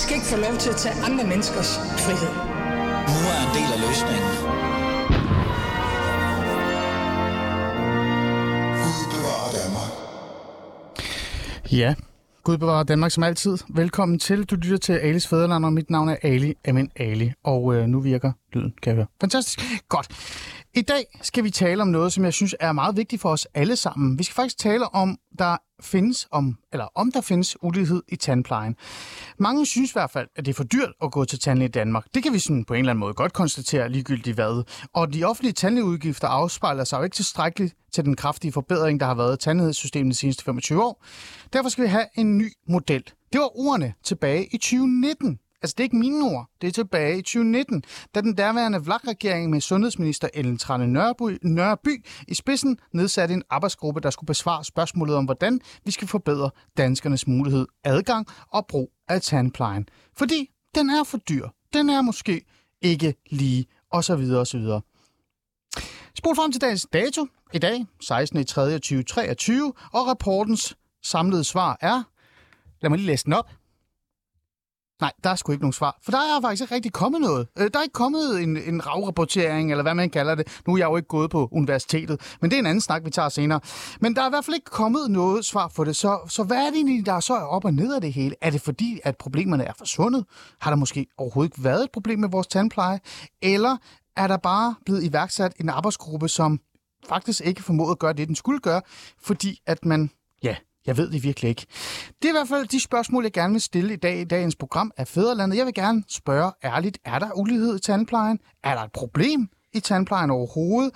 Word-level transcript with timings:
skal 0.00 0.14
ikke 0.16 0.26
få 0.26 0.36
lov 0.36 0.54
til 0.58 0.70
at 0.70 0.76
tage 0.76 0.94
andre 1.04 1.24
menneskers 1.24 1.70
frihed. 2.04 2.34
Nu 3.12 3.18
er 3.32 3.38
en 3.46 3.52
del 3.58 3.68
af 3.76 3.80
løsningen. 3.86 4.30
Ja, 11.72 11.94
Gud 12.44 12.58
bevarer 12.58 12.82
Danmark 12.82 13.10
som 13.10 13.22
altid. 13.22 13.58
Velkommen 13.68 14.18
til. 14.18 14.44
Du 14.44 14.56
lytter 14.56 14.78
til 14.78 14.92
Alis 14.92 15.28
Fæderland, 15.28 15.64
og 15.64 15.72
mit 15.72 15.90
navn 15.90 16.08
er 16.08 16.16
Ali 16.22 16.54
Amin 16.68 16.90
Ali. 16.96 17.32
Og 17.44 17.74
øh, 17.74 17.86
nu 17.86 18.00
virker 18.00 18.32
lyden, 18.52 18.74
kan 18.82 18.90
jeg 18.90 18.96
høre. 18.96 19.06
Fantastisk. 19.20 19.60
Godt. 19.88 20.08
I 20.74 20.82
dag 20.82 21.18
skal 21.22 21.44
vi 21.44 21.50
tale 21.50 21.82
om 21.82 21.88
noget, 21.88 22.12
som 22.12 22.24
jeg 22.24 22.32
synes 22.32 22.54
er 22.60 22.72
meget 22.72 22.96
vigtigt 22.96 23.22
for 23.22 23.30
os 23.30 23.46
alle 23.54 23.76
sammen. 23.76 24.18
Vi 24.18 24.24
skal 24.24 24.34
faktisk 24.34 24.58
tale 24.58 24.94
om, 24.94 25.18
der 25.38 25.56
findes 25.82 26.28
om, 26.30 26.56
eller 26.72 26.86
om 26.94 27.12
der 27.12 27.20
findes 27.20 27.56
ulighed 27.62 28.02
i 28.08 28.16
tandplejen. 28.16 28.76
Mange 29.38 29.66
synes 29.66 29.90
i 29.90 29.92
hvert 29.92 30.10
fald, 30.10 30.28
at 30.36 30.44
det 30.44 30.50
er 30.50 30.54
for 30.54 30.64
dyrt 30.64 30.92
at 31.02 31.12
gå 31.12 31.24
til 31.24 31.38
tandlæge 31.38 31.68
i 31.68 31.70
Danmark. 31.70 32.04
Det 32.14 32.22
kan 32.22 32.32
vi 32.32 32.38
sådan 32.38 32.64
på 32.64 32.74
en 32.74 32.78
eller 32.78 32.90
anden 32.90 33.00
måde 33.00 33.14
godt 33.14 33.32
konstatere 33.32 33.88
ligegyldigt 33.88 34.34
hvad. 34.34 34.64
Og 34.94 35.14
de 35.14 35.24
offentlige 35.24 35.52
tandlægeudgifter 35.52 36.28
afspejler 36.28 36.84
sig 36.84 36.98
jo 36.98 37.02
ikke 37.02 37.16
tilstrækkeligt 37.16 37.74
til 37.92 38.04
den 38.04 38.16
kraftige 38.16 38.52
forbedring, 38.52 39.00
der 39.00 39.06
har 39.06 39.14
været 39.14 39.36
i 39.36 39.44
tandhedssystemet 39.44 40.12
de 40.12 40.18
seneste 40.18 40.44
25 40.44 40.82
år. 40.84 41.04
Derfor 41.52 41.68
skal 41.68 41.84
vi 41.84 41.88
have 41.88 42.06
en 42.14 42.38
ny 42.38 42.52
model. 42.68 43.02
Det 43.32 43.40
var 43.40 43.58
ordene 43.58 43.94
tilbage 44.04 44.46
i 44.46 44.58
2019. 44.58 45.38
Altså, 45.62 45.74
det 45.78 45.80
er 45.80 45.84
ikke 45.84 45.96
mine 45.96 46.24
ord. 46.24 46.50
Det 46.60 46.68
er 46.68 46.72
tilbage 46.72 47.18
i 47.18 47.22
2019, 47.22 47.82
da 48.14 48.20
den 48.20 48.36
derværende 48.36 48.84
VLAG-regering 48.84 49.50
med 49.50 49.60
sundhedsminister 49.60 50.28
Ellen 50.34 50.58
Trane 50.58 50.86
Nørby, 50.86 51.38
Nørby 51.42 52.06
i 52.28 52.34
spidsen 52.34 52.78
nedsatte 52.92 53.34
en 53.34 53.42
arbejdsgruppe, 53.50 54.00
der 54.00 54.10
skulle 54.10 54.26
besvare 54.26 54.64
spørgsmålet 54.64 55.16
om, 55.16 55.24
hvordan 55.24 55.60
vi 55.84 55.90
skal 55.90 56.08
forbedre 56.08 56.50
danskernes 56.76 57.26
mulighed, 57.26 57.66
adgang 57.84 58.26
og 58.48 58.66
brug 58.66 58.92
af 59.08 59.22
tandplejen. 59.22 59.88
Fordi 60.16 60.50
den 60.74 60.90
er 60.90 61.04
for 61.04 61.18
dyr. 61.18 61.48
Den 61.72 61.90
er 61.90 62.02
måske 62.02 62.44
ikke 62.82 63.14
lige, 63.30 63.66
og 63.92 64.04
så 64.04 64.16
videre 64.16 64.40
og 64.40 64.46
så 64.46 64.58
videre. 64.58 64.80
Spol 66.14 66.36
frem 66.36 66.52
til 66.52 66.60
dagens 66.60 66.86
dato, 66.92 67.26
i 67.52 67.58
dag, 67.58 67.86
16. 68.00 68.46
3. 68.46 68.72
2023, 68.72 69.72
og 69.92 70.06
rapportens 70.06 70.76
samlede 71.02 71.44
svar 71.44 71.78
er, 71.80 72.02
lad 72.80 72.90
mig 72.90 72.98
lige 72.98 73.06
læse 73.06 73.24
den 73.24 73.32
op, 73.32 73.50
Nej, 75.00 75.12
der 75.24 75.30
er 75.30 75.34
sgu 75.34 75.52
ikke 75.52 75.62
nogen 75.62 75.72
svar. 75.72 75.98
For 76.02 76.10
der 76.10 76.18
er 76.18 76.40
faktisk 76.40 76.62
ikke 76.62 76.74
rigtig 76.74 76.92
kommet 76.92 77.20
noget. 77.20 77.46
Øh, 77.58 77.70
der 77.72 77.78
er 77.78 77.82
ikke 77.82 77.92
kommet 77.92 78.42
en, 78.42 78.56
en 78.56 78.86
ravrapportering, 78.86 79.70
eller 79.70 79.82
hvad 79.82 79.94
man 79.94 80.10
kalder 80.10 80.34
det. 80.34 80.60
Nu 80.66 80.74
er 80.74 80.78
jeg 80.78 80.86
jo 80.86 80.96
ikke 80.96 81.08
gået 81.08 81.30
på 81.30 81.48
universitetet, 81.52 82.36
men 82.40 82.50
det 82.50 82.56
er 82.56 82.60
en 82.60 82.66
anden 82.66 82.80
snak, 82.80 83.04
vi 83.04 83.10
tager 83.10 83.28
senere. 83.28 83.60
Men 84.00 84.16
der 84.16 84.22
er 84.22 84.26
i 84.26 84.30
hvert 84.30 84.44
fald 84.44 84.54
ikke 84.54 84.70
kommet 84.70 85.10
noget 85.10 85.44
svar 85.44 85.72
på 85.76 85.84
det. 85.84 85.96
Så, 85.96 86.18
så 86.28 86.42
hvad 86.42 86.56
er 86.56 86.66
det 86.70 86.76
egentlig, 86.76 87.06
der 87.06 87.12
er 87.12 87.20
så 87.20 87.34
op 87.34 87.64
og 87.64 87.74
ned 87.74 87.94
af 87.94 88.00
det 88.00 88.12
hele? 88.12 88.34
Er 88.40 88.50
det 88.50 88.60
fordi, 88.60 89.00
at 89.04 89.16
problemerne 89.16 89.64
er 89.64 89.72
forsvundet? 89.78 90.24
Har 90.60 90.70
der 90.70 90.76
måske 90.76 91.06
overhovedet 91.18 91.52
ikke 91.52 91.64
været 91.64 91.84
et 91.84 91.90
problem 91.92 92.18
med 92.18 92.28
vores 92.28 92.46
tandpleje? 92.46 93.00
Eller 93.42 93.76
er 94.16 94.26
der 94.26 94.36
bare 94.36 94.74
blevet 94.84 95.04
iværksat 95.04 95.52
en 95.60 95.68
arbejdsgruppe, 95.68 96.28
som 96.28 96.60
faktisk 97.08 97.40
ikke 97.44 97.62
formåede 97.62 97.90
at 97.90 97.98
gøre 97.98 98.12
det, 98.12 98.28
den 98.28 98.36
skulle 98.36 98.60
gøre, 98.60 98.82
fordi 99.22 99.60
at 99.66 99.84
man, 99.84 100.10
jeg 100.86 100.96
ved 100.96 101.10
det 101.10 101.22
virkelig 101.22 101.48
ikke. 101.48 101.66
Det 102.22 102.24
er 102.24 102.28
i 102.28 102.38
hvert 102.38 102.48
fald 102.48 102.66
de 102.66 102.80
spørgsmål, 102.80 103.24
jeg 103.24 103.32
gerne 103.32 103.52
vil 103.52 103.60
stille 103.60 103.92
i 103.92 103.96
dag 103.96 104.20
i 104.20 104.24
dagens 104.24 104.56
program 104.56 104.92
af 104.96 105.08
Fæderlandet. 105.08 105.56
Jeg 105.56 105.66
vil 105.66 105.74
gerne 105.74 106.02
spørge 106.08 106.52
ærligt, 106.64 106.98
er 107.04 107.18
der 107.18 107.38
ulighed 107.38 107.76
i 107.76 107.80
tandplejen? 107.80 108.38
Er 108.64 108.74
der 108.74 108.82
et 108.82 108.92
problem 108.92 109.48
i 109.72 109.80
tandplejen 109.80 110.30
overhovedet? 110.30 110.92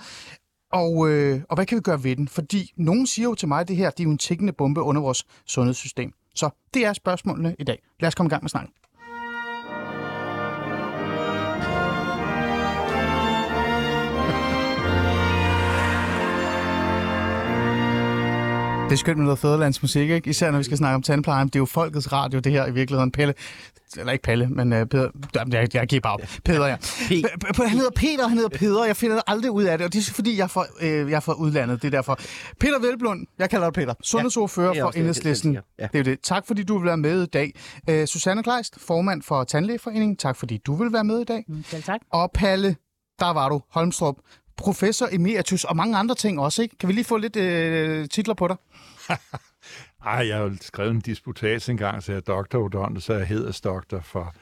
Og, 0.73 1.09
øh, 1.09 1.41
og 1.49 1.55
hvad 1.55 1.65
kan 1.65 1.75
vi 1.75 1.81
gøre 1.81 2.03
ved 2.03 2.15
den? 2.15 2.27
Fordi 2.27 2.71
nogen 2.77 3.07
siger 3.07 3.23
jo 3.29 3.35
til 3.35 3.47
mig, 3.47 3.59
at 3.59 3.67
det 3.67 3.75
her 3.75 3.89
det 3.89 3.99
er 3.99 4.03
jo 4.03 4.11
en 4.11 4.17
tækkende 4.17 4.53
bombe 4.53 4.81
under 4.81 5.01
vores 5.01 5.25
sundhedssystem. 5.45 6.11
Så 6.35 6.49
det 6.73 6.85
er 6.85 6.93
spørgsmålene 6.93 7.55
i 7.59 7.63
dag. 7.63 7.79
Lad 7.99 8.07
os 8.07 8.15
komme 8.15 8.27
i 8.27 8.29
gang 8.29 8.43
med 8.43 8.49
snakken. 8.49 8.73
Det 18.85 18.91
er 18.91 18.95
skønt 18.95 19.17
med 19.17 19.25
noget 19.25 19.39
fæderlandsmusik, 19.39 20.09
ikke? 20.09 20.29
Især 20.29 20.51
når 20.51 20.57
vi 20.57 20.63
skal 20.63 20.77
snakke 20.77 20.95
om 20.95 21.01
tandpleje. 21.01 21.43
Det 21.45 21.55
er 21.55 21.59
jo 21.59 21.65
folkets 21.65 22.11
radio, 22.11 22.39
det 22.39 22.51
her 22.51 22.65
i 22.65 22.73
virkeligheden. 22.73 23.11
Pelle, 23.11 23.33
eller 23.97 24.13
ikke 24.13 24.23
Pelle, 24.23 24.47
men 24.47 24.73
uh, 24.73 24.79
Peter. 24.79 25.09
Jeg, 25.51 25.75
jeg 25.75 25.87
giver 25.87 25.99
bare 25.99 26.13
op. 26.13 26.21
Peter, 26.45 26.65
ja. 26.65 26.77
Han 27.67 27.77
hedder 27.77 27.91
Peter, 27.95 28.27
han 28.27 28.37
hedder 28.37 28.57
Peter. 28.57 28.85
Jeg 28.85 28.97
finder 28.97 29.21
aldrig 29.27 29.51
ud 29.51 29.63
af 29.63 29.77
det, 29.77 29.85
og 29.85 29.93
det 29.93 30.09
er 30.09 30.13
fordi, 30.13 30.37
jeg 30.37 30.43
er 30.43 30.47
fra, 30.47 30.65
øh, 30.81 31.09
jeg 31.09 31.15
er 31.15 31.19
fra 31.19 31.33
udlandet. 31.33 31.81
Det 31.81 31.87
er 31.87 31.91
derfor. 31.91 32.19
Peter 32.59 32.79
Velblund, 32.79 33.27
jeg 33.39 33.49
kalder 33.49 33.65
dig 33.65 33.73
Peter. 33.73 33.93
Sundhedsordfører 34.03 34.75
ja, 34.75 34.83
for 34.83 34.91
Enhedslisten. 34.91 35.55
Det, 35.55 35.61
ja. 35.79 35.83
det 35.83 35.95
er 35.95 35.99
jo 35.99 36.03
det. 36.03 36.19
Tak 36.23 36.47
fordi 36.47 36.63
du 36.63 36.77
vil 36.77 36.85
være 36.85 36.97
med 36.97 37.23
i 37.23 37.25
dag. 37.25 37.53
Uh, 37.91 38.05
Susanne 38.05 38.43
Kleist, 38.43 38.79
formand 38.79 39.21
for 39.21 39.43
Tandlægeforeningen. 39.43 40.17
Tak 40.17 40.35
fordi 40.35 40.57
du 40.57 40.75
vil 40.75 40.93
være 40.93 41.03
med 41.03 41.19
i 41.19 41.23
dag. 41.23 41.43
Mm, 41.47 41.63
selv 41.63 41.83
tak. 41.83 42.01
Og 42.11 42.31
Palle, 42.33 42.75
der 43.19 43.33
var 43.33 43.49
du, 43.49 43.61
Holmstrup, 43.71 44.15
professor 44.57 45.07
emeritus 45.11 45.63
og 45.63 45.75
mange 45.75 45.97
andre 45.97 46.15
ting 46.15 46.39
også, 46.39 46.61
ikke? 46.61 46.77
Kan 46.77 46.89
vi 46.89 46.93
lige 46.93 47.05
få 47.05 47.17
lidt 47.17 47.35
øh, 47.35 48.09
titler 48.09 48.33
på 48.33 48.47
dig? 48.47 48.55
Ej, 50.05 50.27
jeg 50.27 50.37
har 50.37 50.43
jo 50.43 50.55
skrevet 50.61 50.91
en 50.91 51.01
disputats 51.01 51.69
engang, 51.69 52.03
så 52.03 52.11
jeg 52.11 52.17
er 52.17 52.21
doktoruddannet, 52.21 53.03
så 53.03 53.13
jeg 53.13 53.27
hedder 53.27 53.59
doktor 53.63 53.99
for 53.99 54.35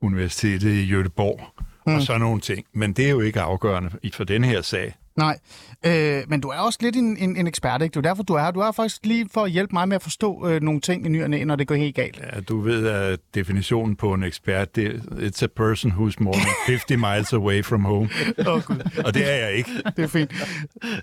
Universitetet 0.00 0.70
i 0.70 0.94
Göteborg, 0.94 1.62
mm. 1.86 1.94
og 1.94 2.02
så 2.02 2.18
nogle 2.18 2.40
ting. 2.40 2.66
Men 2.72 2.92
det 2.92 3.06
er 3.06 3.10
jo 3.10 3.20
ikke 3.20 3.40
afgørende 3.40 3.90
for 4.12 4.24
den 4.24 4.44
her 4.44 4.62
sag. 4.62 4.94
Nej, 5.16 5.38
øh, 5.86 6.22
men 6.28 6.40
du 6.40 6.48
er 6.48 6.58
også 6.58 6.78
lidt 6.82 6.96
en, 6.96 7.16
en, 7.16 7.36
en 7.36 7.46
ekspert, 7.46 7.82
ikke? 7.82 7.94
Det 7.94 8.06
er 8.06 8.10
derfor, 8.10 8.22
du 8.22 8.34
er 8.34 8.40
her. 8.42 8.50
Du 8.50 8.60
er 8.60 8.72
faktisk 8.72 9.06
lige 9.06 9.28
for 9.34 9.44
at 9.44 9.50
hjælpe 9.50 9.72
mig 9.72 9.88
med 9.88 9.96
at 9.96 10.02
forstå 10.02 10.48
øh, 10.48 10.62
nogle 10.62 10.80
ting 10.80 11.06
i 11.06 11.08
ny 11.08 11.22
og 11.22 11.30
næ, 11.30 11.44
når 11.44 11.56
det 11.56 11.68
går 11.68 11.74
helt 11.74 11.96
galt. 11.96 12.20
Ja, 12.20 12.40
du 12.40 12.60
ved, 12.60 12.86
at 12.86 13.20
definitionen 13.34 13.96
på 13.96 14.14
en 14.14 14.22
ekspert, 14.22 14.76
det 14.76 15.02
it's 15.12 15.44
a 15.44 15.46
person 15.46 15.92
who's 15.92 16.14
more 16.20 16.34
than 16.34 16.54
50 16.66 16.90
miles 17.10 17.32
away 17.32 17.64
from 17.64 17.84
home. 17.84 18.08
Oh, 18.46 18.62
og 19.04 19.14
det 19.14 19.32
er 19.32 19.36
jeg 19.36 19.52
ikke. 19.52 19.70
Det 19.96 20.04
er 20.04 20.08
fint. 20.08 20.30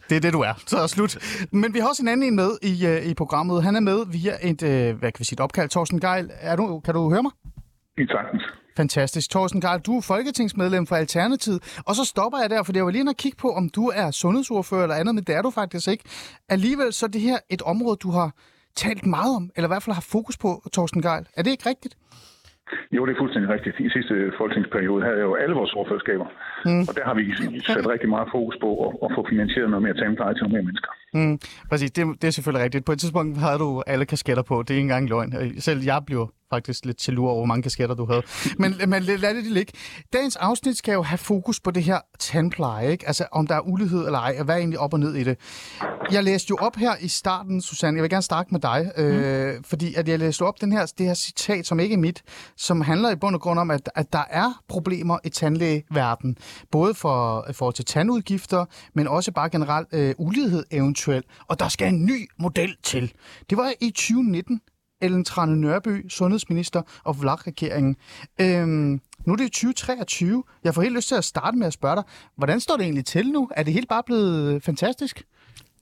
Det 0.10 0.16
er 0.16 0.22
det, 0.22 0.34
du 0.34 0.40
er. 0.40 0.54
Så 0.68 0.78
er 0.78 0.88
slut. 0.88 1.18
Men 1.52 1.74
vi 1.74 1.80
har 1.80 1.88
også 1.90 2.04
en 2.04 2.08
anden 2.08 2.28
en 2.28 2.36
med 2.36 2.52
i, 2.62 2.88
uh, 2.88 3.12
i 3.12 3.14
programmet. 3.14 3.64
Han 3.64 3.76
er 3.76 3.80
med 3.80 4.06
via 4.12 4.34
et, 4.42 4.64
uh, 4.64 5.00
hvad 5.00 5.12
kan 5.12 5.20
vi 5.20 5.26
sige, 5.26 5.36
et 5.36 5.40
opkald. 5.40 5.70
Torsten 5.70 6.00
Geil, 6.00 6.30
er 6.40 6.56
du, 6.56 6.80
kan 6.80 6.94
du 6.94 7.10
høre 7.10 7.24
mig? 7.24 7.32
I 7.98 8.06
sagtens. 8.08 8.63
Fantastisk. 8.78 9.32
Thorsten 9.32 9.62
Karl, 9.62 9.80
du 9.80 9.98
er 9.98 10.02
folketingsmedlem 10.02 10.88
for 10.88 10.96
Alternativet, 10.96 11.82
og 11.88 11.96
så 11.96 12.04
stopper 12.06 12.40
jeg 12.40 12.50
der, 12.50 12.64
for 12.64 12.72
jeg 12.76 12.86
var 12.86 12.92
lige 12.92 13.10
at 13.10 13.18
kigge 13.18 13.38
på, 13.38 13.50
om 13.50 13.70
du 13.70 13.92
er 13.96 14.12
sundhedsordfører 14.12 14.84
eller 14.84 14.96
andet, 14.96 15.16
men 15.16 15.24
det 15.24 15.36
er 15.36 15.42
du 15.42 15.50
faktisk 15.50 15.88
ikke. 15.88 16.04
Alligevel 16.50 16.94
så 16.94 17.06
er 17.06 17.10
det 17.10 17.22
her 17.22 17.38
et 17.50 17.62
område, 17.62 17.98
du 17.98 18.12
har 18.12 18.32
talt 18.76 19.06
meget 19.06 19.36
om, 19.36 19.50
eller 19.56 19.68
i 19.68 19.72
hvert 19.74 19.84
fald 19.84 19.94
har 19.94 20.08
fokus 20.16 20.38
på, 20.38 20.50
Thorsten 20.74 21.02
Geil. 21.02 21.26
Er 21.38 21.42
det 21.44 21.52
ikke 21.52 21.70
rigtigt? 21.70 21.96
Jo, 22.96 23.06
det 23.06 23.12
er 23.16 23.20
fuldstændig 23.24 23.50
rigtigt. 23.56 23.76
I 23.80 23.90
sidste 23.98 24.14
folketingsperiode 24.40 25.04
havde 25.06 25.18
jeg 25.22 25.28
jo 25.32 25.36
alle 25.44 25.56
vores 25.56 25.74
ordførerskaber, 25.74 26.28
mm. 26.66 26.82
og 26.90 26.94
der 26.98 27.04
har 27.10 27.16
vi 27.20 27.24
sat 27.68 27.88
rigtig 27.96 28.10
meget 28.10 28.28
fokus 28.36 28.56
på 28.64 28.70
at, 28.86 28.92
at 29.06 29.10
få 29.16 29.22
finansieret 29.30 29.70
noget 29.70 29.84
mere 29.84 29.98
tandpleje 30.02 30.34
til 30.34 30.42
nogle 30.44 30.56
mere 30.56 30.66
mennesker. 30.70 30.92
Mm. 31.14 31.40
Præcis, 31.70 31.92
det, 31.92 32.04
det 32.22 32.28
er 32.28 32.32
selvfølgelig 32.38 32.64
rigtigt. 32.66 32.86
På 32.86 32.92
et 32.92 33.00
tidspunkt 33.00 33.38
havde 33.38 33.60
du 33.66 33.70
alle 33.88 34.06
kasketter 34.06 34.44
på. 34.44 34.56
Det 34.64 34.70
er 34.70 34.76
ikke 34.80 34.90
engang 34.92 35.10
løgn. 35.10 35.32
Selv 35.68 35.80
jeg 35.92 36.00
blev 36.08 36.22
faktisk 36.54 36.86
lidt 36.86 36.98
til 36.98 37.20
over, 37.20 37.36
hvor 37.36 37.46
mange 37.46 37.64
kasketter 37.64 37.96
du 37.96 38.06
havde. 38.06 38.24
Men, 38.60 38.76
men 38.88 39.04
lad 39.04 39.36
det 39.36 39.46
ligge. 39.46 39.74
Dagens 40.14 40.36
afsnit 40.36 40.78
skal 40.78 40.94
jo 40.94 41.02
have 41.02 41.18
fokus 41.18 41.60
på 41.60 41.72
det 41.72 41.84
her 41.84 42.00
tandpleje, 42.20 42.92
ikke? 42.92 43.08
Altså, 43.08 43.26
om 43.32 43.48
der 43.48 43.56
er 43.56 43.62
ulighed 43.62 44.06
eller 44.06 44.20
ej, 44.20 44.36
og 44.40 44.46
hvad 44.46 44.56
er 44.56 44.60
egentlig 44.60 44.80
op 44.80 44.94
og 44.94 45.00
ned 45.00 45.16
i 45.16 45.24
det. 45.24 45.38
Jeg 46.12 46.24
læste 46.24 46.50
jo 46.50 46.58
op 46.60 46.76
her 46.76 46.96
i 47.02 47.08
starten, 47.08 47.62
Susanne, 47.62 47.98
jeg 47.98 48.04
vil 48.04 48.10
gerne 48.10 48.22
starte 48.22 48.50
med 48.52 48.60
dig, 48.60 48.92
øh, 48.98 49.56
mm. 49.56 49.64
fordi 49.64 49.94
at 49.94 50.08
jeg 50.08 50.20
læste 50.20 50.42
op 50.42 50.62
den 50.62 50.72
her, 50.72 50.86
det 50.98 51.06
her 51.06 51.14
citat, 51.14 51.68
som 51.68 51.80
ikke 51.80 51.94
er 51.94 51.98
mit, 51.98 52.24
som 52.58 52.82
handler 52.82 53.12
i 53.12 53.16
bund 53.16 53.36
og 53.36 53.42
grund 53.42 53.60
om, 53.60 53.72
at, 53.72 53.90
at 53.96 54.14
der 54.14 54.24
er 54.30 54.62
problemer 54.68 55.18
i 55.24 55.30
tandlægeverden, 55.30 56.38
både 56.72 56.94
for, 56.94 57.48
for 57.52 57.72
til 57.72 57.86
tandudgifter, 57.86 58.66
men 58.94 59.08
også 59.08 59.32
bare 59.32 59.50
generelt 59.50 59.88
øh, 59.92 60.16
ulighed 60.18 60.64
eventuelt, 60.72 61.26
og 61.48 61.60
der 61.60 61.68
skal 61.68 61.88
en 61.88 62.06
ny 62.06 62.30
model 62.40 62.76
til. 62.84 63.14
Det 63.50 63.58
var 63.58 63.74
i 63.82 63.90
2019, 63.90 64.62
Ellen 65.04 65.26
Trane 65.26 65.62
Nørby, 65.62 66.10
sundhedsminister 66.10 66.82
og 67.04 67.22
VLAG-regeringen. 67.22 67.96
Øhm, 68.42 69.02
nu 69.26 69.34
er 69.34 69.38
det 69.38 69.46
2023. 69.46 70.44
Jeg 70.64 70.76
får 70.76 70.82
helt 70.82 70.96
lyst 70.96 71.08
til 71.08 71.16
at 71.16 71.24
starte 71.24 71.58
med 71.58 71.68
at 71.68 71.74
spørge 71.74 71.96
dig, 71.96 72.04
hvordan 72.36 72.60
står 72.60 72.78
det 72.78 72.84
egentlig 72.84 73.06
til 73.06 73.30
nu? 73.30 73.50
Er 73.56 73.64
det 73.64 73.74
helt 73.74 73.90
bare 73.90 74.04
blevet 74.04 74.64
fantastisk? 74.64 75.24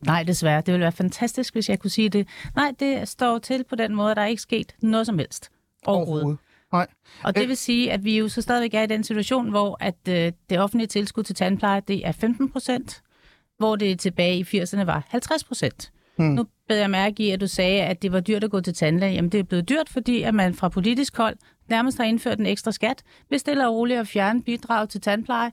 Nej, 0.05 0.23
desværre. 0.23 0.61
Det 0.61 0.67
ville 0.71 0.83
være 0.83 0.91
fantastisk, 0.91 1.53
hvis 1.53 1.69
jeg 1.69 1.79
kunne 1.79 1.89
sige 1.89 2.09
det. 2.09 2.27
Nej, 2.55 2.73
det 2.79 3.07
står 3.07 3.37
til 3.39 3.63
på 3.69 3.75
den 3.75 3.95
måde, 3.95 4.11
at 4.11 4.17
der 4.17 4.23
er 4.23 4.27
ikke 4.27 4.41
sket 4.41 4.75
noget 4.81 5.05
som 5.05 5.17
helst 5.17 5.49
overhovedet. 5.85 6.23
overhovedet. 6.23 6.39
Nej. 6.73 6.87
Og 7.23 7.35
det 7.35 7.47
vil 7.47 7.57
sige, 7.57 7.91
at 7.91 8.03
vi 8.03 8.17
jo 8.17 8.29
så 8.29 8.41
stadigvæk 8.41 8.73
er 8.73 8.81
i 8.81 8.87
den 8.87 9.03
situation, 9.03 9.49
hvor 9.49 9.77
at 9.79 9.95
øh, 10.09 10.31
det 10.49 10.59
offentlige 10.59 10.87
tilskud 10.87 11.23
til 11.23 11.35
tandpleje, 11.35 11.81
det 11.87 12.07
er 12.07 12.11
15 12.11 12.49
procent, 12.49 13.01
hvor 13.57 13.75
det 13.75 13.99
tilbage 13.99 14.37
i 14.37 14.61
80'erne 14.61 14.83
var 14.83 15.03
50 15.07 15.43
procent. 15.43 15.91
Hmm. 16.15 16.27
Nu 16.27 16.45
bed 16.71 16.79
jeg 16.79 16.89
mærke 16.89 17.23
i, 17.23 17.31
at 17.31 17.41
du 17.41 17.47
sagde, 17.47 17.81
at 17.81 18.01
det 18.01 18.11
var 18.11 18.19
dyrt 18.19 18.43
at 18.43 18.51
gå 18.51 18.61
til 18.61 18.73
tandlæge. 18.73 19.13
Jamen, 19.13 19.31
det 19.31 19.39
er 19.39 19.43
blevet 19.43 19.69
dyrt, 19.69 19.89
fordi 19.89 20.21
at 20.21 20.33
man 20.33 20.53
fra 20.53 20.69
politisk 20.69 21.17
hold 21.17 21.35
nærmest 21.69 21.97
har 21.97 22.05
indført 22.05 22.39
en 22.39 22.45
ekstra 22.45 22.71
skat, 22.71 23.03
bestiller 23.29 23.39
stille 23.39 23.67
og 23.67 23.75
roligt 23.75 23.99
at 23.99 24.07
fjerne 24.07 24.43
bidrag 24.43 24.89
til 24.89 25.01
tandpleje, 25.01 25.51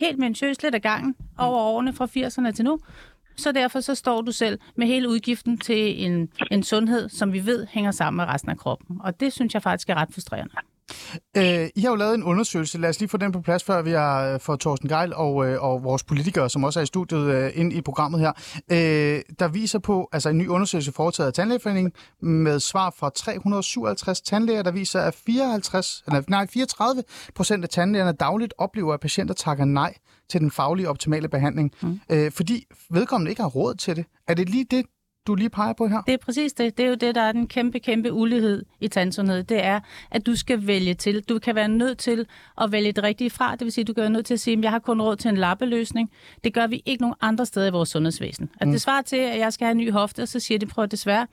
helt 0.00 0.18
minutiøst 0.18 0.62
lidt 0.62 0.74
af 0.74 0.82
gangen 0.82 1.14
over 1.38 1.58
årene 1.58 1.92
fra 1.92 2.06
80'erne 2.06 2.50
til 2.50 2.64
nu. 2.64 2.78
Så 3.36 3.52
derfor 3.52 3.80
så 3.80 3.94
står 3.94 4.22
du 4.22 4.32
selv 4.32 4.58
med 4.76 4.86
hele 4.86 5.08
udgiften 5.08 5.58
til 5.58 6.04
en, 6.04 6.28
en 6.50 6.62
sundhed, 6.62 7.08
som 7.08 7.32
vi 7.32 7.46
ved 7.46 7.66
hænger 7.70 7.90
sammen 7.90 8.16
med 8.16 8.34
resten 8.34 8.50
af 8.50 8.56
kroppen. 8.56 8.96
Og 9.00 9.20
det 9.20 9.32
synes 9.32 9.54
jeg 9.54 9.62
faktisk 9.62 9.90
er 9.90 9.94
ret 9.94 10.08
frustrerende. 10.12 10.54
Øh, 11.36 11.68
I 11.74 11.80
har 11.80 11.88
jo 11.88 11.94
lavet 11.94 12.14
en 12.14 12.22
undersøgelse. 12.22 12.78
Lad 12.78 12.88
os 12.88 12.98
lige 13.00 13.08
få 13.08 13.16
den 13.16 13.32
på 13.32 13.40
plads, 13.40 13.64
før 13.64 13.82
vi 13.82 13.90
har 13.90 14.26
øh, 14.26 14.40
fået 14.40 14.60
Thorsten 14.60 14.88
Geil 14.88 15.14
og, 15.14 15.46
øh, 15.46 15.62
og 15.62 15.82
vores 15.82 16.04
politikere, 16.04 16.50
som 16.50 16.64
også 16.64 16.80
er 16.80 16.82
i 16.82 16.86
studiet, 16.86 17.34
øh, 17.34 17.50
ind 17.54 17.72
i 17.72 17.80
programmet 17.80 18.20
her. 18.20 18.32
Øh, 18.72 19.22
der 19.38 19.48
viser 19.48 19.78
på, 19.78 20.08
altså 20.12 20.28
en 20.28 20.38
ny 20.38 20.48
undersøgelse 20.48 20.92
foretaget 20.92 21.26
af 21.26 21.34
Tandlægeforeningen 21.34 21.92
med 22.22 22.60
svar 22.60 22.94
fra 22.98 23.10
357 23.10 24.20
tandlæger, 24.20 24.62
der 24.62 24.70
viser, 24.70 25.00
at 25.00 25.14
54, 25.26 26.02
eller, 26.06 26.22
nej, 26.28 26.46
34 26.46 27.02
procent 27.34 27.64
af 27.64 27.68
tandlægerne 27.68 28.12
dagligt 28.12 28.54
oplever, 28.58 28.94
at 28.94 29.00
patienter 29.00 29.34
takker 29.34 29.64
nej 29.64 29.94
til 30.28 30.40
den 30.40 30.50
faglige 30.50 30.88
optimale 30.88 31.28
behandling, 31.28 31.72
mm. 31.82 32.00
øh, 32.10 32.32
fordi 32.32 32.66
vedkommende 32.90 33.30
ikke 33.30 33.42
har 33.42 33.48
råd 33.48 33.74
til 33.74 33.96
det. 33.96 34.04
Er 34.28 34.34
det 34.34 34.48
lige 34.48 34.66
det, 34.70 34.86
du 35.26 35.34
lige 35.34 35.50
peger 35.50 35.72
på 35.72 35.88
her? 35.88 36.02
Det 36.02 36.14
er 36.14 36.18
præcis 36.18 36.52
det. 36.52 36.78
Det 36.78 36.84
er 36.84 36.88
jo 36.88 36.94
det, 36.94 37.14
der 37.14 37.20
er 37.20 37.32
den 37.32 37.46
kæmpe, 37.46 37.78
kæmpe 37.78 38.12
ulighed 38.12 38.64
i 38.80 38.88
tandsundhed. 38.88 39.42
Det 39.42 39.64
er, 39.64 39.80
at 40.10 40.26
du 40.26 40.36
skal 40.36 40.66
vælge 40.66 40.94
til. 40.94 41.20
Du 41.20 41.38
kan 41.38 41.54
være 41.54 41.68
nødt 41.68 41.98
til 41.98 42.26
at 42.60 42.72
vælge 42.72 42.92
det 42.92 43.04
rigtige 43.04 43.30
fra. 43.30 43.52
Det 43.52 43.60
vil 43.60 43.72
sige, 43.72 43.82
at 43.82 43.88
du 43.88 43.92
kan 43.92 44.00
være 44.00 44.10
nødt 44.10 44.26
til 44.26 44.34
at 44.34 44.40
sige, 44.40 44.58
at 44.58 44.62
jeg 44.62 44.70
har 44.70 44.78
kun 44.78 45.00
råd 45.00 45.16
til 45.16 45.28
en 45.28 45.36
lappeløsning. 45.36 46.10
Det 46.44 46.54
gør 46.54 46.66
vi 46.66 46.82
ikke 46.86 47.02
nogen 47.02 47.14
andre 47.20 47.46
steder 47.46 47.66
i 47.66 47.70
vores 47.70 47.88
sundhedsvæsen. 47.88 48.50
At 48.60 48.66
mm. 48.66 48.72
det 48.72 48.80
svarer 48.80 49.02
til, 49.02 49.16
at 49.16 49.38
jeg 49.38 49.52
skal 49.52 49.64
have 49.64 49.72
en 49.72 49.78
ny 49.78 49.92
hofte, 49.92 50.22
og 50.22 50.28
så 50.28 50.40
siger 50.40 50.58
de, 50.58 50.66
prøv 50.66 50.86
desværre, 50.86 51.26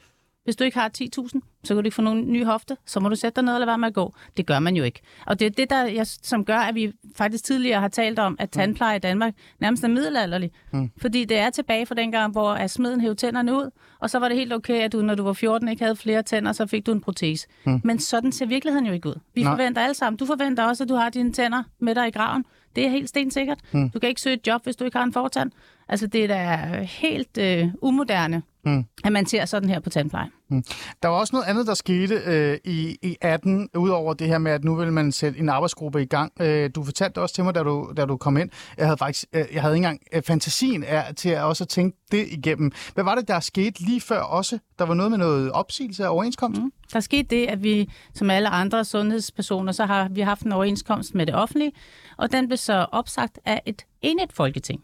hvis 0.44 0.56
du 0.56 0.63
ikke 0.63 0.78
har 0.78 0.92
10.000, 0.98 1.40
så 1.63 1.74
kan 1.75 1.84
du 1.84 1.88
ikke 1.88 1.95
få 1.95 2.01
nogen 2.01 2.31
ny 2.31 2.45
hofte, 2.45 2.78
så 2.86 3.00
må 3.00 3.10
du 3.10 3.16
sætte 3.16 3.36
dig 3.36 3.44
ned 3.44 3.54
eller 3.54 3.66
være 3.66 3.78
med 3.78 3.88
at 3.88 3.94
gå. 3.94 4.13
Det 4.38 4.45
gør 4.45 4.60
man 4.60 4.75
jo 4.75 4.84
ikke. 4.84 5.01
Og 5.25 5.40
det 5.40 5.45
er 5.45 5.50
det, 5.50 5.69
der, 5.69 5.86
jeg, 5.86 6.07
som 6.07 6.45
gør, 6.45 6.57
at 6.57 6.75
vi 6.75 6.92
faktisk 7.16 7.44
tidligere 7.44 7.80
har 7.80 7.88
talt 7.88 8.19
om, 8.19 8.36
at 8.40 8.50
tandpleje 8.50 8.95
i 8.95 9.00
Danmark 9.00 9.34
nærmest 9.60 9.84
er 9.84 9.88
middelalderlig. 9.88 10.51
Mm. 10.72 10.92
Fordi 10.98 11.25
det 11.25 11.38
er 11.38 11.50
tilbage 11.50 11.86
fra 11.86 11.95
dengang, 11.95 12.31
hvor 12.31 12.50
at 12.51 12.72
smeden 12.72 13.01
hævde 13.01 13.16
tænderne 13.16 13.54
ud, 13.54 13.69
og 14.00 14.10
så 14.10 14.19
var 14.19 14.28
det 14.28 14.38
helt 14.38 14.54
okay, 14.54 14.81
at 14.81 14.92
du, 14.92 15.01
når 15.01 15.16
du 15.16 15.24
var 15.24 15.34
14, 15.34 15.68
ikke 15.68 15.84
havde 15.84 15.95
flere 15.95 16.24
tænder, 16.24 16.51
så 16.51 16.66
fik 16.68 16.86
du 16.86 16.92
en 16.92 17.01
protese. 17.01 17.48
Mm. 17.66 17.81
Men 17.84 18.00
sådan 18.00 18.31
ser 18.31 18.46
virkeligheden 18.46 18.86
jo 18.88 18.94
ikke 18.94 19.10
ud. 19.10 19.16
Vi 19.36 19.44
Nej. 19.44 19.51
forventer 19.51 19.81
alle 19.81 19.94
sammen. 19.94 20.18
Du 20.18 20.25
forventer 20.25 20.63
også, 20.63 20.84
at 20.84 20.89
du 20.89 20.96
har 20.96 21.10
dine 21.10 21.34
tænder 21.34 21.63
med 21.80 21.96
dig 21.96 22.07
i 22.07 22.12
graven. 22.12 22.46
Det 22.75 22.86
er 22.86 22.89
helt 22.89 23.10
stensikkert. 23.10 23.60
Mm. 23.72 23.89
Du 23.89 24.00
kan 24.00 24.10
ikke 24.10 24.22
søge 24.22 24.36
et 24.36 24.48
job, 24.48 24.63
hvis 24.63 24.75
du 24.75 24.84
ikke 24.86 24.98
har 24.98 25.06
en 25.06 25.13
fortand. 25.13 25.51
Altså, 25.89 26.07
det 26.07 26.24
er 26.24 26.28
da 26.28 26.75
helt 26.84 27.38
øh, 27.38 27.68
umoderne, 27.81 28.44
mm. 28.65 28.86
at 29.04 29.12
man 29.12 29.25
ser 29.25 29.45
sådan 29.45 29.69
her 29.69 29.80
på 29.80 29.89
tandpleje. 29.89 30.30
Mm. 30.50 30.63
Der 31.04 31.07
var 31.07 31.15
også 31.15 31.36
noget 31.36 31.45
andet, 31.48 31.68
der 31.68 31.74
skete 31.74 32.15
øh, 32.25 32.57
i, 32.63 32.98
i 33.01 33.18
18, 33.21 33.69
udover 33.75 34.13
det 34.13 34.27
her 34.27 34.38
med, 34.38 34.51
at 34.51 34.63
nu 34.63 34.75
vil 34.75 34.94
man 34.94 35.12
sætte 35.12 35.39
en 35.39 35.50
arbejdsgruppe 35.50 36.01
i 36.01 36.06
gang. 36.06 36.31
Øh, 36.42 36.69
du 36.75 36.83
fortalte 36.83 37.21
også 37.21 37.36
til 37.36 37.44
mig, 37.44 37.56
da 37.56 37.63
du, 37.63 37.94
da 37.98 38.06
du 38.06 38.18
kom 38.18 38.38
ind. 38.38 38.50
Jeg 38.77 38.86
havde 38.86 38.98
faktisk 38.98 39.25
øh, 39.33 39.45
jeg 39.54 39.62
havde 39.62 39.75
ikke 39.75 39.86
engang 39.86 40.01
øh, 40.13 40.21
fantasien 40.21 40.83
af, 40.83 41.15
til 41.15 41.30
at 41.30 41.44
også 41.44 41.65
tænke 41.65 41.98
det 42.12 42.27
igennem. 42.27 42.71
Hvad 42.94 43.04
var 43.04 43.15
det, 43.15 43.27
der 43.27 43.39
skete 43.39 43.86
lige 43.86 44.01
før 44.01 44.19
også? 44.19 44.60
Der 44.80 44.86
var 44.86 44.94
noget 44.94 45.12
med 45.12 45.19
noget 45.19 45.51
opsigelse 45.51 46.06
af 46.06 46.10
overenskomst? 46.10 46.62
Mm. 46.62 46.71
Der 46.94 47.00
skete 47.00 47.24
det, 47.24 47.45
at 47.48 47.63
vi, 47.63 47.89
som 48.13 48.30
alle 48.30 48.50
andre 48.50 48.86
sundhedspersoner, 48.86 49.71
så 49.71 49.86
har 49.86 50.10
vi 50.10 50.21
haft 50.21 50.42
en 50.42 50.51
overenskomst 50.51 51.15
med 51.15 51.25
det 51.25 51.36
offentlige, 51.36 51.71
og 52.18 52.31
den 52.31 52.48
blev 52.48 52.57
så 52.57 52.86
opsagt 52.92 53.39
af 53.45 53.62
et 53.65 53.86
enigt 54.01 54.33
folketing. 54.33 54.83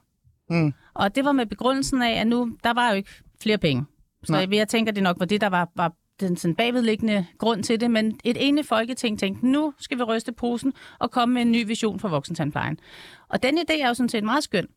Mm. 0.49 0.73
Og 0.93 1.15
det 1.15 1.25
var 1.25 1.31
med 1.31 1.45
begrundelsen 1.45 2.01
af, 2.01 2.21
at 2.21 2.27
nu, 2.27 2.51
der 2.63 2.73
var 2.73 2.89
jo 2.89 2.95
ikke 2.95 3.09
flere 3.43 3.57
penge. 3.57 3.85
Så 4.23 4.31
Nej. 4.31 4.47
jeg 4.51 4.67
tænker, 4.67 4.91
det 4.91 5.03
nok 5.03 5.19
var 5.19 5.25
det, 5.25 5.41
der 5.41 5.49
var, 5.49 5.69
var 5.75 5.93
den 6.19 6.37
sådan 6.37 6.55
bagvedliggende 6.55 7.25
grund 7.37 7.63
til 7.63 7.81
det, 7.81 7.91
men 7.91 8.19
et 8.23 8.37
enigt 8.47 8.67
folketing 8.67 9.19
tænkte, 9.19 9.47
nu 9.47 9.73
skal 9.79 9.97
vi 9.97 10.03
ryste 10.03 10.31
posen 10.31 10.73
og 10.99 11.11
komme 11.11 11.33
med 11.33 11.41
en 11.41 11.51
ny 11.51 11.67
vision 11.67 11.99
for 11.99 12.07
voksentandplejen. 12.09 12.79
Og 13.29 13.43
den 13.43 13.57
idé 13.57 13.83
er 13.83 13.87
jo 13.87 13.93
sådan 13.93 14.09
set 14.09 14.23
meget 14.23 14.43
skøn, 14.43 14.67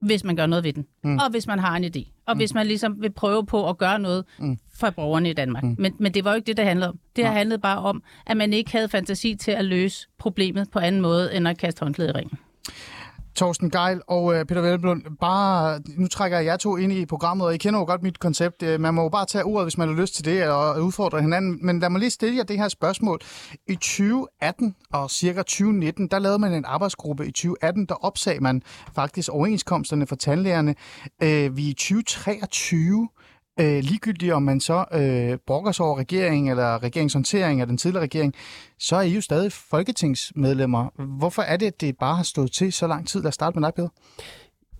hvis 0.00 0.24
man 0.24 0.36
gør 0.36 0.46
noget 0.46 0.64
ved 0.64 0.72
den. 0.72 0.86
Mm. 1.04 1.18
Og 1.18 1.30
hvis 1.30 1.46
man 1.46 1.58
har 1.58 1.76
en 1.76 1.84
idé. 1.84 2.22
Og 2.26 2.34
mm. 2.34 2.38
hvis 2.38 2.54
man 2.54 2.66
ligesom 2.66 3.02
vil 3.02 3.12
prøve 3.12 3.46
på 3.46 3.68
at 3.68 3.78
gøre 3.78 3.98
noget 3.98 4.24
mm. 4.38 4.58
for 4.74 4.90
borgerne 4.90 5.30
i 5.30 5.32
Danmark. 5.32 5.62
Mm. 5.62 5.76
Men, 5.78 5.94
men 5.98 6.14
det 6.14 6.24
var 6.24 6.30
jo 6.30 6.36
ikke 6.36 6.46
det, 6.46 6.56
det 6.56 6.64
handlede 6.64 6.88
om. 6.88 6.98
Det 7.16 7.22
ja. 7.22 7.30
handlede 7.30 7.58
bare 7.58 7.78
om, 7.78 8.02
at 8.26 8.36
man 8.36 8.52
ikke 8.52 8.72
havde 8.72 8.88
fantasi 8.88 9.34
til 9.34 9.50
at 9.50 9.64
løse 9.64 10.08
problemet 10.18 10.70
på 10.70 10.78
anden 10.78 11.00
måde, 11.00 11.34
end 11.34 11.48
at 11.48 11.58
kaste 11.58 11.80
håndklæde 11.84 12.08
i 12.08 12.12
ringen. 12.12 12.38
Torsten 13.34 13.70
Geil 13.70 14.00
og 14.06 14.34
øh, 14.34 14.44
Peter 14.44 14.60
Velblund, 14.60 15.02
bare, 15.20 15.80
nu 15.96 16.08
trækker 16.08 16.38
jeg 16.38 16.46
jer 16.46 16.56
to 16.56 16.76
ind 16.76 16.92
i 16.92 17.06
programmet, 17.06 17.46
og 17.46 17.54
I 17.54 17.58
kender 17.58 17.80
jo 17.80 17.86
godt 17.86 18.02
mit 18.02 18.18
koncept. 18.18 18.62
Øh, 18.62 18.80
man 18.80 18.94
må 18.94 19.02
jo 19.02 19.08
bare 19.08 19.26
tage 19.26 19.44
ordet, 19.44 19.64
hvis 19.64 19.78
man 19.78 19.88
har 19.88 19.94
lyst 19.94 20.14
til 20.14 20.24
det, 20.24 20.48
og 20.48 20.84
udfordre 20.84 21.20
hinanden. 21.20 21.58
Men 21.62 21.80
lad 21.80 21.90
mig 21.90 21.98
lige 21.98 22.10
stille 22.10 22.36
jer 22.36 22.42
det 22.42 22.58
her 22.58 22.68
spørgsmål. 22.68 23.20
I 23.68 23.74
2018 23.74 24.74
og 24.92 25.10
cirka 25.10 25.38
2019, 25.38 26.08
der 26.08 26.18
lavede 26.18 26.38
man 26.38 26.52
en 26.52 26.64
arbejdsgruppe. 26.64 27.26
I 27.26 27.32
2018, 27.32 27.86
der 27.86 27.94
opsag 27.94 28.42
man 28.42 28.62
faktisk 28.94 29.28
overenskomsterne 29.28 30.06
for 30.06 30.16
tandlægerne. 30.16 30.74
Øh, 31.22 31.56
vi 31.56 31.66
er 31.66 31.70
i 31.70 31.74
2023 31.74 33.08
øh, 33.60 33.82
ligegyldigt 33.82 34.32
om 34.32 34.42
man 34.42 34.60
så 34.60 34.84
øh, 34.92 35.38
brokker 35.46 35.72
sig 35.72 35.86
over 35.86 35.98
regeringen 35.98 36.50
eller 36.50 36.82
regeringshåndtering 36.82 37.60
af 37.60 37.66
den 37.66 37.76
tidligere 37.76 38.02
regering, 38.02 38.34
så 38.78 38.96
er 38.96 39.00
I 39.00 39.14
jo 39.14 39.20
stadig 39.20 39.52
folketingsmedlemmer. 39.52 41.02
Hvorfor 41.18 41.42
er 41.42 41.56
det, 41.56 41.66
at 41.66 41.80
det 41.80 41.98
bare 41.98 42.16
har 42.16 42.22
stået 42.22 42.52
til 42.52 42.72
så 42.72 42.86
lang 42.86 43.08
tid? 43.08 43.20
Lad 43.22 43.28
os 43.28 43.34
starte 43.34 43.58
med 43.58 43.66
dig, 43.68 43.74
Peter. 43.74 43.88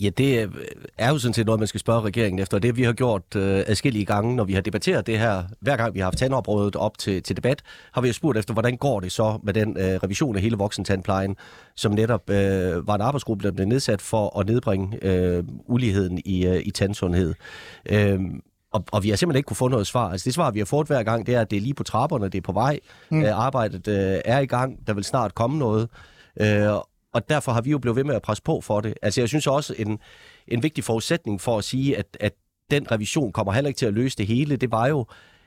Ja, 0.01 0.09
det 0.09 0.43
øh, 0.43 0.51
er 0.99 1.09
jo 1.11 1.19
sådan 1.19 1.35
set 1.35 1.47
noget, 1.47 1.59
man 1.59 1.69
skal 1.69 1.81
spørge 1.81 2.01
regeringen 2.01 2.39
efter. 2.39 2.59
Det 2.59 2.77
vi 2.77 2.83
har 2.83 2.93
gjort 2.93 3.37
øh, 3.37 3.63
adskillige 3.67 4.05
gange, 4.05 4.37
når 4.37 4.45
vi 4.45 4.53
har 4.53 4.61
debatteret 4.61 5.07
det 5.07 5.19
her. 5.19 5.45
Hver 5.61 5.77
gang 5.77 5.95
vi 5.95 5.99
har 5.99 6.07
haft 6.07 6.19
tandoprådet 6.19 6.77
op 6.77 6.99
til, 6.99 7.23
til 7.23 7.37
debat, 7.37 7.63
har 7.93 8.01
vi 8.01 8.09
jo 8.09 8.13
spurgt 8.13 8.39
efter, 8.39 8.53
hvordan 8.53 8.77
går 8.77 9.01
det 9.01 9.13
så 9.13 9.39
med 9.43 9.55
den 9.55 9.77
øh, 9.77 9.85
revision 9.85 10.37
af 10.37 10.43
hele 10.43 10.57
voksentandplejen, 10.57 11.37
som 11.77 11.93
netop 11.93 12.31
øh, 12.31 12.87
var 12.87 12.95
en 12.95 13.01
arbejdsgruppe, 13.01 13.45
der 13.45 13.53
blev 13.53 13.67
nedsat 13.67 14.03
for 14.03 14.39
at 14.39 14.47
nedbringe 14.47 15.05
øh, 15.05 15.45
uligheden 15.67 16.21
i, 16.25 16.47
øh, 16.47 16.63
i 16.65 16.71
tandsundhed. 16.71 17.35
Øh, 17.91 18.21
og, 18.73 18.85
og 18.93 19.03
vi 19.03 19.09
har 19.09 19.17
simpelthen 19.17 19.39
ikke 19.39 19.47
kunne 19.47 19.57
få 19.57 19.69
noget 19.69 19.87
svar. 19.87 20.11
Altså 20.11 20.25
det 20.25 20.35
svar, 20.35 20.51
vi 20.51 20.59
har 20.59 20.67
fået 20.67 20.87
hver 20.87 21.03
gang, 21.03 21.27
det 21.27 21.35
er, 21.35 21.41
at 21.41 21.51
det 21.51 21.57
er 21.57 21.61
lige 21.61 21.75
på 21.75 21.83
trapperne, 21.83 22.25
det 22.29 22.39
er 22.39 22.43
på 22.43 22.53
vej. 22.53 22.81
Mm. 23.11 23.23
Øh, 23.23 23.39
arbejdet 23.39 23.89
øh, 23.89 24.21
er 24.25 24.39
i 24.39 24.47
gang, 24.47 24.87
der 24.87 24.95
vil 24.95 25.05
snart 25.05 25.35
komme 25.35 25.59
noget. 25.59 25.89
Øh, 26.41 26.73
og 27.13 27.29
derfor 27.29 27.53
har 27.53 27.61
vi 27.61 27.71
jo 27.71 27.79
blevet 27.79 27.97
ved 27.97 28.05
med 28.05 28.15
at 28.15 28.23
presse 28.23 28.43
på 28.43 28.61
for 28.61 28.81
det. 28.81 28.95
Altså 29.03 29.21
jeg 29.21 29.29
synes 29.29 29.47
også, 29.47 29.75
en, 29.79 29.99
en 30.49 30.63
vigtig 30.63 30.85
forudsætning 30.85 31.41
for 31.41 31.59
at 31.59 31.65
sige, 31.65 31.97
at, 31.97 32.07
at 32.21 32.33
den 32.71 32.93
revision 32.93 33.33
kommer 33.33 33.53
heller 33.53 33.69
ikke 33.69 33.79
til 33.79 33.87
at 33.87 33.95
løse 33.95 34.17
det 34.17 34.27
hele, 34.27 34.57
det 34.57 34.73
var 34.73 34.87
jo, 34.87 35.07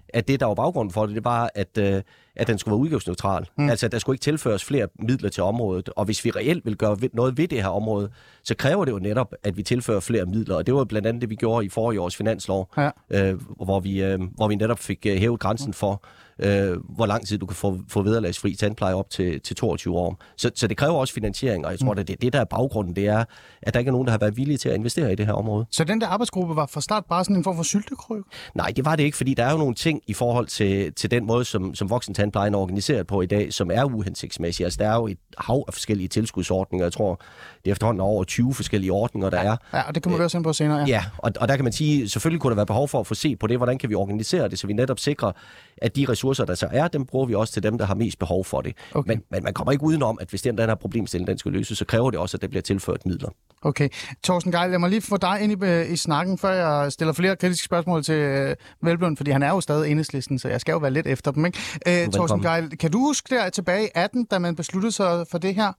at 0.09 0.27
det, 0.27 0.39
der 0.39 0.45
var 0.45 0.55
baggrunden 0.55 0.93
for 0.93 1.05
det, 1.05 1.15
det 1.15 1.25
var, 1.25 1.51
at, 1.55 1.77
øh, 1.77 2.01
at 2.35 2.47
den 2.47 2.57
skulle 2.57 2.71
være 2.71 2.79
udgiftsneutral. 2.79 3.45
Mm. 3.57 3.69
Altså, 3.69 3.87
der 3.87 3.99
skulle 3.99 4.15
ikke 4.15 4.23
tilføres 4.23 4.65
flere 4.65 4.87
midler 4.99 5.29
til 5.29 5.43
området. 5.43 5.89
Og 5.89 6.05
hvis 6.05 6.25
vi 6.25 6.31
reelt 6.31 6.65
vil 6.65 6.77
gøre 6.77 6.97
noget 7.13 7.37
ved 7.37 7.47
det 7.47 7.61
her 7.61 7.69
område, 7.69 8.09
så 8.43 8.55
kræver 8.55 8.85
det 8.85 8.91
jo 8.91 8.99
netop, 8.99 9.33
at 9.43 9.57
vi 9.57 9.63
tilfører 9.63 9.99
flere 9.99 10.25
midler. 10.25 10.55
Og 10.55 10.65
det 10.65 10.73
var 10.73 10.83
blandt 10.83 11.07
andet 11.07 11.21
det, 11.21 11.29
vi 11.29 11.35
gjorde 11.35 11.65
i 11.65 11.69
forrige 11.69 12.01
års 12.01 12.15
finanslov, 12.15 12.69
ja. 12.77 12.89
øh, 13.09 13.39
hvor, 13.65 13.79
vi, 13.79 14.03
øh, 14.03 14.19
hvor 14.35 14.47
vi 14.47 14.55
netop 14.55 14.79
fik 14.79 15.05
øh, 15.05 15.17
hævet 15.17 15.39
grænsen 15.39 15.73
for, 15.73 16.03
øh, 16.39 16.77
hvor 16.95 17.05
lang 17.05 17.27
tid 17.27 17.37
du 17.37 17.45
kan 17.45 17.55
få, 17.55 17.79
få 17.89 18.01
vederlagsfri 18.01 18.55
tandpleje 18.55 18.93
op 18.93 19.09
til, 19.09 19.41
til 19.41 19.55
22 19.55 19.95
år. 19.95 20.21
Så, 20.37 20.51
så 20.55 20.67
det 20.67 20.77
kræver 20.77 20.93
også 20.93 21.13
finansiering, 21.13 21.65
og 21.65 21.71
jeg 21.71 21.79
tror, 21.79 21.93
mm. 21.93 21.99
at 21.99 22.07
det, 22.07 22.21
det 22.21 22.33
der 22.33 22.39
er 22.39 22.45
baggrunden, 22.45 22.95
det 22.95 23.07
er, 23.07 23.23
at 23.61 23.73
der 23.73 23.79
ikke 23.79 23.89
er 23.89 23.91
nogen, 23.91 24.07
der 24.07 24.11
har 24.11 24.17
været 24.17 24.37
villige 24.37 24.57
til 24.57 24.69
at 24.69 24.75
investere 24.75 25.11
i 25.11 25.15
det 25.15 25.25
her 25.25 25.33
område. 25.33 25.65
Så 25.71 25.83
den 25.83 26.01
der 26.01 26.07
arbejdsgruppe 26.07 26.55
var 26.55 26.65
fra 26.65 26.81
start 26.81 27.05
bare 27.05 27.23
sådan 27.23 27.35
en 27.35 27.43
form 27.43 27.55
for 27.55 27.63
syltekryg? 27.63 28.23
Nej, 28.55 28.73
det 28.75 28.85
var 28.85 28.95
det 28.95 29.03
ikke, 29.03 29.17
fordi 29.17 29.33
der 29.33 29.45
er 29.45 29.51
jo 29.51 29.57
nogle 29.57 29.75
ting 29.75 30.01
i 30.07 30.13
forhold 30.13 30.47
til, 30.47 30.93
til 30.93 31.11
den 31.11 31.25
måde, 31.25 31.45
som, 31.45 31.75
som 31.75 31.89
voksentandplejen 32.23 32.53
er 32.53 32.57
organiseret 32.57 33.07
på 33.07 33.21
i 33.21 33.25
dag, 33.25 33.53
som 33.53 33.71
er 33.71 33.83
uhensigtsmæssige. 33.83 34.65
Altså, 34.65 34.77
der 34.83 34.89
er 34.89 34.95
jo 34.95 35.07
et 35.07 35.17
hav 35.37 35.63
af 35.67 35.73
forskellige 35.73 36.07
tilskudsordninger. 36.07 36.85
Jeg 36.85 36.93
tror, 36.93 37.21
det 37.63 37.69
er 37.69 37.71
efterhånden 37.71 38.01
over 38.01 38.23
20 38.23 38.53
forskellige 38.53 38.91
ordninger, 38.91 39.29
der 39.29 39.41
ja, 39.41 39.47
er. 39.47 39.55
Ja, 39.73 39.81
og 39.81 39.95
det 39.95 40.03
kommer 40.03 40.17
vi 40.17 40.23
også 40.23 40.37
ind 40.37 40.43
på 40.43 40.53
senere. 40.53 40.79
Ja, 40.79 40.85
ja 40.87 41.03
og, 41.17 41.31
og 41.39 41.47
der 41.47 41.55
kan 41.55 41.63
man 41.63 41.73
sige, 41.73 42.09
selvfølgelig 42.09 42.41
kunne 42.41 42.51
der 42.51 42.55
være 42.55 42.65
behov 42.65 42.87
for 42.87 42.99
at 42.99 43.07
få 43.07 43.13
se 43.13 43.35
på 43.35 43.47
det, 43.47 43.57
hvordan 43.57 43.77
kan 43.77 43.89
vi 43.89 43.95
organisere 43.95 44.49
det, 44.49 44.59
så 44.59 44.67
vi 44.67 44.73
netop 44.73 44.99
sikrer, 44.99 45.31
at 45.77 45.95
de 45.95 46.05
ressourcer, 46.09 46.45
der 46.45 46.55
så 46.55 46.67
er, 46.71 46.87
dem 46.87 47.05
bruger 47.05 47.25
vi 47.25 47.35
også 47.35 47.53
til 47.53 47.63
dem, 47.63 47.77
der 47.77 47.85
har 47.85 47.95
mest 47.95 48.19
behov 48.19 48.45
for 48.45 48.61
det. 48.61 48.73
Okay. 48.93 49.11
Men, 49.11 49.23
men 49.31 49.43
man 49.43 49.53
kommer 49.53 49.71
ikke 49.71 49.83
udenom, 49.83 50.17
at 50.21 50.29
hvis 50.29 50.41
den, 50.41 50.57
den 50.57 50.69
her 50.69 50.75
problemstilling 50.75 51.27
den 51.27 51.37
skal 51.37 51.51
løses, 51.51 51.77
så 51.77 51.85
kræver 51.85 52.11
det 52.11 52.19
også, 52.19 52.37
at 52.37 52.41
der 52.41 52.47
bliver 52.47 52.61
tilført 52.61 53.05
midler. 53.05 53.29
Okay. 53.61 53.89
Torsten 54.23 54.51
Geil, 54.51 54.71
lad 54.71 54.79
mig 54.79 54.89
lige 54.89 55.01
få 55.01 55.17
dig 55.17 55.41
ind 55.41 55.63
i, 55.63 55.65
øh, 55.65 55.91
i 55.91 55.95
snakken, 55.95 56.37
før 56.37 56.49
jeg 56.51 56.91
stiller 56.91 57.13
flere 57.13 57.35
kritiske 57.35 57.65
spørgsmål 57.65 58.03
til 58.03 58.15
øh, 58.15 58.55
Velblund, 58.81 59.17
fordi 59.17 59.31
han 59.31 59.43
er 59.43 59.49
jo 59.49 59.61
stadig 59.61 59.91
enhedslisten, 59.91 60.39
så 60.39 60.47
jeg 60.47 60.61
skal 60.61 60.71
jo 60.71 60.77
være 60.77 60.91
lidt 60.91 61.07
efter 61.07 61.31
dem. 61.31 61.45
Ikke? 61.45 61.59
Øh, 61.87 62.12
Torsten 62.17 62.41
Geil, 62.47 62.65
kan 62.81 62.91
du 62.91 62.99
huske 63.09 63.27
der 63.35 63.49
tilbage 63.49 63.83
i 63.87 63.91
18, 63.95 64.25
da 64.31 64.35
man 64.39 64.55
besluttede 64.55 64.93
sig 64.99 65.09
for 65.31 65.37
det 65.45 65.53
her? 65.59 65.69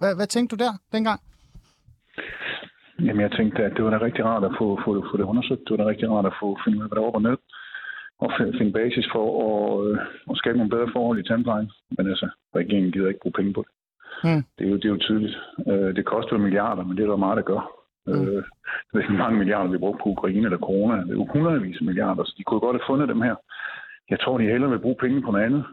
Hvad, 0.00 0.12
hvad 0.18 0.26
tænkte 0.26 0.56
du 0.56 0.64
der 0.64 0.72
dengang? 0.92 1.20
Jamen, 3.06 3.22
jeg 3.26 3.32
tænkte, 3.32 3.60
at 3.64 3.72
det 3.76 3.84
var 3.84 3.90
da 3.90 3.98
rigtig 4.06 4.24
rart 4.24 4.44
at 4.44 4.54
få, 4.58 4.66
få, 4.84 4.90
få 5.10 5.16
det 5.16 5.30
undersøgt. 5.32 5.60
Det 5.64 5.70
var 5.70 5.80
da 5.82 5.90
rigtig 5.90 6.10
rart 6.10 6.26
at 6.26 6.38
få 6.40 6.48
finde 6.64 6.78
ud 6.78 6.82
af, 6.82 6.88
hvad 6.88 6.96
der 6.96 7.06
var 7.06 7.10
og 7.20 7.22
ned. 7.22 7.36
Og 8.22 8.28
finde 8.58 8.72
basis 8.72 9.06
for 9.14 9.26
at, 9.46 9.86
øh, 9.86 9.98
at 10.30 10.36
skabe 10.40 10.58
nogle 10.58 10.74
bedre 10.74 10.92
forhold 10.92 11.18
i 11.18 11.28
tandplejen. 11.28 11.70
Men 11.96 12.04
altså, 12.12 12.28
regeringen 12.56 12.92
gider 12.92 13.08
ikke 13.08 13.22
bruge 13.22 13.38
penge 13.38 13.52
på 13.52 13.62
det. 13.66 13.72
Mm. 14.24 14.42
Det, 14.56 14.64
er 14.66 14.70
jo, 14.70 14.76
det 14.76 14.84
er 14.84 14.94
jo 14.96 15.04
tydeligt. 15.06 15.36
Øh, 15.70 15.90
det 15.96 16.04
koster 16.12 16.32
jo 16.36 16.42
milliarder, 16.46 16.84
men 16.84 16.96
det 16.96 17.02
er 17.02 17.10
der 17.10 17.26
meget, 17.26 17.36
der 17.36 17.50
gør. 17.52 17.62
Mm. 18.06 18.12
Øh, 18.12 18.42
det 18.86 18.94
er 18.94 19.04
ikke 19.04 19.22
mange 19.24 19.38
milliarder, 19.38 19.70
vi 19.70 19.78
bruger 19.78 19.98
på 19.98 20.08
Ukraine 20.14 20.46
eller 20.46 20.66
corona. 20.68 20.96
Det 20.96 21.10
er 21.10 21.20
jo 21.20 21.28
hundredvis 21.32 21.80
af 21.80 21.86
milliarder, 21.86 22.24
så 22.24 22.34
de 22.38 22.44
kunne 22.44 22.60
godt 22.60 22.76
have 22.76 22.90
fundet 22.90 23.08
dem 23.08 23.22
her. 23.22 23.36
Jeg 24.10 24.20
tror, 24.20 24.38
de 24.38 24.52
hellere 24.52 24.70
vil 24.70 24.84
bruge 24.84 25.00
penge 25.00 25.22
på 25.22 25.30
noget 25.30 25.44
andet. 25.44 25.64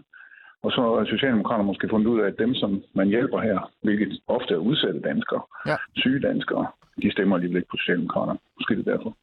Og 0.63 0.71
så 0.71 0.81
har 0.81 1.05
Socialdemokraterne 1.05 1.67
måske 1.67 1.89
fundet 1.89 2.07
ud 2.07 2.19
af, 2.19 2.27
at 2.27 2.39
dem, 2.39 2.53
som 2.53 2.83
man 2.93 3.07
hjælper 3.07 3.39
her, 3.39 3.71
hvilket 3.83 4.19
ofte 4.27 4.53
er 4.53 4.57
udsatte 4.57 4.99
danskere, 5.01 5.41
ja. 5.65 5.75
syge 5.95 6.19
danskere, 6.19 6.67
de 7.01 7.11
stemmer 7.11 7.35
alligevel 7.35 7.57
ikke 7.57 7.69
på 7.69 7.77
Socialdemokraterne. 7.77 8.39
Måske 8.59 8.75
det 8.75 8.87
er 8.87 8.91
derfor. 8.95 9.17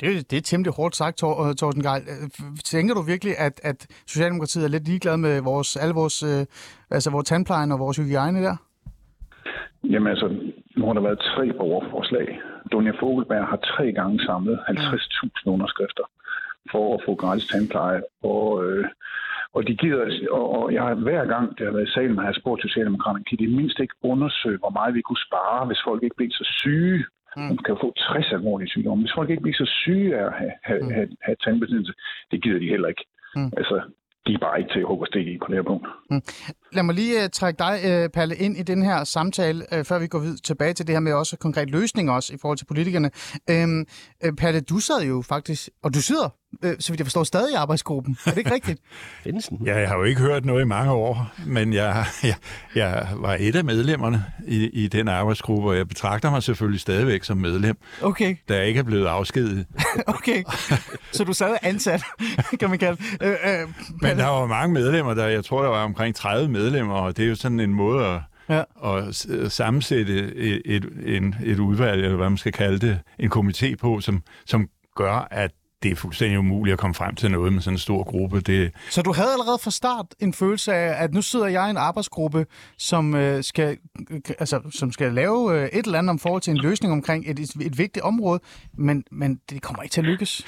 Det, 0.00 0.30
det 0.30 0.36
er 0.36 0.40
temmelig 0.40 0.72
hårdt 0.72 0.96
sagt, 0.96 1.18
Tor, 1.18 1.48
øh, 1.48 1.54
Torsten 1.54 1.82
Geil. 1.82 2.02
Tænker 2.64 2.94
du 2.94 3.02
virkelig, 3.02 3.34
at, 3.38 3.60
at 3.62 3.86
Socialdemokratiet 4.06 4.64
er 4.64 4.68
lidt 4.68 4.88
ligeglad 4.88 5.16
med 5.16 5.42
vores, 5.42 5.76
alle 5.76 5.94
vores, 5.94 6.22
øh, 6.22 6.46
altså 6.90 7.10
vores 7.10 7.28
tandplejen 7.28 7.72
og 7.72 7.78
vores 7.78 7.96
hygiejne 7.96 8.42
der? 8.42 8.56
Jamen 9.84 10.08
altså, 10.08 10.26
nu 10.76 10.86
har 10.86 10.92
der 10.92 11.00
været 11.00 11.18
tre 11.18 11.52
borgerforslag. 11.52 12.40
Donja 12.72 12.92
Fogelberg 13.00 13.46
har 13.46 13.56
tre 13.56 13.92
gange 13.92 14.24
samlet 14.26 14.58
50.000 14.68 15.48
underskrifter 15.54 16.04
for 16.72 16.94
at 16.94 17.00
få 17.06 17.14
gratis 17.14 17.46
tandpleje. 17.46 18.00
Og, 18.22 18.64
øh, 18.64 18.84
og 19.54 19.60
de 19.68 19.74
gider, 19.82 20.04
og, 20.30 20.44
og 20.56 20.72
jeg 20.74 20.82
har 20.82 20.94
hver 20.94 21.24
gang, 21.24 21.46
det 21.58 21.66
har 21.66 21.72
været 21.72 21.88
i 21.88 21.94
salen, 21.94 22.18
har 22.18 22.30
jeg 22.30 22.40
spurgt 22.40 22.62
Socialdemokraterne, 22.62 23.24
kan 23.24 23.38
de 23.38 23.56
mindst 23.58 23.78
ikke 23.80 23.94
undersøge, 24.02 24.58
hvor 24.58 24.70
meget 24.78 24.94
vi 24.94 25.02
kunne 25.02 25.26
spare, 25.28 25.66
hvis 25.66 25.84
folk 25.88 26.02
ikke 26.02 26.16
blev 26.16 26.30
så 26.30 26.46
syge. 26.60 27.04
Mm. 27.36 27.42
Man 27.42 27.58
kan 27.66 27.76
få 27.84 27.88
60 27.96 28.32
alvorlige 28.32 28.68
sygdomme. 28.68 29.02
Hvis 29.04 29.16
folk 29.18 29.30
ikke 29.30 29.42
bliver 29.42 29.62
så 29.64 29.68
syge 29.82 30.16
af 30.18 30.24
at 30.26 30.32
have, 30.40 30.54
have, 30.68 30.82
mm. 30.82 30.90
have, 30.96 31.08
have 31.26 31.36
tandbetændelse, 31.44 31.92
det 32.30 32.42
gider 32.42 32.58
de 32.58 32.72
heller 32.74 32.88
ikke. 32.88 33.04
Mm. 33.36 33.50
Altså, 33.58 33.76
de 34.26 34.34
er 34.34 34.38
bare 34.38 34.58
ikke 34.60 34.72
til 34.72 34.80
at 34.80 34.90
hugge 34.90 35.06
stik 35.06 35.26
i 35.26 35.38
på 35.38 35.46
det 35.48 35.56
her 35.56 35.70
punkt. 35.72 35.86
Mm. 36.10 36.22
Lad 36.74 36.82
mig 36.82 36.94
lige 36.94 37.22
uh, 37.22 37.28
trække 37.32 37.58
dig, 37.58 38.04
uh, 38.04 38.10
Palle, 38.10 38.36
ind 38.36 38.56
i 38.56 38.62
den 38.62 38.82
her 38.82 39.04
samtale, 39.04 39.66
uh, 39.72 39.84
før 39.84 39.98
vi 39.98 40.06
går 40.06 40.18
videre 40.18 40.36
tilbage 40.36 40.72
til 40.72 40.86
det 40.86 40.94
her 40.94 41.00
med 41.00 41.12
også 41.12 41.36
konkret 41.36 41.70
løsning 41.70 42.10
også 42.10 42.34
i 42.34 42.36
forhold 42.40 42.58
til 42.58 42.64
politikerne. 42.64 43.10
Uh, 43.50 43.56
uh, 44.28 44.36
Palle, 44.36 44.60
du 44.60 44.78
sad 44.78 45.02
jo 45.02 45.22
faktisk, 45.22 45.68
og 45.82 45.94
du 45.94 46.02
sidder 46.02 46.28
øh, 46.62 46.76
så 46.78 46.92
vidt 46.92 47.00
jeg 47.00 47.06
forstår, 47.06 47.24
stadig 47.24 47.52
i 47.52 47.54
arbejdsgruppen. 47.54 48.16
Er 48.26 48.30
det 48.30 48.38
ikke 48.38 48.54
rigtigt? 48.58 48.80
Findes 49.22 49.48
den? 49.48 49.58
Ja, 49.66 49.78
jeg 49.78 49.88
har 49.88 49.96
jo 49.96 50.02
ikke 50.02 50.20
hørt 50.20 50.44
noget 50.44 50.62
i 50.62 50.64
mange 50.64 50.92
år, 50.92 51.32
men 51.46 51.72
jeg, 51.72 52.06
jeg, 52.22 52.34
jeg 52.74 53.08
var 53.16 53.36
et 53.40 53.56
af 53.56 53.64
medlemmerne 53.64 54.24
i, 54.46 54.64
i 54.66 54.88
den 54.88 55.08
arbejdsgruppe, 55.08 55.68
og 55.68 55.76
jeg 55.76 55.88
betragter 55.88 56.30
mig 56.30 56.42
selvfølgelig 56.42 56.80
stadigvæk 56.80 57.24
som 57.24 57.36
medlem, 57.36 57.76
okay. 58.02 58.36
da 58.48 58.56
jeg 58.56 58.66
ikke 58.66 58.78
er 58.78 58.84
blevet 58.84 59.06
afskediget. 59.06 59.66
okay, 60.06 60.42
så 61.12 61.24
du 61.24 61.32
sad 61.32 61.56
ansat, 61.62 62.02
kan 62.60 62.70
man 62.70 62.78
kalde 62.78 63.02
øh, 63.22 63.30
øh, 63.30 63.68
Men 64.02 64.18
der 64.18 64.26
var 64.26 64.46
mange 64.46 64.74
medlemmer, 64.74 65.14
der, 65.14 65.26
jeg 65.26 65.44
tror, 65.44 65.62
der 65.62 65.68
var 65.68 65.84
omkring 65.84 66.14
30 66.14 66.48
medlemmer, 66.48 66.63
og 66.90 67.16
det 67.16 67.24
er 67.24 67.28
jo 67.28 67.34
sådan 67.34 67.60
en 67.60 67.74
måde 67.74 68.06
at, 68.06 68.20
ja. 68.48 68.62
at 68.84 69.52
sammensætte 69.52 70.36
et, 70.36 70.62
et, 70.64 70.84
en, 71.06 71.34
et 71.44 71.58
udvalg, 71.58 72.04
eller 72.04 72.16
hvad 72.16 72.30
man 72.30 72.38
skal 72.38 72.52
kalde 72.52 72.86
det, 72.86 73.00
en 73.18 73.32
komité 73.32 73.76
på, 73.76 74.00
som, 74.00 74.22
som 74.46 74.68
gør, 74.96 75.28
at 75.30 75.50
det 75.84 75.92
er 75.92 75.96
fuldstændig 75.96 76.38
umuligt 76.38 76.72
at 76.72 76.78
komme 76.78 76.94
frem 76.94 77.14
til 77.14 77.30
noget 77.30 77.52
med 77.52 77.62
sådan 77.62 77.74
en 77.74 77.78
stor 77.78 78.04
gruppe. 78.04 78.40
Det... 78.40 78.72
Så 78.90 79.02
du 79.02 79.12
havde 79.12 79.28
allerede 79.32 79.58
fra 79.58 79.70
start 79.70 80.06
en 80.20 80.32
følelse 80.32 80.74
af, 80.74 81.04
at 81.04 81.14
nu 81.14 81.22
sidder 81.22 81.46
jeg 81.46 81.66
i 81.66 81.70
en 81.70 81.76
arbejdsgruppe, 81.76 82.46
som, 82.78 83.14
øh, 83.14 83.44
skal, 83.44 83.76
altså, 84.38 84.60
som 84.74 84.92
skal 84.92 85.12
lave 85.12 85.60
øh, 85.60 85.68
et 85.72 85.86
eller 85.86 85.98
andet 85.98 86.10
om 86.10 86.18
forhold 86.18 86.42
til 86.42 86.50
en 86.50 86.56
løsning 86.56 86.92
omkring 86.92 87.30
et, 87.30 87.38
et, 87.38 87.50
et 87.60 87.78
vigtigt 87.78 88.04
område, 88.04 88.40
men, 88.78 89.04
men 89.10 89.40
det 89.50 89.62
kommer 89.62 89.82
ikke 89.82 89.92
til 89.92 90.00
at 90.00 90.06
lykkes? 90.06 90.46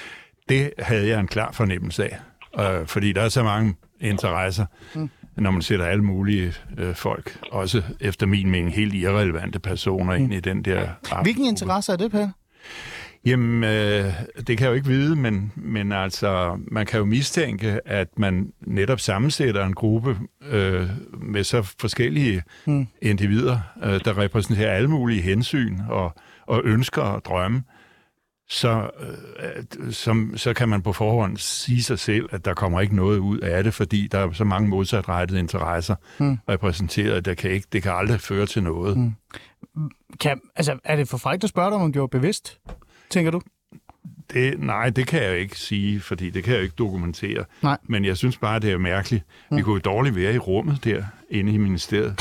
Det 0.48 0.72
havde 0.78 1.08
jeg 1.08 1.20
en 1.20 1.26
klar 1.26 1.52
fornemmelse 1.52 2.04
af, 2.04 2.80
øh, 2.80 2.86
fordi 2.86 3.12
der 3.12 3.22
er 3.22 3.28
så 3.28 3.42
mange 3.42 3.74
interesser. 4.00 4.66
Mm 4.94 5.10
når 5.36 5.50
man 5.50 5.62
sætter 5.62 5.86
alle 5.86 6.04
mulige 6.04 6.52
øh, 6.78 6.94
folk, 6.94 7.38
også 7.52 7.82
efter 8.00 8.26
min 8.26 8.50
mening 8.50 8.74
helt 8.74 8.94
irrelevante 8.94 9.58
personer, 9.58 10.14
ind 10.14 10.34
i 10.34 10.40
den 10.40 10.62
der... 10.62 10.88
Hvilken 11.22 11.44
interesse 11.44 11.92
er 11.92 11.96
det, 11.96 12.10
Per? 12.10 12.28
Jamen, 13.26 13.64
øh, 13.64 14.12
det 14.46 14.58
kan 14.58 14.60
jeg 14.60 14.68
jo 14.68 14.72
ikke 14.72 14.86
vide, 14.86 15.16
men, 15.16 15.52
men 15.56 15.92
altså, 15.92 16.58
man 16.70 16.86
kan 16.86 16.98
jo 16.98 17.04
mistænke, 17.04 17.80
at 17.84 18.08
man 18.18 18.52
netop 18.60 19.00
sammensætter 19.00 19.66
en 19.66 19.74
gruppe 19.74 20.18
øh, 20.42 20.88
med 21.22 21.44
så 21.44 21.74
forskellige 21.80 22.42
mm. 22.66 22.86
individer, 23.02 23.58
øh, 23.84 24.00
der 24.04 24.18
repræsenterer 24.18 24.72
alle 24.72 24.90
mulige 24.90 25.22
hensyn 25.22 25.78
og, 25.88 26.14
og 26.46 26.60
ønsker 26.64 27.02
og 27.02 27.24
drømme, 27.24 27.62
så, 28.48 28.90
øh, 29.40 29.92
som, 29.92 30.36
så 30.36 30.54
kan 30.54 30.68
man 30.68 30.82
på 30.82 30.92
forhånd 30.92 31.36
sige 31.36 31.82
sig 31.82 31.98
selv, 31.98 32.28
at 32.32 32.44
der 32.44 32.54
kommer 32.54 32.80
ikke 32.80 32.96
noget 32.96 33.18
ud 33.18 33.38
af 33.38 33.64
det, 33.64 33.74
fordi 33.74 34.08
der 34.12 34.18
er 34.18 34.32
så 34.32 34.44
mange 34.44 34.68
modsatrettede 34.68 35.40
interesser 35.40 35.94
mm. 36.18 36.38
repræsenteret, 36.48 37.24
der 37.24 37.34
kan 37.34 37.50
ikke, 37.50 37.66
det 37.72 37.82
kan 37.82 37.92
aldrig 37.92 38.20
føre 38.20 38.46
til 38.46 38.62
noget. 38.62 38.96
Mm. 38.96 39.12
Kan, 40.20 40.40
altså, 40.56 40.78
er 40.84 40.96
det 40.96 41.08
for 41.08 41.18
frækt 41.18 41.44
at 41.44 41.50
spørge 41.50 41.70
dig, 41.70 41.78
om 41.78 41.92
du 41.92 42.02
er 42.02 42.06
bevidst? 42.06 42.60
tænker 43.10 43.30
du? 43.30 43.40
Det, 44.32 44.60
nej, 44.60 44.90
det 44.90 45.06
kan 45.06 45.22
jeg 45.22 45.38
ikke 45.38 45.58
sige, 45.58 46.00
fordi 46.00 46.30
det 46.30 46.44
kan 46.44 46.54
jeg 46.54 46.62
ikke 46.62 46.74
dokumentere. 46.78 47.44
Nej. 47.62 47.78
Men 47.82 48.04
jeg 48.04 48.16
synes 48.16 48.38
bare, 48.38 48.58
det 48.58 48.72
er 48.72 48.78
mærkeligt. 48.78 49.24
Vi 49.50 49.56
mm. 49.56 49.62
kunne 49.62 49.74
jo 49.74 49.80
dårligt 49.80 50.16
være 50.16 50.34
i 50.34 50.38
rummet 50.38 50.84
der, 50.84 51.04
inde 51.30 51.52
i 51.52 51.56
ministeriet. 51.56 52.20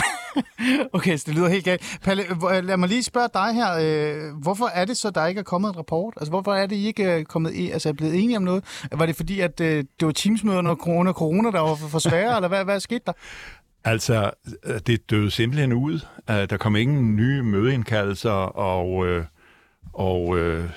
Okay, 0.93 1.17
så 1.17 1.23
det 1.27 1.35
lyder 1.35 1.49
helt 1.49 1.65
galt. 1.65 1.97
Palle, 2.03 2.23
lad 2.61 2.77
mig 2.77 2.89
lige 2.89 3.03
spørge 3.03 3.29
dig 3.33 3.53
her. 3.53 3.77
Øh, 3.81 4.41
hvorfor 4.41 4.65
er 4.65 4.85
det 4.85 4.97
så, 4.97 5.09
der 5.09 5.25
ikke 5.25 5.39
er 5.39 5.43
kommet 5.43 5.69
en 5.69 5.77
rapport? 5.77 6.13
Altså, 6.17 6.29
hvorfor 6.29 6.53
er 6.53 6.67
det, 6.67 6.75
I 6.75 6.87
ikke 6.87 7.03
er 7.03 7.23
kommet 7.23 7.53
i, 7.53 7.71
altså, 7.71 7.89
er 7.89 7.93
blevet 7.93 8.23
enige 8.23 8.37
om 8.37 8.43
noget? 8.43 8.63
Var 8.91 9.05
det 9.05 9.15
fordi, 9.15 9.39
at 9.39 9.61
øh, 9.61 9.83
det 9.99 10.05
var 10.05 10.11
teamsmøder 10.11 10.57
under 10.57 10.75
corona, 10.75 11.11
corona, 11.11 11.51
der 11.51 11.59
var 11.59 11.75
for 11.75 11.99
svære, 11.99 12.35
eller 12.35 12.47
hvad, 12.47 12.63
hvad 12.63 12.79
skete 12.79 13.01
der? 13.05 13.13
Altså, 13.83 14.31
det 14.87 15.09
døde 15.09 15.31
simpelthen 15.31 15.73
ud. 15.73 15.99
Der 16.27 16.57
kom 16.57 16.75
ingen 16.75 17.15
nye 17.15 17.43
mødeindkaldelser, 17.43 18.31
og... 18.31 19.07
Øh, 19.07 19.25
og, 19.93 20.37
øh, 20.37 20.69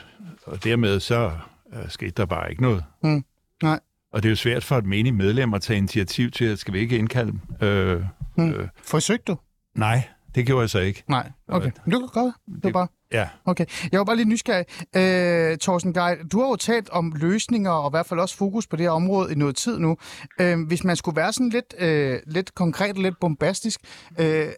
og 0.46 0.64
dermed 0.64 1.00
så 1.00 1.32
øh, 1.72 1.88
skete 1.88 2.10
der 2.10 2.26
bare 2.26 2.50
ikke 2.50 2.62
noget. 2.62 2.84
Mm. 3.02 3.24
Nej. 3.62 3.80
Og 4.12 4.22
det 4.22 4.28
er 4.28 4.30
jo 4.30 4.36
svært 4.36 4.64
for 4.64 4.78
et 4.78 4.86
menig 4.86 5.14
medlem 5.14 5.54
at 5.54 5.62
tage 5.62 5.76
initiativ 5.76 6.30
til, 6.30 6.44
at 6.44 6.58
skal 6.58 6.74
vi 6.74 6.78
ikke 6.78 6.98
indkalde 6.98 7.32
dem. 7.32 7.68
Øh, 7.68 8.02
mm. 8.36 8.50
øh. 8.50 8.68
Forsøgte 8.82 9.32
du? 9.32 9.38
Nej, 9.78 9.98
det 10.34 10.46
gjorde 10.46 10.60
jeg 10.60 10.70
så 10.70 10.80
ikke. 10.80 11.04
Nej, 11.08 11.26
okay. 11.48 11.70
Men 11.84 11.92
det 11.92 12.00
kan 12.00 12.22
godt. 12.22 12.34
Det 12.62 12.64
var 12.64 12.70
bare... 12.80 12.88
Ja. 13.12 13.26
Okay. 13.44 13.66
Jeg 13.92 13.98
var 13.98 14.04
bare 14.04 14.16
lidt 14.16 14.28
nysgerrig. 14.28 14.66
Øh, 15.00 15.58
Thorsten 15.64 15.92
Geil, 15.98 16.16
du 16.32 16.36
har 16.40 16.48
jo 16.48 16.56
talt 16.56 16.88
om 16.98 17.04
løsninger, 17.24 17.70
og 17.70 17.88
i 17.90 17.94
hvert 17.94 18.06
fald 18.08 18.20
også 18.20 18.36
fokus 18.38 18.66
på 18.66 18.76
det 18.76 18.84
her 18.86 18.90
område 18.90 19.32
i 19.32 19.36
noget 19.42 19.56
tid 19.56 19.78
nu. 19.78 19.96
Øh, 20.40 20.56
hvis 20.68 20.84
man 20.84 20.96
skulle 20.96 21.16
være 21.22 21.32
sådan 21.32 21.52
lidt, 21.58 21.70
øh, 21.86 22.16
lidt 22.36 22.54
konkret 22.54 22.96
og 22.98 23.02
lidt 23.02 23.20
bombastisk, 23.20 23.78
øh, 24.22 24.48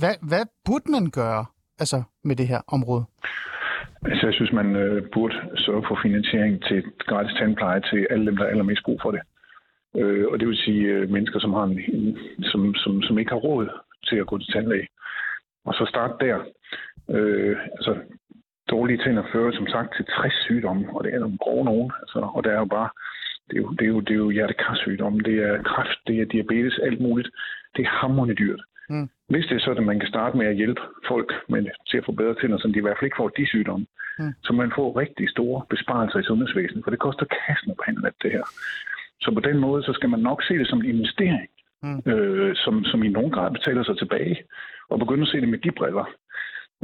hvad, 0.00 0.14
hvad 0.30 0.44
burde 0.66 0.90
man 0.96 1.10
gøre 1.10 1.44
altså, 1.82 2.02
med 2.24 2.36
det 2.36 2.48
her 2.48 2.60
område? 2.76 3.04
Altså, 4.10 4.26
jeg 4.26 4.34
synes, 4.34 4.52
man 4.52 4.76
øh, 4.76 5.02
burde 5.14 5.34
sørge 5.56 5.84
for 5.88 5.98
finansiering 6.02 6.62
til 6.68 6.82
gratis 7.10 7.34
tandpleje 7.38 7.80
til 7.90 8.06
alle 8.10 8.26
dem, 8.26 8.36
der 8.36 8.44
er 8.44 8.50
allermest 8.50 8.82
brug 8.84 8.98
for 9.02 9.10
det. 9.10 9.22
Øh, 9.96 10.24
og 10.30 10.38
det 10.40 10.48
vil 10.48 10.56
sige 10.56 10.82
øh, 10.94 11.10
mennesker, 11.10 11.38
som, 11.40 11.52
har 11.52 11.64
en, 11.64 11.80
en, 11.94 12.18
som, 12.42 12.74
som, 12.74 13.02
som 13.02 13.18
ikke 13.18 13.30
har 13.30 13.44
råd 13.48 13.68
til 14.06 14.16
at 14.16 14.26
gå 14.26 14.38
til 14.38 14.52
tandlæge. 14.52 14.88
Og 15.64 15.74
så 15.74 15.84
starte 15.88 16.14
der. 16.26 16.38
Øh, 17.10 17.56
altså, 17.76 17.92
dårlige 18.70 19.02
tænder 19.04 19.24
fører 19.32 19.52
som 19.52 19.66
sagt 19.66 19.96
til 19.96 20.04
60 20.04 20.34
sygdomme, 20.46 20.84
og 20.94 21.04
det 21.04 21.14
er 21.14 21.18
nogle 21.18 21.38
grove 21.38 21.64
nogen. 21.64 21.90
Altså, 22.02 22.18
og 22.34 22.44
der 22.44 22.50
er 22.50 22.58
jo 22.58 22.70
bare, 22.78 22.90
det 23.48 23.56
er 23.56 23.62
jo, 23.62 23.70
det 23.78 23.84
er 23.84 23.92
jo, 23.94 24.00
det 24.00 24.10
er 24.10 24.22
jo 24.24 24.30
hjertekarsygdomme, 24.30 25.18
det 25.20 25.36
er 25.48 25.62
kræft, 25.62 25.98
det 26.06 26.20
er 26.20 26.24
diabetes, 26.24 26.78
alt 26.78 27.00
muligt. 27.00 27.28
Det 27.76 27.82
er 27.84 27.88
hammerende 28.00 28.34
dyrt. 28.34 28.60
Mm. 28.90 29.08
Hvis 29.28 29.46
det 29.46 29.56
er 29.56 29.60
sådan, 29.60 29.82
at 29.82 29.86
man 29.86 30.00
kan 30.00 30.08
starte 30.08 30.36
med 30.36 30.46
at 30.46 30.56
hjælpe 30.56 30.80
folk 31.08 31.30
med, 31.48 31.66
til 31.90 31.98
at 31.98 32.04
få 32.04 32.12
bedre 32.12 32.34
tænder, 32.34 32.58
så 32.58 32.68
de 32.68 32.78
i 32.78 32.86
hvert 32.86 32.96
fald 32.98 33.08
ikke 33.08 33.20
får 33.20 33.28
de 33.28 33.46
sygdomme, 33.46 33.86
mm. 34.18 34.32
så 34.42 34.52
man 34.52 34.72
får 34.76 34.96
rigtig 35.02 35.30
store 35.30 35.62
besparelser 35.70 36.18
i 36.18 36.28
sundhedsvæsenet, 36.28 36.84
for 36.84 36.90
det 36.90 37.00
koster 37.06 37.26
kassen 37.46 37.70
at 37.70 37.76
behandle 37.76 38.10
det 38.22 38.30
her. 38.36 38.44
Så 39.20 39.28
på 39.34 39.40
den 39.40 39.58
måde, 39.58 39.82
så 39.82 39.92
skal 39.92 40.08
man 40.08 40.20
nok 40.20 40.42
se 40.42 40.54
det 40.58 40.68
som 40.68 40.78
en 40.78 40.90
investering, 40.94 41.48
mm. 41.82 42.12
øh, 42.12 42.56
som, 42.56 42.84
som 42.84 43.02
i 43.02 43.08
nogen 43.08 43.30
grad 43.30 43.50
betaler 43.52 43.82
sig 43.84 43.98
tilbage, 43.98 44.36
og 44.90 44.98
begynde 44.98 45.22
at 45.22 45.28
se 45.28 45.40
det 45.40 45.48
med 45.48 45.58
de 45.58 45.70
briller. 45.70 46.06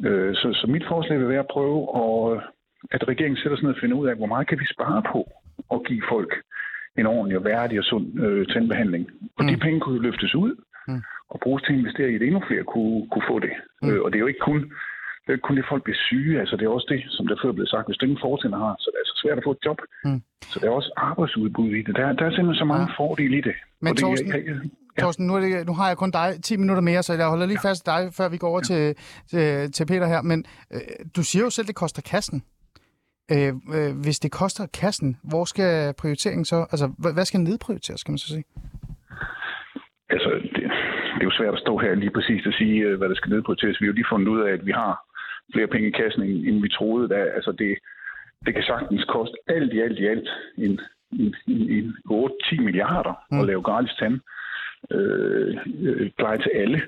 Øh, 0.04 0.34
så, 0.34 0.52
så 0.60 0.66
mit 0.66 0.84
forslag 0.88 1.18
vil 1.18 1.28
være 1.28 1.46
at 1.46 1.52
prøve, 1.56 1.80
at, 2.02 2.42
at 2.90 3.08
regeringen 3.08 3.36
sætter 3.36 3.56
sig 3.56 3.64
ned 3.64 3.74
og 3.74 3.80
finder 3.80 3.96
ud 3.96 4.08
af, 4.08 4.16
hvor 4.16 4.26
meget 4.26 4.48
kan 4.48 4.60
vi 4.60 4.66
spare 4.74 5.02
på 5.12 5.20
at 5.74 5.84
give 5.86 6.02
folk 6.12 6.32
en 6.98 7.06
ordentlig 7.06 7.38
og 7.38 7.44
værdig 7.44 7.78
og 7.78 7.84
sund 7.84 8.20
øh, 8.24 8.46
tandbehandling. 8.46 9.04
Og 9.38 9.44
mm. 9.44 9.48
de 9.50 9.56
penge 9.56 9.80
kunne 9.80 10.02
løftes 10.02 10.34
ud, 10.34 10.52
mm. 10.88 11.02
og 11.28 11.40
bruges 11.40 11.62
til 11.62 11.72
at 11.72 11.78
investere 11.78 12.10
i, 12.10 12.14
at 12.14 12.22
endnu 12.22 12.42
flere 12.48 12.64
kunne, 12.64 13.08
kunne 13.12 13.28
få 13.30 13.38
det. 13.38 13.52
Mm. 13.82 13.88
Øh, 13.88 14.02
og 14.02 14.12
det 14.12 14.16
er 14.16 14.24
jo 14.24 14.32
ikke 14.32 14.46
kun 14.50 14.72
det 15.24 15.30
er 15.30 15.38
ikke 15.38 15.48
kun 15.48 15.56
det, 15.56 15.70
folk 15.72 15.82
bliver 15.84 16.00
syge. 16.08 16.40
Altså, 16.40 16.56
det 16.56 16.64
er 16.64 16.76
også 16.76 16.88
det, 16.94 17.00
som 17.16 17.26
der 17.26 17.36
før 17.42 17.52
blev 17.52 17.66
sagt. 17.66 17.86
Hvis 17.88 17.96
du 17.96 18.04
ingen 18.04 18.24
fortænder 18.28 18.58
har, 18.58 18.74
så 18.78 18.88
det 18.92 18.98
er 19.00 19.08
så 19.12 19.16
svært 19.22 19.38
at 19.38 19.44
få 19.44 19.52
et 19.56 19.64
job. 19.66 19.78
Mm. 20.04 20.20
Så 20.50 20.56
der 20.60 20.66
er 20.66 20.74
også 20.80 20.92
arbejdsudbud 20.96 21.70
i 21.80 21.82
det. 21.86 21.96
Der, 21.96 22.12
der 22.18 22.24
er 22.26 22.34
simpelthen 22.34 22.62
så 22.64 22.68
mange 22.72 22.86
ja. 22.90 22.96
fordele 23.00 23.38
i 23.38 23.40
det. 23.48 23.56
Men 23.84 23.90
og 23.90 23.96
Torsten, 23.96 24.28
jeg, 24.28 24.42
ja. 24.98 25.02
Torsten 25.02 25.26
nu, 25.26 25.34
er 25.34 25.40
det, 25.40 25.66
nu 25.66 25.74
har 25.74 25.88
jeg 25.88 25.96
kun 25.96 26.10
dig 26.10 26.42
10 26.42 26.56
minutter 26.56 26.82
mere, 26.82 27.02
så 27.02 27.12
jeg 27.12 27.28
holder 27.28 27.46
lige 27.46 27.60
ja. 27.64 27.68
fast 27.68 27.86
dig, 27.86 28.00
før 28.16 28.28
vi 28.28 28.36
går 28.36 28.48
over 28.48 28.60
ja. 28.70 28.74
til, 28.74 28.94
til, 29.30 29.72
til 29.72 29.86
Peter 29.86 30.06
her. 30.06 30.22
Men 30.22 30.44
øh, 30.74 30.80
du 31.16 31.22
siger 31.22 31.42
jo 31.44 31.50
selv, 31.50 31.66
det 31.66 31.74
koster 31.74 32.02
kassen. 32.02 32.42
Øh, 33.32 33.52
øh, 33.76 33.92
hvis 34.04 34.18
det 34.18 34.32
koster 34.32 34.66
kassen, 34.80 35.16
hvor 35.30 35.44
skal 35.44 35.94
prioriteringen 36.02 36.44
så... 36.44 36.58
Altså, 36.72 36.86
hvad 37.14 37.24
skal 37.24 37.40
nedprioriteres, 37.40 38.02
kan 38.02 38.12
man 38.12 38.18
så 38.18 38.28
sige? 38.28 38.44
Altså, 40.10 40.30
det, 40.54 40.64
det 41.14 41.20
er 41.22 41.30
jo 41.30 41.38
svært 41.38 41.54
at 41.54 41.60
stå 41.60 41.78
her 41.78 41.94
lige 41.94 42.10
præcis 42.16 42.46
og 42.46 42.52
sige, 42.52 42.78
øh, 42.86 42.98
hvad 42.98 43.08
der 43.08 43.14
skal 43.14 43.30
nedprioriteres. 43.30 43.80
Vi 43.80 43.86
har 43.86 43.92
jo 43.92 43.98
lige 43.98 44.12
fundet 44.12 44.28
ud 44.28 44.40
af, 44.40 44.52
at 44.52 44.66
vi 44.66 44.72
har 44.72 44.92
flere 45.54 45.66
penge 45.66 45.88
i 45.88 45.98
kassen, 46.00 46.22
end 46.22 46.62
vi 46.62 46.68
troede. 46.68 47.08
Der, 47.08 47.22
altså, 47.38 47.52
det, 47.52 47.78
det 48.46 48.54
kan 48.54 48.62
sagtens 48.62 49.04
koste 49.04 49.36
alt 49.46 49.72
i 49.72 49.80
alt 49.80 49.98
i 49.98 50.06
alt 50.06 50.28
en, 50.56 50.80
en, 51.12 51.34
en, 51.46 51.62
en 51.76 51.96
8-10 52.10 52.62
milliarder 52.62 53.14
mm. 53.30 53.40
at 53.40 53.46
lave 53.46 53.62
gratis 53.62 53.94
tand 53.98 54.14
øh, 54.14 54.20
øh, 54.90 56.10
pleje 56.18 56.38
til 56.38 56.50
alle. 56.54 56.82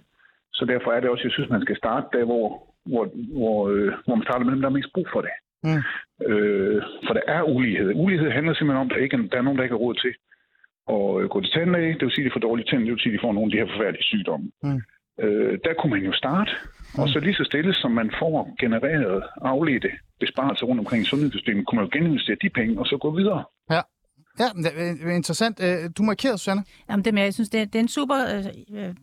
Så 0.52 0.64
derfor 0.64 0.90
er 0.92 1.00
det 1.00 1.10
også, 1.10 1.24
jeg 1.24 1.32
synes, 1.32 1.50
man 1.50 1.62
skal 1.62 1.76
starte 1.76 2.06
der, 2.18 2.24
hvor, 2.24 2.46
hvor, 2.86 3.04
hvor, 3.38 3.68
øh, 3.68 3.92
hvor 4.04 4.14
man 4.14 4.26
starter 4.26 4.44
med 4.44 4.52
dem, 4.52 4.60
der 4.60 4.68
er 4.68 4.78
mest 4.78 4.92
brug 4.94 5.06
for 5.12 5.20
det. 5.20 5.34
Mm. 5.66 5.82
Øh, 6.28 6.82
for 7.06 7.14
der 7.14 7.24
er 7.26 7.42
ulighed. 7.42 7.92
Ulighed 7.94 8.30
handler 8.30 8.54
simpelthen 8.54 8.80
om, 8.80 8.86
at 8.90 8.92
der, 8.94 9.04
ikke, 9.04 9.28
der 9.32 9.38
er 9.38 9.42
nogen, 9.42 9.58
der 9.58 9.64
ikke 9.64 9.76
har 9.76 9.84
råd 9.86 9.94
til 10.04 10.14
at 10.96 11.30
gå 11.30 11.40
til 11.40 11.52
tandlæge. 11.52 11.94
Det 11.94 12.02
vil 12.02 12.14
sige, 12.14 12.24
at 12.24 12.28
de 12.28 12.34
får 12.34 12.46
dårlige 12.48 12.66
tænder. 12.66 12.84
Det 12.84 12.92
vil 12.92 13.00
sige, 13.04 13.12
at 13.12 13.18
de 13.18 13.24
får 13.26 13.32
nogle 13.32 13.48
af 13.48 13.52
de 13.52 13.60
her 13.60 13.72
forfærdelige 13.72 14.10
sygdomme. 14.10 14.46
Mm. 14.62 14.80
Øh, 15.24 15.58
der 15.64 15.74
kunne 15.74 15.94
man 15.94 16.04
jo 16.08 16.12
starte. 16.12 16.52
Mm. 16.94 17.02
Og 17.02 17.08
så 17.08 17.18
lige 17.20 17.34
så 17.40 17.44
stille, 17.44 17.74
som 17.74 17.90
man 17.90 18.10
får 18.20 18.54
genereret 18.60 19.22
afledte 19.52 19.90
besparelser 20.20 20.66
rundt 20.66 20.80
omkring 20.80 21.02
i 21.02 21.10
sundhedssystemet, 21.12 21.66
kunne 21.66 21.76
man 21.78 21.86
jo 21.86 21.90
geninvestere 21.92 22.36
de 22.42 22.50
penge 22.50 22.78
og 22.80 22.86
så 22.86 22.96
gå 22.96 23.10
videre. 23.10 23.44
Ja. 23.70 23.80
Ja, 24.38 24.48
det 24.56 25.02
er 25.02 25.10
interessant. 25.10 25.60
Øh, 25.60 25.90
du 25.98 26.02
markerede, 26.02 26.38
Susanne. 26.38 26.64
Jamen, 26.90 27.04
det 27.04 27.14
med, 27.14 27.22
jeg 27.22 27.34
synes, 27.34 27.48
det 27.48 27.60
er, 27.60 27.64
det 27.64 27.74
er 27.74 27.80
en 27.80 27.88
super 27.88 28.42
øh, 28.70 28.94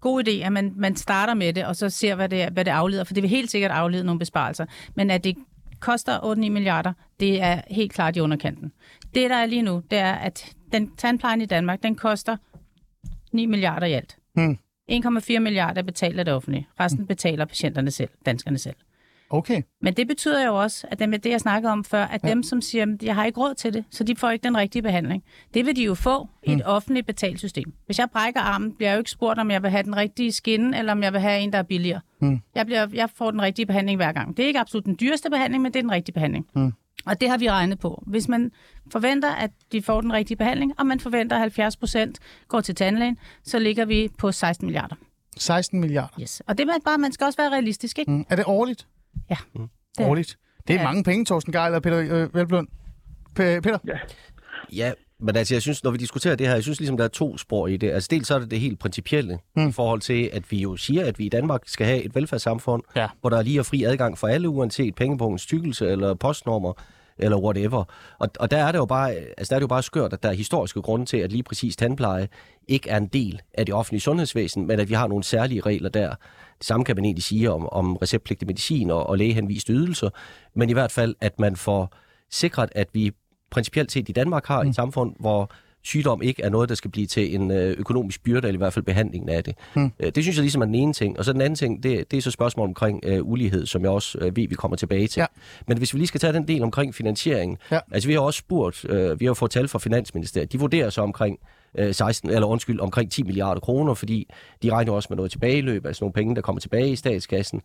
god 0.00 0.28
idé, 0.28 0.30
at 0.30 0.52
man, 0.52 0.72
man 0.76 0.96
starter 0.96 1.34
med 1.34 1.52
det, 1.52 1.66
og 1.66 1.76
så 1.76 1.90
ser, 1.90 2.14
hvad 2.14 2.28
det, 2.28 2.52
hvad 2.52 2.64
det 2.64 2.70
afleder. 2.70 3.04
For 3.04 3.14
det 3.14 3.22
vil 3.22 3.30
helt 3.30 3.50
sikkert 3.50 3.70
aflede 3.70 4.04
nogle 4.04 4.18
besparelser. 4.18 4.66
Men 4.94 5.10
at 5.10 5.24
det 5.24 5.36
koster 5.80 6.18
8-9 6.18 6.34
milliarder, 6.34 6.92
det 7.20 7.42
er 7.42 7.60
helt 7.70 7.92
klart 7.92 8.16
i 8.16 8.20
underkanten. 8.20 8.72
Det, 9.14 9.30
der 9.30 9.36
er 9.36 9.46
lige 9.46 9.62
nu, 9.62 9.82
det 9.90 9.98
er, 9.98 10.12
at 10.12 10.54
den 10.72 10.96
tandplejen 10.96 11.40
i 11.40 11.46
Danmark, 11.46 11.82
den 11.82 11.94
koster 11.94 12.36
9 13.32 13.46
milliarder 13.46 13.86
i 13.86 13.92
alt. 13.92 14.16
Hmm. 14.34 14.58
1,4 14.92 15.38
milliarder 15.38 15.82
betaler 15.82 16.22
det 16.22 16.34
offentlige. 16.34 16.68
Resten 16.80 17.06
betaler 17.06 17.44
patienterne 17.44 17.90
selv, 17.90 18.10
danskerne 18.26 18.58
selv. 18.58 18.76
Okay. 19.32 19.62
Men 19.80 19.94
det 19.94 20.08
betyder 20.08 20.46
jo 20.46 20.60
også, 20.62 20.86
at 20.90 20.98
dem, 20.98 21.10
det 21.10 21.26
jeg 21.26 21.40
snakkede 21.40 21.72
om 21.72 21.84
før, 21.84 22.04
at 22.04 22.20
ja. 22.24 22.28
dem, 22.28 22.42
som 22.42 22.60
siger, 22.60 22.82
at 22.82 23.02
jeg 23.02 23.14
har 23.14 23.24
ikke 23.24 23.40
råd 23.40 23.54
til 23.54 23.74
det, 23.74 23.84
så 23.90 24.04
de 24.04 24.16
får 24.16 24.30
ikke 24.30 24.42
den 24.42 24.56
rigtige 24.56 24.82
behandling. 24.82 25.22
Det 25.54 25.66
vil 25.66 25.76
de 25.76 25.84
jo 25.84 25.94
få 25.94 26.28
i 26.42 26.52
et 26.52 26.56
mm. 26.56 26.62
offentligt 26.64 27.06
betalsystem. 27.06 27.72
Hvis 27.86 27.98
jeg 27.98 28.10
brækker 28.10 28.40
armen, 28.40 28.72
bliver 28.72 28.90
jeg 28.90 28.96
jo 28.96 29.00
ikke 29.00 29.10
spurgt, 29.10 29.38
om 29.38 29.50
jeg 29.50 29.62
vil 29.62 29.70
have 29.70 29.82
den 29.82 29.96
rigtige 29.96 30.32
skinne, 30.32 30.78
eller 30.78 30.92
om 30.92 31.02
jeg 31.02 31.12
vil 31.12 31.20
have 31.20 31.40
en, 31.40 31.52
der 31.52 31.58
er 31.58 31.62
billigere. 31.62 32.00
Mm. 32.20 32.40
Jeg, 32.54 32.66
bliver, 32.66 32.86
jeg 32.92 33.10
får 33.14 33.30
den 33.30 33.42
rigtige 33.42 33.66
behandling 33.66 33.96
hver 33.96 34.12
gang. 34.12 34.36
Det 34.36 34.42
er 34.42 34.46
ikke 34.46 34.60
absolut 34.60 34.84
den 34.84 34.96
dyreste 35.00 35.30
behandling, 35.30 35.62
men 35.62 35.72
det 35.72 35.78
er 35.78 35.82
den 35.82 35.92
rigtige 35.92 36.12
behandling. 36.12 36.46
Mm. 36.54 36.72
Og 37.06 37.20
det 37.20 37.28
har 37.30 37.38
vi 37.38 37.50
regnet 37.50 37.78
på. 37.78 38.02
Hvis 38.06 38.28
man 38.28 38.50
forventer, 38.92 39.30
at 39.30 39.50
de 39.72 39.82
får 39.82 40.00
den 40.00 40.12
rigtige 40.12 40.36
behandling, 40.36 40.72
og 40.78 40.86
man 40.86 41.00
forventer, 41.00 41.36
at 41.36 41.40
70 41.40 41.76
procent 41.76 42.18
går 42.48 42.60
til 42.60 42.74
tandlægen, 42.74 43.18
så 43.44 43.58
ligger 43.58 43.84
vi 43.84 44.08
på 44.18 44.32
16 44.32 44.66
milliarder. 44.66 44.96
16 45.36 45.80
milliarder? 45.80 46.20
Yes. 46.20 46.42
Og 46.46 46.58
det 46.58 46.68
er 46.68 46.78
bare, 46.84 46.98
man 46.98 47.12
skal 47.12 47.24
også 47.24 47.36
være 47.36 47.50
realistisk, 47.50 47.98
ikke? 47.98 48.10
Mm. 48.10 48.24
Er 48.28 48.36
det 48.36 48.44
årligt? 48.46 48.86
Ja. 49.30 49.36
Mm. 49.54 49.68
Det 49.98 50.06
årligt. 50.06 50.38
Det 50.68 50.76
er 50.76 50.80
ja. 50.80 50.86
mange 50.86 51.04
penge, 51.04 51.24
Thorsten 51.24 51.52
Geil 51.52 51.74
og 51.74 51.82
Peter 51.82 51.98
øh, 51.98 52.34
Velblund. 52.34 52.68
Peter? 53.34 53.78
Ja. 53.86 53.98
Ja, 54.72 54.92
men 55.20 55.36
altså, 55.36 55.54
jeg 55.54 55.62
synes, 55.62 55.84
når 55.84 55.90
vi 55.90 55.96
diskuterer 55.96 56.34
det 56.34 56.46
her, 56.46 56.54
jeg 56.54 56.62
synes 56.62 56.80
ligesom, 56.80 56.96
der 56.96 57.04
er 57.04 57.08
to 57.08 57.38
spor 57.38 57.66
i 57.66 57.76
det. 57.76 57.90
Altså, 57.90 58.08
dels 58.10 58.28
så 58.28 58.34
er 58.34 58.38
det 58.38 58.50
det 58.50 58.60
helt 58.60 58.78
principielle 58.78 59.38
mm. 59.56 59.68
i 59.68 59.72
forhold 59.72 60.00
til, 60.00 60.30
at 60.32 60.50
vi 60.50 60.58
jo 60.58 60.76
siger, 60.76 61.06
at 61.06 61.18
vi 61.18 61.26
i 61.26 61.28
Danmark 61.28 61.62
skal 61.66 61.86
have 61.86 62.02
et 62.02 62.14
velfærdssamfund, 62.14 62.82
ja. 62.96 63.08
hvor 63.20 63.30
der 63.30 63.38
er 63.38 63.42
lige 63.42 63.60
og 63.60 63.66
fri 63.66 63.82
adgang 63.82 64.18
for 64.18 64.26
alle, 64.26 64.48
uanset 64.48 64.94
pengepunktens 64.94 65.46
tykkelse 65.46 65.88
eller 65.88 66.14
postnummer 66.14 66.72
eller 67.18 67.38
whatever. 67.38 67.84
Og, 68.18 68.30
og 68.38 68.50
der 68.50 68.56
er 68.56 68.72
det 68.72 68.78
jo 68.78 68.84
bare, 68.84 69.14
altså 69.14 69.50
der 69.50 69.54
er 69.54 69.58
det 69.58 69.62
jo 69.62 69.68
bare 69.68 69.82
skørt, 69.82 70.12
at 70.12 70.22
der 70.22 70.28
er 70.28 70.32
historiske 70.32 70.82
grunde 70.82 71.06
til, 71.06 71.16
at 71.16 71.32
lige 71.32 71.42
præcis 71.42 71.76
tandpleje 71.76 72.28
ikke 72.68 72.90
er 72.90 72.96
en 72.96 73.06
del 73.06 73.40
af 73.54 73.66
det 73.66 73.74
offentlige 73.74 74.00
sundhedsvæsen, 74.00 74.66
men 74.66 74.80
at 74.80 74.88
vi 74.88 74.94
har 74.94 75.06
nogle 75.06 75.24
særlige 75.24 75.60
regler 75.60 75.88
der. 75.88 76.14
Det 76.62 76.66
samme 76.66 76.84
kan 76.84 76.96
man 76.96 77.04
egentlig 77.04 77.24
sige 77.24 77.50
om, 77.50 77.68
om 77.72 77.96
receptpligtig 77.96 78.46
medicin 78.46 78.90
og, 78.90 79.06
og 79.06 79.18
lægehenviste 79.18 79.72
ydelser, 79.72 80.10
men 80.54 80.70
i 80.70 80.72
hvert 80.72 80.92
fald, 80.92 81.14
at 81.20 81.40
man 81.40 81.56
får 81.56 81.94
sikret, 82.30 82.68
at 82.72 82.88
vi 82.92 83.12
principielt 83.50 83.92
set 83.92 84.08
i 84.08 84.12
Danmark 84.12 84.46
har 84.46 84.60
et 84.60 84.66
mm. 84.66 84.72
samfund, 84.72 85.14
hvor 85.20 85.50
sygdom 85.84 86.22
ikke 86.22 86.42
er 86.42 86.48
noget, 86.48 86.68
der 86.68 86.74
skal 86.74 86.90
blive 86.90 87.06
til 87.06 87.34
en 87.34 87.50
øh, 87.50 87.76
økonomisk 87.78 88.22
byrde, 88.22 88.48
eller 88.48 88.56
i 88.56 88.56
hvert 88.56 88.72
fald 88.72 88.84
behandlingen 88.84 89.28
af 89.28 89.44
det. 89.44 89.54
Mm. 89.74 89.90
Det 89.90 90.24
synes 90.24 90.36
jeg 90.36 90.42
ligesom 90.42 90.62
er 90.62 90.66
den 90.66 90.74
ene 90.74 90.92
ting. 90.92 91.18
Og 91.18 91.24
så 91.24 91.32
den 91.32 91.40
anden 91.40 91.56
ting, 91.56 91.82
det, 91.82 92.10
det 92.10 92.16
er 92.16 92.20
så 92.22 92.30
spørgsmål 92.30 92.68
omkring 92.68 93.00
øh, 93.04 93.28
ulighed, 93.28 93.66
som 93.66 93.82
jeg 93.82 93.90
også 93.90 94.18
øh, 94.18 94.36
ved, 94.36 94.48
vi 94.48 94.54
kommer 94.54 94.76
tilbage 94.76 95.06
til. 95.08 95.20
Ja. 95.20 95.26
Men 95.66 95.78
hvis 95.78 95.94
vi 95.94 95.98
lige 95.98 96.06
skal 96.06 96.20
tage 96.20 96.32
den 96.32 96.48
del 96.48 96.62
omkring 96.62 96.94
finansieringen. 96.94 97.58
Ja. 97.70 97.78
Altså 97.90 98.08
vi 98.08 98.14
har 98.14 98.20
også 98.20 98.38
spurgt, 98.38 98.84
øh, 98.88 99.20
vi 99.20 99.26
har 99.26 99.34
fået 99.34 99.50
tal 99.50 99.68
fra 99.68 99.78
Finansministeriet, 99.78 100.52
de 100.52 100.60
vurderer 100.60 100.90
så 100.90 101.00
omkring 101.00 101.38
16, 101.92 102.30
eller 102.30 102.46
undskyld, 102.46 102.80
omkring 102.80 103.10
10 103.10 103.22
milliarder 103.22 103.60
kroner, 103.60 103.94
fordi 103.94 104.28
de 104.62 104.70
regner 104.70 104.92
også 104.92 105.06
med 105.10 105.16
noget 105.16 105.30
tilbageløb, 105.30 105.86
altså 105.86 106.04
nogle 106.04 106.12
penge, 106.12 106.34
der 106.34 106.40
kommer 106.40 106.60
tilbage 106.60 106.90
i 106.90 106.96
statskassen. 106.96 107.62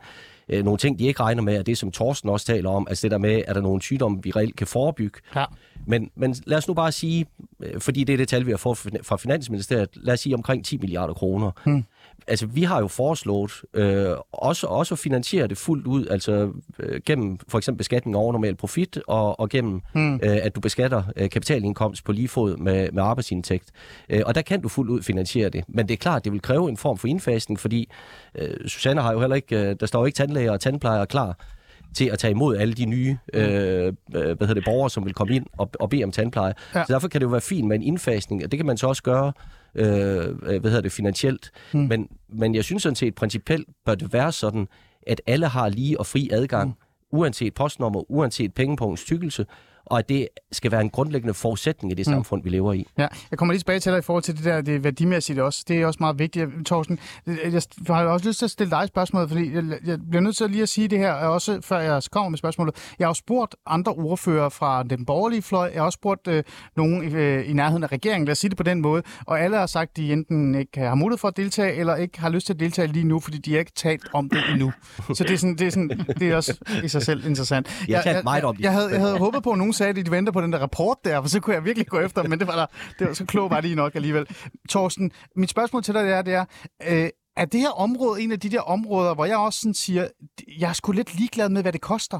nogle 0.49 0.77
ting, 0.77 0.99
de 0.99 1.07
ikke 1.07 1.19
regner 1.19 1.43
med, 1.43 1.55
er 1.55 1.63
det, 1.63 1.77
som 1.77 1.91
Torsten 1.91 2.29
også 2.29 2.45
taler 2.45 2.69
om, 2.69 2.87
altså 2.89 3.01
det 3.01 3.11
der 3.11 3.17
med, 3.17 3.41
er 3.47 3.53
der 3.53 3.61
nogle 3.61 3.81
sygdomme, 3.81 4.19
vi 4.23 4.31
reelt 4.31 4.55
kan 4.55 4.67
forebygge. 4.67 5.19
Ja. 5.35 5.45
Men, 5.87 6.09
men 6.15 6.35
lad 6.45 6.57
os 6.57 6.67
nu 6.67 6.73
bare 6.73 6.91
sige, 6.91 7.25
øh, 7.63 7.81
fordi 7.81 8.03
det 8.03 8.13
er 8.13 8.17
det 8.17 8.27
tal, 8.27 8.45
vi 8.45 8.51
har 8.51 8.57
fået 8.57 8.77
fra 9.03 9.17
Finansministeriet, 9.17 9.89
lad 9.95 10.13
os 10.13 10.19
sige 10.19 10.35
omkring 10.35 10.65
10 10.65 10.77
milliarder 10.77 11.13
kroner. 11.13 11.51
Hmm. 11.65 11.83
Altså, 12.27 12.45
vi 12.45 12.63
har 12.63 12.79
jo 12.79 12.87
foreslået 12.87 13.51
øh, 13.73 14.09
også, 14.31 14.67
også 14.67 14.95
at 14.95 14.99
finansiere 14.99 15.47
det 15.47 15.57
fuldt 15.57 15.87
ud, 15.87 16.07
altså 16.07 16.51
øh, 16.79 17.01
gennem 17.05 17.37
for 17.47 17.57
eksempel 17.57 17.77
beskatning 17.77 18.17
over 18.17 18.31
normal 18.31 18.55
profit, 18.55 18.99
og, 19.07 19.39
og 19.39 19.49
gennem, 19.49 19.81
hmm. 19.93 20.15
øh, 20.15 20.37
at 20.43 20.55
du 20.55 20.59
beskatter 20.59 21.03
øh, 21.15 21.29
kapitalindkomst 21.29 22.03
på 22.03 22.11
lige 22.11 22.27
fod 22.27 22.57
med, 22.57 22.91
med 22.91 23.03
arbejdsindtægt. 23.03 23.71
Øh, 24.09 24.21
og 24.25 24.35
der 24.35 24.41
kan 24.41 24.61
du 24.61 24.69
fuldt 24.69 24.91
ud 24.91 25.01
finansiere 25.01 25.49
det. 25.49 25.63
Men 25.67 25.87
det 25.87 25.93
er 25.93 25.97
klart, 25.97 26.23
det 26.25 26.31
vil 26.31 26.41
kræve 26.41 26.69
en 26.69 26.77
form 26.77 26.97
for 26.97 27.07
indfasning, 27.07 27.59
fordi 27.59 27.89
øh, 28.35 28.67
Susanne 28.67 29.01
har 29.01 29.13
jo 29.13 29.19
heller 29.19 29.35
ikke, 29.35 29.59
øh, 29.59 29.75
der 29.79 29.85
står 29.85 29.99
jo 29.99 30.05
ikke 30.05 30.15
tandlæger 30.15 30.51
og 30.51 30.59
tandplejere 30.59 31.05
klar 31.07 31.37
til 31.97 32.05
at 32.05 32.19
tage 32.19 32.31
imod 32.31 32.57
alle 32.57 32.73
de 32.73 32.85
nye 32.85 33.17
mm. 33.33 33.39
øh, 33.39 33.85
øh, 33.87 33.93
hvad 34.11 34.23
hedder 34.39 34.53
det, 34.53 34.63
borgere, 34.65 34.89
som 34.89 35.05
vil 35.05 35.13
komme 35.13 35.35
ind 35.35 35.45
og, 35.57 35.69
og 35.79 35.89
bede 35.89 36.03
om 36.03 36.11
tandpleje. 36.11 36.53
Ja. 36.75 36.83
Så 36.85 36.93
derfor 36.93 37.07
kan 37.07 37.21
det 37.21 37.25
jo 37.25 37.31
være 37.31 37.41
fint 37.41 37.67
med 37.67 37.75
en 37.75 37.83
indfasning, 37.83 38.43
og 38.43 38.51
det 38.51 38.57
kan 38.57 38.65
man 38.65 38.77
så 38.77 38.87
også 38.87 39.03
gøre 39.03 39.33
øh, 39.75 39.87
øh, 39.87 40.61
hvad 40.61 40.71
hedder 40.71 40.81
det, 40.81 40.91
finansielt. 40.91 41.51
Mm. 41.73 41.79
Men, 41.79 42.07
men 42.29 42.55
jeg 42.55 42.63
synes 42.63 42.83
sådan 42.83 42.95
set, 42.95 43.15
principielt 43.15 43.67
bør 43.85 43.95
det 43.95 44.13
være 44.13 44.31
sådan, 44.31 44.67
at 45.07 45.21
alle 45.27 45.47
har 45.47 45.69
lige 45.69 45.99
og 45.99 46.05
fri 46.05 46.29
adgang, 46.31 46.67
mm. 46.69 47.17
uanset 47.19 47.53
postnummer, 47.53 48.11
uanset 48.11 48.53
pengepunktens 48.53 49.05
tykkelse, 49.05 49.45
og 49.89 49.99
at 49.99 50.09
det 50.09 50.27
skal 50.51 50.71
være 50.71 50.81
en 50.81 50.89
grundlæggende 50.89 51.33
forudsætning 51.33 51.91
i 51.91 51.95
det 51.95 52.07
mm. 52.07 52.13
samfund, 52.13 52.43
vi 52.43 52.49
lever 52.49 52.73
i. 52.73 52.87
Ja, 52.97 53.07
jeg 53.31 53.39
kommer 53.39 53.53
lige 53.53 53.59
tilbage 53.59 53.79
til 53.79 53.91
dig 53.91 53.99
i 53.99 54.01
forhold 54.01 54.23
til 54.23 54.37
det 54.37 54.45
der 54.45 54.61
det 54.61 54.83
værdimæssige 54.83 55.43
også. 55.43 55.63
Det 55.67 55.81
er 55.81 55.85
også 55.85 55.97
meget 55.99 56.19
vigtigt. 56.19 56.47
Torsten, 56.65 56.99
jeg 57.27 57.61
har 57.87 58.05
også 58.05 58.27
lyst 58.27 58.39
til 58.39 58.45
at 58.45 58.51
stille 58.51 58.71
dig 58.71 58.87
spørgsmål, 58.87 59.27
fordi 59.27 59.55
jeg, 59.55 59.63
jeg 59.85 59.99
bliver 60.09 60.21
nødt 60.21 60.37
til 60.37 60.49
lige 60.49 60.61
at 60.61 60.69
sige 60.69 60.87
det 60.87 60.99
her, 60.99 61.11
også 61.11 61.61
før 61.61 61.79
jeg 61.79 62.01
kommer 62.11 62.29
med 62.29 62.37
spørgsmålet. 62.37 62.75
Jeg 62.99 63.05
har 63.05 63.09
også 63.09 63.19
spurgt 63.19 63.55
andre 63.65 63.91
ordfører 63.91 64.49
fra 64.49 64.83
den 64.83 65.05
borgerlige 65.05 65.41
fløj. 65.41 65.69
Jeg 65.73 65.81
har 65.81 65.85
også 65.85 65.97
spurgt 65.97 66.27
øh, 66.27 66.43
nogen 66.77 67.11
i, 67.11 67.13
øh, 67.15 67.49
i 67.49 67.53
nærheden 67.53 67.83
af 67.83 67.91
regeringen, 67.91 68.25
lad 68.25 68.31
os 68.31 68.37
sige 68.37 68.49
det 68.49 68.57
på 68.57 68.63
den 68.63 68.81
måde, 68.81 69.03
og 69.25 69.39
alle 69.39 69.57
har 69.57 69.65
sagt, 69.65 69.89
at 69.89 69.97
de 69.97 70.13
enten 70.13 70.55
ikke 70.55 70.79
har 70.79 70.95
mulighed 70.95 71.17
for 71.17 71.27
at 71.27 71.37
deltage, 71.37 71.73
eller 71.73 71.95
ikke 71.95 72.19
har 72.19 72.29
lyst 72.29 72.45
til 72.45 72.53
at 72.53 72.59
deltage 72.59 72.87
lige 72.87 73.07
nu, 73.07 73.19
fordi 73.19 73.37
de 73.37 73.51
har 73.51 73.59
ikke 73.59 73.71
talt 73.75 74.07
om 74.13 74.29
det 74.29 74.39
endnu. 74.51 74.71
Så 75.13 75.23
det 75.23 75.31
er, 75.31 75.37
sådan, 75.37 75.55
det 75.55 75.67
er, 75.67 75.71
sådan, 75.71 76.05
det 76.19 76.29
er 76.29 76.35
også 76.35 76.57
i 76.83 76.87
sig 76.87 77.01
selv 77.01 77.25
interessant. 77.25 77.67
Jeg, 77.87 78.01
jeg, 78.05 78.23
jeg, 78.25 78.43
jeg, 78.43 78.53
jeg, 78.59 78.71
havde, 78.71 78.89
jeg 78.89 78.99
havde 78.99 79.17
håbet 79.17 79.43
på, 79.43 79.51
at 79.51 79.57
nogen 79.57 79.73
sagde, 79.77 79.99
at 79.99 80.05
de 80.05 80.11
venter 80.11 80.31
på 80.31 80.41
den 80.41 80.53
der 80.53 80.59
rapport 80.59 80.97
der, 81.05 81.21
for 81.21 81.29
så 81.29 81.39
kunne 81.39 81.55
jeg 81.55 81.65
virkelig 81.65 81.87
gå 81.87 81.99
efter 81.99 82.23
men 82.23 82.39
det 82.39 82.47
var 82.47 82.55
der, 82.55 82.65
det 82.99 83.07
var, 83.07 83.13
så 83.13 83.25
klog 83.25 83.49
var 83.49 83.61
de 83.61 83.75
nok 83.75 83.95
alligevel. 83.95 84.25
Torsten, 84.69 85.11
mit 85.35 85.49
spørgsmål 85.49 85.83
til 85.83 85.93
dig 85.93 86.01
er, 86.01 86.21
det 86.21 86.33
er, 86.33 86.45
øh, 86.91 87.09
er 87.41 87.45
det 87.45 87.59
her 87.59 87.73
område 87.85 88.21
en 88.21 88.31
af 88.31 88.39
de 88.39 88.49
der 88.49 88.61
områder, 88.61 89.15
hvor 89.15 89.25
jeg 89.25 89.37
også 89.37 89.59
sådan 89.59 89.73
siger, 89.73 90.07
jeg 90.59 90.69
er 90.69 90.73
sgu 90.73 90.91
lidt 90.91 91.19
ligeglad 91.19 91.49
med, 91.49 91.61
hvad 91.61 91.73
det 91.73 91.81
koster? 91.81 92.19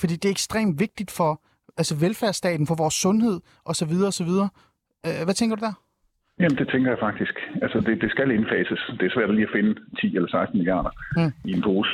Fordi 0.00 0.14
det 0.16 0.24
er 0.24 0.30
ekstremt 0.30 0.80
vigtigt 0.80 1.10
for 1.10 1.42
altså 1.78 1.94
velfærdsstaten, 1.96 2.66
for 2.66 2.74
vores 2.74 2.94
sundhed 2.94 3.40
osv. 3.64 3.92
osv. 4.10 4.32
Øh, 5.06 5.20
hvad 5.26 5.34
tænker 5.34 5.56
du 5.56 5.64
der? 5.64 5.74
Jamen, 6.40 6.58
det 6.58 6.68
tænker 6.72 6.90
jeg 6.90 6.98
faktisk. 7.08 7.34
Altså, 7.62 7.78
det, 7.80 8.00
det 8.02 8.10
skal 8.10 8.30
indfases. 8.30 8.80
Det 9.00 9.06
er 9.06 9.14
svært 9.14 9.34
lige 9.34 9.48
at 9.50 9.56
finde 9.56 9.72
10 10.00 10.16
eller 10.16 10.28
16 10.28 10.58
milliarder 10.58 10.90
mm. 11.16 11.32
i 11.50 11.52
en 11.52 11.62
pose. 11.62 11.90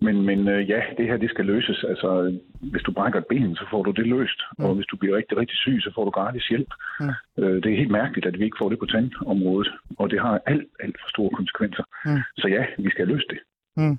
Men, 0.00 0.22
men 0.28 0.48
øh, 0.48 0.70
ja, 0.70 0.80
det 0.98 1.06
her 1.06 1.16
det 1.16 1.30
skal 1.30 1.44
løses. 1.44 1.84
Altså, 1.88 2.38
hvis 2.60 2.82
du 2.82 2.92
brækker 2.92 3.18
et 3.18 3.26
ben, 3.26 3.56
så 3.56 3.64
får 3.70 3.82
du 3.82 3.90
det 3.90 4.06
løst. 4.06 4.40
Mm. 4.58 4.64
Og 4.64 4.74
hvis 4.74 4.86
du 4.86 4.96
bliver 4.96 5.16
rigtig, 5.16 5.38
rigtig 5.38 5.56
syg, 5.56 5.78
så 5.80 5.90
får 5.94 6.04
du 6.04 6.10
gratis 6.10 6.48
hjælp. 6.48 6.70
Mm. 7.00 7.08
Øh, 7.38 7.62
det 7.62 7.72
er 7.72 7.76
helt 7.76 7.90
mærkeligt, 7.90 8.26
at 8.26 8.38
vi 8.38 8.44
ikke 8.44 8.60
får 8.60 8.68
det 8.68 8.78
på 8.78 8.86
tandområdet. 8.86 9.70
Og 9.98 10.10
det 10.10 10.20
har 10.20 10.40
alt, 10.46 10.68
alt 10.80 10.96
for 11.00 11.08
store 11.08 11.30
konsekvenser. 11.30 11.84
Mm. 12.04 12.20
Så 12.36 12.48
ja, 12.48 12.64
vi 12.78 12.90
skal 12.90 13.08
løse 13.08 13.26
det. 13.30 13.38
Mm. 13.76 13.98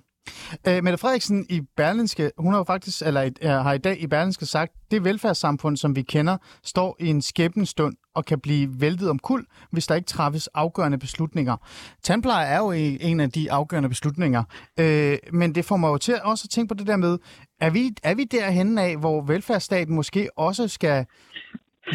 Øh, 0.67 0.84
Mette 0.84 0.97
Frederiksen 0.97 1.45
i 1.49 1.62
Berlinske, 1.77 2.31
hun 2.38 2.53
har 2.53 2.63
faktisk, 2.63 3.01
eller 3.05 3.29
øh, 3.41 3.49
har 3.49 3.73
i 3.73 3.77
dag 3.77 4.01
i 4.01 4.07
Berlinske 4.07 4.45
sagt, 4.45 4.71
det 4.91 5.03
velfærdssamfund, 5.03 5.77
som 5.77 5.95
vi 5.95 6.01
kender, 6.01 6.38
står 6.63 6.97
i 6.99 7.07
en 7.07 7.21
skæbnestund 7.21 7.95
og 8.15 8.25
kan 8.25 8.39
blive 8.39 8.81
væltet 8.81 9.10
om 9.10 9.19
kul, 9.19 9.45
hvis 9.71 9.88
der 9.88 9.95
ikke 9.95 10.05
træffes 10.05 10.47
afgørende 10.47 10.97
beslutninger. 10.97 11.57
Tandpleje 12.03 12.45
er 12.45 12.57
jo 12.57 12.71
e, 12.71 13.01
en 13.01 13.19
af 13.19 13.31
de 13.31 13.51
afgørende 13.51 13.89
beslutninger, 13.89 14.43
øh, 14.79 15.17
men 15.34 15.55
det 15.55 15.65
får 15.65 15.77
mig 15.77 15.88
jo 15.88 15.97
til 15.97 16.21
også 16.23 16.45
at 16.45 16.49
tænke 16.49 16.67
på 16.67 16.73
det 16.73 16.88
der 16.88 16.97
med, 16.97 17.17
er 17.62 17.69
vi, 17.69 17.91
er 18.03 18.15
vi 18.15 18.23
derhen 18.23 18.77
af, 18.77 18.97
hvor 18.97 19.21
velfærdsstaten 19.21 19.95
måske 19.95 20.29
også 20.38 20.67
skal 20.67 21.05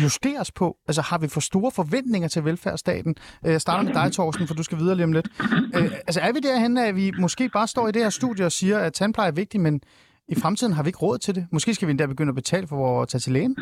justeres 0.02 0.52
på? 0.52 0.76
Altså 0.88 1.02
har 1.02 1.18
vi 1.18 1.28
for 1.28 1.40
store 1.40 1.70
forventninger 1.76 2.28
til 2.28 2.44
velfærdsstaten? 2.44 3.14
Øh, 3.46 3.52
jeg 3.52 3.60
starter 3.60 3.84
med 3.84 3.94
dig, 3.94 4.12
Thorsten, 4.12 4.46
for 4.46 4.54
du 4.54 4.62
skal 4.62 4.78
videre 4.78 4.94
lige 4.96 5.04
om 5.04 5.12
lidt. 5.12 5.28
Øh, 5.76 5.92
altså 6.08 6.20
er 6.20 6.32
vi 6.32 6.40
derhen, 6.40 6.78
at 6.78 6.96
vi 6.96 7.12
måske 7.18 7.48
bare 7.48 7.66
står 7.66 7.88
i 7.88 7.92
det 7.92 8.02
her 8.02 8.10
studie 8.10 8.44
og 8.44 8.52
siger, 8.52 8.78
at 8.78 8.92
tandpleje 8.92 9.28
er 9.28 9.34
vigtigt, 9.34 9.62
men 9.62 9.80
i 10.28 10.34
fremtiden 10.42 10.72
har 10.72 10.82
vi 10.82 10.88
ikke 10.88 10.98
råd 10.98 11.18
til 11.18 11.34
det? 11.34 11.46
Måske 11.52 11.74
skal 11.74 11.86
vi 11.88 11.90
endda 11.90 12.06
begynde 12.06 12.30
at 12.30 12.34
betale 12.34 12.66
for 12.66 13.02
at 13.02 13.08
tage 13.08 13.20
til 13.20 13.32
lægen? 13.32 13.56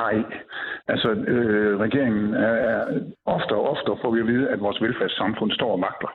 Nej, 0.00 0.14
altså 0.88 1.08
øh, 1.34 1.80
regeringen 1.86 2.34
er, 2.34 2.54
er 2.72 2.80
ofte 3.36 3.52
og 3.58 3.62
ofte 3.72 3.90
får 4.02 4.10
vi 4.14 4.20
at 4.20 4.26
vide, 4.26 4.48
at 4.48 4.60
vores 4.60 4.78
velfærdssamfund 4.84 5.50
står 5.52 5.72
og 5.72 5.80
magter. 5.86 6.10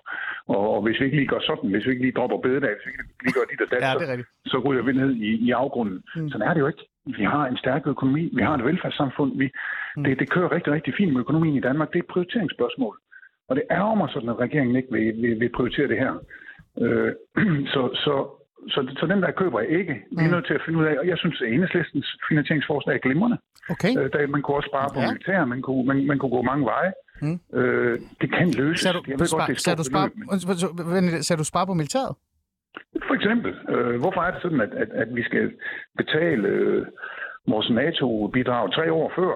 Og, 0.47 0.63
og 0.73 0.81
hvis 0.83 0.99
vi 0.99 1.05
ikke 1.05 1.17
lige 1.17 1.31
gør 1.33 1.41
sådan, 1.49 1.69
hvis 1.73 1.85
vi 1.85 1.91
ikke 1.91 2.03
lige 2.05 2.17
dropper 2.17 2.37
bededag, 2.45 2.73
hvis 2.75 2.85
vi 2.85 2.91
ikke 2.91 3.23
lige 3.25 3.35
gør 3.37 3.45
dit 3.51 3.61
og 3.65 3.67
dat, 3.71 3.81
Ja, 3.85 3.91
så, 3.99 4.23
så 4.51 4.57
ryger 4.65 4.83
vi 4.83 4.93
ned 5.01 5.11
i, 5.27 5.29
i 5.47 5.51
afgrunden. 5.51 5.97
Mm. 6.15 6.29
Sådan 6.29 6.47
er 6.47 6.53
det 6.53 6.61
jo 6.63 6.67
ikke. 6.67 6.83
Vi 7.17 7.23
har 7.23 7.43
en 7.47 7.57
stærk 7.57 7.87
økonomi, 7.87 8.29
vi 8.35 8.41
har 8.41 8.53
et 8.57 8.65
velfærdssamfund, 8.65 9.37
vi, 9.37 9.51
mm. 9.97 10.03
det, 10.03 10.19
det 10.19 10.29
kører 10.29 10.51
rigtig, 10.51 10.73
rigtig 10.73 10.93
fint 10.97 11.13
med 11.13 11.19
økonomien 11.21 11.55
i 11.55 11.59
Danmark. 11.59 11.87
Det 11.89 11.95
er 11.99 12.03
et 12.03 12.07
prioriteringsspørgsmål. 12.13 12.97
Og 13.49 13.55
det 13.55 13.63
ærger 13.71 13.95
mig 13.95 14.09
sådan, 14.13 14.29
at 14.29 14.39
regeringen 14.39 14.75
ikke 14.75 14.91
vil, 14.91 15.21
vil, 15.21 15.39
vil 15.39 15.49
prioritere 15.55 15.87
det 15.87 15.97
her. 16.03 16.13
Øh, 16.81 17.11
så, 17.73 17.81
så, 18.03 18.13
så, 18.73 18.79
så 18.99 19.05
den 19.05 19.21
der 19.21 19.31
køber 19.31 19.59
jeg 19.59 19.69
ikke. 19.69 19.93
Vi 19.93 20.23
er 20.23 20.27
Mm. 20.27 20.31
nødt 20.33 20.45
til 20.47 20.53
at 20.53 20.61
finde 20.65 20.79
ud 20.79 20.85
af, 20.85 20.95
og 21.01 21.07
jeg 21.07 21.17
synes, 21.17 21.41
at 21.41 21.53
enhedslistens 21.53 22.07
finansieringsforslag 22.29 22.95
er 22.95 22.99
glimrende. 22.99 23.37
Okay. 23.69 23.91
Øh, 23.99 24.09
der, 24.13 24.27
man 24.27 24.41
kunne 24.41 24.57
også 24.57 24.69
spare 24.73 24.89
på 24.95 24.99
Ja. 24.99 25.07
militær, 25.11 25.45
man 25.45 25.61
kunne, 25.61 25.83
man, 25.89 26.07
man 26.07 26.17
kunne 26.19 26.31
gå 26.37 26.41
mange 26.41 26.65
veje. 26.65 26.91
Mm. 27.21 27.39
Øh, 27.59 27.99
det 28.21 28.27
kan 28.37 28.47
løses. 28.51 28.81
Sagde 28.81 28.97
du, 28.97 29.03
jeg 29.07 29.19
ved 29.19 29.27
godt, 29.31 29.41
det 29.41 29.49
er 29.49 29.51
et 29.51 29.61
sagde 29.61 29.77
du, 29.77 31.23
sagde 31.23 31.39
du 31.39 31.43
spare 31.43 31.65
på 31.67 31.73
militæret? 31.73 32.15
For 33.07 33.15
eksempel, 33.19 33.51
øh, 33.73 33.95
hvorfor 34.01 34.21
er 34.21 34.31
det 34.31 34.41
sådan, 34.41 34.61
at, 34.61 34.73
at, 34.83 34.89
at 35.03 35.09
vi 35.17 35.23
skal 35.23 35.45
betale 35.97 36.47
øh, 36.47 36.85
vores 37.47 37.69
NATO-bidrag 37.69 38.63
tre 38.77 38.85
år 38.93 39.11
før 39.19 39.33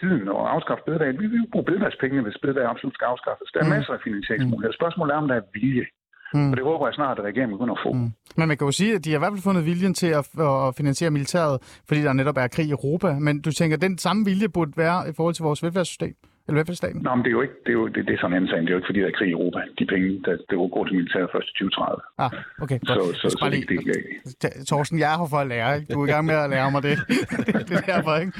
tiden 0.00 0.28
og 0.28 0.54
afskaffe 0.54 0.82
bededag? 0.86 1.08
Vi 1.22 1.26
vil 1.26 1.38
jo 1.42 1.46
bruge 1.52 1.64
bededagspengene, 1.64 2.22
hvis 2.22 2.38
bededag 2.42 2.64
absolut 2.72 2.94
skal 2.94 3.04
afskaffes. 3.04 3.48
Der 3.54 3.60
er 3.60 3.64
Mm. 3.64 3.70
mm. 3.70 3.76
masser 3.76 3.92
af 3.92 4.00
finansieringsmuligheder. 4.06 4.74
Spørgsmålet 4.80 5.12
er, 5.14 5.18
om 5.22 5.28
der 5.28 5.36
er 5.36 5.46
vilje. 5.54 5.86
Mm. 6.34 6.40
Mm. 6.40 6.50
Og 6.50 6.56
det 6.56 6.64
håber 6.64 6.86
jeg 6.86 6.94
snart, 6.94 7.18
at 7.18 7.24
regeringen 7.24 7.54
begynder 7.58 7.74
at 7.74 7.80
få. 7.86 7.92
Mm. 7.92 8.10
Men 8.38 8.48
man 8.48 8.56
kan 8.56 8.64
jo 8.66 8.72
sige, 8.80 8.94
at 8.94 9.04
de 9.04 9.10
har 9.10 9.18
i 9.18 9.22
hvert 9.22 9.32
fald 9.34 9.42
fundet 9.48 9.64
viljen 9.70 9.94
til 9.94 10.10
at, 10.20 10.24
at 10.66 10.74
finansiere 10.80 11.10
militæret, 11.10 11.56
fordi 11.88 12.00
der 12.02 12.12
netop 12.12 12.36
er 12.36 12.48
krig 12.48 12.66
i 12.66 12.70
Europa. 12.70 13.08
Men 13.26 13.34
du 13.42 13.50
tænker, 13.52 13.76
at 13.76 13.82
den 13.82 13.98
samme 13.98 14.24
vilje 14.24 14.48
burde 14.48 14.72
være 14.76 14.98
i 15.10 15.12
forhold 15.16 15.34
til 15.34 15.42
vores 15.42 15.62
velfærdssystem? 15.62 16.14
Eller 16.48 16.58
velfærdsstaten? 16.60 17.00
Nå, 17.02 17.10
men 17.14 17.22
det 17.24 17.30
er 17.32 17.36
jo 17.38 17.42
ikke, 17.46 17.54
det 17.64 17.72
er 17.74 17.78
jo, 17.80 17.86
det, 17.94 18.00
det 18.08 18.12
er 18.14 18.20
sådan 18.20 18.32
en 18.32 18.36
anden 18.36 18.50
sag. 18.50 18.58
Det 18.60 18.68
er 18.68 18.74
jo 18.76 18.80
ikke, 18.80 18.88
fordi 18.90 19.00
der 19.00 19.06
er 19.12 19.16
krig 19.18 19.28
i 19.32 19.36
Europa. 19.38 19.60
De 19.78 19.84
penge, 19.92 20.08
der, 20.26 20.34
der 20.50 20.56
går 20.74 20.84
til 20.86 20.94
militæret 20.98 21.28
først 21.34 21.48
i 21.52 21.54
2030. 21.58 22.00
Ah, 22.24 22.30
okay. 22.64 22.78
Så, 22.86 22.94
godt. 22.94 23.16
så, 23.20 23.26
så, 23.30 23.36
bare 23.42 23.50
det, 23.50 23.70
lige- 23.70 23.92
det, 24.24 24.42
det, 24.42 24.50
Torsten, 24.70 24.96
jeg 25.02 25.08
er 25.14 25.18
her 25.22 25.28
for 25.34 25.40
at 25.44 25.48
lære, 25.54 25.70
ikke? 25.78 25.88
Du 25.94 25.98
er 26.02 26.06
i 26.08 26.10
gang 26.14 26.24
med 26.30 26.34
at 26.44 26.50
lære 26.54 26.70
mig 26.76 26.82
det. 26.88 26.96
det 27.68 27.76
er 27.80 27.86
derfor, 27.92 28.14
ikke? 28.24 28.32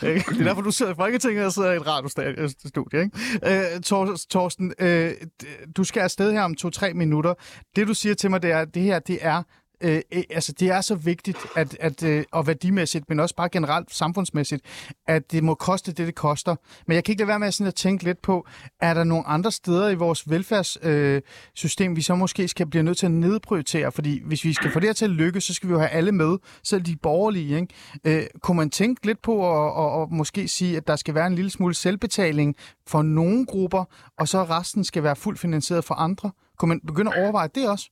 Det 0.00 0.40
er 0.40 0.44
derfor, 0.48 0.62
du 0.68 0.72
sidder 0.78 0.92
i 0.92 0.98
Folketinget 1.04 1.42
og 1.48 1.52
sidder 1.52 1.72
i 1.72 1.76
et 1.76 1.86
radiostudie, 1.92 3.00
ikke? 3.04 3.18
Øh, 3.48 3.80
Tor- 3.90 4.26
Torsten, 4.34 4.66
øh, 4.86 5.10
du 5.76 5.84
skal 5.84 6.00
afsted 6.00 6.32
her 6.32 6.42
om 6.42 6.54
to-tre 6.54 6.88
minutter. 6.94 7.34
Det, 7.76 7.88
du 7.88 7.94
siger 7.94 8.14
til 8.14 8.30
mig, 8.30 8.42
det 8.42 8.50
er, 8.52 8.58
at 8.58 8.74
det 8.74 8.82
her, 8.82 8.98
det 8.98 9.18
er 9.22 9.42
Øh, 9.80 10.00
øh, 10.12 10.22
altså, 10.30 10.52
det 10.52 10.68
er 10.68 10.80
så 10.80 10.94
vigtigt, 10.94 11.38
at, 11.56 11.76
at, 11.80 12.02
øh, 12.02 12.24
og 12.32 12.46
værdimæssigt, 12.46 13.08
men 13.08 13.20
også 13.20 13.34
bare 13.34 13.48
generelt 13.48 13.94
samfundsmæssigt, 13.94 14.62
at 15.06 15.32
det 15.32 15.44
må 15.44 15.54
koste 15.54 15.92
det, 15.92 16.06
det 16.06 16.14
koster. 16.14 16.56
Men 16.86 16.94
jeg 16.94 17.04
kan 17.04 17.12
ikke 17.12 17.20
lade 17.20 17.28
være 17.28 17.38
med 17.38 17.52
sådan 17.52 17.68
at 17.68 17.74
tænke 17.74 18.04
lidt 18.04 18.22
på, 18.22 18.46
er 18.80 18.94
der 18.94 19.04
nogle 19.04 19.26
andre 19.26 19.52
steder 19.52 19.88
i 19.88 19.94
vores 19.94 20.30
velfærdssystem, 20.30 20.90
øh, 20.90 21.22
system, 21.54 21.96
vi 21.96 22.02
så 22.02 22.14
måske 22.14 22.48
skal 22.48 22.66
blive 22.66 22.82
nødt 22.82 22.98
til 22.98 23.06
at 23.06 23.12
nedprioritere? 23.12 23.92
Fordi 23.92 24.22
hvis 24.24 24.44
vi 24.44 24.52
skal 24.52 24.70
få 24.70 24.80
det 24.80 24.88
her 24.88 24.92
til 24.92 25.04
at 25.04 25.10
lykkes, 25.10 25.44
så 25.44 25.54
skal 25.54 25.68
vi 25.68 25.72
jo 25.72 25.78
have 25.78 25.90
alle 25.90 26.12
med, 26.12 26.38
selv 26.62 26.82
de 26.82 26.96
borgerlige. 26.96 27.56
Ikke? 27.60 28.18
Øh, 28.18 28.26
kunne 28.42 28.56
man 28.56 28.70
tænke 28.70 29.06
lidt 29.06 29.22
på 29.22 29.50
at 29.50 29.70
og, 29.70 29.92
og 29.92 30.12
måske 30.12 30.48
sige, 30.48 30.76
at 30.76 30.86
der 30.86 30.96
skal 30.96 31.14
være 31.14 31.26
en 31.26 31.34
lille 31.34 31.50
smule 31.50 31.74
selvbetaling 31.74 32.56
for 32.86 33.02
nogle 33.02 33.46
grupper, 33.46 33.84
og 34.18 34.28
så 34.28 34.44
resten 34.44 34.84
skal 34.84 35.02
være 35.02 35.16
fuldt 35.16 35.40
finansieret 35.40 35.84
for 35.84 35.94
andre? 35.94 36.30
Kunne 36.58 36.68
man 36.68 36.80
begynde 36.86 37.14
at 37.14 37.22
overveje 37.22 37.48
det 37.54 37.68
også? 37.68 37.90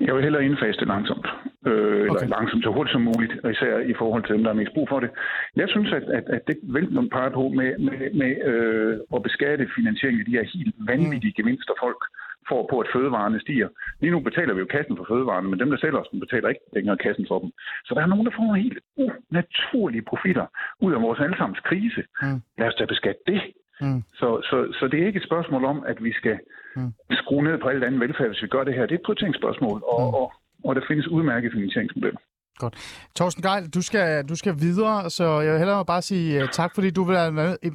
Jeg 0.00 0.14
vil 0.14 0.22
hellere 0.22 0.44
indfase 0.44 0.80
det 0.80 0.88
langsomt. 0.88 1.26
Øh, 1.66 2.10
okay. 2.10 2.24
Eller 2.24 2.36
langsomt, 2.36 2.64
så 2.64 2.70
hurtigt 2.70 2.92
som 2.92 3.08
muligt, 3.10 3.32
og 3.44 3.50
især 3.50 3.78
i 3.92 3.94
forhold 4.00 4.22
til 4.24 4.34
dem, 4.34 4.42
der 4.44 4.50
er 4.50 4.60
mest 4.60 4.74
brug 4.74 4.88
for 4.88 5.00
det. 5.00 5.10
Jeg 5.56 5.68
synes, 5.68 5.92
at, 5.92 6.02
at, 6.02 6.24
at 6.36 6.42
det 6.46 6.56
Velblom 6.62 7.08
peger 7.08 7.30
på 7.30 7.48
med, 7.48 7.70
med, 7.78 7.98
med 8.20 8.32
øh, 8.50 8.98
at 9.14 9.22
beskatte 9.22 9.68
finansiering 9.76 10.18
af 10.20 10.26
de 10.26 10.36
her 10.38 10.44
helt 10.54 10.74
vanvittige 10.78 11.36
gevinster, 11.36 11.74
folk 11.80 12.02
får 12.48 12.62
på, 12.70 12.76
at 12.80 12.92
fødevarene 12.94 13.40
stiger. 13.40 13.68
Lige 14.00 14.12
nu 14.14 14.20
betaler 14.28 14.54
vi 14.54 14.60
jo 14.60 14.74
kassen 14.76 14.96
for 14.96 15.06
fødevarene, 15.12 15.48
men 15.48 15.60
dem, 15.60 15.70
der 15.70 15.78
sælger 15.78 16.00
os 16.02 16.12
dem, 16.12 16.20
betaler 16.20 16.48
ikke 16.48 16.66
længere 16.76 16.96
kassen 16.96 17.24
for 17.30 17.38
dem. 17.42 17.50
Så 17.86 17.90
der 17.94 18.02
er 18.02 18.12
nogen, 18.12 18.26
der 18.26 18.32
får 18.36 18.44
nogle 18.46 18.62
helt 18.66 18.78
unaturlige 19.04 20.08
profitter 20.10 20.46
ud 20.84 20.92
af 20.96 21.02
vores 21.06 21.20
allesammens 21.20 21.60
krise. 21.68 22.02
Mm. 22.22 22.40
Lad 22.58 22.68
os 22.68 22.74
da 22.74 22.84
beskatte 22.84 23.22
det. 23.26 23.40
Mm. 23.80 24.02
Så, 24.20 24.28
så, 24.50 24.56
så 24.78 24.88
det 24.90 25.02
er 25.02 25.06
ikke 25.06 25.16
et 25.22 25.26
spørgsmål 25.30 25.64
om, 25.64 25.84
at 25.86 25.96
vi 26.04 26.12
skal 26.12 26.38
Mm. 26.76 26.92
skrue 27.10 27.44
ned 27.44 27.58
på 27.62 27.68
alt 27.68 27.84
andet 27.84 28.00
velfærd, 28.00 28.26
hvis 28.28 28.42
vi 28.42 28.48
gør 28.48 28.64
det 28.64 28.74
her. 28.74 28.82
Det 28.86 28.90
er 28.94 28.98
et 28.98 29.04
prioriteringsspørgsmål, 29.06 29.82
og, 29.92 30.00
Mm. 30.08 30.14
og, 30.14 30.32
og 30.64 30.74
der 30.76 30.80
findes 30.88 31.08
udmærket 31.08 31.52
finansieringsmodeller. 31.52 32.20
Torsten 33.16 33.42
Geil, 33.42 33.68
du 33.68 33.82
skal, 33.82 34.24
du 34.28 34.36
skal 34.36 34.54
videre, 34.60 35.10
så 35.10 35.40
jeg 35.40 35.50
vil 35.52 35.58
hellere 35.58 35.84
bare 35.84 36.02
sige 36.02 36.42
uh, 36.42 36.48
tak, 36.48 36.74
fordi 36.74 36.90
du 36.90 37.04
vil 37.04 37.14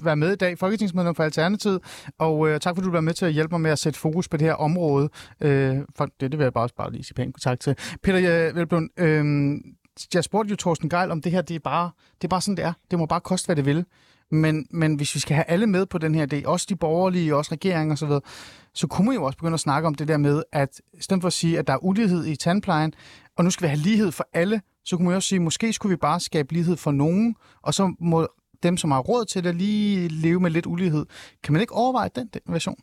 være 0.03 0.15
med, 0.15 0.31
i 0.33 0.35
dag, 0.35 0.57
Folketingsmedlem 0.57 1.15
for 1.15 1.23
Alternativet, 1.23 1.79
og 2.19 2.39
uh, 2.39 2.49
tak, 2.57 2.75
fordi 2.75 2.83
du 2.85 2.89
vil 2.89 2.93
være 2.93 3.01
med 3.01 3.13
til 3.13 3.25
at 3.25 3.33
hjælpe 3.33 3.53
mig 3.53 3.61
med 3.61 3.71
at 3.71 3.79
sætte 3.79 3.99
fokus 3.99 4.27
på 4.29 4.37
det 4.37 4.47
her 4.47 4.53
område. 4.53 5.09
Uh, 5.45 5.49
for 5.97 6.05
det, 6.05 6.31
det 6.31 6.37
vil 6.39 6.43
jeg 6.43 6.53
bare, 6.53 6.69
bare 6.77 6.91
lige 6.91 7.03
sige 7.03 7.15
pænt 7.15 7.35
tak 7.41 7.59
til. 7.59 7.75
Peter 8.03 8.49
uh, 8.49 8.55
Velblom, 8.55 8.89
uh, 9.01 9.05
jeg 10.13 10.23
spurgte 10.23 10.49
jo 10.49 10.55
Torsten 10.55 10.89
Geil, 10.89 11.11
om 11.11 11.21
det 11.21 11.31
her 11.31 11.41
det 11.41 11.55
er, 11.55 11.59
bare, 11.59 11.91
det 12.21 12.23
er 12.23 12.29
bare 12.29 12.41
sådan, 12.41 12.57
det 12.57 12.65
er. 12.65 12.73
Det 12.91 12.99
må 12.99 13.05
bare 13.05 13.21
koste, 13.21 13.47
hvad 13.47 13.55
det 13.55 13.65
vil. 13.65 13.85
Men, 14.31 14.67
men 14.71 14.95
hvis 14.95 15.15
vi 15.15 15.19
skal 15.19 15.35
have 15.35 15.45
alle 15.49 15.67
med 15.67 15.85
på 15.85 15.97
den 15.97 16.15
her 16.15 16.27
idé, 16.33 16.47
også 16.47 16.65
de 16.69 16.75
borgerlige, 16.75 17.35
også 17.35 17.51
regeringen 17.51 17.91
osv., 17.91 18.07
så, 18.07 18.19
så 18.73 18.87
kunne 18.87 19.05
man 19.05 19.15
jo 19.15 19.23
også 19.23 19.37
begynde 19.37 19.53
at 19.53 19.59
snakke 19.59 19.87
om 19.87 19.95
det 19.95 20.07
der 20.07 20.17
med, 20.17 20.43
at 20.51 20.81
i 20.93 21.01
stedet 21.01 21.21
for 21.21 21.27
at 21.27 21.33
sige, 21.33 21.59
at 21.59 21.67
der 21.67 21.73
er 21.73 21.83
ulighed 21.83 22.25
i 22.25 22.35
tandplejen, 22.35 22.93
og 23.37 23.43
nu 23.43 23.49
skal 23.49 23.63
vi 23.63 23.69
have 23.69 23.79
lighed 23.79 24.11
for 24.11 24.27
alle, 24.33 24.61
så 24.85 24.97
kunne 24.97 25.07
man 25.07 25.15
også 25.15 25.29
sige, 25.29 25.37
at 25.37 25.43
måske 25.43 25.73
skulle 25.73 25.91
vi 25.91 25.97
bare 25.97 26.19
skabe 26.19 26.53
lighed 26.53 26.77
for 26.77 26.91
nogen, 26.91 27.35
og 27.61 27.73
så 27.73 27.95
må 27.99 28.27
dem, 28.63 28.77
som 28.77 28.91
har 28.91 28.99
råd 28.99 29.25
til 29.25 29.43
det, 29.43 29.55
lige 29.55 30.07
leve 30.07 30.39
med 30.39 30.51
lidt 30.51 30.65
ulighed. 30.65 31.05
Kan 31.43 31.53
man 31.53 31.61
ikke 31.61 31.73
overveje 31.73 32.09
den, 32.15 32.27
den 32.33 32.41
version? 32.47 32.77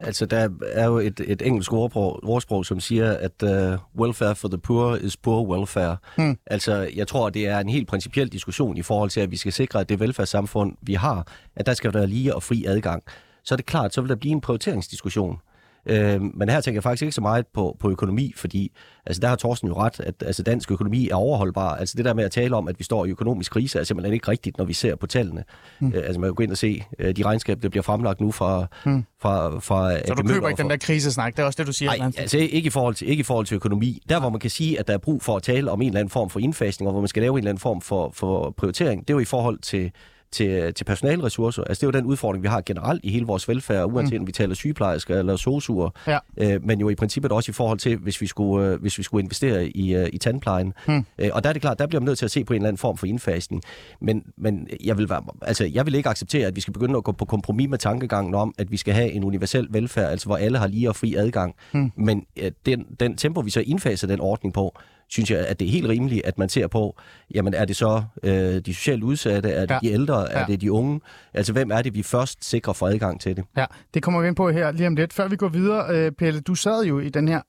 Altså, 0.00 0.26
der 0.26 0.48
er 0.72 0.86
jo 0.86 0.98
et, 0.98 1.20
et 1.26 1.42
engelsk 1.42 1.72
ordsprog, 1.72 2.20
ordsprog, 2.22 2.66
som 2.66 2.80
siger, 2.80 3.12
at 3.12 3.42
uh, 3.42 4.00
welfare 4.00 4.36
for 4.36 4.48
the 4.48 4.58
poor 4.58 4.96
is 4.96 5.16
poor 5.16 5.56
welfare. 5.56 5.96
Hmm. 6.16 6.38
Altså, 6.46 6.90
jeg 6.96 7.08
tror, 7.08 7.30
det 7.30 7.46
er 7.48 7.58
en 7.58 7.68
helt 7.68 7.88
principiel 7.88 8.28
diskussion 8.28 8.76
i 8.76 8.82
forhold 8.82 9.10
til, 9.10 9.20
at 9.20 9.30
vi 9.30 9.36
skal 9.36 9.52
sikre, 9.52 9.80
at 9.80 9.88
det 9.88 10.00
velfærdssamfund, 10.00 10.76
vi 10.82 10.94
har, 10.94 11.26
at 11.56 11.66
der 11.66 11.74
skal 11.74 11.94
være 11.94 12.06
lige 12.06 12.34
og 12.34 12.42
fri 12.42 12.64
adgang. 12.64 13.02
Så 13.44 13.54
er 13.54 13.56
det 13.56 13.66
klart, 13.66 13.94
så 13.94 14.00
vil 14.00 14.10
der 14.10 14.16
blive 14.16 14.32
en 14.32 14.40
prioriteringsdiskussion. 14.40 15.38
Øh, 15.86 16.20
men 16.20 16.48
her 16.48 16.60
tænker 16.60 16.76
jeg 16.76 16.82
faktisk 16.82 17.02
ikke 17.02 17.14
så 17.14 17.20
meget 17.20 17.46
på, 17.54 17.76
på 17.80 17.90
økonomi, 17.90 18.32
fordi 18.36 18.72
altså 19.06 19.20
der 19.20 19.28
har 19.28 19.36
Thorsten 19.36 19.68
jo 19.68 19.74
ret, 19.74 20.00
at 20.00 20.14
altså, 20.26 20.42
dansk 20.42 20.70
økonomi 20.70 21.08
er 21.08 21.14
overholdbar. 21.14 21.74
Altså 21.74 21.94
det 21.96 22.04
der 22.04 22.14
med 22.14 22.24
at 22.24 22.30
tale 22.30 22.56
om, 22.56 22.68
at 22.68 22.78
vi 22.78 22.84
står 22.84 23.04
i 23.04 23.10
økonomisk 23.10 23.52
krise, 23.52 23.78
er 23.78 23.84
simpelthen 23.84 24.14
ikke 24.14 24.28
rigtigt, 24.28 24.58
når 24.58 24.64
vi 24.64 24.72
ser 24.72 24.96
på 24.96 25.06
tallene. 25.06 25.44
Mm. 25.80 25.92
Øh, 25.94 26.02
altså 26.04 26.20
man 26.20 26.28
kan 26.28 26.34
gå 26.34 26.42
ind 26.42 26.50
og 26.50 26.58
se 26.58 26.84
øh, 26.98 27.16
de 27.16 27.22
regnskaber, 27.22 27.60
der 27.60 27.68
bliver 27.68 27.82
fremlagt 27.82 28.20
nu 28.20 28.30
fra... 28.30 28.66
Mm. 28.86 29.04
fra, 29.22 29.58
fra 29.58 30.06
Så 30.06 30.14
du 30.14 30.22
køber 30.22 30.48
ikke 30.48 30.62
den 30.62 30.70
der 30.70 30.76
krisesnak, 30.76 31.36
det 31.36 31.42
er 31.42 31.46
også 31.46 31.56
det, 31.56 31.66
du 31.66 31.72
siger. 31.72 31.96
Nej, 31.96 32.12
altså 32.18 32.38
ikke 32.38 32.66
i, 32.66 32.70
forhold 32.70 32.94
til, 32.94 33.08
ikke 33.08 33.20
i 33.20 33.24
forhold 33.24 33.46
til 33.46 33.54
økonomi. 33.54 34.02
Der, 34.08 34.20
hvor 34.20 34.30
man 34.30 34.40
kan 34.40 34.50
sige, 34.50 34.78
at 34.78 34.88
der 34.88 34.94
er 34.94 34.98
brug 34.98 35.22
for 35.22 35.36
at 35.36 35.42
tale 35.42 35.70
om 35.70 35.82
en 35.82 35.88
eller 35.88 36.00
anden 36.00 36.10
form 36.10 36.30
for 36.30 36.40
indfasning, 36.40 36.88
og 36.88 36.92
hvor 36.92 37.00
man 37.00 37.08
skal 37.08 37.22
lave 37.22 37.32
en 37.32 37.38
eller 37.38 37.50
anden 37.50 37.60
form 37.60 37.80
for, 37.80 38.10
for 38.14 38.50
prioritering, 38.50 39.00
det 39.00 39.10
er 39.10 39.14
jo 39.14 39.20
i 39.20 39.24
forhold 39.24 39.58
til, 39.58 39.90
til, 40.32 40.74
til 40.74 40.84
personalressourcer. 40.84 41.62
Altså 41.64 41.80
det 41.80 41.94
er 41.94 41.98
jo 41.98 42.02
den 42.02 42.10
udfordring, 42.10 42.42
vi 42.42 42.48
har 42.48 42.60
generelt 42.66 43.00
i 43.04 43.10
hele 43.10 43.26
vores 43.26 43.48
velfærd, 43.48 43.92
uanset 43.92 44.14
mm. 44.18 44.22
om 44.22 44.26
vi 44.26 44.32
taler 44.32 44.54
sygeplejersker 44.54 45.18
eller 45.18 45.36
sosuer, 45.36 45.90
Ja. 46.06 46.18
øh, 46.36 46.64
men 46.66 46.80
jo 46.80 46.88
i 46.88 46.94
princippet 46.94 47.32
også 47.32 47.50
i 47.50 47.52
forhold 47.52 47.78
til, 47.78 47.96
hvis 47.96 48.20
vi 48.20 48.26
skulle, 48.26 48.66
øh, 48.66 48.80
hvis 48.80 48.98
vi 48.98 49.02
skulle 49.02 49.22
investere 49.22 49.66
i, 49.68 49.94
øh, 49.94 50.08
i 50.12 50.18
tandplejen. 50.18 50.72
Mm. 50.88 51.04
Øh, 51.18 51.30
og 51.32 51.42
der 51.44 51.48
er 51.48 51.52
det 51.52 51.62
klart, 51.62 51.78
der 51.78 51.86
bliver 51.86 52.00
man 52.00 52.04
nødt 52.06 52.18
til 52.18 52.24
at 52.24 52.30
se 52.30 52.44
på 52.44 52.52
en 52.52 52.56
eller 52.56 52.68
anden 52.68 52.78
form 52.78 52.96
for 52.96 53.06
indfasning. 53.06 53.62
Men, 54.00 54.22
men 54.36 54.68
jeg, 54.84 54.98
vil 54.98 55.08
være, 55.08 55.22
altså, 55.42 55.64
jeg 55.64 55.86
vil 55.86 55.94
ikke 55.94 56.08
acceptere, 56.08 56.46
at 56.46 56.56
vi 56.56 56.60
skal 56.60 56.72
begynde 56.72 56.96
at 56.96 57.04
gå 57.04 57.12
på 57.12 57.24
kompromis 57.24 57.68
med 57.68 57.78
tankegangen 57.78 58.34
om, 58.34 58.54
at 58.58 58.70
vi 58.70 58.76
skal 58.76 58.94
have 58.94 59.10
en 59.12 59.24
universel 59.24 59.66
velfærd, 59.70 60.10
altså 60.10 60.26
hvor 60.26 60.36
alle 60.36 60.58
har 60.58 60.66
lige 60.66 60.88
og 60.88 60.96
fri 60.96 61.14
adgang. 61.14 61.54
Mm. 61.72 61.92
Men 61.96 62.26
øh, 62.36 62.50
den, 62.66 62.86
den 63.00 63.16
tempo, 63.16 63.40
vi 63.40 63.50
så 63.50 63.60
indfaser 63.60 64.06
den 64.06 64.20
ordning 64.20 64.54
på, 64.54 64.78
synes 65.08 65.30
jeg, 65.30 65.38
at 65.46 65.60
det 65.60 65.66
er 65.68 65.72
helt 65.72 65.88
rimeligt, 65.88 66.26
at 66.26 66.38
man 66.38 66.48
ser 66.48 66.66
på, 66.66 66.98
jamen 67.34 67.54
er 67.54 67.64
det 67.64 67.76
så 67.76 68.02
øh, 68.22 68.32
de 68.32 68.74
socialt 68.74 69.02
udsatte, 69.02 69.50
er 69.50 69.60
det 69.66 69.70
Ja. 69.74 69.78
de 69.82 69.92
ældre, 69.92 70.32
er 70.32 70.40
Ja. 70.40 70.46
det 70.46 70.60
de 70.60 70.72
unge? 70.72 71.00
Altså 71.34 71.52
hvem 71.52 71.70
er 71.70 71.82
det, 71.82 71.94
vi 71.94 72.02
først 72.02 72.44
sikrer 72.44 72.72
for 72.72 72.86
adgang 72.86 73.20
til 73.20 73.36
det? 73.36 73.44
Ja, 73.56 73.64
det 73.94 74.02
kommer 74.02 74.20
vi 74.20 74.28
ind 74.28 74.36
på 74.36 74.50
her 74.50 74.70
lige 74.72 74.86
om 74.86 74.96
lidt. 74.96 75.12
Før 75.12 75.28
vi 75.28 75.36
går 75.36 75.48
videre, 75.48 75.96
øh, 75.96 76.12
Pelle, 76.12 76.40
du 76.40 76.54
sad 76.54 76.84
jo 76.84 76.98
i 77.00 77.08
den 77.08 77.28
her... 77.28 77.40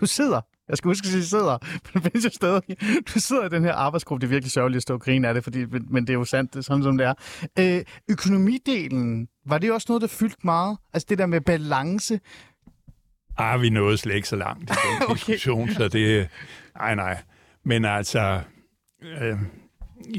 Du 0.00 0.06
sidder 0.06 0.40
jeg 0.68 0.76
skal 0.76 0.88
huske 0.88 1.04
at 1.06 1.10
sige 1.12 1.24
sidder, 1.24 1.58
men 1.94 2.02
det 2.02 2.12
findes 2.12 2.24
jo 2.24 2.30
stadig. 2.30 2.62
Du 3.14 3.20
sidder 3.20 3.44
i 3.44 3.48
den 3.48 3.64
her 3.64 3.72
arbejdsgruppe. 3.72 4.20
Det 4.20 4.26
er 4.26 4.30
virkelig 4.30 4.52
sørgeligt 4.52 4.76
at 4.76 4.82
stå 4.82 4.94
og 4.94 5.00
grine 5.00 5.28
af 5.28 5.34
det, 5.34 5.44
fordi, 5.44 5.64
men, 5.64 5.86
men 5.90 6.06
det 6.06 6.10
er 6.10 6.14
jo 6.14 6.24
sandt, 6.24 6.52
det 6.52 6.58
er 6.58 6.62
sådan 6.62 6.82
som 6.82 6.98
det 6.98 7.06
er. 7.06 7.14
Øh, 7.58 7.84
økonomidelen, 8.10 9.28
var 9.46 9.58
det 9.58 9.72
også 9.72 9.84
noget, 9.88 10.02
der 10.02 10.08
fyldte 10.08 10.36
meget? 10.44 10.78
Altså 10.92 11.06
det 11.08 11.18
der 11.18 11.26
med 11.26 11.40
balance? 11.40 12.20
Ah, 13.38 13.60
vi 13.62 13.70
nåede 13.70 13.98
slet 13.98 14.14
ikke 14.14 14.28
så 14.28 14.36
langt 14.36 14.62
i 14.62 14.66
den 14.66 15.02
Okay. 15.10 15.14
diskussion, 15.14 15.68
så 15.70 15.88
det... 15.88 16.28
Nej, 16.78 16.94
nej. 16.94 17.16
Men 17.64 17.84
altså, 17.84 18.40
øh, 19.20 19.36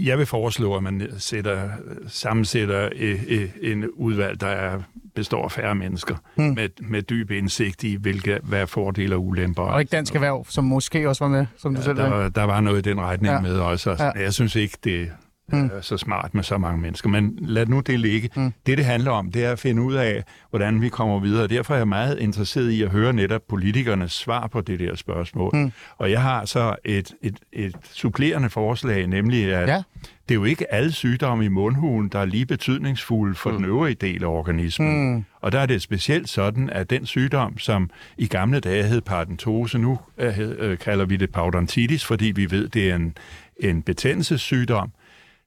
jeg 0.05 0.17
vil 0.17 0.25
foreslå, 0.25 0.75
at 0.75 0.83
man 0.83 1.07
sætter, 1.17 1.69
sammensætter 2.07 2.89
øh, 2.95 3.23
øh, 3.27 3.49
en 3.61 3.85
udvalg, 3.89 4.41
der 4.41 4.47
er, 4.47 4.81
består 5.15 5.43
af 5.43 5.51
færre 5.51 5.75
mennesker, 5.75 6.15
Hmm. 6.35 6.45
med, 6.45 6.69
med 6.81 7.01
dyb 7.01 7.31
indsigt 7.31 7.83
i, 7.83 7.95
hvilke, 7.95 8.39
hvad 8.43 8.67
fordele 8.67 9.15
og 9.15 9.25
ulemper. 9.25 9.63
Og 9.63 9.79
ikke 9.79 9.89
Dansk 9.91 10.15
Erhverv, 10.15 10.45
som 10.49 10.63
måske 10.63 11.09
også 11.09 11.23
var 11.23 11.29
med, 11.31 11.45
som 11.57 11.73
du 11.75 11.79
Ja, 11.79 11.85
selv 11.85 11.97
der, 11.97 12.09
var, 12.09 12.29
der 12.29 12.43
var 12.43 12.61
noget 12.61 12.87
i 12.87 12.89
den 12.89 13.01
retning 13.01 13.33
Ja. 13.33 13.41
med 13.41 13.57
også. 13.59 13.95
Ja. 13.99 14.05
Ja. 14.05 14.11
Jeg 14.15 14.33
synes 14.33 14.55
ikke, 14.55 14.77
det 14.83 15.11
mm. 15.53 15.65
øh, 15.65 15.83
så 15.83 15.97
smart 15.97 16.33
med 16.33 16.43
så 16.43 16.57
mange 16.57 16.81
mennesker. 16.81 17.09
Men 17.09 17.37
lad 17.41 17.65
nu 17.65 17.79
det 17.79 17.99
ligge. 17.99 18.29
Mm. 18.35 18.53
Det, 18.65 18.77
det 18.77 18.85
handler 18.85 19.11
om, 19.11 19.31
det 19.31 19.45
er 19.45 19.51
at 19.51 19.59
finde 19.59 19.81
ud 19.81 19.93
af, 19.93 20.23
hvordan 20.49 20.81
vi 20.81 20.89
kommer 20.89 21.19
videre. 21.19 21.47
Derfor 21.47 21.73
er 21.73 21.77
jeg 21.77 21.87
meget 21.87 22.19
interesseret 22.19 22.69
i 22.69 22.83
at 22.83 22.89
høre 22.89 23.13
netop 23.13 23.41
politikernes 23.49 24.11
svar 24.11 24.47
på 24.47 24.61
det 24.61 24.79
der 24.79 24.95
spørgsmål. 24.95 25.51
Mm. 25.53 25.71
Og 25.97 26.11
jeg 26.11 26.21
har 26.21 26.45
så 26.45 26.75
et, 26.85 27.13
et, 27.21 27.39
et 27.53 27.75
supplerende 27.91 28.49
forslag, 28.49 29.07
nemlig 29.07 29.53
at 29.53 29.69
ja. 29.69 29.83
det 30.29 30.31
er 30.31 30.35
jo 30.35 30.43
ikke 30.43 30.73
alle 30.73 30.91
sygdomme 30.91 31.45
i 31.45 31.47
mundhulen, 31.47 32.09
der 32.09 32.19
er 32.19 32.25
lige 32.25 32.45
betydningsfulde 32.45 33.35
for 33.35 33.49
mm. 33.49 33.55
den 33.55 33.65
øvrige 33.65 33.95
del 33.95 34.23
af 34.23 34.27
organismen. 34.27 35.13
Mm. 35.13 35.25
Og 35.41 35.51
der 35.51 35.59
er 35.59 35.65
det 35.65 35.81
specielt 35.81 36.29
sådan, 36.29 36.69
at 36.69 36.89
den 36.89 37.05
sygdom, 37.05 37.57
som 37.57 37.89
i 38.17 38.27
gamle 38.27 38.59
dage 38.59 38.83
hed 38.83 39.01
paradentose, 39.01 39.77
nu 39.77 39.99
øh, 40.17 40.39
øh, 40.39 40.77
kalder 40.77 41.05
vi 41.05 41.15
det 41.15 41.31
parodontitis, 41.31 42.05
fordi 42.05 42.25
vi 42.25 42.51
ved, 42.51 42.67
det 42.67 42.91
er 42.91 42.95
en, 42.95 43.17
en 43.59 43.81
betændelsessygdom. 43.81 44.91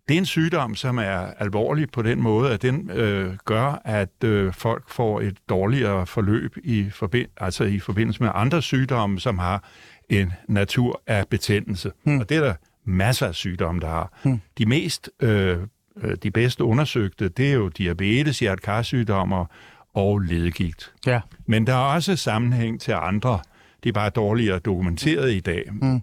Det 0.08 0.14
er 0.14 0.18
en 0.18 0.26
sygdom, 0.26 0.74
som 0.74 0.98
er 0.98 1.18
alvorlig 1.38 1.90
på 1.90 2.02
den 2.02 2.22
måde, 2.22 2.52
at 2.52 2.62
den 2.62 2.90
øh, 2.90 3.36
gør, 3.44 3.80
at 3.84 4.24
øh, 4.24 4.52
folk 4.52 4.90
får 4.90 5.20
et 5.20 5.36
dårligere 5.48 6.06
forløb 6.06 6.56
i, 6.64 6.88
forbind- 6.90 7.30
altså 7.36 7.64
i 7.64 7.78
forbindelse 7.78 8.22
med 8.22 8.30
andre 8.34 8.62
sygdomme, 8.62 9.20
som 9.20 9.38
har 9.38 9.64
en 10.08 10.32
natur 10.48 11.02
af 11.06 11.28
betændelse. 11.28 11.92
Hmm. 12.04 12.20
Og 12.20 12.28
det 12.28 12.36
er 12.36 12.40
der 12.40 12.54
masser 12.84 13.26
af 13.26 13.34
sygdomme, 13.34 13.80
der 13.80 13.88
har. 13.88 14.18
Hmm. 14.22 14.40
De 14.58 14.66
mest, 14.66 15.10
øh, 15.22 15.58
øh 16.02 16.16
de 16.22 16.30
bedste 16.30 16.64
undersøgte, 16.64 17.28
det 17.28 17.48
er 17.48 17.52
jo 17.52 17.68
diabetes, 17.68 18.38
hjertekarsygdommer 18.38 19.46
og 19.94 20.18
ledegigt. 20.18 20.92
Ja. 21.06 21.20
Men 21.46 21.66
der 21.66 21.72
er 21.72 21.94
også 21.94 22.16
sammenhæng 22.16 22.80
til 22.80 22.92
andre. 22.92 23.38
Det 23.82 23.88
er 23.88 23.92
bare 23.92 24.10
dårligere 24.10 24.58
dokumenteret 24.58 25.32
i 25.32 25.40
dag. 25.40 25.64
Hmm. 25.70 26.02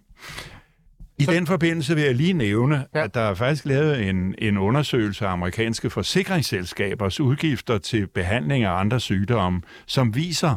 I 1.19 1.23
så... 1.23 1.31
den 1.31 1.47
forbindelse 1.47 1.95
vil 1.95 2.03
jeg 2.03 2.15
lige 2.15 2.33
nævne, 2.33 2.85
ja. 2.95 3.03
at 3.03 3.13
der 3.13 3.21
er 3.21 3.33
faktisk 3.33 3.65
lavet 3.65 4.09
en, 4.09 4.35
en 4.37 4.57
undersøgelse 4.57 5.25
af 5.25 5.31
amerikanske 5.31 5.89
forsikringsselskabers 5.89 7.19
udgifter 7.19 7.77
til 7.77 8.07
behandling 8.07 8.63
af 8.63 8.71
andre 8.71 8.99
sygdomme, 8.99 9.61
som 9.85 10.15
viser, 10.15 10.55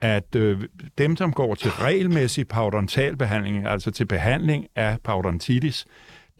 at 0.00 0.34
øh, 0.36 0.60
dem, 0.98 1.16
som 1.16 1.32
går 1.32 1.54
til 1.54 1.70
regelmæssig 1.70 2.48
parodontalbehandling, 2.48 3.66
altså 3.66 3.90
til 3.90 4.06
behandling 4.06 4.66
af 4.76 4.98
parodontitis, 5.04 5.86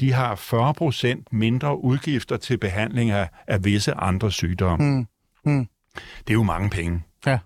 de 0.00 0.12
har 0.12 0.34
40 0.34 0.74
procent 0.74 1.32
mindre 1.32 1.84
udgifter 1.84 2.36
til 2.36 2.58
behandling 2.58 3.10
af, 3.10 3.28
af 3.46 3.64
visse 3.64 3.94
andre 3.94 4.32
sygdomme. 4.32 4.86
Mm. 4.86 5.06
Mm. 5.52 5.66
Det 6.18 6.30
er 6.30 6.34
jo 6.34 6.42
mange 6.42 6.70
penge. 6.70 7.02
Ja. 7.26 7.38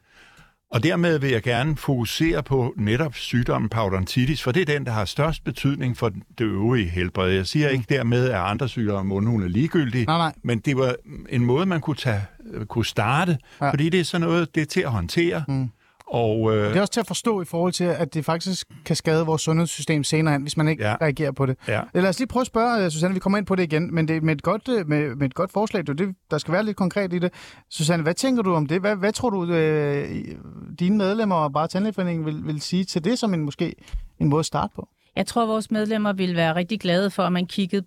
Og 0.70 0.82
dermed 0.82 1.18
vil 1.18 1.30
jeg 1.30 1.42
gerne 1.42 1.76
fokusere 1.76 2.42
på 2.42 2.74
netop 2.76 3.14
sygdommen 3.14 3.68
parodontitis, 3.68 4.42
for 4.42 4.52
det 4.52 4.60
er 4.62 4.74
den, 4.74 4.86
der 4.86 4.92
har 4.92 5.04
størst 5.04 5.44
betydning 5.44 5.96
for 5.96 6.08
det 6.38 6.44
øvrige 6.44 6.88
helbred. 6.88 7.30
Jeg 7.30 7.46
siger 7.46 7.68
ikke 7.68 7.84
dermed, 7.88 8.28
at 8.28 8.40
andre 8.40 8.68
sygdomme 8.68 9.08
mundhun 9.08 9.42
er 9.42 9.48
ligegyldige, 9.48 10.04
nej, 10.04 10.18
nej. 10.18 10.32
men 10.44 10.58
det 10.58 10.76
var 10.76 10.94
en 11.28 11.44
måde, 11.44 11.66
man 11.66 11.80
kunne, 11.80 11.96
tage, 11.96 12.22
kunne 12.68 12.84
starte, 12.84 13.38
ja. 13.60 13.70
fordi 13.70 13.88
det 13.88 14.00
er 14.00 14.04
sådan 14.04 14.26
noget, 14.26 14.54
det 14.54 14.60
er 14.60 14.66
til 14.66 14.80
at 14.80 14.90
håndtere. 14.90 15.44
Mm. 15.48 15.70
Og, 16.06 16.56
øh, 16.56 16.68
det 16.68 16.76
er 16.76 16.80
også 16.80 16.92
til 16.92 17.00
at 17.00 17.06
forstå 17.06 17.42
i 17.42 17.44
forhold 17.44 17.72
til, 17.72 17.84
at 17.84 18.14
det 18.14 18.24
faktisk 18.24 18.66
kan 18.84 18.96
skade 18.96 19.26
vores 19.26 19.42
sundhedssystem 19.42 20.04
senere 20.04 20.34
hen, 20.34 20.42
hvis 20.42 20.56
man 20.56 20.68
ikke 20.68 20.84
ja. 20.84 20.96
reagerer 21.00 21.32
på 21.32 21.46
det. 21.46 21.56
Ja. 21.68 21.80
Lad 21.94 22.08
os 22.08 22.18
lige 22.18 22.28
prøve 22.28 22.40
at 22.40 22.46
spørge, 22.46 22.84
øh, 22.84 22.90
Susanne, 22.90 23.14
vi 23.14 23.20
kommer 23.20 23.38
ind 23.38 23.46
på 23.46 23.54
det 23.54 23.62
igen, 23.62 23.94
men 23.94 24.08
det 24.08 24.22
med 24.22 24.34
et 24.34 24.42
godt, 24.42 24.68
øh, 24.68 24.88
med, 24.88 25.14
med 25.14 25.26
et 25.26 25.34
godt 25.34 25.52
forslag, 25.52 25.86
det, 25.86 26.14
der 26.30 26.38
skal 26.38 26.52
være 26.52 26.64
lidt 26.64 26.76
konkret 26.76 27.12
i 27.12 27.18
det. 27.18 27.32
Susanne, 27.70 28.02
hvad 28.02 28.14
tænker 28.14 28.42
du 28.42 28.54
om 28.54 28.66
det? 28.66 28.80
Hvad, 28.80 28.96
hvad 28.96 29.12
tror 29.12 29.30
du, 29.30 29.44
øh, 29.44 30.24
dine 30.78 30.96
medlemmer 30.96 31.36
og 31.36 31.52
bare 31.52 31.68
Tandlægeforeningen 31.68 32.26
vil, 32.26 32.46
vil 32.46 32.60
sige 32.60 32.84
til 32.84 33.04
det 33.04 33.18
som 33.18 33.34
en 33.34 33.40
måske 33.40 33.74
en 34.18 34.28
måde 34.28 34.40
at 34.40 34.46
starte 34.46 34.72
på? 34.74 34.88
Jeg 35.16 35.26
tror, 35.26 35.46
vores 35.46 35.70
medlemmer 35.70 36.12
vil 36.12 36.36
være 36.36 36.54
rigtig 36.54 36.80
glade 36.80 37.10
for, 37.10 37.22
at 37.22 37.32
man 37.32 37.46
kiggede 37.46 37.86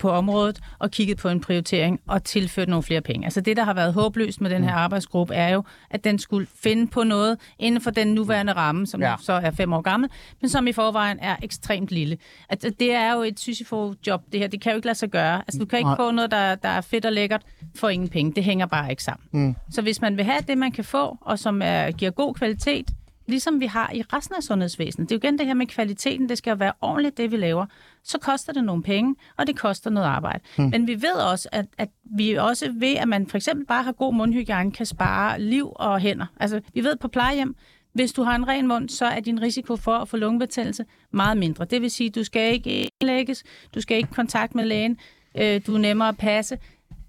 på 0.00 0.10
området 0.10 0.60
og 0.78 0.90
kigget 0.90 1.16
på 1.16 1.28
en 1.28 1.40
prioritering 1.40 2.00
og 2.08 2.24
tilført 2.24 2.68
nogle 2.68 2.82
flere 2.82 3.00
penge. 3.00 3.26
Altså 3.26 3.40
det, 3.40 3.56
der 3.56 3.64
har 3.64 3.74
været 3.74 3.94
håbløst 3.94 4.40
med 4.40 4.50
den 4.50 4.64
her 4.64 4.70
mm. 4.70 4.78
arbejdsgruppe, 4.78 5.34
er 5.34 5.48
jo, 5.48 5.64
at 5.90 6.04
den 6.04 6.18
skulle 6.18 6.46
finde 6.62 6.86
på 6.86 7.04
noget 7.04 7.38
inden 7.58 7.80
for 7.80 7.90
den 7.90 8.14
nuværende 8.14 8.52
ramme, 8.52 8.86
som 8.86 9.02
ja. 9.02 9.14
så 9.20 9.32
er 9.32 9.50
fem 9.50 9.72
år 9.72 9.80
gammel, 9.80 10.10
men 10.40 10.48
som 10.48 10.66
i 10.66 10.72
forvejen 10.72 11.18
er 11.20 11.36
ekstremt 11.42 11.90
lille. 11.90 12.18
At 12.48 12.62
det 12.62 12.92
er 12.92 13.12
jo 13.12 13.22
et 13.22 13.40
Sisyfo-job, 13.40 14.22
det 14.32 14.40
her. 14.40 14.48
Det 14.48 14.60
kan 14.60 14.72
jo 14.72 14.76
ikke 14.76 14.86
lade 14.86 14.98
sig 14.98 15.10
gøre. 15.10 15.38
Altså 15.38 15.58
du 15.58 15.66
kan 15.66 15.78
ikke 15.78 15.90
få 15.96 16.10
noget, 16.10 16.30
der, 16.30 16.54
der 16.54 16.68
er 16.68 16.80
fedt 16.80 17.06
og 17.06 17.12
lækkert 17.12 17.42
for 17.76 17.88
ingen 17.88 18.08
penge. 18.08 18.32
Det 18.32 18.44
hænger 18.44 18.66
bare 18.66 18.90
ikke 18.90 19.02
sammen. 19.02 19.28
Mm. 19.32 19.56
Så 19.70 19.82
hvis 19.82 20.00
man 20.00 20.16
vil 20.16 20.24
have 20.24 20.40
det, 20.48 20.58
man 20.58 20.72
kan 20.72 20.84
få, 20.84 21.18
og 21.20 21.38
som 21.38 21.62
er, 21.64 21.90
giver 21.90 22.10
god 22.10 22.34
kvalitet, 22.34 22.90
ligesom 23.30 23.60
vi 23.60 23.66
har 23.66 23.90
i 23.94 24.02
resten 24.02 24.34
af 24.36 24.42
sundhedsvæsenet. 24.42 25.08
Det 25.08 25.14
er 25.14 25.18
jo 25.18 25.28
igen 25.28 25.38
det 25.38 25.46
her 25.46 25.54
med 25.54 25.66
kvaliteten. 25.66 26.28
Det 26.28 26.38
skal 26.38 26.50
jo 26.50 26.56
være 26.56 26.72
ordentligt, 26.80 27.16
det 27.16 27.30
vi 27.30 27.36
laver. 27.36 27.66
Så 28.04 28.18
koster 28.18 28.52
det 28.52 28.64
nogle 28.64 28.82
penge, 28.82 29.14
og 29.36 29.46
det 29.46 29.58
koster 29.58 29.90
noget 29.90 30.06
arbejde. 30.06 30.40
Hmm. 30.56 30.68
Men 30.70 30.86
vi 30.86 30.94
ved 30.94 31.12
også, 31.12 31.48
at, 31.52 31.66
at 31.78 31.88
vi 32.04 32.34
også 32.34 32.72
ved, 32.72 32.96
at 32.96 33.08
man 33.08 33.26
for 33.26 33.36
eksempel 33.36 33.66
bare 33.66 33.82
har 33.82 33.92
god 33.92 34.14
mundhygiejne, 34.14 34.72
kan 34.72 34.86
spare 34.86 35.40
liv 35.40 35.72
og 35.74 36.00
hænder. 36.00 36.26
Altså, 36.40 36.60
vi 36.74 36.84
ved 36.84 36.96
på 36.96 37.08
plejehjem, 37.08 37.56
hvis 37.92 38.12
du 38.12 38.22
har 38.22 38.36
en 38.36 38.48
ren 38.48 38.68
mund, 38.68 38.88
så 38.88 39.04
er 39.04 39.20
din 39.20 39.42
risiko 39.42 39.76
for 39.76 39.94
at 39.94 40.08
få 40.08 40.16
lungebetændelse 40.16 40.84
meget 41.10 41.36
mindre. 41.36 41.64
Det 41.64 41.82
vil 41.82 41.90
sige, 41.90 42.08
at 42.08 42.14
du 42.14 42.24
skal 42.24 42.52
ikke 42.52 42.70
indlægges, 43.00 43.44
du 43.74 43.80
skal 43.80 43.96
ikke 43.96 44.10
kontakt 44.10 44.54
med 44.54 44.64
lægen, 44.64 44.98
øh, 45.40 45.60
du 45.66 45.74
er 45.74 45.78
nemmere 45.78 46.08
at 46.08 46.16
passe. 46.16 46.58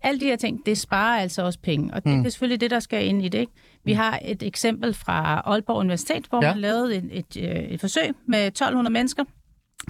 Alle 0.03 0.19
de 0.19 0.25
her 0.25 0.35
ting, 0.35 0.65
det 0.65 0.77
sparer 0.77 1.21
altså 1.21 1.41
også 1.41 1.59
penge, 1.59 1.93
og 1.93 2.03
det 2.03 2.11
mm. 2.11 2.25
er 2.25 2.29
selvfølgelig 2.29 2.61
det, 2.61 2.71
der 2.71 2.79
skal 2.79 3.07
ind 3.07 3.25
i 3.25 3.29
det. 3.29 3.39
Ikke? 3.39 3.51
Vi 3.83 3.93
har 3.93 4.19
et 4.25 4.43
eksempel 4.43 4.93
fra 4.93 5.41
Aalborg 5.45 5.77
Universitet, 5.77 6.25
hvor 6.29 6.43
ja. 6.43 6.51
man 6.51 6.61
lavede 6.61 6.95
et, 6.95 7.09
et, 7.11 7.37
øh, 7.37 7.55
et 7.55 7.79
forsøg 7.79 8.13
med 8.27 8.47
1200 8.47 8.93
mennesker, 8.93 9.23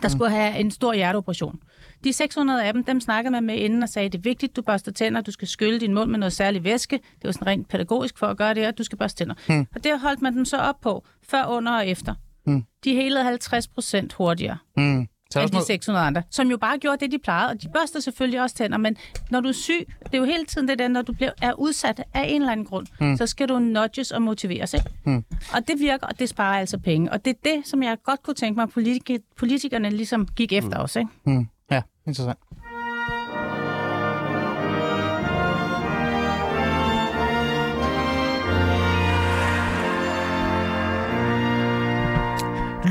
der 0.02 0.08
mm. 0.08 0.10
skulle 0.10 0.32
have 0.32 0.60
en 0.60 0.72
stor 0.72 0.94
hjerteoperation. 0.94 1.60
De 2.04 2.14
600 2.14 2.64
af 2.64 2.74
dem, 2.74 2.84
dem 2.84 3.00
snakkede 3.00 3.32
man 3.32 3.44
med 3.44 3.56
inden 3.56 3.84
og 3.84 3.90
sagde, 3.90 4.10
det 4.10 4.18
er 4.18 4.22
vigtigt, 4.22 4.56
du 4.56 4.62
børster 4.62 4.92
tænder, 4.92 5.22
du 5.22 5.32
skal 5.32 5.48
skylle 5.48 5.80
din 5.80 5.94
mund 5.94 6.12
med 6.12 6.20
noget 6.20 6.34
særlig 6.34 6.64
væske. 6.64 6.96
Det 6.96 7.24
var 7.24 7.32
sådan 7.32 7.48
rent 7.48 7.70
pædagogisk 7.70 8.18
for 8.18 8.28
at 8.28 8.38
gøre 8.38 8.54
det, 8.54 8.62
at 8.62 8.78
du 8.78 8.84
skal 8.84 8.98
børste 8.98 9.18
tænder. 9.18 9.36
Mm. 9.50 9.68
Og 9.76 9.84
det 9.84 10.00
holdt 10.00 10.22
man 10.22 10.36
dem 10.36 10.46
så 10.46 10.58
op 10.58 10.82
på, 10.82 11.06
før, 11.24 11.46
under 11.46 11.72
og 11.72 11.88
efter. 11.88 12.14
Mm. 12.48 12.64
De 12.84 12.94
helede 12.96 13.24
50 13.24 13.68
procent 13.68 14.14
hurtigere. 14.14 14.58
Mm 14.78 15.08
end 15.40 15.50
de 15.52 15.66
600 15.66 16.06
andre, 16.06 16.24
som 16.30 16.48
jo 16.52 16.58
bare 16.58 16.78
gjorde 16.78 16.98
det, 17.06 17.12
de 17.12 17.20
plejede. 17.20 17.50
Og 17.50 17.62
de 17.62 17.70
børster 17.70 18.00
selvfølgelig 18.00 18.42
også 18.42 18.56
tænder, 18.56 18.78
men 18.78 18.98
når 19.30 19.40
du 19.42 19.48
er 19.48 19.54
syg, 19.54 19.88
det 20.04 20.14
er 20.14 20.18
jo 20.18 20.24
hele 20.24 20.46
tiden 20.46 20.68
det 20.68 20.80
der, 20.80 20.88
når 20.88 21.02
du 21.02 21.14
bliver, 21.14 21.32
er 21.42 21.54
udsat 21.54 22.04
af 22.14 22.26
en 22.30 22.42
eller 22.42 22.52
anden 22.52 22.66
grund, 22.66 22.88
mm. 23.02 23.18
så 23.18 23.28
skal 23.28 23.50
du 23.50 23.60
nudges 23.60 24.12
og 24.12 24.22
motiveres. 24.22 24.74
Ikke? 24.74 24.90
Mm. 25.04 25.24
Og 25.54 25.68
det 25.68 25.80
virker, 25.80 26.08
og 26.08 26.20
det 26.20 26.30
sparer 26.30 26.60
altså 26.60 26.78
penge. 26.78 27.12
Og 27.12 27.26
det 27.26 27.32
er 27.32 27.40
det, 27.56 27.68
som 27.68 27.84
jeg 27.84 27.98
godt 28.04 28.24
kunne 28.24 28.34
tænke 28.34 28.56
mig, 28.58 28.64
at 28.64 28.70
politik- 28.70 29.20
politikerne 29.38 29.90
ligesom 29.90 30.28
gik 30.36 30.54
efter 30.54 30.78
mm. 30.78 30.84
os. 30.84 30.96
Ikke? 30.96 31.10
Mm. 31.26 31.48
Ja, 31.72 31.82
interessant. 32.08 32.40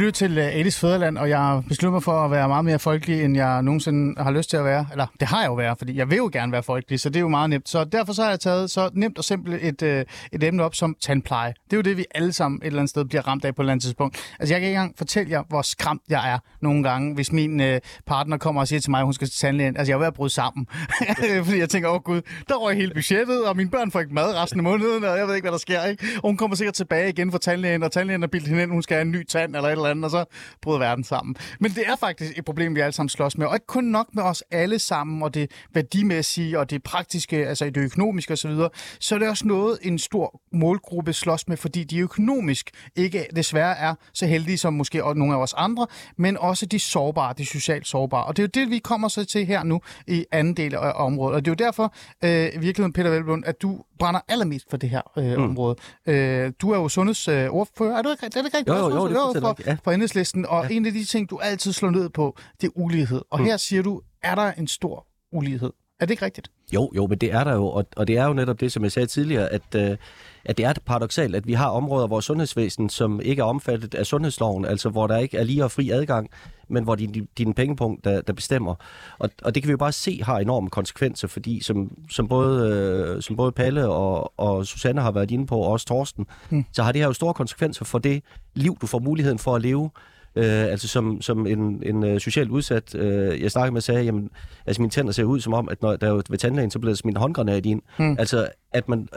Lytter 0.00 0.12
til 0.12 0.38
øh, 0.38 0.44
Alice 0.44 0.80
Fæderland, 0.80 1.18
og 1.18 1.28
jeg 1.28 1.62
beslutter 1.68 1.92
mig 1.92 2.02
for 2.02 2.12
at 2.24 2.30
være 2.30 2.48
meget 2.48 2.64
mere 2.64 2.78
folkelig, 2.78 3.24
end 3.24 3.36
jeg 3.36 3.62
nogensinde 3.62 4.22
har 4.22 4.30
lyst 4.30 4.50
til 4.50 4.56
at 4.56 4.64
være. 4.64 4.86
Eller, 4.90 5.06
det 5.20 5.28
har 5.28 5.40
jeg 5.40 5.48
jo 5.48 5.54
været, 5.54 5.78
fordi 5.78 5.96
jeg 5.96 6.10
vil 6.10 6.16
jo 6.16 6.30
gerne 6.32 6.52
være 6.52 6.62
folkelig, 6.62 7.00
så 7.00 7.08
det 7.08 7.16
er 7.16 7.20
jo 7.20 7.28
meget 7.28 7.50
nemt. 7.50 7.68
Så 7.68 7.84
derfor 7.84 8.12
så 8.12 8.22
har 8.22 8.30
jeg 8.30 8.40
taget 8.40 8.70
så 8.70 8.90
nemt 8.94 9.18
og 9.18 9.24
simpelt 9.24 9.64
et, 9.64 9.82
øh, 9.82 10.04
et 10.32 10.42
emne 10.42 10.62
op 10.62 10.74
som 10.74 10.96
tandpleje. 11.00 11.54
Det 11.64 11.72
er 11.72 11.76
jo 11.76 11.82
det, 11.82 11.96
vi 11.96 12.04
alle 12.14 12.32
sammen 12.32 12.60
et 12.62 12.66
eller 12.66 12.78
andet 12.78 12.90
sted 12.90 13.04
bliver 13.04 13.28
ramt 13.28 13.44
af 13.44 13.54
på 13.54 13.62
et 13.62 13.64
eller 13.64 13.72
andet 13.72 13.82
tidspunkt. 13.82 14.34
Altså, 14.38 14.54
jeg 14.54 14.60
kan 14.60 14.68
ikke 14.68 14.76
engang 14.76 14.94
fortælle 14.98 15.30
jer, 15.30 15.42
hvor 15.48 15.62
skræmt 15.62 16.02
jeg 16.08 16.32
er 16.32 16.38
nogle 16.60 16.82
gange, 16.82 17.14
hvis 17.14 17.32
min 17.32 17.60
øh, 17.60 17.80
partner 18.06 18.36
kommer 18.36 18.60
og 18.60 18.68
siger 18.68 18.80
til 18.80 18.90
mig, 18.90 18.98
at 18.98 19.04
hun 19.04 19.14
skal 19.14 19.28
til 19.28 19.38
tandlægen. 19.38 19.76
Altså, 19.76 19.92
jeg 19.92 19.94
er 19.94 19.98
ved 19.98 20.06
at 20.06 20.14
bryde 20.14 20.32
sammen. 20.32 20.66
fordi 21.44 21.58
jeg 21.58 21.68
tænker, 21.68 21.88
åh 21.88 21.94
oh, 21.94 22.02
gud, 22.02 22.20
der 22.48 22.54
røg 22.54 22.76
hele 22.76 22.94
budgettet, 22.94 23.44
og 23.44 23.56
mine 23.56 23.70
børn 23.70 23.90
får 23.90 24.00
ikke 24.00 24.14
mad 24.14 24.34
resten 24.34 24.60
af 24.60 24.64
måneden, 24.64 25.04
og 25.04 25.18
jeg 25.18 25.26
ved 25.26 25.34
ikke, 25.34 25.44
hvad 25.44 25.52
der 25.52 25.58
sker. 25.58 25.84
Ikke? 25.84 26.06
Og 26.16 26.28
hun 26.28 26.36
kommer 26.36 26.56
sikkert 26.56 26.74
tilbage 26.74 27.08
igen 27.08 27.30
fra 27.30 27.38
tandlægen, 27.38 27.82
og 27.82 27.92
tandlægen 27.92 28.22
har 28.22 28.28
bildt 28.28 28.48
hende 28.48 28.62
ind, 28.62 28.70
hun 28.70 28.82
skal 28.82 28.94
have 28.94 29.02
en 29.02 29.10
ny 29.10 29.26
tand 29.26 29.56
eller 29.56 29.68
et 29.68 29.72
eller 29.72 29.84
andet, 29.84 29.89
og 30.04 30.10
så 30.10 30.24
bryder 30.62 30.78
verden 30.78 31.04
sammen. 31.04 31.36
Men 31.60 31.70
det 31.70 31.84
er 31.86 31.96
faktisk 31.96 32.38
et 32.38 32.44
problem, 32.44 32.74
vi 32.74 32.80
alle 32.80 32.92
sammen 32.92 33.08
slås 33.08 33.38
med, 33.38 33.46
og 33.46 33.54
ikke 33.54 33.66
kun 33.66 33.84
nok 33.84 34.06
med 34.12 34.22
os 34.22 34.44
alle 34.50 34.78
sammen, 34.78 35.22
og 35.22 35.34
det 35.34 35.50
værdimæssige, 35.74 36.58
og 36.58 36.70
det 36.70 36.82
praktiske, 36.82 37.48
altså 37.48 37.64
det 37.64 37.76
økonomiske 37.76 38.32
osv., 38.32 38.50
så, 38.50 38.68
så 39.00 39.14
er 39.14 39.18
det 39.18 39.28
også 39.28 39.46
noget, 39.46 39.78
en 39.82 39.98
stor 39.98 40.40
målgruppe 40.52 41.12
slås 41.12 41.48
med, 41.48 41.56
fordi 41.56 41.84
de 41.84 41.98
økonomisk 41.98 42.70
ikke 42.96 43.26
desværre 43.36 43.78
er 43.78 43.94
så 44.12 44.26
heldige 44.26 44.58
som 44.58 44.74
måske 44.74 44.98
nogle 44.98 45.34
af 45.34 45.38
os 45.38 45.54
andre, 45.56 45.86
men 46.16 46.36
også 46.36 46.66
de 46.66 46.78
sårbare, 46.78 47.34
de 47.38 47.46
socialt 47.46 47.86
sårbare. 47.86 48.24
Og 48.24 48.36
det 48.36 48.42
er 48.42 48.46
jo 48.54 48.64
det, 48.64 48.70
vi 48.70 48.78
kommer 48.78 49.08
så 49.08 49.24
til 49.24 49.46
her 49.46 49.62
nu 49.62 49.80
i 50.06 50.24
anden 50.32 50.54
del 50.54 50.74
af 50.74 50.92
området. 50.94 51.36
Og 51.36 51.44
det 51.44 51.50
er 51.50 51.52
jo 51.52 51.66
derfor, 51.66 51.94
øh, 52.24 52.62
virkeligheden, 52.62 52.92
Peter 52.92 53.10
Velblund, 53.10 53.44
at 53.46 53.62
du 53.62 53.82
brænder 53.98 54.20
allermest 54.28 54.70
for 54.70 54.76
det 54.76 54.90
her 54.90 55.02
øh, 55.18 55.36
mm. 55.36 55.42
område. 55.42 55.76
Øh, 56.06 56.52
du 56.60 56.70
er 56.70 56.76
jo 56.76 56.88
sundhedsordfører. 56.88 57.92
Øh, 57.92 57.98
er 57.98 58.02
du 58.02 58.10
ikke, 58.10 58.26
det 58.26 58.36
er 58.36 58.58
ikke 58.58 58.72
jo, 58.72 58.78
jo, 58.78 58.88
jo, 58.88 59.08
det 59.08 59.36
er 59.36 59.40
for, 59.40 59.56
ja. 59.66 59.76
For 59.84 59.92
enhedslisten, 59.92 60.46
og 60.46 60.64
ja. 60.70 60.74
en 60.74 60.86
af 60.86 60.92
de 60.92 61.04
ting, 61.04 61.30
du 61.30 61.38
altid 61.38 61.72
slår 61.72 61.90
ned 61.90 62.08
på, 62.08 62.36
det 62.60 62.66
er 62.66 62.72
ulighed. 62.74 63.22
Og 63.30 63.38
mm. 63.38 63.44
her 63.44 63.56
siger 63.56 63.82
du, 63.82 64.02
er 64.22 64.34
der 64.34 64.52
en 64.52 64.66
stor 64.66 65.06
ulighed? 65.32 65.72
Er 66.00 66.06
det 66.06 66.10
ikke 66.10 66.24
rigtigt? 66.24 66.50
Jo, 66.74 66.90
jo, 66.96 67.06
men 67.06 67.18
det 67.18 67.32
er 67.32 67.44
der 67.44 67.54
jo, 67.54 67.66
og, 67.66 67.86
og 67.96 68.08
det 68.08 68.18
er 68.18 68.26
jo 68.26 68.32
netop 68.32 68.60
det, 68.60 68.72
som 68.72 68.82
jeg 68.82 68.92
sagde 68.92 69.06
tidligere, 69.06 69.48
at, 69.48 69.74
øh, 69.76 69.96
at 70.44 70.58
det 70.58 70.66
er 70.66 70.72
paradoxalt, 70.86 71.36
at 71.36 71.46
vi 71.46 71.52
har 71.52 71.68
områder 71.68 72.06
vores 72.06 72.24
sundhedsvæsen, 72.24 72.88
som 72.88 73.20
ikke 73.20 73.40
er 73.40 73.44
omfattet 73.44 73.94
af 73.94 74.06
sundhedsloven, 74.06 74.64
altså 74.64 74.88
hvor 74.88 75.06
der 75.06 75.18
ikke 75.18 75.38
er 75.38 75.44
lige 75.44 75.64
og 75.64 75.70
fri 75.70 75.90
adgang, 75.90 76.30
men 76.68 76.84
hvor 76.84 76.94
det 76.94 77.16
er 77.16 77.22
din 77.38 77.54
pengepunkt, 77.54 78.04
der, 78.04 78.20
der 78.20 78.32
bestemmer. 78.32 78.74
Og, 79.18 79.30
og 79.42 79.54
det 79.54 79.62
kan 79.62 79.68
vi 79.68 79.70
jo 79.70 79.76
bare 79.76 79.92
se 79.92 80.22
har 80.22 80.38
enorme 80.38 80.70
konsekvenser, 80.70 81.28
fordi 81.28 81.62
som, 81.62 81.96
som, 82.10 82.28
både, 82.28 82.70
øh, 82.70 83.22
som 83.22 83.36
både 83.36 83.52
Palle 83.52 83.88
og, 83.88 84.32
og 84.40 84.66
Susanne 84.66 85.00
har 85.00 85.10
været 85.10 85.30
inde 85.30 85.46
på, 85.46 85.58
og 85.58 85.72
også 85.72 85.86
Torsten, 85.86 86.26
hmm. 86.50 86.64
så 86.72 86.82
har 86.82 86.92
det 86.92 87.00
her 87.00 87.06
jo 87.06 87.12
store 87.12 87.34
konsekvenser 87.34 87.84
for 87.84 87.98
det 87.98 88.22
liv, 88.54 88.78
du 88.80 88.86
får 88.86 88.98
muligheden 88.98 89.38
for 89.38 89.56
at 89.56 89.62
leve, 89.62 89.90
Øh, 90.36 90.44
altså 90.64 90.88
som, 90.88 91.20
som 91.20 91.46
en, 91.46 91.82
en 91.86 92.04
uh, 92.04 92.18
socialt 92.18 92.50
udsat, 92.50 92.94
øh, 92.94 93.42
jeg 93.42 93.50
snakkede 93.50 93.72
med, 93.72 93.80
sagde, 93.80 94.02
jamen, 94.04 94.30
altså 94.66 94.82
mine 94.82 94.90
tænder 94.90 95.12
ser 95.12 95.24
ud 95.24 95.40
som 95.40 95.54
om, 95.54 95.68
at 95.68 95.82
når 95.82 95.96
der 95.96 96.08
er 96.08 96.22
ved 96.30 96.38
tandlægen, 96.38 96.70
så 96.70 96.78
bliver 96.78 96.92
der 96.92 96.96
smidt 96.96 97.16
en 97.16 97.20
håndgranat 97.20 97.66
ind. 97.66 97.82
Mm. 97.98 98.16
Altså, 98.18 98.48
at 98.72 98.88
man, 98.88 99.08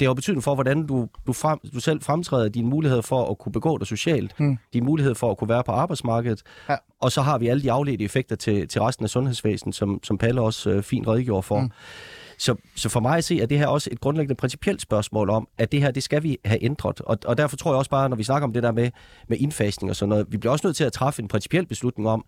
det 0.00 0.08
har 0.08 0.14
betydning 0.14 0.42
for, 0.42 0.54
hvordan 0.54 0.86
du, 0.86 1.08
du, 1.26 1.32
frem, 1.32 1.58
du 1.74 1.80
selv 1.80 2.02
fremtræder 2.02 2.48
dine 2.48 2.68
muligheder 2.68 3.02
for 3.02 3.30
at 3.30 3.38
kunne 3.38 3.52
begå 3.52 3.78
dig 3.78 3.86
socialt, 3.86 4.40
mm. 4.40 4.58
dine 4.72 4.86
muligheder 4.86 5.14
for 5.14 5.30
at 5.30 5.38
kunne 5.38 5.48
være 5.48 5.64
på 5.64 5.72
arbejdsmarkedet, 5.72 6.42
ja. 6.68 6.76
og 7.00 7.12
så 7.12 7.22
har 7.22 7.38
vi 7.38 7.48
alle 7.48 7.62
de 7.62 7.72
afledte 7.72 8.04
effekter 8.04 8.36
til, 8.36 8.68
til 8.68 8.80
resten 8.80 9.04
af 9.04 9.10
sundhedsvæsenet, 9.10 9.74
som, 9.74 10.00
som 10.02 10.18
Palle 10.18 10.40
også 10.40 10.70
øh, 10.70 10.82
fint 10.82 11.08
redegjorde 11.08 11.42
for. 11.42 11.60
Mm. 11.60 11.70
Så, 12.40 12.54
så 12.76 12.88
for 12.88 13.00
mig 13.00 13.16
at 13.16 13.24
se, 13.24 13.38
at 13.42 13.50
det 13.50 13.58
her 13.58 13.66
også 13.66 13.90
et 13.92 14.00
grundlæggende 14.00 14.34
principielt 14.34 14.80
spørgsmål 14.80 15.30
om, 15.30 15.48
at 15.58 15.72
det 15.72 15.80
her, 15.80 15.90
det 15.90 16.02
skal 16.02 16.22
vi 16.22 16.38
have 16.44 16.64
ændret. 16.64 17.00
Og, 17.00 17.18
og 17.24 17.38
derfor 17.38 17.56
tror 17.56 17.70
jeg 17.72 17.78
også 17.78 17.90
bare, 17.90 18.08
når 18.08 18.16
vi 18.16 18.22
snakker 18.22 18.46
om 18.46 18.52
det 18.52 18.62
der 18.62 18.72
med, 18.72 18.90
med 19.28 19.38
indfasning 19.38 19.90
og 19.90 19.96
sådan 19.96 20.08
noget, 20.08 20.26
vi 20.30 20.36
bliver 20.36 20.52
også 20.52 20.66
nødt 20.66 20.76
til 20.76 20.84
at 20.84 20.92
træffe 20.92 21.22
en 21.22 21.28
principiel 21.28 21.66
beslutning 21.66 22.08
om, 22.08 22.24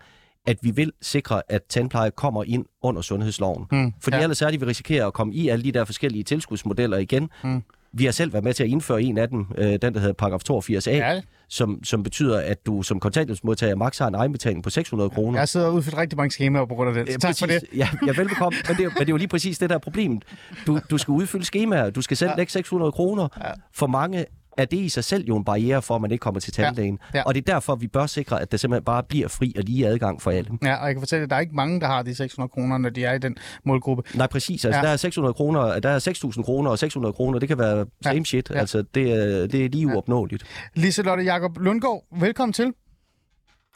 at 0.46 0.58
vi 0.62 0.70
vil 0.70 0.92
sikre, 1.02 1.42
at 1.48 1.62
tandpleje 1.68 2.10
kommer 2.10 2.44
ind 2.44 2.64
under 2.82 3.02
sundhedsloven. 3.02 3.64
Mm, 3.72 3.92
Fordi 4.00 4.16
ja. 4.16 4.22
ellers 4.22 4.42
er 4.42 4.50
det, 4.50 4.60
vi 4.60 4.66
risikerer 4.66 5.06
at 5.06 5.12
komme 5.12 5.34
i 5.34 5.48
alle 5.48 5.64
de 5.64 5.72
der 5.72 5.84
forskellige 5.84 6.24
tilskudsmodeller 6.24 6.98
igen. 6.98 7.30
Mm. 7.44 7.62
Vi 7.94 8.04
har 8.04 8.12
selv 8.12 8.32
været 8.32 8.44
med 8.44 8.54
til 8.54 8.62
at 8.62 8.68
indføre 8.68 9.02
en 9.02 9.18
af 9.18 9.28
dem, 9.28 9.46
øh, 9.58 9.78
den 9.82 9.94
der 9.94 10.00
hedder 10.00 10.12
paragraf 10.12 10.40
82a, 10.50 10.90
ja. 10.90 11.20
som, 11.48 11.84
som 11.84 12.02
betyder, 12.02 12.40
at 12.40 12.66
du 12.66 12.82
som 12.82 13.00
kontanthjælpsmodtager 13.00 13.74
maks 13.74 13.98
har 13.98 14.08
en 14.08 14.14
egenbetaling 14.14 14.62
på 14.62 14.70
600 14.70 15.10
kroner. 15.10 15.38
Jeg 15.38 15.48
sidder 15.48 15.66
og 15.66 15.74
udfyldt 15.74 15.96
rigtig 15.96 16.16
mange 16.16 16.30
skemaer 16.30 16.64
på 16.64 16.74
grund 16.74 16.88
af 16.88 17.04
det. 17.04 17.14
Så 17.14 17.20
tak 17.20 17.28
præcis, 17.28 17.40
for 17.40 17.46
det. 17.46 17.62
Ja, 17.76 17.88
ja 18.06 18.12
velbekomme. 18.16 18.58
men, 18.68 18.76
det, 18.76 18.84
men 18.84 18.92
det 18.98 19.08
er 19.08 19.12
jo 19.12 19.16
lige 19.16 19.28
præcis 19.28 19.58
det, 19.58 19.70
der 19.70 19.76
er 19.76 19.80
problemet. 19.80 20.24
Du, 20.66 20.80
du 20.90 20.98
skal 20.98 21.12
udfylde 21.12 21.44
skemaer, 21.44 21.90
du 21.90 22.02
skal 22.02 22.16
selv 22.16 22.30
ja. 22.30 22.36
lægge 22.36 22.52
600 22.52 22.92
kroner. 22.92 23.28
Ja. 23.44 23.50
For 23.74 23.86
mange 23.86 24.24
er 24.56 24.64
det 24.64 24.76
i 24.76 24.88
sig 24.88 25.04
selv 25.04 25.24
jo 25.28 25.36
en 25.36 25.44
barriere 25.44 25.82
for, 25.82 25.94
at 25.94 26.00
man 26.00 26.10
ikke 26.10 26.22
kommer 26.22 26.40
til 26.40 26.52
tandlægen. 26.52 26.98
Ja, 27.14 27.18
ja. 27.18 27.24
Og 27.24 27.34
det 27.34 27.48
er 27.48 27.52
derfor, 27.52 27.74
vi 27.74 27.86
bør 27.86 28.06
sikre, 28.06 28.40
at 28.42 28.52
der 28.52 28.56
simpelthen 28.56 28.84
bare 28.84 29.02
bliver 29.02 29.28
fri 29.28 29.54
og 29.56 29.62
lige 29.62 29.86
adgang 29.86 30.22
for 30.22 30.30
alle. 30.30 30.50
Ja, 30.62 30.74
og 30.74 30.86
jeg 30.86 30.94
kan 30.94 31.00
fortælle, 31.00 31.22
at 31.22 31.30
der 31.30 31.36
er 31.36 31.40
ikke 31.40 31.54
mange, 31.54 31.80
der 31.80 31.86
har 31.86 32.02
de 32.02 32.14
600 32.14 32.48
kroner, 32.48 32.78
når 32.78 32.90
de 32.90 33.04
er 33.04 33.14
i 33.14 33.18
den 33.18 33.36
målgruppe. 33.64 34.02
Nej, 34.14 34.26
præcis. 34.26 34.64
Altså, 34.64 34.80
ja. 34.80 34.86
der 34.86 34.92
er 34.92 34.96
600 34.96 35.34
kroner, 35.34 35.80
der 35.80 35.88
er 35.88 35.98
6.000 36.34 36.42
kroner 36.42 36.70
og 36.70 36.78
600 36.78 37.12
kroner. 37.12 37.38
Det 37.38 37.48
kan 37.48 37.58
være 37.58 37.86
same 38.02 38.16
ja. 38.16 38.24
shit. 38.24 38.50
Ja. 38.50 38.58
Altså, 38.58 38.84
det 38.94 39.12
er, 39.12 39.46
det 39.46 39.64
er 39.64 39.68
lige 39.68 39.86
uopnåeligt. 39.86 40.44
Ja. 40.76 40.80
Liselotte 40.80 41.24
Jakob 41.24 41.58
Lundgaard, 41.58 42.04
velkommen 42.20 42.52
til. 42.52 42.72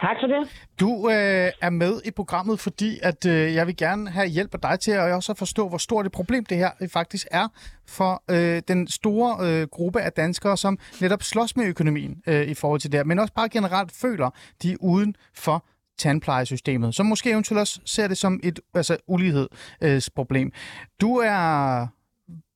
Tak 0.00 0.16
for 0.20 0.26
det. 0.26 0.66
Du 0.80 1.08
øh, 1.08 1.50
er 1.60 1.70
med 1.70 2.00
i 2.04 2.10
programmet, 2.10 2.60
fordi 2.60 2.98
at 3.02 3.26
øh, 3.26 3.54
jeg 3.54 3.66
vil 3.66 3.76
gerne 3.76 4.10
have 4.10 4.28
hjælp 4.28 4.54
af 4.54 4.60
dig 4.60 4.80
til 4.80 4.90
at 4.90 5.12
også 5.12 5.34
forstå, 5.34 5.68
hvor 5.68 5.78
stort 5.78 6.06
et 6.06 6.12
problem 6.12 6.44
det 6.44 6.56
her 6.56 6.70
faktisk 6.92 7.26
er 7.30 7.48
for 7.88 8.22
øh, 8.30 8.62
den 8.68 8.88
store 8.88 9.46
øh, 9.46 9.68
gruppe 9.68 10.00
af 10.00 10.12
danskere, 10.12 10.56
som 10.56 10.78
netop 11.00 11.22
slås 11.22 11.56
med 11.56 11.66
økonomien 11.66 12.22
øh, 12.26 12.48
i 12.48 12.54
forhold 12.54 12.80
til 12.80 12.92
det 12.92 12.98
her, 12.98 13.04
men 13.04 13.18
også 13.18 13.34
bare 13.34 13.48
generelt 13.48 13.92
føler, 13.92 14.30
de 14.62 14.72
er 14.72 14.76
uden 14.80 15.16
for 15.34 15.64
tandplejesystemet, 15.98 16.94
som 16.94 17.06
måske 17.06 17.30
eventuelt 17.30 17.60
også 17.60 17.80
ser 17.84 18.08
det 18.08 18.18
som 18.18 18.40
et 18.42 18.60
altså, 18.74 18.96
ulighedsproblem. 19.06 20.52
Du 21.00 21.16
er 21.16 21.86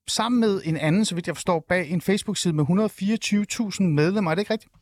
sammen 0.09 0.41
med 0.41 0.61
en 0.65 0.77
anden, 0.77 1.05
så 1.05 1.15
vidt 1.15 1.27
jeg 1.27 1.37
forstår, 1.37 1.65
bag 1.69 1.91
en 1.91 2.01
Facebook-side 2.01 2.55
med 2.55 2.65
124.000 2.65 3.83
medlemmer. 3.83 4.31
Er 4.31 4.35
det 4.35 4.43
ikke 4.43 4.53
rigtigt? 4.53 4.73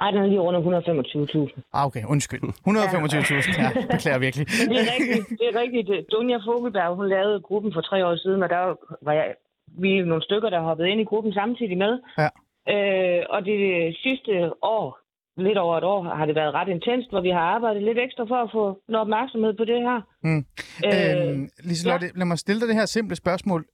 Ej, 0.00 0.10
den 0.10 0.20
er 0.22 0.26
lige 0.26 0.40
under 0.40 0.60
125.000. 0.60 1.60
Ah, 1.72 1.86
okay, 1.86 2.04
undskyld. 2.08 2.42
125.000, 2.42 3.62
ja, 3.62 3.68
beklager 3.94 4.18
virkelig. 4.18 4.46
Men 4.60 4.76
det 4.76 4.80
er 4.80 4.92
rigtigt. 4.96 5.28
Det 5.40 5.46
er 5.52 5.60
rigtigt. 5.60 5.90
Dunja 6.12 6.38
Fogelberg, 6.46 6.96
hun 6.96 7.08
lavede 7.08 7.40
gruppen 7.40 7.72
for 7.72 7.80
tre 7.80 8.06
år 8.06 8.16
siden, 8.16 8.42
og 8.42 8.48
der 8.48 8.62
var 9.02 9.12
jeg, 9.12 9.34
vi 9.82 9.98
er 9.98 10.04
nogle 10.04 10.22
stykker, 10.22 10.50
der 10.50 10.60
hoppede 10.60 10.90
ind 10.90 11.00
i 11.00 11.04
gruppen 11.04 11.32
samtidig 11.32 11.78
med. 11.78 11.92
Ja. 12.18 12.28
Øh, 12.74 13.22
og 13.30 13.44
det 13.44 13.60
sidste 14.02 14.32
år, 14.62 14.98
lidt 15.36 15.58
over 15.58 15.78
et 15.78 15.84
år, 15.84 16.02
har 16.02 16.26
det 16.26 16.34
været 16.34 16.54
ret 16.54 16.68
intenst, 16.68 17.10
hvor 17.10 17.20
vi 17.20 17.30
har 17.30 17.40
arbejdet 17.56 17.82
lidt 17.82 17.98
ekstra 17.98 18.24
for 18.24 18.38
at 18.44 18.50
få 18.52 18.64
noget 18.88 19.00
opmærksomhed 19.00 19.54
på 19.54 19.64
det 19.64 19.80
her. 19.88 20.00
Mm. 20.22 20.44
Øh, 20.86 21.28
øhm, 21.28 21.48
Liselotte, 21.64 22.06
ja. 22.06 22.18
lad 22.18 22.26
mig 22.26 22.38
stille 22.38 22.60
dig 22.60 22.68
det 22.68 22.76
her 22.76 22.86
simple 22.86 23.16
spørgsmål. 23.16 23.64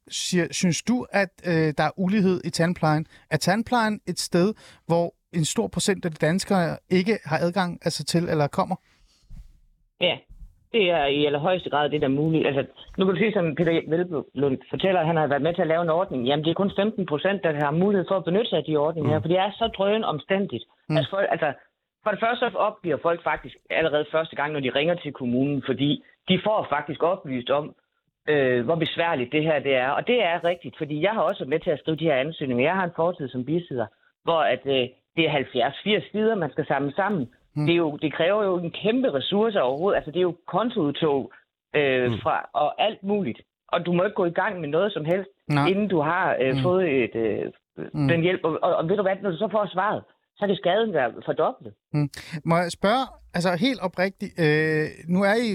Synes 0.50 0.82
du, 0.82 1.06
at 1.10 1.32
øh, 1.46 1.74
der 1.78 1.84
er 1.84 1.90
ulighed 1.96 2.40
i 2.44 2.50
tandplejen? 2.50 3.06
Er 3.30 3.36
tandplejen 3.36 4.00
et 4.06 4.18
sted, 4.18 4.54
hvor 4.86 5.14
en 5.32 5.44
stor 5.44 5.68
procent 5.68 6.04
af 6.04 6.10
de 6.10 6.26
danskere 6.26 6.78
ikke 6.90 7.18
har 7.24 7.38
adgang 7.38 7.78
altså 7.84 8.04
til 8.04 8.28
eller 8.28 8.46
kommer? 8.46 8.76
Ja, 10.00 10.16
det 10.72 10.90
er 10.90 11.04
i 11.04 11.24
allerhøjeste 11.26 11.70
grad 11.70 11.90
det, 11.90 12.00
der 12.00 12.06
er 12.06 12.20
muligt. 12.22 12.46
Altså, 12.46 12.64
nu 12.98 13.04
kan 13.04 13.14
du 13.14 13.20
sige, 13.20 13.32
som 13.32 13.54
Peter 13.54 13.80
Velblund 13.88 14.58
fortæller, 14.70 15.00
at 15.00 15.06
han 15.06 15.16
har 15.16 15.26
været 15.26 15.42
med 15.42 15.54
til 15.54 15.62
at 15.62 15.68
lave 15.68 15.82
en 15.82 15.88
ordning. 15.88 16.26
Jamen, 16.26 16.44
det 16.44 16.50
er 16.50 16.54
kun 16.62 16.72
15 16.76 17.06
procent, 17.06 17.42
der 17.42 17.52
har 17.64 17.70
mulighed 17.70 18.04
for 18.08 18.16
at 18.16 18.24
benytte 18.24 18.50
sig 18.50 18.58
af 18.58 18.64
de 18.64 18.76
ordninger 18.76 19.08
mm. 19.08 19.12
her, 19.12 19.20
for 19.20 19.28
det 19.28 19.38
er 19.38 19.50
så 19.50 19.66
drøn 19.76 20.04
omstændigt. 20.04 20.64
Mm. 20.88 20.96
Altså, 20.96 21.10
folk, 21.10 21.28
altså, 21.30 21.52
for 22.02 22.10
det 22.10 22.20
første 22.20 22.50
så 22.50 22.56
opgiver 22.56 22.96
folk 23.02 23.22
faktisk 23.22 23.56
allerede 23.70 24.06
første 24.12 24.36
gang, 24.36 24.52
når 24.52 24.60
de 24.60 24.70
ringer 24.70 24.94
til 24.94 25.12
kommunen, 25.12 25.62
fordi 25.66 26.04
de 26.28 26.40
får 26.44 26.66
faktisk 26.70 27.02
oplyst 27.02 27.50
om, 27.50 27.74
øh, 28.28 28.64
hvor 28.64 28.76
besværligt 28.76 29.32
det 29.32 29.42
her 29.42 29.58
det 29.58 29.74
er. 29.74 29.90
Og 29.90 30.06
det 30.06 30.22
er 30.22 30.44
rigtigt, 30.44 30.74
fordi 30.78 31.02
jeg 31.02 31.12
har 31.12 31.20
også 31.20 31.40
været 31.40 31.54
med 31.54 31.60
til 31.60 31.70
at 31.70 31.78
skrive 31.78 31.96
de 31.96 32.04
her 32.04 32.16
ansøgninger. 32.16 32.64
Jeg 32.64 32.74
har 32.74 32.84
en 32.84 32.96
fortid 32.96 33.28
som 33.28 33.44
bisidder, 33.44 33.86
hvor 34.24 34.40
at, 34.54 34.62
øh, 34.66 34.88
det 35.18 35.24
er 35.28 35.32
70-80 35.32 36.10
sider, 36.10 36.34
man 36.34 36.50
skal 36.50 36.66
samle 36.66 36.92
sammen. 37.00 37.28
Mm. 37.56 37.66
Det, 37.66 37.72
er 37.72 37.76
jo, 37.76 37.96
det 38.02 38.12
kræver 38.12 38.44
jo 38.44 38.54
en 38.58 38.70
kæmpe 38.70 39.08
ressource 39.14 39.62
overhovedet. 39.62 39.96
Altså, 39.96 40.10
det 40.10 40.18
er 40.18 40.28
jo 40.30 40.36
kontoudtog 40.46 41.32
øh, 41.76 42.10
mm. 42.10 42.18
fra, 42.22 42.48
og 42.52 42.82
alt 42.86 43.02
muligt. 43.02 43.40
Og 43.68 43.86
du 43.86 43.92
må 43.92 44.04
ikke 44.04 44.14
gå 44.14 44.24
i 44.24 44.38
gang 44.42 44.60
med 44.60 44.68
noget 44.68 44.92
som 44.92 45.04
helst, 45.04 45.30
Nej. 45.48 45.66
inden 45.68 45.88
du 45.88 46.00
har 46.00 46.36
øh, 46.42 46.54
mm. 46.54 46.62
fået 46.62 47.04
et, 47.04 47.14
øh, 47.14 47.44
mm. 47.94 48.08
den 48.08 48.20
hjælp. 48.20 48.40
Og, 48.44 48.58
og, 48.62 48.76
og 48.76 48.88
ved 48.88 48.96
du 48.96 49.02
hvad, 49.02 49.16
når 49.22 49.30
du 49.30 49.36
så 49.36 49.48
får 49.50 49.66
svaret, 49.66 50.02
så 50.38 50.46
kan 50.46 50.56
skaden 50.56 50.92
være 50.92 51.12
fordoblet. 51.24 51.72
Mm. 51.92 52.08
Må 52.44 52.56
jeg 52.56 52.72
spørge, 52.72 53.06
altså 53.34 53.56
helt 53.56 53.80
oprigtigt, 53.80 54.32
øh, 54.40 54.86
nu 55.08 55.22
er 55.22 55.34
I 55.34 55.52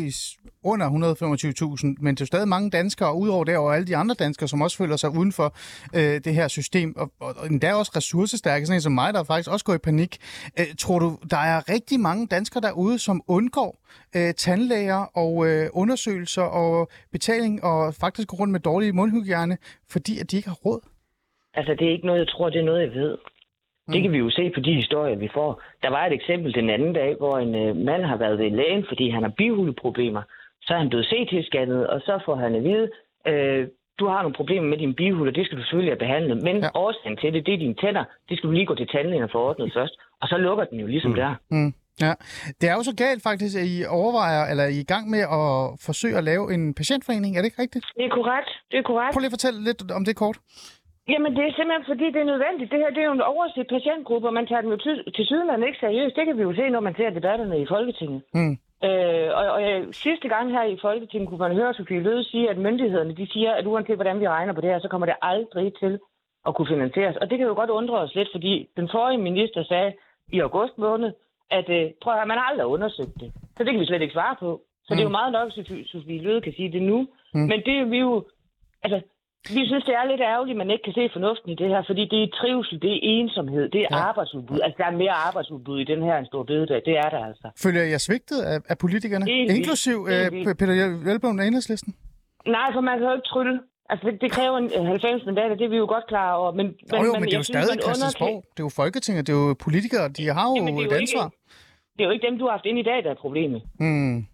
under 0.71 0.87
125.000, 0.89 2.03
men 2.03 2.15
det 2.15 2.21
er 2.21 2.25
stadig 2.25 2.47
mange 2.47 2.69
danskere, 2.69 3.15
udover 3.15 3.43
det 3.43 3.57
og 3.57 3.75
alle 3.75 3.87
de 3.87 3.95
andre 3.97 4.15
danskere, 4.15 4.47
som 4.47 4.61
også 4.61 4.77
føler 4.77 4.95
sig 4.95 5.09
uden 5.19 5.31
for 5.31 5.49
øh, 5.97 6.15
det 6.25 6.33
her 6.39 6.47
system, 6.47 6.93
og, 6.97 7.11
og, 7.21 7.33
og 7.39 7.45
endda 7.51 7.73
også 7.73 7.91
ressourcestærke, 7.95 8.65
sådan 8.65 8.77
en 8.77 8.81
som 8.81 8.91
mig, 8.91 9.13
der 9.13 9.23
faktisk 9.23 9.51
også 9.51 9.65
går 9.65 9.73
i 9.73 9.83
panik. 9.89 10.11
Øh, 10.59 10.65
tror 10.79 10.99
du, 10.99 11.09
der 11.29 11.41
er 11.51 11.57
rigtig 11.73 11.99
mange 11.99 12.27
danskere 12.27 12.61
derude, 12.61 12.99
som 12.99 13.21
undgår 13.27 13.71
øh, 14.17 14.33
tandlæger 14.33 15.01
og 15.23 15.31
øh, 15.47 15.69
undersøgelser 15.73 16.47
og 16.61 16.87
betaling, 17.11 17.63
og 17.63 17.93
faktisk 17.93 18.27
går 18.27 18.37
rundt 18.37 18.51
med 18.51 18.59
dårlige 18.59 18.93
mundhygiejne, 18.93 19.57
fordi 19.93 20.13
at 20.21 20.31
de 20.31 20.35
ikke 20.37 20.49
har 20.49 20.59
råd? 20.65 20.81
Altså, 21.53 21.71
det 21.79 21.87
er 21.87 21.91
ikke 21.91 22.05
noget, 22.05 22.19
jeg 22.19 22.27
tror, 22.27 22.49
det 22.49 22.59
er 22.59 22.69
noget, 22.71 22.81
jeg 22.81 22.91
ved. 23.01 23.17
Det 23.91 24.01
kan 24.01 24.11
vi 24.11 24.17
jo 24.17 24.29
se 24.29 24.51
på 24.55 24.59
de 24.59 24.73
historier, 24.73 25.15
vi 25.15 25.29
får. 25.33 25.61
Der 25.83 25.89
var 25.89 26.05
et 26.05 26.13
eksempel 26.13 26.53
den 26.53 26.69
anden 26.69 26.93
dag, 26.93 27.15
hvor 27.17 27.37
en 27.37 27.55
øh, 27.55 27.75
mand 27.75 28.03
har 28.03 28.17
været 28.17 28.39
ved 28.39 28.49
lægen, 28.51 28.85
fordi 28.87 29.09
han 29.09 29.23
har 29.23 29.33
bihuleproblemer. 29.37 30.21
Så 30.61 30.73
er 30.73 30.77
han 30.77 30.89
blevet 30.89 31.05
CT-scannet, 31.05 31.87
og 31.87 31.99
så 32.01 32.19
får 32.25 32.35
han 32.35 32.55
at 32.55 32.63
vide, 32.63 32.89
øh, 33.27 33.67
du 33.99 34.07
har 34.07 34.21
nogle 34.21 34.35
problemer 34.35 34.67
med 34.67 34.77
din 34.77 34.93
bihule, 34.95 35.31
og 35.31 35.35
det 35.35 35.45
skal 35.45 35.57
du 35.57 35.63
selvfølgelig 35.63 35.91
have 35.91 36.05
behandlet. 36.05 36.43
Men 36.43 36.55
ja. 36.57 36.69
årsagen 36.75 37.17
til 37.17 37.33
det, 37.33 37.45
det 37.45 37.53
er 37.53 37.57
dine 37.57 37.75
tænder. 37.83 38.03
Det 38.29 38.37
skal 38.37 38.47
du 38.47 38.53
lige 38.53 38.65
gå 38.65 38.75
til 38.75 38.87
tandlægen 38.87 39.23
og 39.23 39.29
få 39.31 39.39
ordnet 39.49 39.73
først. 39.73 39.95
Og 40.21 40.27
så 40.27 40.37
lukker 40.37 40.65
den 40.65 40.79
jo 40.79 40.87
ligesom 40.87 41.11
mm. 41.11 41.17
der. 41.17 41.35
Mm. 41.51 41.73
Ja, 42.01 42.13
det 42.61 42.69
er 42.69 42.75
jo 42.79 42.83
så 42.83 42.95
galt 42.95 43.23
faktisk, 43.23 43.57
at 43.57 43.67
I 43.75 43.77
overvejer, 43.99 44.43
eller 44.51 44.63
I 44.63 44.77
er 44.77 44.85
i 44.87 44.91
gang 44.93 45.09
med 45.09 45.19
at 45.19 45.49
forsøge 45.87 46.17
at 46.17 46.23
lave 46.23 46.53
en 46.53 46.73
patientforening. 46.73 47.31
Er 47.37 47.41
det 47.41 47.45
ikke 47.45 47.61
rigtigt? 47.61 47.85
Det 47.97 48.05
er 48.05 48.09
korrekt. 48.09 48.49
Det 48.71 48.77
er 48.79 48.83
korrekt. 48.83 49.13
Prøv 49.13 49.19
lige 49.19 49.31
at 49.31 49.37
fortælle 49.37 49.63
lidt 49.63 49.91
om 49.91 50.05
det 50.05 50.15
kort. 50.15 50.37
Jamen, 51.11 51.35
det 51.35 51.43
er 51.45 51.53
simpelthen 51.53 51.85
fordi, 51.91 52.05
det 52.13 52.21
er 52.21 52.31
nødvendigt. 52.33 52.71
Det 52.71 52.79
her 52.79 52.89
det 52.89 53.01
er 53.01 53.09
jo 53.11 53.17
en 53.19 53.29
overset 53.31 53.67
patientgruppe, 53.67 54.27
og 54.27 54.33
man 54.33 54.47
tager 54.47 54.61
dem 54.61 54.71
jo 54.71 54.77
til, 54.77 54.95
til 55.15 55.25
sydenland 55.25 55.65
ikke 55.65 55.79
seriøst. 55.79 56.15
Det 56.15 56.25
kan 56.25 56.37
vi 56.37 56.41
jo 56.41 56.55
se, 56.55 56.69
når 56.69 56.79
man 56.79 56.95
ser 56.95 57.09
debatterne 57.09 57.61
i 57.61 57.65
Folketinget. 57.65 58.21
Mm. 58.33 58.57
Øh, 58.87 59.29
og, 59.39 59.45
og 59.55 59.61
sidste 59.91 60.27
gang 60.27 60.51
her 60.51 60.63
i 60.63 60.77
Folketinget 60.81 61.29
kunne 61.29 61.45
man 61.47 61.55
høre 61.55 61.73
Sofie 61.73 62.03
Løde 62.03 62.23
sige, 62.23 62.49
at 62.49 62.57
myndighederne 62.57 63.15
de 63.15 63.27
siger, 63.33 63.51
at 63.51 63.65
uanset 63.65 63.95
hvordan 63.95 64.19
vi 64.19 64.27
regner 64.27 64.53
på 64.53 64.61
det 64.61 64.69
her, 64.69 64.79
så 64.79 64.87
kommer 64.87 65.07
det 65.07 65.15
aldrig 65.21 65.73
til 65.79 65.99
at 66.47 66.55
kunne 66.55 66.67
finansieres. 66.67 67.17
Og 67.17 67.29
det 67.29 67.37
kan 67.37 67.47
jo 67.47 67.53
godt 67.53 67.69
undre 67.69 67.97
os 67.97 68.15
lidt, 68.15 68.29
fordi 68.31 68.69
den 68.77 68.89
forrige 68.91 69.21
minister 69.21 69.63
sagde 69.63 69.93
i 70.31 70.39
august 70.39 70.77
måned, 70.77 71.11
at 71.51 71.69
øh, 71.69 71.91
prøv 72.01 72.13
at 72.13 72.27
man 72.27 72.37
har 72.37 72.45
aldrig 72.51 72.67
undersøgt 72.67 73.15
det. 73.19 73.31
Så 73.57 73.63
det 73.63 73.71
kan 73.71 73.79
vi 73.79 73.85
slet 73.85 74.01
ikke 74.01 74.13
svare 74.13 74.35
på. 74.39 74.61
Så 74.85 74.93
mm. 74.93 74.95
det 74.95 75.01
er 75.01 75.09
jo 75.09 75.09
mm. 75.09 75.19
meget 75.21 75.33
nok, 75.33 75.47
at 75.47 75.87
Sofie 75.87 76.21
Løde 76.21 76.41
kan 76.41 76.53
sige 76.53 76.71
det 76.71 76.81
nu. 76.81 77.07
Mm. 77.33 77.39
Men 77.39 77.59
det 77.65 77.75
er 77.79 77.85
vi 77.85 77.97
jo... 77.97 78.25
Altså, 78.83 79.01
vi 79.49 79.61
synes, 79.69 79.83
det 79.89 79.95
er 79.99 80.05
lidt 80.11 80.21
ærgerligt, 80.21 80.55
at 80.55 80.61
man 80.63 80.71
ikke 80.71 80.83
kan 80.83 80.93
se 80.93 81.09
fornuften 81.13 81.49
i 81.51 81.55
det 81.55 81.67
her, 81.73 81.81
fordi 81.89 82.03
det 82.13 82.19
er 82.23 82.27
trivsel, 82.41 82.81
det 82.81 82.91
er 82.95 82.99
ensomhed, 83.01 83.69
det 83.69 83.81
er 83.81 83.91
ja. 83.91 83.95
arbejdsudbud. 84.09 84.59
Altså, 84.65 84.77
der 84.81 84.85
er 84.91 84.97
mere 85.03 85.15
arbejdsudbud 85.27 85.79
i 85.79 85.83
den 85.83 86.03
her 86.03 86.15
en 86.17 86.25
stor 86.25 86.43
bededag. 86.43 86.81
Det 86.85 86.97
er 86.97 87.09
der 87.09 87.25
altså. 87.29 87.47
Føler 87.63 87.81
jeg 87.83 88.01
svigtet 88.01 88.39
af, 88.41 88.57
af 88.69 88.77
politikerne, 88.77 89.25
Egentlig. 89.29 89.57
inklusiv 89.57 89.97
uh, 90.01 90.53
Peter 90.59 91.03
Velblom 91.05 91.39
af 91.39 91.45
Enhedslisten? 91.45 91.95
Nej, 92.47 92.67
for 92.73 92.81
man 92.81 92.97
kan 92.97 93.07
jo 93.07 93.13
ikke 93.13 93.29
trylle. 93.33 93.59
Altså, 93.89 94.07
det, 94.07 94.21
det 94.21 94.31
kræver 94.31 94.57
en 94.57 94.85
90 94.87 95.25
mandater, 95.25 95.55
det 95.55 95.65
er 95.65 95.69
vi 95.69 95.77
jo 95.77 95.85
godt 95.85 96.07
klar 96.07 96.33
over. 96.33 96.51
Men, 96.51 96.65
men, 96.65 96.75
jo, 96.91 97.05
jo, 97.05 97.11
men, 97.11 97.21
men 97.21 97.23
det 97.29 97.33
er 97.33 97.37
jo 97.37 97.43
stadig 97.43 97.81
Christiansborg. 97.81 98.43
Det 98.53 98.59
er 98.59 98.65
jo 98.69 98.69
Folketinget, 98.69 99.27
det 99.27 99.33
er 99.33 99.37
jo 99.37 99.55
politikere, 99.59 100.09
de 100.09 100.27
har 100.27 100.47
jo 100.49 100.55
Jamen, 100.55 100.77
et 100.77 100.91
ansvar. 100.91 101.25
Ikke, 101.25 101.37
det 101.95 102.01
er 102.03 102.07
jo 102.07 102.11
ikke 102.11 102.27
dem, 102.27 102.37
du 102.39 102.45
har 102.45 102.51
haft 102.51 102.65
ind 102.65 102.79
i 102.79 102.83
dag, 102.83 103.03
der 103.03 103.09
er 103.09 103.19
problemet. 103.25 103.61
Mm. 103.79 104.25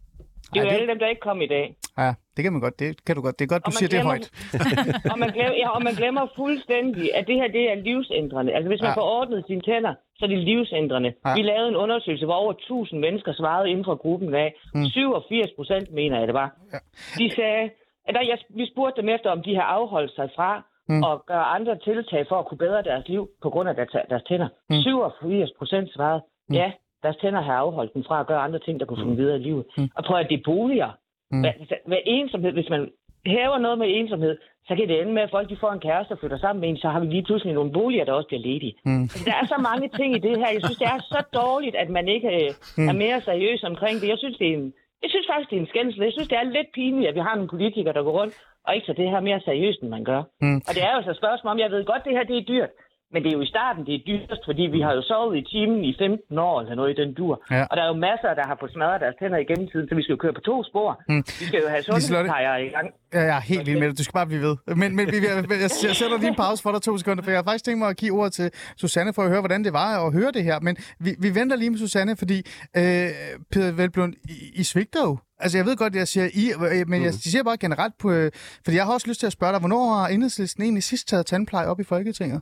Det 0.53 0.59
er 0.59 0.63
jo 0.63 0.69
Ej, 0.69 0.75
alle 0.75 0.87
dem, 0.87 0.99
der 0.99 1.07
ikke 1.07 1.21
kom 1.21 1.41
i 1.41 1.47
dag. 1.47 1.75
Ja, 1.97 2.13
det 2.39 2.45
kan 2.45 2.53
man 2.57 2.63
godt. 2.67 2.77
Det 2.79 3.05
kan 3.07 3.15
du 3.17 3.21
godt. 3.27 3.35
Det 3.39 3.45
er 3.47 3.51
godt, 3.55 3.65
du 3.69 3.71
siger 3.79 3.89
glemmer, 3.93 4.13
det 4.15 4.31
højt. 4.53 5.11
og, 5.11 5.17
man 5.23 5.29
glemmer, 5.35 5.55
ja, 5.63 5.67
og 5.75 5.81
man 5.87 5.95
glemmer 6.01 6.23
fuldstændig, 6.41 7.05
at 7.17 7.23
det 7.29 7.35
her 7.41 7.47
det 7.57 7.63
er 7.71 7.75
livsændrende. 7.89 8.51
Altså 8.55 8.67
hvis 8.71 8.81
man 8.85 8.91
ja. 8.93 8.99
får 8.99 9.07
ordnet 9.19 9.39
sine 9.49 9.61
tænder, 9.69 9.93
så 10.17 10.21
er 10.25 10.29
det 10.33 10.41
livsændrende. 10.51 11.09
Ja. 11.25 11.33
Vi 11.37 11.41
lavede 11.51 11.69
en 11.73 11.79
undersøgelse, 11.83 12.25
hvor 12.25 12.37
over 12.43 12.53
1000 12.53 12.99
mennesker 13.05 13.31
svarede 13.33 13.69
inden 13.71 13.85
for 13.89 13.95
gruppen 13.95 14.33
af. 14.43 14.49
Mm. 14.75 14.85
87 14.85 15.51
procent 15.57 15.87
mener 15.99 16.15
jeg, 16.19 16.27
det 16.27 16.37
var. 16.41 16.49
Ja. 16.73 16.79
De 17.19 17.25
sagde, 17.37 17.65
at 18.07 18.11
der, 18.15 18.21
jeg, 18.31 18.37
vi 18.59 18.65
spurgte 18.73 19.01
dem 19.01 19.09
efter, 19.15 19.29
om 19.35 19.41
de 19.47 19.55
har 19.55 19.67
afholdt 19.77 20.11
sig 20.15 20.27
fra 20.35 20.51
mm. 20.89 21.03
og 21.07 21.15
gøre 21.31 21.45
andre 21.57 21.75
tiltag 21.87 22.21
for 22.29 22.37
at 22.39 22.45
kunne 22.47 22.63
bedre 22.65 22.81
deres 22.89 23.05
liv 23.07 23.23
på 23.43 23.49
grund 23.49 23.69
af 23.69 23.75
deres, 23.75 23.91
deres 24.11 24.23
tænder. 24.29 24.49
Mm. 24.69 24.81
87 24.81 25.51
procent 25.59 25.87
svarede, 25.95 26.21
mm. 26.49 26.55
ja, 26.55 26.67
deres 27.03 27.17
tænder 27.21 27.41
har 27.41 27.55
afholdt 27.65 27.93
dem 27.93 28.03
fra 28.07 28.19
at 28.19 28.27
gøre 28.27 28.41
andre 28.47 28.59
ting, 28.59 28.79
der 28.79 28.85
kunne 28.85 29.03
få 29.03 29.09
dem 29.09 29.17
videre 29.17 29.37
i 29.39 29.43
livet. 29.47 29.65
Mm. 29.77 29.89
Og 29.95 30.03
prøv 30.03 30.17
at 30.17 30.29
det 30.29 30.39
er 30.39 30.43
boliger. 30.45 30.91
Mm. 31.31 31.41
Hvad, 31.41 31.53
hvad 31.85 32.01
ensomhed, 32.05 32.51
hvis 32.51 32.69
man 32.69 32.89
hæver 33.25 33.57
noget 33.57 33.77
med 33.79 33.87
ensomhed, 33.89 34.37
så 34.67 34.75
kan 34.75 34.87
det 34.87 35.01
ende 35.01 35.13
med, 35.13 35.21
at 35.21 35.33
folk 35.35 35.49
de 35.49 35.61
får 35.63 35.71
en 35.71 35.85
kæreste 35.87 36.11
og 36.11 36.19
flytter 36.19 36.37
sammen 36.37 36.61
med 36.61 36.69
en, 36.69 36.77
så 36.77 36.89
har 36.89 36.99
vi 36.99 37.05
lige 37.05 37.23
pludselig 37.23 37.53
nogle 37.53 37.71
boliger, 37.71 38.05
der 38.05 38.13
også 38.13 38.27
bliver 38.27 38.45
ledige. 38.49 38.75
Mm. 38.85 39.01
Altså, 39.01 39.25
der 39.25 39.35
er 39.41 39.45
så 39.45 39.57
mange 39.69 39.87
ting 39.97 40.09
i 40.15 40.19
det 40.27 40.37
her. 40.39 40.49
Jeg 40.55 40.61
synes, 40.65 40.77
det 40.83 40.87
er 40.95 40.99
så 41.15 41.21
dårligt, 41.41 41.75
at 41.75 41.89
man 41.89 42.07
ikke 42.07 42.29
øh, 42.37 42.49
mm. 42.77 42.89
er 42.89 42.93
mere 43.03 43.21
seriøs 43.21 43.63
omkring 43.63 43.95
det. 44.01 44.07
Jeg 44.13 44.17
synes, 44.17 44.37
det 44.37 44.47
er 44.47 44.53
en, 44.53 44.73
jeg 45.03 45.09
synes 45.09 45.27
faktisk, 45.31 45.49
det 45.49 45.57
er 45.57 45.61
en 45.61 45.73
skændsel. 45.73 46.03
Jeg 46.03 46.13
synes, 46.13 46.29
det 46.31 46.37
er 46.37 46.43
lidt 46.43 46.69
pinligt, 46.73 47.09
at 47.09 47.15
vi 47.15 47.19
har 47.27 47.35
nogle 47.35 47.53
politikere, 47.55 47.93
der 47.93 48.03
går 48.03 48.15
rundt 48.19 48.35
og 48.65 48.75
ikke 48.75 48.85
tager 48.87 49.01
det 49.01 49.09
her 49.13 49.19
mere 49.19 49.39
seriøst, 49.49 49.81
end 49.81 49.89
man 49.89 50.03
gør. 50.03 50.21
Mm. 50.41 50.59
Og 50.67 50.71
det 50.75 50.83
er 50.87 50.93
jo 50.95 51.01
så 51.03 51.11
et 51.11 51.21
spørgsmål 51.23 51.51
om, 51.51 51.59
jeg 51.59 51.71
ved 51.71 51.85
godt, 51.85 52.05
det 52.05 52.13
her 52.17 52.23
det 52.23 52.37
er 52.37 52.49
dyrt. 52.53 52.71
Men 53.13 53.23
det 53.23 53.29
er 53.29 53.37
jo 53.39 53.41
i 53.41 53.51
starten, 53.55 53.85
det 53.85 53.93
er 53.95 54.01
dyrest, 54.07 54.41
fordi 54.49 54.63
vi 54.75 54.81
har 54.81 54.93
jo 54.93 55.01
sovet 55.01 55.37
i 55.41 55.43
timen 55.53 55.83
i 55.89 55.95
15 55.99 56.37
år 56.37 56.61
eller 56.61 56.75
noget 56.75 56.91
i 56.93 57.01
den 57.01 57.13
dur. 57.13 57.33
Ja. 57.51 57.63
Og 57.69 57.77
der 57.77 57.83
er 57.83 57.87
jo 57.87 57.97
masser, 58.09 58.33
der 58.39 58.45
har 58.49 58.57
fået 58.59 58.71
smadret 58.71 59.01
deres 59.01 59.15
tænder 59.19 59.37
igennem 59.37 59.67
tiden, 59.71 59.89
så 59.89 59.95
vi 59.95 60.03
skal 60.03 60.13
jo 60.13 60.21
køre 60.23 60.33
på 60.33 60.43
to 60.49 60.63
spor. 60.69 60.89
Mm. 61.09 61.23
Vi 61.39 61.45
skal 61.49 61.59
jo 61.63 61.67
have 61.73 61.83
sundhedsplejer 61.83 62.57
i 62.57 62.69
gang. 62.75 62.87
Ja, 63.13 63.21
jeg 63.29 63.37
er 63.41 63.45
helt 63.51 63.65
vild 63.67 63.79
med 63.79 63.87
det. 63.89 63.97
Du 63.97 64.03
skal 64.03 64.13
bare 64.13 64.29
blive 64.31 64.41
ved. 64.47 64.55
Men, 64.81 64.89
men 64.97 65.05
jeg, 65.07 65.21
jeg, 65.49 65.71
jeg 65.87 65.95
sætter 65.99 66.17
lige 66.17 66.27
en 66.35 66.35
pause 66.45 66.63
for 66.63 66.71
dig 66.71 66.81
to 66.81 66.97
sekunder, 66.97 67.23
for 67.23 67.31
jeg 67.31 67.37
har 67.37 67.47
faktisk 67.49 67.65
tænkt 67.65 67.79
mig 67.79 67.89
at 67.89 67.97
give 67.97 68.13
ordet 68.19 68.33
til 68.33 68.47
Susanne 68.77 69.13
for 69.13 69.21
at 69.21 69.29
høre, 69.29 69.41
hvordan 69.41 69.63
det 69.63 69.73
var 69.73 70.05
at 70.05 70.13
høre 70.13 70.31
det 70.31 70.43
her. 70.43 70.59
Men 70.59 70.77
vi, 70.99 71.11
vi 71.19 71.35
venter 71.35 71.55
lige 71.55 71.69
med 71.69 71.79
Susanne, 71.79 72.17
fordi 72.17 72.37
øh, 72.77 73.09
Peter 73.51 73.71
Velblund, 73.71 74.13
I, 74.29 74.59
I 74.59 74.63
svigter 74.63 75.01
jo 75.07 75.17
Altså, 75.41 75.57
jeg 75.57 75.65
ved 75.65 75.75
godt, 75.77 75.95
jeg 75.95 76.07
siger 76.07 76.27
I, 76.33 76.51
men 76.87 77.03
jeg 77.03 77.13
siger 77.13 77.43
bare 77.43 77.57
generelt 77.57 77.97
på... 77.97 78.11
Øh, 78.11 78.31
fordi 78.63 78.77
jeg 78.77 78.85
har 78.85 78.93
også 78.93 79.07
lyst 79.07 79.19
til 79.19 79.27
at 79.27 79.33
spørge 79.33 79.51
dig, 79.53 79.59
hvornår 79.59 79.93
har 79.93 80.07
enhedslisten 80.07 80.63
egentlig 80.63 80.83
sidst 80.83 81.07
taget 81.07 81.25
tandpleje 81.25 81.67
op 81.67 81.79
i 81.79 81.83
Folketinget? 81.83 82.41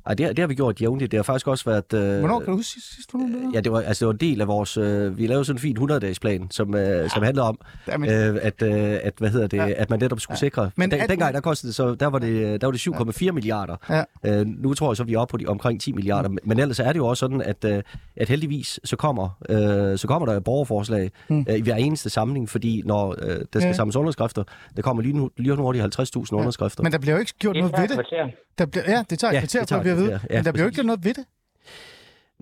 Ej, 0.05 0.13
det, 0.13 0.29
det 0.29 0.39
har 0.39 0.47
vi 0.47 0.55
gjort 0.55 0.81
jævnligt. 0.81 1.11
Det 1.11 1.17
har 1.17 1.23
faktisk 1.23 1.47
også 1.47 1.65
været... 1.65 1.93
Øh, 1.93 2.19
Hvornår 2.19 2.39
kan 2.39 2.47
du 2.47 2.55
huske 2.55 2.71
sidst, 2.71 2.95
sidst 2.95 3.11
du 3.11 3.17
det? 3.17 3.53
Ja, 3.53 3.59
det 3.59 3.71
var, 3.71 3.81
altså, 3.81 3.99
det 3.99 4.07
var 4.07 4.13
en 4.13 4.19
del 4.19 4.41
af 4.41 4.47
vores... 4.47 4.77
Øh, 4.77 5.17
vi 5.17 5.27
lavede 5.27 5.45
sådan 5.45 5.55
en 5.55 5.61
fin 5.61 5.77
100-dages 5.77 6.19
plan, 6.19 6.47
som, 6.51 6.75
øh, 6.75 6.81
ja. 6.81 7.07
som 7.07 7.23
handlede 7.23 7.47
om, 7.47 7.59
øh, 7.87 8.37
at, 8.41 8.61
øh, 8.61 8.99
at, 9.03 9.13
hvad 9.17 9.29
hedder 9.29 9.47
det, 9.47 9.57
ja. 9.57 9.71
at 9.77 9.89
man 9.89 9.99
netop 9.99 10.19
skulle 10.19 10.35
ja. 10.35 10.39
sikre... 10.39 10.71
Men 10.75 10.91
den, 10.91 10.99
at, 10.99 11.09
dengang, 11.09 11.33
der 11.33 11.41
kostede 11.41 11.73
så... 11.73 11.95
Der 11.95 12.07
var 12.07 12.19
det, 12.19 12.61
der 12.61 12.67
var 12.67 12.71
det 12.71 12.87
7,4 13.21 13.25
ja. 13.25 13.31
milliarder. 13.31 14.03
Ja. 14.23 14.39
Øh, 14.39 14.47
nu 14.47 14.73
tror 14.73 14.91
jeg 14.91 14.97
så, 14.97 15.03
vi 15.03 15.13
er 15.13 15.19
oppe 15.19 15.31
på 15.31 15.37
de 15.37 15.45
omkring 15.45 15.81
10 15.81 15.91
milliarder. 15.91 16.29
Mm. 16.29 16.37
Men 16.43 16.59
ellers 16.59 16.79
er 16.79 16.87
det 16.87 16.97
jo 16.97 17.07
også 17.07 17.19
sådan, 17.19 17.41
at, 17.41 17.65
øh, 17.65 17.83
at 18.15 18.29
heldigvis 18.29 18.79
så 18.83 18.95
kommer, 18.95 19.29
øh, 19.49 19.97
så 19.97 20.07
kommer 20.07 20.25
der 20.25 20.37
et 20.37 20.43
borgerforslag 20.43 21.11
mm. 21.29 21.45
øh, 21.49 21.55
i 21.55 21.61
hver 21.61 21.75
eneste 21.75 22.09
samling, 22.09 22.49
fordi 22.49 22.81
når 22.85 23.15
øh, 23.21 23.27
der 23.27 23.59
skal 23.59 23.61
ja. 23.61 23.73
samles 23.73 23.95
underskrifter, 23.95 24.43
der 24.75 24.81
kommer 24.81 25.03
lige 25.03 25.17
nu, 25.17 25.29
lige 25.37 25.55
nu 25.55 25.61
hurtigt 25.61 25.99
50.000 25.99 26.21
ja. 26.31 26.35
underskrifter. 26.35 26.83
Men 26.83 26.91
der 26.91 26.97
bliver 26.97 27.13
jo 27.15 27.19
ikke 27.19 27.33
gjort 27.39 27.55
noget 27.55 27.73
ved 27.77 27.87
det. 27.87 28.33
Der 28.57 28.65
bliver, 28.65 28.83
ja, 28.87 29.03
det 29.09 29.19
tager 29.19 29.31
et 29.31 29.35
ja, 29.35 29.39
kvarter 29.39 29.83
for 29.97 30.03
at 30.03 30.07
blive 30.07 30.13
ved. 30.13 30.19
Ja, 30.29 30.35
men 30.37 30.45
der 30.45 30.51
bliver 30.51 30.63
jo 30.63 30.69
ikke 30.69 30.83
noget 30.83 31.05
ved 31.05 31.13
det. 31.13 31.25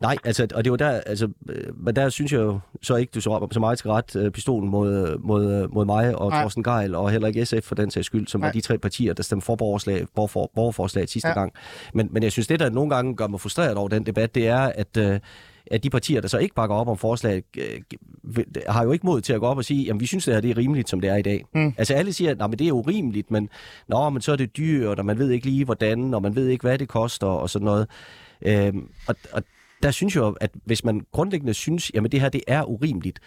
Nej, 0.01 0.17
altså, 0.23 0.47
og 0.55 0.63
det 0.63 0.71
var 0.71 0.77
der, 0.77 0.89
altså, 0.89 1.29
men 1.75 1.95
der 1.95 2.09
synes 2.09 2.31
jeg 2.31 2.39
jo 2.39 2.59
så 2.81 2.95
ikke, 2.95 3.11
du 3.15 3.21
så, 3.21 3.47
så 3.51 3.59
meget 3.59 3.79
skal 3.79 3.91
ret 3.91 4.15
uh, 4.15 4.29
pistolen 4.31 4.69
mod, 4.69 5.17
mod, 5.17 5.67
mod 5.67 5.85
mig 5.85 6.15
og 6.15 6.29
Nej. 6.29 6.39
Thorsten 6.39 6.63
Geil, 6.63 6.95
og 6.95 7.11
heller 7.11 7.27
ikke 7.27 7.45
SF 7.45 7.63
for 7.63 7.75
den 7.75 7.91
sags 7.91 8.05
skyld, 8.05 8.27
som 8.27 8.41
Nej. 8.41 8.47
var 8.47 8.51
de 8.51 8.61
tre 8.61 8.77
partier, 8.77 9.13
der 9.13 9.23
stemte 9.23 9.45
for 9.45 9.55
borgerslag, 9.55 10.05
borger, 10.15 10.47
borgerforslag 10.55 11.09
sidste 11.09 11.27
ja. 11.27 11.33
gang. 11.33 11.53
Men, 11.93 12.09
men 12.11 12.23
jeg 12.23 12.31
synes, 12.31 12.47
det 12.47 12.59
der 12.59 12.69
nogle 12.69 12.95
gange 12.95 13.15
gør 13.15 13.27
mig 13.27 13.41
frustreret 13.41 13.77
over 13.77 13.87
den 13.87 14.05
debat, 14.05 14.35
det 14.35 14.47
er, 14.47 14.59
at, 14.75 14.97
uh, 14.97 15.17
at 15.71 15.83
de 15.83 15.89
partier, 15.89 16.21
der 16.21 16.27
så 16.27 16.37
ikke 16.37 16.55
bakker 16.55 16.75
op 16.75 16.87
om 16.87 16.97
forslaget, 16.97 17.43
uh, 17.57 18.43
har 18.67 18.83
jo 18.83 18.91
ikke 18.91 19.05
mod 19.05 19.21
til 19.21 19.33
at 19.33 19.39
gå 19.39 19.45
op 19.45 19.57
og 19.57 19.65
sige, 19.65 19.89
at 19.89 19.99
vi 19.99 20.05
synes, 20.05 20.25
det 20.25 20.33
her 20.33 20.41
det 20.41 20.51
er 20.51 20.57
rimeligt, 20.57 20.89
som 20.89 21.01
det 21.01 21.09
er 21.09 21.15
i 21.15 21.21
dag. 21.21 21.45
Mm. 21.55 21.73
Altså 21.77 21.93
alle 21.93 22.13
siger, 22.13 22.31
at 22.31 22.59
det 22.59 22.67
er 22.67 22.71
urimeligt, 22.71 23.31
men, 23.31 23.49
nå, 23.87 24.09
men 24.09 24.21
så 24.21 24.31
er 24.31 24.35
det 24.35 24.57
dyrt, 24.57 24.99
og 24.99 25.05
man 25.05 25.17
ved 25.17 25.31
ikke 25.31 25.45
lige, 25.45 25.65
hvordan, 25.65 26.13
og 26.13 26.21
man 26.21 26.35
ved 26.35 26.47
ikke, 26.47 26.61
hvad 26.61 26.77
det 26.77 26.87
koster, 26.87 27.27
og 27.27 27.49
sådan 27.49 27.65
noget. 27.65 27.87
Øhm, 28.41 28.87
og, 29.07 29.15
og 29.33 29.43
der 29.83 29.91
synes 29.91 30.15
jeg 30.15 30.33
at 30.41 30.51
hvis 30.65 30.83
man 30.83 31.01
grundlæggende 31.11 31.53
synes, 31.53 31.91
jamen 31.93 32.11
det 32.11 32.21
her 32.21 32.29
det 32.29 32.41
er 32.47 32.63
urimeligt, 32.63 33.19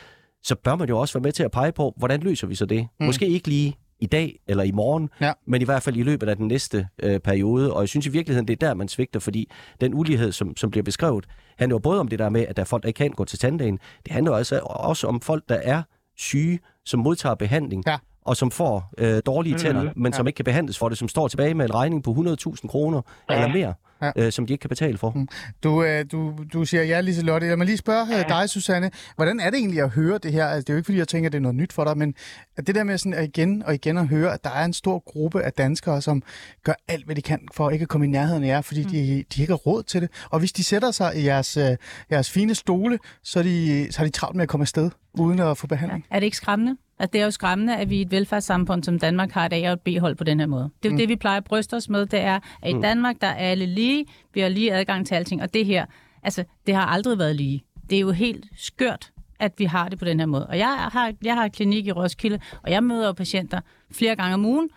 så 0.43 0.55
bør 0.55 0.77
man 0.77 0.89
jo 0.89 0.99
også 0.99 1.15
være 1.15 1.23
med 1.23 1.33
til 1.33 1.43
at 1.43 1.51
pege 1.51 1.73
på, 1.73 1.95
hvordan 1.97 2.21
løser 2.21 2.47
vi 2.47 2.55
så 2.55 2.67
det? 2.67 2.89
Mm. 3.01 3.07
Måske 3.07 3.29
ikke 3.29 3.49
lige 3.49 3.77
i 4.03 4.07
dag 4.07 4.39
eller 4.47 4.65
i 4.65 4.71
morgen, 4.71 5.11
ja. 5.21 5.33
men 5.47 5.63
i 5.63 5.65
hvert 5.65 5.83
fald 5.83 5.97
i 5.97 6.03
løbet 6.03 6.29
af 6.29 6.37
den 6.37 6.49
næste 6.49 6.89
øh, 7.03 7.21
periode. 7.21 7.73
Og 7.73 7.81
jeg 7.81 7.89
synes 7.89 8.07
i 8.07 8.09
virkeligheden, 8.09 8.49
det 8.49 8.63
er 8.63 8.67
der, 8.67 8.75
man 8.75 8.89
svigter, 8.89 9.21
fordi 9.21 9.51
den 9.81 9.95
ulighed, 9.95 10.33
som, 10.33 10.57
som 10.57 10.71
bliver 10.71 10.85
beskrevet, 10.85 11.27
handler 11.59 11.75
jo 11.75 11.79
både 11.79 12.01
om 12.01 12.09
det 12.09 12.19
der 12.19 12.29
med, 12.29 12.47
at 12.49 12.57
der 12.57 12.63
er 12.63 12.67
folk, 12.67 12.83
der 12.83 12.87
ikke 12.87 12.99
kan 12.99 13.11
gå 13.11 13.25
til 13.25 13.39
tandlægen. 13.39 13.79
Det 14.05 14.13
handler 14.13 14.33
altså 14.33 14.61
også 14.65 15.07
om 15.07 15.21
folk, 15.21 15.49
der 15.49 15.59
er 15.63 15.83
syge, 16.17 16.59
som 16.85 17.01
modtager 17.01 17.35
behandling. 17.35 17.83
Ja 17.87 17.99
og 18.25 18.37
som 18.37 18.51
får 18.51 18.93
øh, 18.99 19.23
dårlige 19.27 19.59
tænder, 19.59 19.93
men 19.97 20.13
som 20.13 20.27
ikke 20.27 20.37
kan 20.37 20.45
behandles 20.45 20.79
for 20.79 20.89
det, 20.89 20.99
som 20.99 21.09
står 21.09 21.29
tilbage 21.29 21.55
med 21.55 21.65
en 21.65 21.75
regning 21.75 22.05
på 22.05 22.11
100.000 22.11 22.67
kroner 22.69 23.03
ja. 23.31 23.35
eller 23.35 23.49
mere 23.49 23.75
ja. 24.03 24.13
øh, 24.17 24.33
som 24.33 24.47
de 24.47 24.53
ikke 24.53 24.63
kan 24.63 24.69
betale 24.69 24.99
for. 24.99 25.11
Mm. 25.11 25.29
Du, 25.63 25.85
øh, 25.85 26.05
du, 26.13 26.35
du 26.53 26.65
siger 26.65 26.83
ja, 26.83 27.01
Lise 27.01 27.23
Lotte. 27.23 27.47
Jeg 27.47 27.59
må 27.59 27.65
lige 27.65 27.77
spørge 27.77 28.07
øh, 28.07 28.25
ja. 28.29 28.41
dig, 28.41 28.51
Susanne. 28.51 28.91
Hvordan 29.17 29.41
er 29.41 29.51
det 29.51 29.59
egentlig 29.59 29.83
at 29.83 29.91
høre 29.91 30.19
det 30.19 30.33
her? 30.33 30.47
Altså, 30.47 30.61
det 30.61 30.69
er 30.69 30.75
jo 30.75 30.77
ikke, 30.77 30.87
fordi 30.87 30.99
jeg 30.99 31.09
tænker, 31.09 31.29
at 31.29 31.33
det 31.33 31.39
er 31.39 31.43
noget 31.43 31.57
nyt 31.57 31.73
for 31.73 31.85
dig, 31.85 31.99
men 31.99 32.15
at 32.57 32.67
det 32.67 32.75
der 32.75 32.85
med 32.85 32.99
sådan, 32.99 33.15
at 33.15 33.25
igen 33.25 33.63
og 33.63 33.75
igen 33.75 33.99
at 33.99 34.09
høre, 34.09 34.33
at 34.33 34.45
der 34.45 34.51
er 34.51 34.65
en 34.65 34.73
stor 34.73 34.99
gruppe 34.99 35.43
af 35.43 35.53
danskere, 35.53 36.03
som 36.03 36.23
gør 36.65 36.75
alt, 36.89 37.05
hvad 37.05 37.17
de 37.17 37.23
kan 37.23 37.49
for 37.55 37.71
ikke 37.71 37.83
at 37.83 37.89
komme 37.89 38.07
i 38.07 38.11
nærheden 38.11 38.45
af 38.45 38.49
jer, 38.49 38.61
fordi 38.61 38.83
mm. 38.83 38.91
de, 38.91 39.25
de 39.35 39.41
ikke 39.41 39.53
har 39.53 39.57
råd 39.57 39.83
til 39.83 40.03
det. 40.03 40.11
Og 40.31 40.39
hvis 40.39 40.53
de 40.53 40.65
sætter 40.65 40.91
sig 40.91 41.17
i 41.17 41.25
jeres, 41.25 41.57
øh, 41.57 41.77
jeres 42.11 42.31
fine 42.31 42.55
stole, 42.55 42.99
så 43.23 43.39
er, 43.39 43.43
de, 43.43 43.89
så 43.91 44.03
er 44.03 44.07
de 44.07 44.11
travlt 44.13 44.37
med 44.37 44.43
at 44.43 44.49
komme 44.49 44.63
afsted, 44.63 44.91
uden 45.19 45.39
at 45.41 45.59
få 45.59 45.67
behandling. 45.67 46.07
Ja. 46.11 46.17
Er 46.17 46.21
det 46.21 46.25
ikke 46.25 46.37
skræmmende? 46.37 46.77
Altså, 46.99 47.11
det 47.13 47.21
er 47.21 47.25
jo 47.25 47.31
skræmmende, 47.31 47.77
at 47.77 47.91
vi 47.91 47.97
i 47.97 48.01
et 48.01 48.11
velfærdssamfund 48.11 48.85
som 48.85 48.99
Danmark 48.99 49.31
har 49.33 49.47
et 49.47 49.53
A- 49.53 49.67
og 49.67 49.73
et 49.73 49.81
B-hold 49.81 50.15
på 50.15 50.25
den 50.25 50.41
her 50.41 50.47
måde. 50.47 50.71
Det 50.83 50.89
er 50.89 50.91
jo 50.91 50.95
mm. 50.95 50.99
det, 50.99 51.09
vi 51.09 51.17
plejer 51.17 51.37
at 51.37 51.45
bryste 51.45 51.75
os 51.75 51.89
med, 51.89 52.07
det 52.07 52.21
er, 52.21 52.41
at 52.63 52.71
i 52.71 52.75
mm. 52.75 52.83
Danmark, 52.83 53.17
der 53.21 53.27
er 53.27 53.35
alle 53.35 53.67
lige, 53.67 54.07
vi 54.35 54.41
har 54.41 54.49
lige 54.49 54.75
adgang 54.75 55.07
til 55.07 55.15
alting, 55.15 55.43
og 55.43 55.55
det 55.55 55.67
her, 55.67 55.87
altså, 56.23 56.45
det 56.67 56.75
har 56.75 56.87
aldrig 56.87 57.19
været 57.19 57.37
lige. 57.37 57.65
Det 57.91 57.97
er 57.97 58.01
jo 58.01 58.11
helt 58.11 58.47
skørt, 58.57 59.13
at 59.39 59.53
vi 59.59 59.65
har 59.65 59.89
det 59.89 59.99
på 59.99 60.05
den 60.05 60.19
her 60.19 60.27
måde. 60.27 60.47
Og 60.47 60.59
jeg 60.59 60.89
har, 60.93 61.13
jeg 61.25 61.35
har 61.35 61.49
klinik 61.49 61.87
i 61.87 61.93
Roskilde, 61.93 62.41
og 62.63 62.71
jeg 62.71 62.85
møder 62.85 63.07
jo 63.07 63.13
patienter 63.13 63.61
flere 63.93 64.17
gange 64.17 64.35
om 64.35 64.45
ugen, 64.45 64.69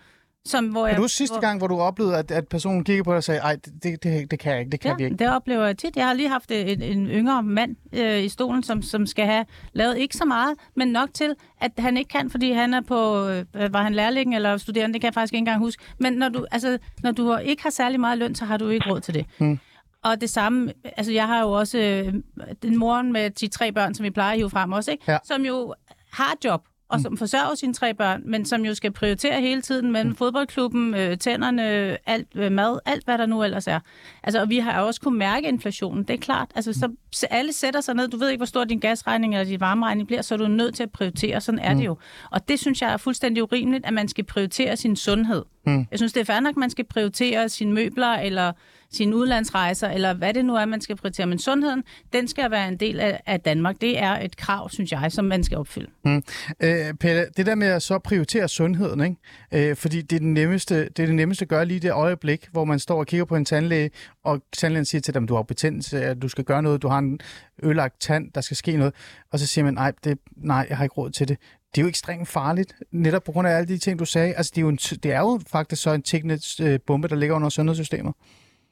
som, 0.46 0.66
hvor 0.66 0.86
jeg, 0.86 0.96
du 0.96 1.08
sidste 1.08 1.34
hvor... 1.34 1.40
gang, 1.40 1.58
hvor 1.58 1.66
du 1.66 1.80
oplevede, 1.80 2.16
at, 2.16 2.30
at 2.30 2.48
personen 2.48 2.84
kiggede 2.84 3.04
på 3.04 3.10
dig 3.10 3.16
og 3.16 3.24
sagde, 3.24 3.40
ej, 3.40 3.56
det, 3.82 4.02
det, 4.02 4.30
det 4.30 4.38
kan 4.38 4.52
jeg 4.52 4.60
ikke, 4.60 4.70
det 4.70 4.80
kan 4.80 4.90
ja, 4.90 4.96
vi 4.96 5.04
ikke? 5.04 5.16
det 5.16 5.28
oplever 5.28 5.66
jeg 5.66 5.78
tit. 5.78 5.96
Jeg 5.96 6.06
har 6.06 6.14
lige 6.14 6.28
haft 6.28 6.50
en, 6.50 6.82
en 6.82 7.06
yngre 7.06 7.42
mand 7.42 7.76
øh, 7.92 8.24
i 8.24 8.28
stolen, 8.28 8.62
som, 8.62 8.82
som 8.82 9.06
skal 9.06 9.26
have 9.26 9.44
lavet 9.72 9.98
ikke 9.98 10.16
så 10.16 10.24
meget, 10.24 10.54
men 10.76 10.88
nok 10.88 11.08
til, 11.14 11.34
at 11.60 11.72
han 11.78 11.96
ikke 11.96 12.08
kan, 12.08 12.30
fordi 12.30 12.52
han 12.52 12.74
er 12.74 12.80
på, 12.80 13.28
øh, 13.28 13.44
var 13.72 13.82
han 13.82 13.94
lærling 13.94 14.34
eller 14.34 14.56
studerende, 14.56 14.92
det 14.92 15.00
kan 15.00 15.06
jeg 15.06 15.14
faktisk 15.14 15.34
ikke 15.34 15.38
engang 15.38 15.58
huske. 15.58 15.82
Men 15.98 16.12
når 16.12 16.28
du, 16.28 16.46
altså, 16.50 16.78
når 17.02 17.10
du 17.10 17.36
ikke 17.36 17.62
har 17.62 17.70
særlig 17.70 18.00
meget 18.00 18.18
løn, 18.18 18.34
så 18.34 18.44
har 18.44 18.56
du 18.56 18.68
ikke 18.68 18.90
råd 18.90 19.00
til 19.00 19.14
det. 19.14 19.26
Hmm. 19.38 19.58
Og 20.04 20.20
det 20.20 20.30
samme, 20.30 20.72
altså 20.96 21.12
jeg 21.12 21.26
har 21.26 21.40
jo 21.40 21.52
også 21.52 21.78
øh, 21.78 22.14
den 22.62 22.76
moren 22.76 23.12
med 23.12 23.30
de 23.30 23.48
tre 23.48 23.72
børn, 23.72 23.94
som 23.94 24.04
vi 24.04 24.10
plejer 24.10 24.30
at 24.30 24.36
hive 24.36 24.50
frem 24.50 24.72
også, 24.72 24.90
ikke? 24.90 25.12
Ja. 25.12 25.18
som 25.24 25.42
jo 25.42 25.74
har 26.12 26.36
job, 26.44 26.62
og 26.88 27.00
som 27.00 27.16
forsørger 27.16 27.54
sine 27.54 27.74
tre 27.74 27.94
børn, 27.94 28.22
men 28.24 28.44
som 28.44 28.64
jo 28.64 28.74
skal 28.74 28.92
prioritere 28.92 29.40
hele 29.40 29.62
tiden 29.62 29.92
mellem 29.92 30.10
mm. 30.10 30.16
fodboldklubben, 30.16 30.94
øh, 30.94 31.18
tænderne, 31.18 31.62
alt 32.08 32.28
øh, 32.34 32.52
mad, 32.52 32.78
alt 32.86 33.04
hvad 33.04 33.18
der 33.18 33.26
nu 33.26 33.42
ellers 33.42 33.66
er. 33.66 33.80
Altså, 34.22 34.40
og 34.40 34.50
vi 34.50 34.58
har 34.58 34.80
også 34.80 35.00
kunnet 35.00 35.18
mærke 35.18 35.48
inflationen, 35.48 36.04
det 36.04 36.14
er 36.14 36.18
klart. 36.18 36.50
Altså, 36.54 36.72
så, 36.72 36.92
så 37.12 37.26
alle 37.30 37.52
sætter 37.52 37.80
sig 37.80 37.94
ned, 37.94 38.08
du 38.08 38.16
ved 38.16 38.28
ikke, 38.28 38.38
hvor 38.38 38.46
stor 38.46 38.64
din 38.64 38.80
gasregning 38.80 39.34
eller 39.34 39.44
din 39.44 39.60
varmeregning 39.60 40.06
bliver, 40.06 40.22
så 40.22 40.34
er 40.34 40.38
du 40.38 40.48
nødt 40.48 40.74
til 40.74 40.82
at 40.82 40.90
prioritere, 40.90 41.40
sådan 41.40 41.58
er 41.58 41.72
mm. 41.72 41.78
det 41.78 41.86
jo. 41.86 41.96
Og 42.30 42.48
det 42.48 42.58
synes 42.58 42.82
jeg 42.82 42.92
er 42.92 42.96
fuldstændig 42.96 43.42
urimeligt, 43.42 43.86
at 43.86 43.92
man 43.92 44.08
skal 44.08 44.24
prioritere 44.24 44.76
sin 44.76 44.96
sundhed. 44.96 45.42
Mm. 45.66 45.86
Jeg 45.90 45.98
synes, 45.98 46.12
det 46.12 46.20
er 46.20 46.24
fair 46.24 46.40
nok, 46.40 46.52
at 46.52 46.56
man 46.56 46.70
skal 46.70 46.84
prioritere 46.84 47.48
sine 47.48 47.72
møbler, 47.72 48.12
eller 48.12 48.52
sine 48.92 49.16
udlandsrejser, 49.16 49.88
eller 49.88 50.14
hvad 50.14 50.34
det 50.34 50.44
nu 50.44 50.54
er, 50.54 50.64
man 50.64 50.80
skal 50.80 50.96
prioritere. 50.96 51.26
Men 51.26 51.38
sundheden, 51.38 51.82
den 52.12 52.28
skal 52.28 52.50
være 52.50 52.68
en 52.68 52.76
del 52.76 53.00
af, 53.00 53.20
af 53.26 53.40
Danmark. 53.40 53.80
Det 53.80 53.98
er 53.98 54.18
et 54.18 54.36
krav, 54.36 54.70
synes 54.70 54.92
jeg, 54.92 55.12
som 55.12 55.24
man 55.24 55.44
skal 55.44 55.58
opfylde. 55.58 55.90
Mm. 56.04 56.22
Øh, 56.60 56.94
Pelle, 57.00 57.26
det 57.36 57.46
der 57.46 57.54
med 57.54 57.66
at 57.66 57.82
så 57.82 57.98
prioritere 57.98 58.48
sundheden, 58.48 59.00
ikke? 59.00 59.70
Øh, 59.70 59.76
fordi 59.76 60.02
det 60.02 60.16
er, 60.16 60.20
det 60.20 60.28
nemmeste, 60.28 60.74
det 60.74 60.98
er 60.98 61.06
det 61.06 61.14
nemmeste 61.14 61.42
at 61.42 61.48
gøre 61.48 61.66
lige 61.66 61.80
det 61.80 61.92
øjeblik, 61.92 62.48
hvor 62.52 62.64
man 62.64 62.78
står 62.78 62.98
og 62.98 63.06
kigger 63.06 63.24
på 63.24 63.36
en 63.36 63.44
tandlæge, 63.44 63.90
og 64.24 64.42
tandlægen 64.52 64.84
siger 64.84 65.00
til 65.00 65.14
dem, 65.14 65.26
du 65.26 65.34
har 65.34 65.42
betændelse, 65.42 66.04
at 66.04 66.22
du 66.22 66.28
skal 66.28 66.44
gøre 66.44 66.62
noget, 66.62 66.82
du 66.82 66.88
har 66.88 66.98
en 66.98 67.20
ødelagt 67.62 68.00
tand, 68.00 68.32
der 68.34 68.40
skal 68.40 68.56
ske 68.56 68.76
noget, 68.76 68.94
og 69.32 69.38
så 69.38 69.46
siger 69.46 69.64
man, 69.64 69.74
nej, 69.74 69.92
det, 70.04 70.18
nej 70.36 70.66
jeg 70.68 70.76
har 70.76 70.84
ikke 70.84 70.94
råd 70.94 71.10
til 71.10 71.28
det. 71.28 71.38
det 71.74 71.80
er 71.80 71.82
jo 71.82 71.88
ekstremt 71.88 72.28
farligt, 72.28 72.74
netop 72.92 73.24
på 73.24 73.32
grund 73.32 73.48
af 73.48 73.52
alle 73.52 73.68
de 73.68 73.78
ting, 73.78 73.98
du 73.98 74.04
sagde. 74.04 74.34
Altså, 74.34 74.52
det 74.54 74.60
er 74.60 74.62
jo, 74.62 74.68
en, 74.68 74.76
det 74.76 75.12
er 75.12 75.20
jo 75.20 75.40
faktisk 75.46 75.82
så 75.82 75.90
en 75.90 76.02
teknisk 76.02 76.60
øh, 76.60 76.78
bombe, 76.86 77.08
der 77.08 77.16
ligger 77.16 77.36
under 77.36 77.48
sundhedssystemet. 77.48 78.14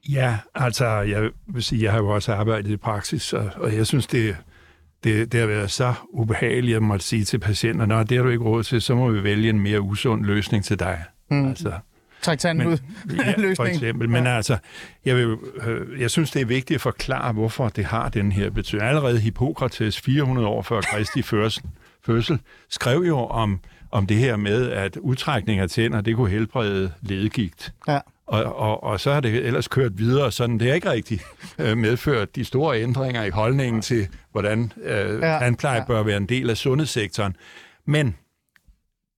Ja, 0.09 0.39
altså, 0.55 0.87
jeg 0.87 1.31
vil 1.47 1.63
sige, 1.63 1.83
jeg 1.83 1.93
har 1.93 1.99
jo 1.99 2.09
også 2.09 2.35
arbejdet 2.35 2.71
i 2.71 2.77
praksis, 2.77 3.33
og, 3.33 3.51
og 3.57 3.77
jeg 3.77 3.87
synes, 3.87 4.07
det, 4.07 4.37
det, 5.05 5.33
det 5.33 5.41
har 5.41 5.47
været 5.47 5.71
så 5.71 5.95
ubehageligt 6.11 6.77
at 6.77 6.83
måtte 6.83 7.05
sige 7.05 7.25
til 7.25 7.39
patienterne, 7.39 7.95
at 7.95 8.09
det 8.09 8.17
har 8.17 8.25
du 8.25 8.31
ikke 8.31 8.45
råd 8.45 8.63
til, 8.63 8.83
så 8.83 8.95
må 8.95 9.11
vi 9.11 9.23
vælge 9.23 9.51
en 9.51 9.61
mere 9.61 9.81
usund 9.81 10.25
løsning 10.25 10.65
til 10.65 10.79
dig. 10.79 11.03
Mm. 11.31 11.49
Altså, 11.49 11.73
ud. 12.67 12.79
ja, 13.25 13.55
for 13.57 13.65
eksempel. 13.65 14.09
Men 14.09 14.25
ja. 14.25 14.37
altså, 14.37 14.57
jeg, 15.05 15.17
vil, 15.17 15.37
øh, 15.67 16.01
jeg 16.01 16.11
synes, 16.11 16.31
det 16.31 16.43
er 16.43 16.47
vigtigt 16.47 16.75
at 16.75 16.81
forklare, 16.81 17.33
hvorfor 17.33 17.69
det 17.69 17.85
har 17.85 18.09
den 18.09 18.33
her 18.33 18.51
betydning. 18.51 18.89
Allerede 18.89 19.21
Hippokrates, 19.21 20.01
400 20.01 20.49
år 20.49 20.63
før 20.63 20.81
Kristi 20.81 21.23
fødsel, 22.07 22.39
skrev 22.71 23.05
jo 23.07 23.19
om, 23.19 23.61
om 23.91 24.07
det 24.07 24.17
her 24.17 24.37
med, 24.37 24.71
at 24.71 24.97
udtrækning 24.97 25.61
af 25.61 25.71
tænder, 25.71 26.01
det 26.01 26.17
kunne 26.17 26.31
helbrede 26.31 26.93
ledegigt. 27.03 27.75
Ja. 27.89 27.99
Og, 28.27 28.45
og, 28.45 28.83
og 28.83 29.01
så 29.01 29.13
har 29.13 29.21
det 29.21 29.47
ellers 29.47 29.69
kørt 29.69 29.99
videre, 29.99 30.33
sådan 30.33 30.59
det 30.59 30.71
er 30.71 30.75
ikke 30.75 30.91
rigtig 30.91 31.21
øh, 31.59 31.79
medført 31.79 32.37
de 32.37 32.45
store 32.45 32.83
ændringer 32.83 33.25
i 33.25 33.31
holdningen 33.31 33.83
til, 33.83 34.09
hvordan 34.33 34.73
øh, 34.83 35.21
ja, 35.21 35.39
tandpleje 35.39 35.79
ja. 35.79 35.85
bør 35.85 36.03
være 36.03 36.17
en 36.17 36.27
del 36.27 36.51
af 36.51 36.57
sundhedssektoren. 36.57 37.37
Men 37.87 38.17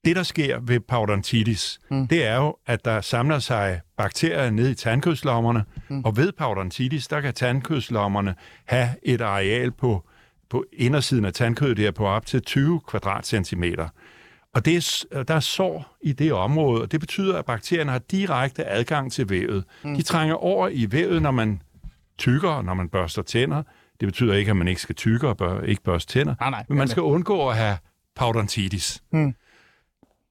det, 0.04 0.16
der 0.16 0.22
sker 0.22 0.58
ved 0.62 0.80
parodontitis, 0.80 1.80
mm. 1.90 2.08
det 2.08 2.26
er 2.26 2.36
jo, 2.36 2.56
at 2.66 2.84
der 2.84 3.00
samler 3.00 3.38
sig 3.38 3.80
bakterier 3.96 4.50
ned 4.50 4.70
i 4.70 4.74
tandkødslommerne, 4.74 5.64
mm. 5.88 6.04
og 6.04 6.16
ved 6.16 6.32
parodontitis, 6.32 7.08
der 7.08 7.20
kan 7.20 7.34
tandkødslommerne 7.34 8.34
have 8.64 8.88
et 9.02 9.20
areal 9.20 9.72
på, 9.72 10.04
på 10.50 10.64
indersiden 10.72 11.24
af 11.24 11.32
tandkødet 11.32 11.76
der 11.76 11.90
på 11.90 12.06
op 12.06 12.26
til 12.26 12.42
20 12.42 12.80
kvadratcentimeter. 12.88 13.88
Og 14.56 14.64
det 14.64 15.04
er, 15.12 15.22
der 15.22 15.34
er 15.34 15.40
sår 15.40 15.96
i 16.00 16.12
det 16.12 16.32
område, 16.32 16.82
og 16.82 16.92
det 16.92 17.00
betyder, 17.00 17.38
at 17.38 17.44
bakterierne 17.44 17.90
har 17.90 17.98
direkte 17.98 18.66
adgang 18.66 19.12
til 19.12 19.30
vævet. 19.30 19.64
Mm. 19.82 19.94
De 19.94 20.02
trænger 20.02 20.34
over 20.34 20.68
i 20.68 20.86
vævet, 20.90 21.22
når 21.22 21.30
man 21.30 21.62
tykker, 22.18 22.62
når 22.62 22.74
man 22.74 22.88
børster 22.88 23.22
tænder. 23.22 23.62
Det 24.00 24.08
betyder 24.08 24.34
ikke, 24.34 24.50
at 24.50 24.56
man 24.56 24.68
ikke 24.68 24.80
skal 24.80 24.94
tykke 24.94 25.28
og 25.28 25.36
bør, 25.36 25.60
ikke 25.60 25.82
børste 25.82 26.12
tænder, 26.12 26.34
nej, 26.40 26.50
nej, 26.50 26.64
men 26.68 26.78
man 26.78 26.88
skal 26.88 27.02
undgå 27.02 27.48
at 27.48 27.56
have 27.56 27.76
parodontitis. 28.16 29.02
Mm. 29.12 29.34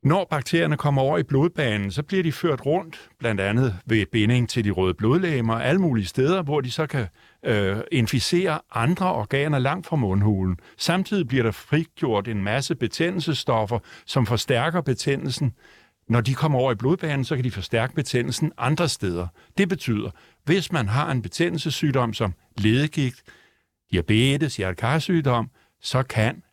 Når 0.05 0.27
bakterierne 0.29 0.77
kommer 0.77 1.01
over 1.01 1.17
i 1.17 1.23
blodbanen, 1.23 1.91
så 1.91 2.03
bliver 2.03 2.23
de 2.23 2.31
ført 2.31 2.65
rundt, 2.65 3.09
blandt 3.19 3.41
andet 3.41 3.79
ved 3.85 4.05
binding 4.11 4.49
til 4.49 4.63
de 4.65 4.71
røde 4.71 4.93
blodlægemer, 4.93 5.53
alle 5.53 5.81
mulige 5.81 6.05
steder, 6.05 6.41
hvor 6.41 6.61
de 6.61 6.71
så 6.71 6.87
kan 6.87 7.07
øh, 7.45 7.77
inficere 7.91 8.59
andre 8.71 9.13
organer 9.13 9.59
langt 9.59 9.87
fra 9.87 9.95
mundhulen. 9.95 10.57
Samtidig 10.77 11.27
bliver 11.27 11.43
der 11.43 11.51
frigjort 11.51 12.27
en 12.27 12.43
masse 12.43 12.75
betændelsestoffer, 12.75 13.79
som 14.05 14.25
forstærker 14.25 14.81
betændelsen. 14.81 15.53
Når 16.09 16.21
de 16.21 16.33
kommer 16.33 16.59
over 16.59 16.71
i 16.71 16.75
blodbanen, 16.75 17.25
så 17.25 17.35
kan 17.35 17.43
de 17.43 17.51
forstærke 17.51 17.95
betændelsen 17.95 18.51
andre 18.57 18.89
steder. 18.89 19.27
Det 19.57 19.69
betyder, 19.69 20.09
hvis 20.43 20.71
man 20.71 20.87
har 20.87 21.11
en 21.11 21.21
betændelsessygdom 21.21 22.13
som 22.13 22.33
ledegigt, 22.57 23.23
diabetes, 23.91 24.57
hjertekarsygdom, 24.57 25.49
så 25.81 26.03
kan 26.03 26.43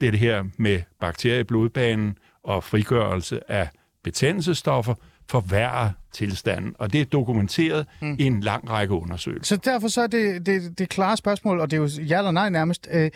det 0.00 0.18
her 0.18 0.44
med 0.58 0.82
bakterier 1.00 1.40
i 1.40 1.44
blodbanen 1.44 2.18
og 2.44 2.64
frigørelse 2.64 3.50
af 3.50 3.68
betændelsestoffer 4.04 4.94
forværre 5.30 5.92
tilstanden. 6.12 6.74
Og 6.78 6.92
det 6.92 7.00
er 7.00 7.04
dokumenteret 7.04 7.86
mm. 8.02 8.16
i 8.18 8.24
en 8.24 8.40
lang 8.40 8.70
række 8.70 8.94
undersøgelser. 8.94 9.56
Så 9.56 9.60
derfor 9.64 9.88
så 9.88 10.02
er 10.02 10.06
det, 10.06 10.46
det, 10.46 10.78
det 10.78 10.88
klare 10.88 11.16
spørgsmål, 11.16 11.60
og 11.60 11.70
det 11.70 11.76
er 11.76 11.80
jo 11.80 12.02
ja 12.02 12.18
eller 12.18 12.30
nej 12.30 12.50
nærmest, 12.50 12.88
øh, 12.90 13.10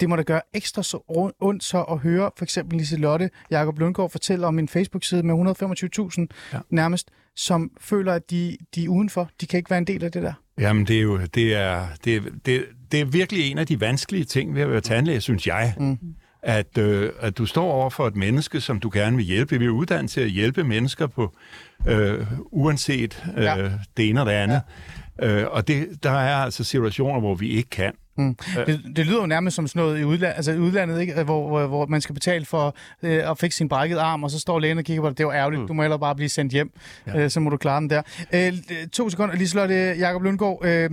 det 0.00 0.08
må 0.08 0.16
da 0.16 0.22
gøre 0.22 0.40
ekstra 0.54 0.82
så 0.82 0.98
ondt 1.40 1.64
så 1.64 1.82
at 1.82 1.98
høre 1.98 2.30
for 2.36 2.44
eksempel 2.44 2.78
Lise 2.78 2.96
Lotte 2.96 3.30
Jakob 3.50 3.78
Lundgaard 3.78 4.10
fortælle 4.10 4.46
om 4.46 4.58
en 4.58 4.68
Facebook-side 4.68 5.22
med 5.22 5.34
125.000 5.34 6.26
ja. 6.52 6.58
nærmest, 6.70 7.10
som 7.36 7.70
føler, 7.80 8.12
at 8.12 8.30
de, 8.30 8.56
de 8.74 8.84
er 8.84 8.88
udenfor. 8.88 9.30
De 9.40 9.46
kan 9.46 9.58
ikke 9.58 9.70
være 9.70 9.78
en 9.78 9.86
del 9.86 10.04
af 10.04 10.12
det 10.12 10.22
der. 10.22 10.32
Jamen, 10.58 10.86
det 10.86 10.96
er 10.96 11.00
jo 11.00 11.20
det 11.34 11.54
er, 11.54 11.86
det, 12.04 12.22
det, 12.46 12.64
det 12.92 13.00
er 13.00 13.04
virkelig 13.04 13.50
en 13.50 13.58
af 13.58 13.66
de 13.66 13.80
vanskelige 13.80 14.24
ting 14.24 14.54
ved 14.54 14.62
at 14.62 14.70
være 14.70 14.80
tandlæge, 14.80 15.20
synes 15.20 15.46
jeg. 15.46 15.74
Mm 15.78 15.98
at, 16.44 16.78
øh, 16.78 17.12
at 17.20 17.38
du 17.38 17.46
står 17.46 17.72
over 17.72 17.90
for 17.90 18.06
et 18.06 18.16
menneske, 18.16 18.60
som 18.60 18.80
du 18.80 18.90
gerne 18.92 19.16
vil 19.16 19.24
hjælpe. 19.24 19.58
Vi 19.58 19.64
er 19.64 19.70
uddannet 19.70 20.10
til 20.10 20.20
at 20.20 20.30
hjælpe 20.30 20.64
mennesker 20.64 21.06
på 21.06 21.36
øh, 21.88 22.26
uanset 22.42 23.24
øh, 23.36 23.44
ja. 23.44 23.70
det 23.96 24.08
ene 24.08 24.20
og 24.20 24.26
det 24.26 24.32
andet. 24.32 24.60
Ja. 25.20 25.28
Øh, 25.28 25.46
og 25.50 25.68
det, 25.68 25.88
der 26.02 26.10
er 26.10 26.36
altså 26.36 26.64
situationer, 26.64 27.20
hvor 27.20 27.34
vi 27.34 27.48
ikke 27.48 27.70
kan. 27.70 27.92
Mm. 28.16 28.36
Det, 28.66 28.80
det 28.96 29.06
lyder 29.06 29.20
jo 29.20 29.26
nærmest 29.26 29.56
som 29.56 29.66
sådan 29.66 29.82
noget 29.82 30.00
i 30.00 30.04
udlandet, 30.04 30.36
altså 30.36 30.52
i 30.52 30.58
udlandet 30.58 31.00
ikke? 31.00 31.24
Hvor, 31.24 31.48
hvor, 31.48 31.66
hvor 31.66 31.86
man 31.86 32.00
skal 32.00 32.14
betale 32.14 32.44
for 32.44 32.74
øh, 33.02 33.30
at 33.30 33.38
fikse 33.38 33.56
sin 33.56 33.68
brækket 33.68 33.98
arm, 33.98 34.24
og 34.24 34.30
så 34.30 34.40
står 34.40 34.58
lægen 34.58 34.78
og 34.78 34.84
kigger 34.84 35.02
på 35.02 35.08
det. 35.08 35.18
Det 35.18 35.24
er 35.24 35.28
jo 35.28 35.32
ærgerligt. 35.32 35.62
Mm. 35.62 35.68
Du 35.68 35.72
må 35.72 35.82
ellers 35.82 36.00
bare 36.00 36.14
blive 36.14 36.28
sendt 36.28 36.52
hjem. 36.52 36.70
Ja. 37.06 37.22
Øh, 37.22 37.30
så 37.30 37.40
må 37.40 37.50
du 37.50 37.56
klare 37.56 37.80
den 37.80 37.90
der. 37.90 38.02
Øh, 38.34 38.52
to 38.92 39.10
sekunder. 39.10 39.34
Lige 39.34 39.48
slår 39.48 39.66
det, 39.66 40.00
Jacob 40.00 40.22
Lundgaard. 40.22 40.64
Øh, 40.64 40.90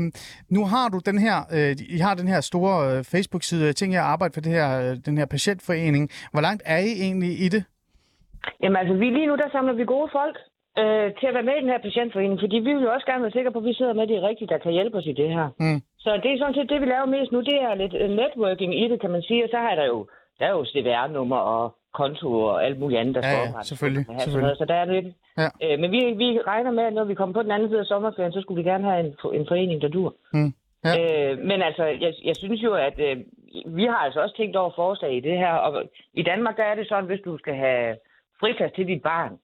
nu 0.49 0.65
har 0.65 0.89
du 0.89 0.99
den 1.05 1.19
her, 1.19 1.38
øh, 1.53 1.76
I 1.89 1.97
har 1.97 2.13
den 2.15 2.28
her 2.28 2.41
store 2.41 2.97
øh, 2.97 3.03
Facebook-side. 3.03 3.65
Jeg 3.65 3.76
tænker, 3.76 3.97
jeg 3.97 4.05
arbejder 4.05 4.34
for 4.34 4.41
det 4.41 4.51
her, 4.51 4.82
øh, 4.82 4.97
den 5.05 5.17
her 5.17 5.26
patientforening. 5.26 6.09
Hvor 6.32 6.41
langt 6.41 6.63
er 6.65 6.78
I 6.78 6.91
egentlig 7.01 7.41
i 7.45 7.49
det? 7.49 7.63
Jamen 8.63 8.78
altså, 8.82 8.93
vi, 8.93 9.05
lige 9.05 9.28
nu 9.28 9.36
der 9.36 9.49
samler 9.51 9.74
vi 9.74 9.86
gode 9.86 10.09
folk 10.11 10.38
øh, 10.80 11.07
til 11.19 11.28
at 11.28 11.34
være 11.34 11.47
med 11.49 11.55
i 11.57 11.61
den 11.61 11.74
her 11.74 11.82
patientforening, 11.88 12.39
fordi 12.39 12.55
vi 12.55 12.74
vil 12.74 12.84
jo 12.84 12.93
også 12.93 13.05
gerne 13.05 13.24
være 13.24 13.38
sikre 13.38 13.51
på, 13.51 13.59
at 13.59 13.65
vi 13.65 13.74
sidder 13.74 13.93
med 13.93 14.07
de 14.07 14.28
rigtige, 14.28 14.47
der 14.53 14.57
kan 14.57 14.72
hjælpe 14.72 14.97
os 14.97 15.05
i 15.05 15.13
det 15.22 15.30
her. 15.38 15.47
Mm. 15.59 15.80
Så 16.03 16.09
det 16.24 16.30
er 16.32 16.38
sådan 16.38 16.53
set 16.53 16.69
det, 16.69 16.82
vi 16.82 16.86
laver 16.86 17.05
mest 17.05 17.32
nu, 17.32 17.39
det 17.41 17.57
er 17.67 17.74
lidt 17.76 17.93
øh, 18.01 18.09
networking 18.09 18.72
i 18.84 18.88
det, 18.91 19.01
kan 19.01 19.11
man 19.11 19.22
sige, 19.22 19.43
og 19.43 19.49
så 19.53 19.57
har 19.57 19.76
der 19.76 19.86
jo, 19.86 20.07
der 20.39 20.45
er 20.45 20.51
jo 20.51 20.65
CVR-nummer 20.65 21.38
og 21.38 21.76
konto 21.93 22.30
og 22.43 22.65
alt 22.65 22.80
muligt 22.80 22.99
andet, 22.99 23.15
der 23.15 23.22
ja, 23.28 23.39
ja, 23.39 23.61
selvfølgelig, 23.63 24.05
her, 24.09 24.19
selvfølgelig. 24.19 24.57
Så 24.57 24.65
der 24.65 24.74
er 24.74 24.86
lidt. 24.86 25.05
Ja. 25.38 25.49
Øh, 25.63 25.80
men 25.80 25.91
vi, 25.91 25.99
vi 26.24 26.39
regner 26.51 26.72
med, 26.72 26.84
at 26.84 26.93
når 26.93 27.03
vi 27.03 27.13
kommer 27.13 27.34
på 27.34 27.43
den 27.43 27.51
anden 27.51 27.69
side 27.69 27.80
af 27.80 27.86
sommerferien, 27.86 28.34
så 28.34 28.41
skulle 28.41 28.63
vi 28.63 28.69
gerne 28.69 28.84
have 28.89 28.99
en, 28.99 29.11
en 29.39 29.45
forening, 29.47 29.82
der 29.82 29.88
dur. 29.88 30.15
Mm. 30.34 30.53
Ja. 30.86 30.93
Øh, 30.99 31.39
men 31.39 31.61
altså, 31.61 31.84
jeg, 31.86 32.13
jeg 32.24 32.36
synes 32.36 32.63
jo, 32.63 32.74
at 32.74 32.99
øh, 32.99 33.17
vi 33.65 33.86
har 33.86 33.97
altså 34.05 34.19
også 34.22 34.36
tænkt 34.38 34.55
over 34.55 34.72
forslag 34.76 35.13
i 35.13 35.19
det 35.19 35.38
her, 35.38 35.53
og 35.53 35.84
i 36.13 36.24
Danmark 36.24 36.57
der 36.57 36.63
er 36.63 36.76
det 36.76 36.88
sådan, 36.88 37.05
hvis 37.05 37.22
du 37.26 37.38
skal 37.38 37.55
have 37.55 37.95
friplads 38.39 38.72
til 38.72 38.88
dit 38.88 39.01
barn, 39.01 39.38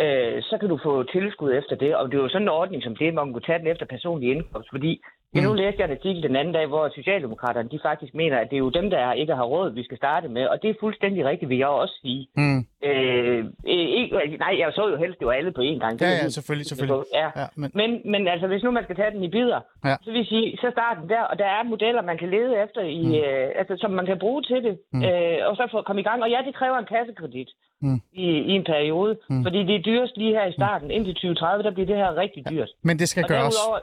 øh, 0.00 0.42
så 0.42 0.58
kan 0.60 0.68
du 0.68 0.78
få 0.82 1.02
tilskud 1.02 1.52
efter 1.52 1.76
det. 1.76 1.96
Og 1.96 2.10
det 2.10 2.18
er 2.18 2.22
jo 2.22 2.28
sådan 2.28 2.42
en 2.42 2.56
ordning 2.60 2.82
som 2.82 2.96
det, 2.96 3.12
hvor 3.12 3.24
man 3.24 3.32
kunne 3.32 3.48
tage 3.48 3.58
den 3.58 3.66
efter 3.66 3.86
personlig 3.86 4.30
indkomst, 4.30 4.68
fordi 4.70 5.02
Mm. 5.34 5.42
nu 5.42 5.52
læste 5.54 5.80
jeg 5.80 5.90
en 5.90 5.96
artikel 5.98 6.22
den 6.22 6.36
anden 6.36 6.54
dag, 6.54 6.66
hvor 6.66 6.88
Socialdemokraterne 6.94 7.68
de 7.68 7.78
faktisk 7.82 8.14
mener, 8.14 8.36
at 8.38 8.50
det 8.50 8.56
er 8.56 8.64
jo 8.66 8.70
dem, 8.78 8.90
der 8.90 9.12
ikke 9.12 9.34
har 9.34 9.44
råd, 9.44 9.70
vi 9.70 9.84
skal 9.84 9.96
starte 9.96 10.28
med. 10.28 10.46
Og 10.46 10.62
det 10.62 10.70
er 10.70 10.74
fuldstændig 10.80 11.24
rigtigt, 11.24 11.48
vil 11.48 11.58
jeg 11.58 11.66
også 11.66 11.94
sige. 12.02 12.28
Mm. 12.36 12.60
Øh, 12.84 13.44
ikke, 13.64 14.36
nej, 14.44 14.52
jeg 14.58 14.72
så 14.72 14.88
jo 14.92 14.96
helst, 14.96 15.18
det 15.18 15.26
var 15.26 15.32
alle 15.32 15.52
på 15.52 15.62
én 15.70 15.78
gang. 15.84 15.92
Det 15.98 16.06
ja, 16.06 16.10
ja, 16.10 16.28
selvfølgelig, 16.28 16.66
selvfølgelig. 16.66 17.04
Ja. 17.14 17.28
Ja, 17.40 17.46
men... 17.56 17.70
Men, 17.74 17.90
men 18.12 18.28
altså, 18.28 18.46
hvis 18.46 18.62
nu 18.62 18.70
man 18.70 18.84
skal 18.84 18.96
tage 18.96 19.10
den 19.10 19.24
i 19.24 19.30
bidder, 19.36 19.60
ja. 19.84 19.96
så 20.04 20.10
vil 20.12 20.26
sige, 20.26 20.56
så 20.56 20.68
start 20.72 20.96
den 21.00 21.08
der, 21.08 21.22
og 21.22 21.38
der 21.38 21.48
er 21.56 21.62
modeller, 21.62 22.02
man 22.02 22.18
kan 22.18 22.30
lede 22.30 22.52
efter, 22.64 22.80
i, 22.80 23.02
mm. 23.06 23.14
øh, 23.14 23.48
altså, 23.60 23.74
som 23.82 23.90
man 23.90 24.06
kan 24.06 24.18
bruge 24.18 24.42
til 24.42 24.62
det, 24.66 24.78
mm. 24.92 25.02
øh, 25.04 25.38
og 25.48 25.56
så 25.56 25.68
få 25.70 25.82
komme 25.82 26.00
i 26.00 26.04
gang. 26.08 26.22
Og 26.22 26.30
ja, 26.30 26.40
det 26.46 26.54
kræver 26.54 26.78
en 26.78 26.88
kassekredit 26.94 27.50
mm. 27.82 28.00
i, 28.12 28.26
i 28.50 28.52
en 28.60 28.64
periode, 28.64 29.16
mm. 29.30 29.42
fordi 29.44 29.58
det 29.68 29.74
er 29.74 29.82
dyrest 29.88 30.16
lige 30.16 30.34
her 30.38 30.46
i 30.46 30.52
starten. 30.52 30.88
Mm. 30.88 30.96
Indtil 30.96 31.14
2030, 31.14 31.62
der 31.62 31.70
bliver 31.70 31.86
det 31.86 31.96
her 31.96 32.16
rigtig 32.16 32.42
dyrt. 32.50 32.70
Ja. 32.74 32.88
Men 32.88 32.98
det 32.98 33.08
skal 33.08 33.22
og 33.24 33.28
gøres. 33.28 33.54
Derudover, 33.54 33.78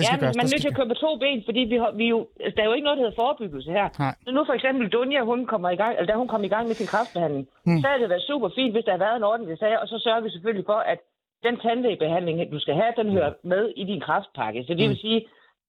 det 0.00 0.06
skal 0.08 0.18
ja, 0.18 0.24
gøres, 0.24 0.36
man 0.40 0.46
er 0.46 0.52
nødt 0.52 0.64
til 0.64 0.72
at 0.72 0.78
køre 0.80 0.92
på 0.92 0.98
to 1.04 1.10
ben, 1.22 1.38
fordi 1.48 1.62
vi, 1.72 1.76
vi 2.00 2.06
jo, 2.14 2.18
altså, 2.44 2.54
der 2.56 2.62
er 2.62 2.70
jo 2.70 2.76
ikke 2.76 2.86
noget, 2.88 2.98
der 2.98 3.04
hedder 3.04 3.22
forebyggelse 3.24 3.70
her. 3.78 3.86
Nej. 4.04 4.14
Så 4.24 4.30
nu 4.36 4.40
for 4.48 4.54
eksempel 4.58 4.84
Dunja, 4.94 5.20
hun 5.30 5.40
kommer 5.52 5.68
i 5.76 5.78
gang, 5.82 5.92
eller 5.96 6.08
da 6.10 6.14
hun 6.22 6.30
kom 6.32 6.42
i 6.48 6.52
gang 6.54 6.64
med 6.68 6.76
sin 6.80 6.90
kraftbehandling, 6.92 7.44
hmm. 7.66 7.80
så 7.80 7.86
havde 7.88 8.00
det 8.02 8.12
været 8.14 8.28
super 8.30 8.48
fint, 8.58 8.72
hvis 8.74 8.84
der 8.84 8.92
havde 8.92 9.06
været 9.06 9.16
en 9.20 9.30
ordentlig 9.32 9.58
sag, 9.58 9.74
og 9.82 9.86
så 9.92 9.96
sørger 10.04 10.22
vi 10.26 10.30
selvfølgelig 10.34 10.66
for, 10.72 10.80
at 10.92 10.98
den 11.46 11.54
tandlægebehandling, 11.64 12.52
du 12.56 12.60
skal 12.64 12.74
have, 12.80 12.92
den 13.00 13.08
hører 13.16 13.32
med 13.52 13.64
i 13.80 13.84
din 13.90 14.00
kraftpakke. 14.06 14.64
Så 14.66 14.72
det 14.78 14.84
vil 14.88 14.96
hmm. 14.96 15.04
sige, 15.06 15.20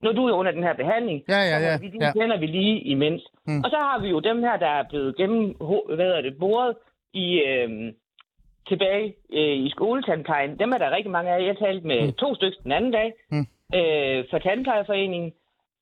når 0.01 0.11
du 0.11 0.21
er 0.27 0.33
under 0.39 0.51
den 0.51 0.63
her 0.63 0.75
behandling, 0.81 1.17
ja, 1.33 1.41
ja, 1.51 1.57
ja. 1.65 1.75
så 1.75 1.81
vi, 1.81 1.87
de 1.87 2.05
ja. 2.05 2.11
kender 2.11 2.37
vi 2.39 2.45
lige 2.45 2.75
imens. 2.93 3.21
Hmm. 3.45 3.61
Og 3.63 3.69
så 3.69 3.77
har 3.87 3.97
vi 4.03 4.07
jo 4.09 4.19
dem 4.19 4.37
her, 4.45 4.57
der 4.57 4.71
er 4.79 4.83
blevet 4.89 5.17
gennem, 5.17 5.43
hvad 5.97 6.11
er 6.17 6.21
det, 6.21 6.33
bordet 6.39 6.75
i, 7.13 7.27
øhm, 7.49 7.89
tilbage 8.67 9.15
øh, 9.33 9.57
i 9.65 9.69
skoletandplejen. 9.69 10.59
Dem 10.59 10.71
er 10.71 10.77
der 10.77 10.95
rigtig 10.95 11.11
mange 11.11 11.31
af. 11.31 11.45
Jeg 11.45 11.57
talte 11.57 11.87
med 11.87 12.01
hmm. 12.01 12.13
to 12.13 12.35
stykker 12.35 12.57
den 12.63 12.71
anden 12.71 12.91
dag. 12.91 13.13
Hmm 13.29 13.45
øh, 13.77 14.19
for 14.29 14.37
Tandplejerforeningen. 14.39 15.31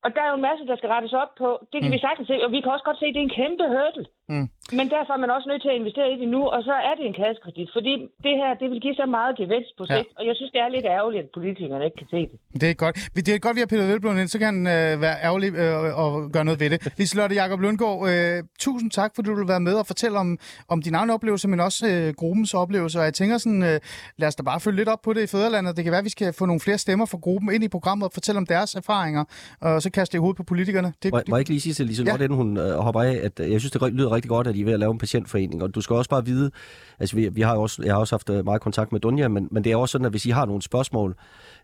Og 0.04 0.10
der 0.16 0.22
er 0.22 0.30
jo 0.30 0.36
en 0.36 0.48
masse, 0.50 0.64
der 0.70 0.76
skal 0.78 0.90
rettes 0.90 1.14
op 1.14 1.32
på. 1.42 1.50
Det 1.72 1.78
kan 1.82 1.90
mm. 1.90 1.96
vi 1.96 2.06
sagtens 2.08 2.28
se, 2.28 2.36
og 2.46 2.52
vi 2.52 2.62
kan 2.62 2.72
også 2.72 2.88
godt 2.90 3.00
se, 3.00 3.06
at 3.06 3.14
det 3.16 3.22
er 3.22 3.30
en 3.30 3.38
kæmpe 3.42 3.66
hurdle. 3.76 4.06
Mm. 4.30 4.48
Men 4.80 4.86
derfor 4.96 5.12
er 5.18 5.22
man 5.26 5.32
også 5.36 5.48
nødt 5.52 5.62
til 5.62 5.72
at 5.74 5.78
investere 5.82 6.10
i 6.14 6.18
det 6.22 6.28
nu, 6.36 6.42
og 6.56 6.60
så 6.70 6.76
er 6.90 6.94
det 6.98 7.06
en 7.10 7.16
kassekredit, 7.22 7.70
fordi 7.78 7.94
det 8.26 8.34
her, 8.42 8.50
det 8.62 8.68
vil 8.72 8.80
give 8.86 8.96
så 9.02 9.06
meget 9.18 9.34
gevinst 9.42 9.72
på 9.78 9.84
sigt, 9.86 10.10
ja. 10.12 10.18
og 10.20 10.24
jeg 10.28 10.36
synes, 10.36 10.52
det 10.56 10.62
er 10.66 10.70
lidt 10.76 10.88
ærgerligt, 10.98 11.24
at 11.26 11.30
politikerne 11.38 11.86
ikke 11.88 11.98
kan 12.02 12.10
se 12.16 12.22
det. 12.32 12.38
Det 12.62 12.70
er 12.74 12.78
godt. 12.84 12.96
Det 13.16 13.30
er 13.36 13.40
godt, 13.46 13.56
vi 13.58 13.62
har 13.64 13.70
Peter 13.74 13.88
Velblom 13.92 14.18
ind, 14.18 14.28
så 14.34 14.38
kan 14.42 14.48
han 14.54 14.60
øh, 14.76 15.02
være 15.06 15.18
ærgerlig 15.28 15.50
øh, 15.64 16.04
og 16.04 16.12
gøre 16.36 16.46
noget 16.46 16.60
ved 16.60 16.70
det. 16.74 16.80
Liselotte 17.00 17.36
Jakob 17.42 17.60
Lundgaard, 17.66 18.00
øh, 18.12 18.44
tusind 18.66 18.92
tak, 18.92 19.12
fordi 19.16 19.26
du 19.30 19.36
vil 19.36 19.48
være 19.48 19.64
med 19.70 19.76
og 19.82 19.86
fortælle 19.92 20.18
om, 20.24 20.30
om 20.74 20.82
din 20.82 20.96
egen 21.00 21.10
oplevelse, 21.10 21.48
men 21.48 21.60
også 21.60 21.82
øh, 21.92 22.14
gruppens 22.22 22.54
oplevelse. 22.54 23.00
Og 23.00 23.06
jeg 23.06 23.14
tænker 23.14 23.38
sådan, 23.38 23.64
øh, 23.64 23.80
lad 24.18 24.28
os 24.28 24.36
da 24.36 24.44
bare 24.44 24.60
følge 24.60 24.78
lidt 24.78 24.90
op 24.90 25.02
på 25.02 25.14
det 25.14 25.24
i 25.24 25.28
Fæderlandet. 25.28 25.76
Det 25.78 25.84
kan 25.84 25.92
være, 25.92 26.04
at 26.06 26.06
vi 26.06 26.10
skal 26.18 26.34
få 26.34 26.46
nogle 26.46 26.60
flere 26.60 26.78
stemmer 26.78 27.06
fra 27.06 27.18
gruppen 27.18 27.54
ind 27.56 27.64
i 27.64 27.68
programmet 27.68 28.06
og 28.06 28.12
fortælle 28.14 28.38
om 28.38 28.46
deres 28.46 28.76
erfaringer, 28.76 29.24
og 29.62 29.82
så 29.82 29.92
kaste 29.92 30.12
det 30.14 30.18
i 30.18 30.22
hovedet 30.24 30.38
på 30.38 30.44
politikerne. 30.44 30.94
Det, 31.04 31.12
må, 31.14 31.22
må 31.30 31.36
jeg 31.36 31.42
ikke 31.42 31.52
lige 31.52 31.62
sige 31.62 31.74
til 31.74 31.86
Liselotte, 31.86 32.20
ja. 32.20 32.24
inden 32.24 32.38
hun 32.38 32.58
øh, 32.58 32.72
hopper 32.72 33.02
af, 33.02 33.20
at 33.24 33.40
jeg 33.40 33.60
synes, 33.60 33.72
det 33.72 33.94
lyder 33.94 34.19
rigtig 34.20 34.30
godt, 34.30 34.48
at 34.48 34.56
I 34.56 34.62
er 34.62 34.66
ved 34.66 34.74
at 34.74 34.80
lave 34.80 34.92
en 34.92 34.98
patientforening, 34.98 35.64
og 35.64 35.76
du 35.76 35.82
skal 35.82 35.96
også 35.96 36.10
bare 36.10 36.26
vide, 36.26 36.52
altså 37.00 37.16
vi, 37.16 37.30
vi 37.30 37.42
har 37.42 37.56
også, 37.56 37.82
jeg 37.86 37.94
har 37.94 38.00
også 38.00 38.16
haft 38.16 38.30
øh, 38.30 38.46
meget 38.46 38.62
kontakt 38.62 38.92
med 38.92 39.00
Dunja, 39.00 39.28
men, 39.28 39.48
men 39.52 39.64
det 39.64 39.72
er 39.72 39.76
også 39.76 39.92
sådan, 39.92 40.06
at 40.06 40.12
hvis 40.12 40.26
I 40.26 40.30
har 40.30 40.46
nogle 40.46 40.62
spørgsmål, 40.62 41.16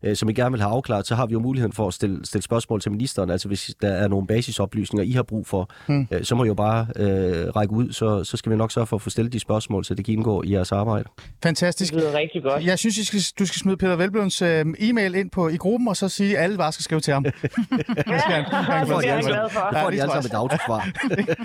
øh, 0.04 0.16
som 0.16 0.30
I 0.30 0.34
gerne 0.34 0.52
vil 0.52 0.62
have 0.62 0.72
afklaret, 0.72 1.08
så 1.08 1.16
har 1.16 1.26
vi 1.26 1.34
jo 1.34 1.39
muligheden 1.39 1.74
for 1.74 1.88
at 1.88 1.93
stille, 1.93 2.26
stille 2.26 2.43
spørgsmål 2.43 2.82
til 2.82 2.91
ministeren. 2.91 3.30
Altså 3.30 3.48
hvis 3.48 3.72
der 3.82 3.88
er 3.89 4.08
nogle 4.08 4.28
basisoplysninger, 4.28 5.04
I 5.06 5.12
har 5.12 5.24
brug 5.24 5.48
for, 5.48 5.70
hmm. 5.88 6.08
øh, 6.12 6.24
så 6.24 6.36
må 6.36 6.43
I 6.43 6.48
jo 6.48 6.54
bare 6.54 6.88
øh, 6.96 7.56
række 7.56 7.74
ud, 7.74 7.91
så, 7.91 8.24
så 8.24 8.38
skal 8.38 8.52
vi 8.52 8.58
nok 8.58 8.72
sørge 8.72 8.88
for 8.88 8.96
at 8.96 9.02
få 9.02 9.10
stillet 9.10 9.34
de 9.34 9.39
spørgsmål, 9.39 9.86
så 9.86 9.96
det 9.96 10.06
kan 10.06 10.14
indgå 10.14 10.43
i 10.43 10.52
jeres 10.54 10.72
arbejde. 10.72 11.10
Fantastisk. 11.43 11.93
Det 11.93 12.02
lyder 12.02 12.18
rigtig 12.18 12.43
godt. 12.43 12.64
Jeg 12.66 12.80
synes, 12.80 12.96
skal, 13.08 13.20
du 13.39 13.46
skal 13.46 13.60
smide 13.60 13.78
Peter 13.78 13.96
Velbløns 13.96 14.41
øh, 14.41 14.66
e-mail 14.80 15.16
ind 15.16 15.30
på 15.32 15.48
i 15.48 15.58
gruppen, 15.58 15.88
og 15.88 15.98
så 15.98 16.10
sige, 16.10 16.38
at 16.38 16.43
alle 16.43 16.58
bare 16.58 16.72
skal 16.72 16.84
skrive 16.84 17.02
til 17.02 17.14
ham. 17.14 17.26
ja, 17.26 17.32
det 17.32 17.43
er 17.48 19.16
jeg 19.16 19.24
glad 19.28 19.50
for. 19.50 19.76
Ja, 19.78 19.84
får 19.84 19.89
de 19.91 20.02
alle 20.02 20.12
sammen 20.12 20.32
et 20.32 20.38
autosvar. 20.43 20.82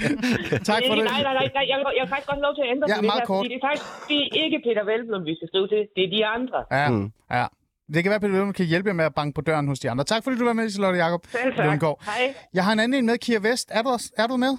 tak 0.71 0.81
for 0.89 0.95
det. 0.99 1.05
Nej, 1.13 1.23
nej, 1.29 1.35
nej, 1.41 1.49
nej, 1.59 1.65
jeg 1.73 1.77
vil, 1.79 1.85
jeg 1.99 2.03
vil 2.05 2.11
faktisk 2.15 2.29
godt 2.33 2.41
lov 2.47 2.53
til 2.59 2.63
at 2.67 2.71
ændre 2.75 2.85
Ja, 2.93 2.95
det 2.97 3.05
meget 3.13 3.23
her, 3.23 3.31
kort. 3.31 3.41
fordi 3.43 3.51
det 3.55 3.59
er 3.63 3.67
faktisk 3.69 3.87
det 4.09 4.17
er 4.23 4.29
ikke 4.47 4.59
Peter 4.67 4.85
Velblom, 4.91 5.23
vi 5.31 5.35
skal 5.39 5.47
skrive 5.53 5.67
til. 5.73 5.81
Det 5.97 6.03
er 6.07 6.11
de 6.17 6.21
andre. 6.37 6.59
Ja, 6.79 6.87
Mm. 6.91 7.07
ja. 7.39 7.47
Det 7.95 8.03
kan 8.03 8.11
være, 8.11 8.15
at 8.15 8.21
Peter 8.21 8.33
Velblom 8.33 8.53
kan 8.53 8.67
hjælpe 8.67 8.95
med 8.95 9.05
at 9.05 9.15
banke 9.15 9.35
på 9.35 9.41
døren 9.41 9.69
hos 9.69 9.79
de 9.79 9.91
andre. 9.91 10.05
Tak 10.05 10.25
fordi 10.25 10.37
du 10.37 10.45
var 10.45 10.53
med, 10.53 10.71
Charlotte 10.71 10.99
Jacob. 10.99 11.27
Selv 11.31 11.57
tak. 11.57 11.67
Lundgaard. 11.67 12.03
Hej. 12.05 12.35
Jeg 12.55 12.65
har 12.65 12.73
en 12.73 12.81
anden 12.81 12.99
en 12.99 13.07
med, 13.07 13.19
Kira 13.19 13.49
Vest. 13.49 13.69
Er 13.73 13.83
du, 13.83 13.99
er 14.17 14.27
du 14.27 14.37
med? 14.37 14.57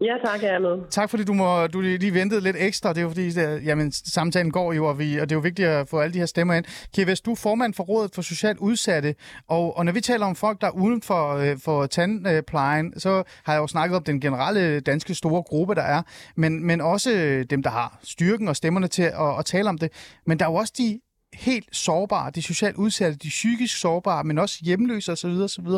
Ja, 0.00 0.14
tak, 0.24 0.42
jeg 0.42 0.54
er 0.54 0.58
med. 0.58 0.90
Tak 0.90 1.10
fordi 1.10 1.24
du, 1.24 1.32
må, 1.32 1.66
du 1.66 1.80
lige 1.80 2.14
ventede 2.14 2.40
lidt 2.40 2.56
ekstra. 2.58 2.88
Det 2.88 2.98
er 2.98 3.02
jo 3.02 3.08
fordi, 3.08 3.30
det, 3.30 3.64
jamen, 3.64 3.92
samtalen 3.92 4.50
går 4.50 4.72
jo, 4.72 4.86
og, 4.86 4.98
vi, 4.98 5.18
og 5.20 5.28
det 5.30 5.34
er 5.34 5.36
jo 5.36 5.40
vigtigt 5.40 5.68
at 5.68 5.88
få 5.88 6.00
alle 6.00 6.14
de 6.14 6.18
her 6.18 6.26
stemmer 6.26 6.54
ind. 6.54 6.64
Kira 6.94 7.06
Vest, 7.06 7.26
du 7.26 7.30
er 7.30 7.36
formand 7.36 7.74
for 7.74 7.84
Rådet 7.84 8.14
for 8.14 8.22
Socialt 8.22 8.58
Udsatte, 8.58 9.14
og, 9.48 9.76
og 9.76 9.84
når 9.84 9.92
vi 9.92 10.00
taler 10.00 10.26
om 10.26 10.34
folk, 10.34 10.60
der 10.60 10.66
er 10.66 10.70
uden 10.70 11.02
for, 11.02 11.34
øh, 11.34 11.58
for 11.64 11.86
tandplejen, 11.86 13.00
så 13.00 13.22
har 13.44 13.52
jeg 13.52 13.60
jo 13.60 13.66
snakket 13.66 13.96
om 13.96 14.04
den 14.04 14.20
generelle 14.20 14.80
danske 14.80 15.14
store 15.14 15.42
gruppe, 15.42 15.74
der 15.74 15.82
er, 15.82 16.02
men, 16.36 16.66
men 16.66 16.80
også 16.80 17.44
dem, 17.50 17.62
der 17.62 17.70
har 17.70 17.98
styrken 18.02 18.48
og 18.48 18.56
stemmerne 18.56 18.88
til 18.88 19.02
at, 19.02 19.38
at 19.38 19.44
tale 19.44 19.68
om 19.68 19.78
det. 19.78 19.92
Men 20.26 20.38
der 20.38 20.44
er 20.44 20.50
jo 20.50 20.54
også 20.54 20.74
de 20.78 21.00
helt 21.34 21.76
sårbare, 21.76 22.30
de 22.30 22.42
socialt 22.42 22.76
udsatte, 22.76 23.18
de 23.18 23.28
psykisk 23.28 23.80
sårbare, 23.80 24.24
men 24.24 24.38
også 24.38 24.56
hjemløse 24.66 25.12
osv. 25.12 25.34
osv. 25.48 25.68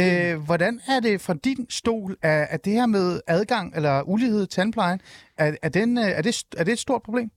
Øh, 0.00 0.34
hvordan 0.46 0.74
er 0.94 1.00
det 1.06 1.20
fra 1.26 1.34
din 1.44 1.70
stol, 1.70 2.10
at, 2.22 2.46
at 2.54 2.64
det 2.64 2.72
her 2.72 2.86
med 2.86 3.20
adgang 3.28 3.76
eller 3.76 4.02
ulighed 4.06 4.42
i 4.44 4.46
tandplejen, 4.56 5.00
er, 5.38 5.56
er, 5.62 5.68
den, 5.68 5.98
øh, 5.98 6.10
er, 6.18 6.22
det, 6.22 6.44
er 6.58 6.64
det 6.64 6.72
et 6.72 6.78
stort 6.78 7.02
problem? 7.02 7.30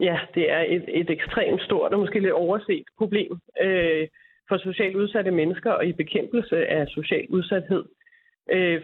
Ja, 0.00 0.18
det 0.34 0.50
er 0.50 0.62
et, 0.68 0.84
et 1.00 1.10
ekstremt 1.10 1.62
stort 1.62 1.92
og 1.92 1.98
måske 1.98 2.20
lidt 2.20 2.32
overset 2.32 2.84
problem 2.98 3.32
øh, 3.60 4.08
for 4.48 4.56
socialt 4.58 4.96
udsatte 4.96 5.30
mennesker 5.30 5.70
og 5.70 5.86
i 5.86 5.92
bekæmpelse 5.92 6.56
af 6.66 6.88
social 6.88 7.26
udsathed. 7.28 7.84
Øh, 7.84 8.03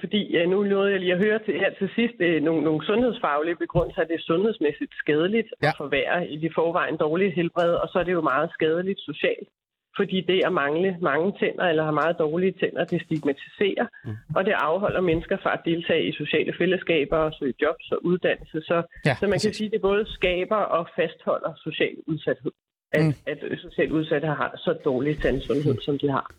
fordi 0.01 0.21
ja, 0.37 0.47
nu 0.47 0.63
nåede 0.63 0.91
jeg 0.93 1.01
lige 1.01 1.13
at 1.13 1.25
høre 1.25 1.39
til, 1.39 1.55
her 1.59 1.71
til 1.79 1.89
sidst 1.95 2.15
øh, 2.21 2.43
nogle, 2.43 2.63
nogle 2.65 2.87
sundhedsfaglige 2.87 3.57
begrundelser, 3.57 4.03
at 4.03 4.09
det 4.09 4.15
er 4.15 4.29
sundhedsmæssigt 4.33 4.93
skadeligt 4.95 5.49
Ja. 5.63 5.69
at 5.69 5.75
forværre 5.77 6.29
i 6.29 6.37
de 6.37 6.51
forvejen 6.55 6.97
dårlige 6.97 7.31
helbred, 7.31 7.73
og 7.75 7.89
så 7.89 7.99
er 7.99 8.05
det 8.05 8.13
jo 8.13 8.21
meget 8.21 8.51
skadeligt 8.53 9.01
socialt. 9.01 9.49
Fordi 9.97 10.21
det 10.21 10.41
at 10.47 10.53
mangle 10.53 10.97
mange 11.01 11.33
tænder 11.41 11.65
eller 11.65 11.83
have 11.83 11.93
meget 12.03 12.19
dårlige 12.19 12.53
tænder, 12.61 12.85
det 12.85 13.03
stigmatiserer, 13.03 13.87
mm. 14.05 14.17
og 14.37 14.45
det 14.47 14.53
afholder 14.53 15.01
mennesker 15.01 15.37
fra 15.43 15.53
at 15.53 15.61
deltage 15.65 16.05
i 16.09 16.13
sociale 16.13 16.53
fællesskaber 16.59 17.17
og 17.17 17.33
søge 17.39 17.55
jobs 17.63 17.93
og 17.93 17.99
uddannelse. 18.05 18.61
Så, 18.61 18.77
Ja, 19.07 19.15
så 19.21 19.25
man 19.27 19.39
kan 19.41 19.51
præcis. 19.51 19.57
sige, 19.57 19.67
at 19.67 19.73
det 19.73 19.81
både 19.81 20.05
skaber 20.07 20.57
og 20.77 20.89
fastholder 20.97 21.53
social 21.67 21.97
udsathed. 22.07 22.53
At, 22.93 23.05
Mm. 23.05 23.15
at 23.27 23.39
socialt 23.59 23.93
udsatte 23.93 24.27
har 24.27 24.53
så 24.57 24.79
dårlig 24.85 25.23
tandsundhed, 25.23 25.75
mm. 25.75 25.81
som 25.81 25.99
de 25.99 26.11
har. 26.11 26.31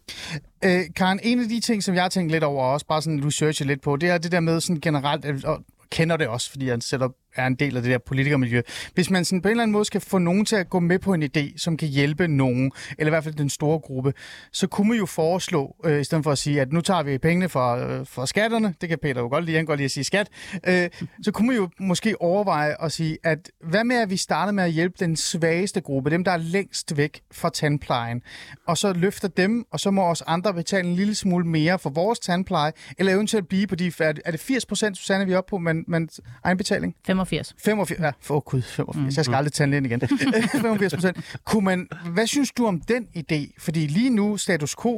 Øh, 0.65 0.79
Karen, 0.95 1.19
en 1.23 1.39
af 1.39 1.49
de 1.49 1.59
ting, 1.59 1.83
som 1.83 1.95
jeg 1.95 2.03
har 2.03 2.09
tænkt 2.09 2.31
lidt 2.31 2.43
over, 2.43 2.63
og 2.63 2.71
også 2.73 2.85
bare 2.85 3.01
sådan 3.01 3.25
researchet 3.25 3.67
lidt 3.67 3.81
på, 3.81 3.95
det 3.95 4.09
er 4.09 4.17
det 4.17 4.31
der 4.31 4.39
med 4.39 4.59
sådan 4.61 4.79
generelt, 4.81 5.45
og 5.45 5.63
kender 5.91 6.17
det 6.17 6.27
også, 6.27 6.51
fordi 6.51 6.65
jeg 6.67 6.77
selv 6.81 7.01
er 7.35 7.47
en 7.47 7.55
del 7.55 7.77
af 7.77 7.83
det 7.83 7.91
der 7.91 7.97
politikermiljø. 7.97 8.61
Hvis 8.93 9.09
man 9.09 9.25
sådan 9.25 9.41
på 9.41 9.47
en 9.47 9.51
eller 9.51 9.63
anden 9.63 9.71
måde 9.71 9.85
skal 9.85 10.01
få 10.01 10.17
nogen 10.17 10.45
til 10.45 10.55
at 10.55 10.69
gå 10.69 10.79
med 10.79 10.99
på 10.99 11.13
en 11.13 11.23
idé, 11.23 11.57
som 11.57 11.77
kan 11.77 11.87
hjælpe 11.87 12.27
nogen, 12.27 12.71
eller 12.97 13.09
i 13.09 13.13
hvert 13.13 13.23
fald 13.23 13.35
den 13.35 13.49
store 13.49 13.79
gruppe, 13.79 14.13
så 14.51 14.67
kunne 14.67 14.87
man 14.89 14.97
jo 14.97 15.05
foreslå, 15.05 15.75
øh, 15.85 16.01
i 16.01 16.03
stedet 16.03 16.23
for 16.23 16.31
at 16.31 16.37
sige, 16.37 16.61
at 16.61 16.73
nu 16.73 16.81
tager 16.81 17.03
vi 17.03 17.17
pengene 17.17 17.49
fra, 17.49 17.79
øh, 17.79 18.07
fra 18.07 18.27
skatterne, 18.27 18.73
det 18.81 18.89
kan 18.89 18.97
Peter 19.01 19.21
jo 19.21 19.27
godt 19.27 19.45
lide, 19.45 19.55
han 19.57 19.65
kan 19.65 19.67
godt 19.71 19.77
lide 19.79 19.85
at 19.85 19.91
sige 19.91 20.03
skat, 20.03 20.27
øh, 20.67 20.89
så 21.23 21.31
kunne 21.31 21.47
man 21.47 21.55
jo 21.55 21.69
måske 21.79 22.21
overveje 22.21 22.75
at 22.83 22.91
sige, 22.91 23.17
at 23.23 23.51
hvad 23.63 23.83
med 23.83 23.95
at 23.95 24.09
vi 24.09 24.17
starter 24.17 24.51
med 24.51 24.63
at 24.63 24.71
hjælpe 24.71 24.95
den 24.99 25.15
svageste 25.15 25.81
gruppe, 25.81 26.09
dem 26.09 26.23
der 26.23 26.31
er 26.31 26.37
længst 26.37 26.97
væk 26.97 27.21
fra 27.31 27.49
tandplejen, 27.49 28.21
og 28.67 28.77
så 28.77 28.93
løfter 28.93 29.27
dem, 29.27 29.65
og 29.71 29.79
så 29.79 29.91
må 29.91 30.03
os 30.03 30.23
andre 30.27 30.53
betale 30.53 30.87
en 30.87 30.95
lille 30.95 31.15
smule 31.15 31.45
mere 31.47 31.79
for 31.79 31.89
vores 31.89 32.19
tandpleje, 32.19 32.71
eller 32.97 33.13
eventuelt 33.13 33.47
blive 33.49 33.67
på 33.67 33.75
de, 33.75 33.91
er 33.99 34.11
det- 34.11 34.21
er 34.25 34.31
det 34.31 34.39
80 34.39 34.65
procent, 34.65 34.97
Susanne, 34.97 35.25
vi 35.25 35.33
er 35.33 35.37
oppe 35.37 35.49
på, 35.49 35.57
men, 35.57 35.83
men 35.87 36.09
egenbetaling? 36.43 36.95
85. 37.25 37.55
85, 37.65 37.99
ja, 37.99 38.11
for 38.27 38.35
oh, 38.35 38.41
gud, 38.41 38.61
85. 38.61 39.17
Jeg 39.17 39.25
skal 39.25 39.35
aldrig 39.35 39.53
tage 39.53 39.67
den 39.67 39.73
ind 39.77 39.85
igen. 39.85 39.99
85 40.67 40.93
procent. 40.93 41.17
Kunne 41.49 41.65
man, 41.65 41.79
hvad 42.15 42.27
synes 42.27 42.51
du 42.57 42.65
om 42.71 42.81
den 42.93 43.03
idé? 43.21 43.39
Fordi 43.65 43.81
lige 43.97 44.11
nu, 44.19 44.37
status 44.37 44.75
quo, 44.81 44.93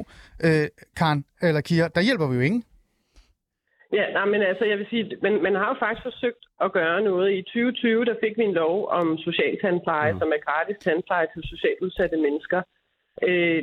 øh, 0.46 0.66
Karen 0.96 1.24
eller 1.42 1.60
Kira, 1.60 1.88
der 1.88 2.00
hjælper 2.00 2.26
vi 2.30 2.34
jo 2.34 2.40
ingen. 2.40 2.64
Ja, 3.98 4.06
nej, 4.16 4.26
men 4.32 4.40
altså, 4.50 4.64
jeg 4.70 4.78
vil 4.78 4.88
sige, 4.92 5.04
men 5.24 5.32
man 5.46 5.54
har 5.60 5.68
jo 5.72 5.76
faktisk 5.84 6.04
forsøgt 6.10 6.42
at 6.64 6.72
gøre 6.78 6.98
noget. 7.10 7.28
I 7.38 7.42
2020, 7.42 8.04
der 8.08 8.16
fik 8.24 8.34
vi 8.38 8.44
en 8.44 8.58
lov 8.62 8.76
om 8.98 9.06
social 9.28 9.54
tandpleje, 9.62 10.12
mm. 10.12 10.18
som 10.20 10.28
er 10.36 10.40
gratis 10.46 10.78
tandpleje 10.86 11.26
til 11.32 11.42
socialt 11.52 11.80
udsatte 11.86 12.16
mennesker. 12.26 12.60
Øh, 13.22 13.62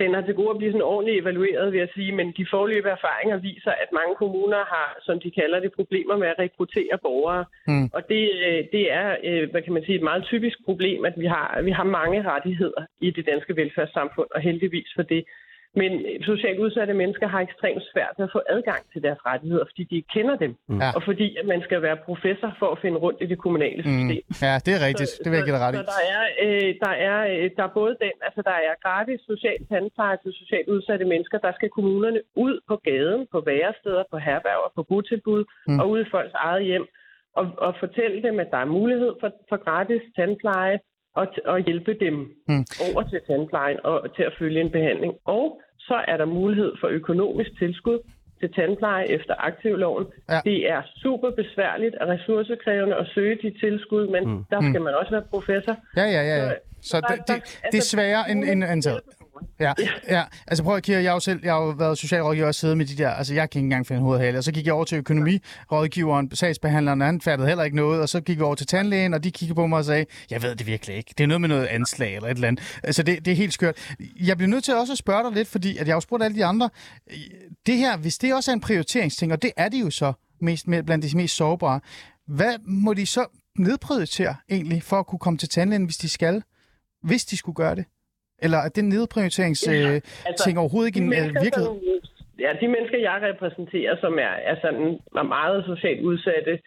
den 0.00 0.14
har 0.14 0.22
til 0.22 0.34
gode 0.34 0.50
at 0.50 0.58
blive 0.58 0.72
sådan 0.72 0.90
ordentligt 0.92 1.22
evalueret, 1.22 1.72
vil 1.72 1.78
jeg 1.78 1.88
sige, 1.94 2.12
men 2.12 2.32
de 2.36 2.46
forløbige 2.50 2.96
erfaringer 2.98 3.36
viser, 3.36 3.70
at 3.70 3.88
mange 3.92 4.14
kommuner 4.14 4.56
har, 4.74 4.98
som 5.06 5.20
de 5.20 5.30
kalder 5.30 5.60
det, 5.60 5.72
problemer 5.72 6.16
med 6.16 6.28
at 6.28 6.38
rekruttere 6.38 6.98
borgere. 7.02 7.44
Mm. 7.66 7.88
Og 7.92 8.02
det, 8.08 8.24
øh, 8.46 8.64
det 8.72 8.92
er, 8.92 9.16
øh, 9.24 9.50
hvad 9.50 9.62
kan 9.62 9.72
man 9.72 9.84
sige, 9.84 9.96
et 9.96 10.08
meget 10.10 10.24
typisk 10.24 10.58
problem, 10.64 11.04
at 11.04 11.14
vi 11.16 11.26
har, 11.26 11.62
vi 11.62 11.70
har 11.70 11.84
mange 11.84 12.22
rettigheder 12.22 12.82
i 13.00 13.10
det 13.10 13.26
danske 13.26 13.56
velfærdssamfund, 13.56 14.28
og 14.34 14.40
heldigvis 14.40 14.90
for 14.96 15.02
det. 15.02 15.24
Men 15.80 15.92
socialt 16.30 16.58
udsatte 16.64 16.94
mennesker 17.02 17.26
har 17.34 17.40
ekstremt 17.48 17.82
svært 17.92 18.14
ved 18.18 18.24
at 18.28 18.32
få 18.36 18.40
adgang 18.54 18.82
til 18.92 19.00
deres 19.06 19.20
rettigheder, 19.30 19.64
fordi 19.70 19.82
de 19.90 19.94
ikke 19.96 20.12
kender 20.16 20.36
dem. 20.44 20.52
Ja. 20.82 20.90
Og 20.96 21.02
fordi 21.08 21.26
at 21.40 21.46
man 21.52 21.60
skal 21.66 21.82
være 21.86 21.98
professor 22.08 22.50
for 22.60 22.68
at 22.74 22.78
finde 22.82 22.98
rundt 23.04 23.18
i 23.24 23.26
det 23.32 23.38
kommunale 23.38 23.80
system. 23.82 24.22
Mm. 24.28 24.42
Ja, 24.46 24.54
det 24.66 24.72
er 24.76 24.80
rigtigt. 24.88 25.12
det 25.22 25.28
vil 25.30 25.36
jeg 25.38 25.46
give 25.48 25.56
dig 25.58 25.64
ret 25.66 25.74
i. 25.74 25.78
Så 25.78 25.86
der 25.94 26.02
er, 26.16 26.22
øh, 26.44 26.68
der, 26.84 26.94
er, 27.10 27.18
øh, 27.34 27.50
der 27.56 27.64
er 27.68 27.72
både 27.80 27.92
den, 28.04 28.14
altså 28.26 28.40
der 28.50 28.56
er 28.68 28.74
gratis 28.86 29.20
social 29.32 29.58
tandpleje 29.70 30.16
til 30.22 30.32
socialt 30.42 30.68
udsatte 30.74 31.04
mennesker. 31.12 31.38
Der 31.46 31.52
skal 31.58 31.70
kommunerne 31.78 32.20
ud 32.46 32.54
på 32.68 32.74
gaden, 32.88 33.22
på 33.32 33.38
væresteder, 33.50 34.04
på 34.12 34.16
herberger, 34.26 34.68
på 34.76 34.82
botilbud 34.90 35.42
Mm. 35.66 35.72
mm. 35.72 35.80
og 35.80 35.84
ud 35.92 36.00
i 36.04 36.10
folks 36.14 36.34
eget 36.34 36.64
hjem. 36.70 36.86
Og, 37.40 37.46
og 37.66 37.72
fortælle 37.84 38.22
dem, 38.26 38.40
at 38.40 38.48
der 38.50 38.56
er 38.64 38.74
mulighed 38.78 39.12
for, 39.20 39.30
for 39.48 39.58
gratis 39.66 40.02
tandpleje 40.16 40.78
og, 41.14 41.26
og 41.44 41.60
hjælpe 41.60 41.94
dem 42.00 42.14
Mm. 42.48 42.54
mm. 42.54 42.64
over 42.94 43.02
til 43.02 43.20
tandplejen 43.26 43.78
og 43.84 44.14
til 44.16 44.22
at 44.22 44.32
følge 44.38 44.60
en 44.60 44.70
behandling. 44.70 45.12
Og 45.24 45.60
så 45.78 45.94
er 46.08 46.16
der 46.16 46.24
mulighed 46.24 46.72
for 46.80 46.88
økonomisk 46.88 47.50
tilskud 47.58 47.98
til 48.40 48.52
tandpleje 48.52 49.06
efter 49.06 49.34
aktivloven. 49.38 50.06
Ja. 50.30 50.40
Det 50.44 50.70
er 50.70 50.82
super 51.02 51.30
besværligt 51.30 51.94
og 51.94 52.08
ressourcekrævende 52.08 52.96
at 52.96 53.06
søge 53.14 53.36
de 53.42 53.50
tilskud, 53.60 54.06
men 54.14 54.28
mm. 54.28 54.44
der 54.50 54.60
skal 54.70 54.82
man 54.82 54.94
også 54.94 55.10
være 55.10 55.22
professor. 55.30 55.76
Ja, 55.96 56.02
ja, 56.16 56.22
ja. 56.30 56.36
ja. 56.46 56.52
Så 56.80 57.00
der- 57.00 57.06
det, 57.16 57.28
der- 57.28 57.34
det, 57.34 57.72
det 57.72 57.78
er 57.78 57.82
sværere 57.82 58.30
end, 58.30 58.44
end 58.44 58.64
antaget. 58.64 59.00
Ja, 59.60 59.72
ja. 60.08 60.22
Altså 60.46 60.64
prøv 60.64 60.76
at 60.76 60.82
kigge, 60.82 61.02
jeg 61.02 61.10
har 61.10 61.16
jo 61.16 61.20
selv 61.20 61.40
jeg 61.42 61.52
har 61.52 61.60
jo 61.60 61.68
været 61.68 61.98
socialrådgiver 61.98 62.46
og 62.46 62.54
siddet 62.54 62.76
med 62.76 62.86
de 62.86 62.96
der, 62.96 63.10
altså 63.10 63.34
jeg 63.34 63.50
kan 63.50 63.58
ikke 63.58 63.66
engang 63.66 63.86
finde 63.86 64.02
hovedhale, 64.02 64.38
og 64.38 64.44
så 64.44 64.52
gik 64.52 64.66
jeg 64.66 64.74
over 64.74 64.84
til 64.84 64.98
økonomirådgiveren, 64.98 66.30
sagsbehandleren, 66.34 67.00
han 67.00 67.20
fattede 67.20 67.48
heller 67.48 67.64
ikke 67.64 67.76
noget, 67.76 68.00
og 68.00 68.08
så 68.08 68.20
gik 68.20 68.36
jeg 68.36 68.44
over 68.44 68.54
til 68.54 68.66
tandlægen, 68.66 69.14
og 69.14 69.24
de 69.24 69.30
kiggede 69.30 69.54
på 69.54 69.66
mig 69.66 69.78
og 69.78 69.84
sagde, 69.84 70.06
jeg 70.30 70.42
ved 70.42 70.56
det 70.56 70.66
virkelig 70.66 70.96
ikke, 70.96 71.14
det 71.18 71.24
er 71.24 71.28
noget 71.28 71.40
med 71.40 71.48
noget 71.48 71.66
anslag 71.66 72.16
eller 72.16 72.28
et 72.28 72.34
eller 72.34 72.48
andet. 72.48 72.78
Altså 72.82 73.02
det, 73.02 73.24
det 73.24 73.30
er 73.30 73.36
helt 73.36 73.52
skørt. 73.52 73.94
Jeg 74.20 74.36
bliver 74.36 74.50
nødt 74.50 74.64
til 74.64 74.74
også 74.74 74.92
at 74.92 74.98
spørge 74.98 75.24
dig 75.24 75.32
lidt, 75.32 75.48
fordi 75.48 75.76
at 75.76 75.86
jeg 75.86 75.92
har 75.92 75.96
jo 75.96 76.00
spurgt 76.00 76.22
alle 76.22 76.36
de 76.36 76.44
andre, 76.44 76.70
det 77.66 77.76
her, 77.76 77.96
hvis 77.96 78.18
det 78.18 78.34
også 78.34 78.50
er 78.50 78.52
en 78.52 78.60
prioriteringsting, 78.60 79.32
og 79.32 79.42
det 79.42 79.50
er 79.56 79.68
det 79.68 79.80
jo 79.80 79.90
så 79.90 80.12
mest 80.40 80.66
blandt 80.66 81.10
de 81.10 81.16
mest 81.16 81.36
sårbare, 81.36 81.80
hvad 82.26 82.54
må 82.66 82.94
de 82.94 83.06
så 83.06 83.26
nedprioritere 83.58 84.36
egentlig, 84.50 84.82
for 84.82 84.98
at 84.98 85.06
kunne 85.06 85.18
komme 85.18 85.38
til 85.38 85.48
tandlægen, 85.48 85.84
hvis 85.84 85.96
de 85.96 86.08
skal? 86.08 86.42
Hvis 87.02 87.24
de 87.24 87.36
skulle 87.36 87.56
gøre 87.56 87.74
det? 87.74 87.84
Eller 88.44 88.58
er 88.58 88.68
det 88.76 88.84
nedprioriteringsting 88.84 89.76
Ja, 89.82 89.88
øh, 89.94 90.00
altså, 90.26 90.44
ting 90.44 90.58
overhovedet 90.58 90.88
ikke 90.90 91.00
en 91.06 91.12
øh, 91.12 91.28
virkelighed? 91.44 91.72
Som, 91.72 91.76
ja, 92.44 92.50
de 92.60 92.68
mennesker, 92.74 92.98
jeg 92.98 93.16
repræsenterer, 93.30 93.94
som 94.04 94.12
er, 94.28 94.34
er, 94.50 94.56
sådan, 94.62 94.98
er 95.22 95.22
meget 95.22 95.64
socialt 95.72 96.00
udsatte, 96.10 96.58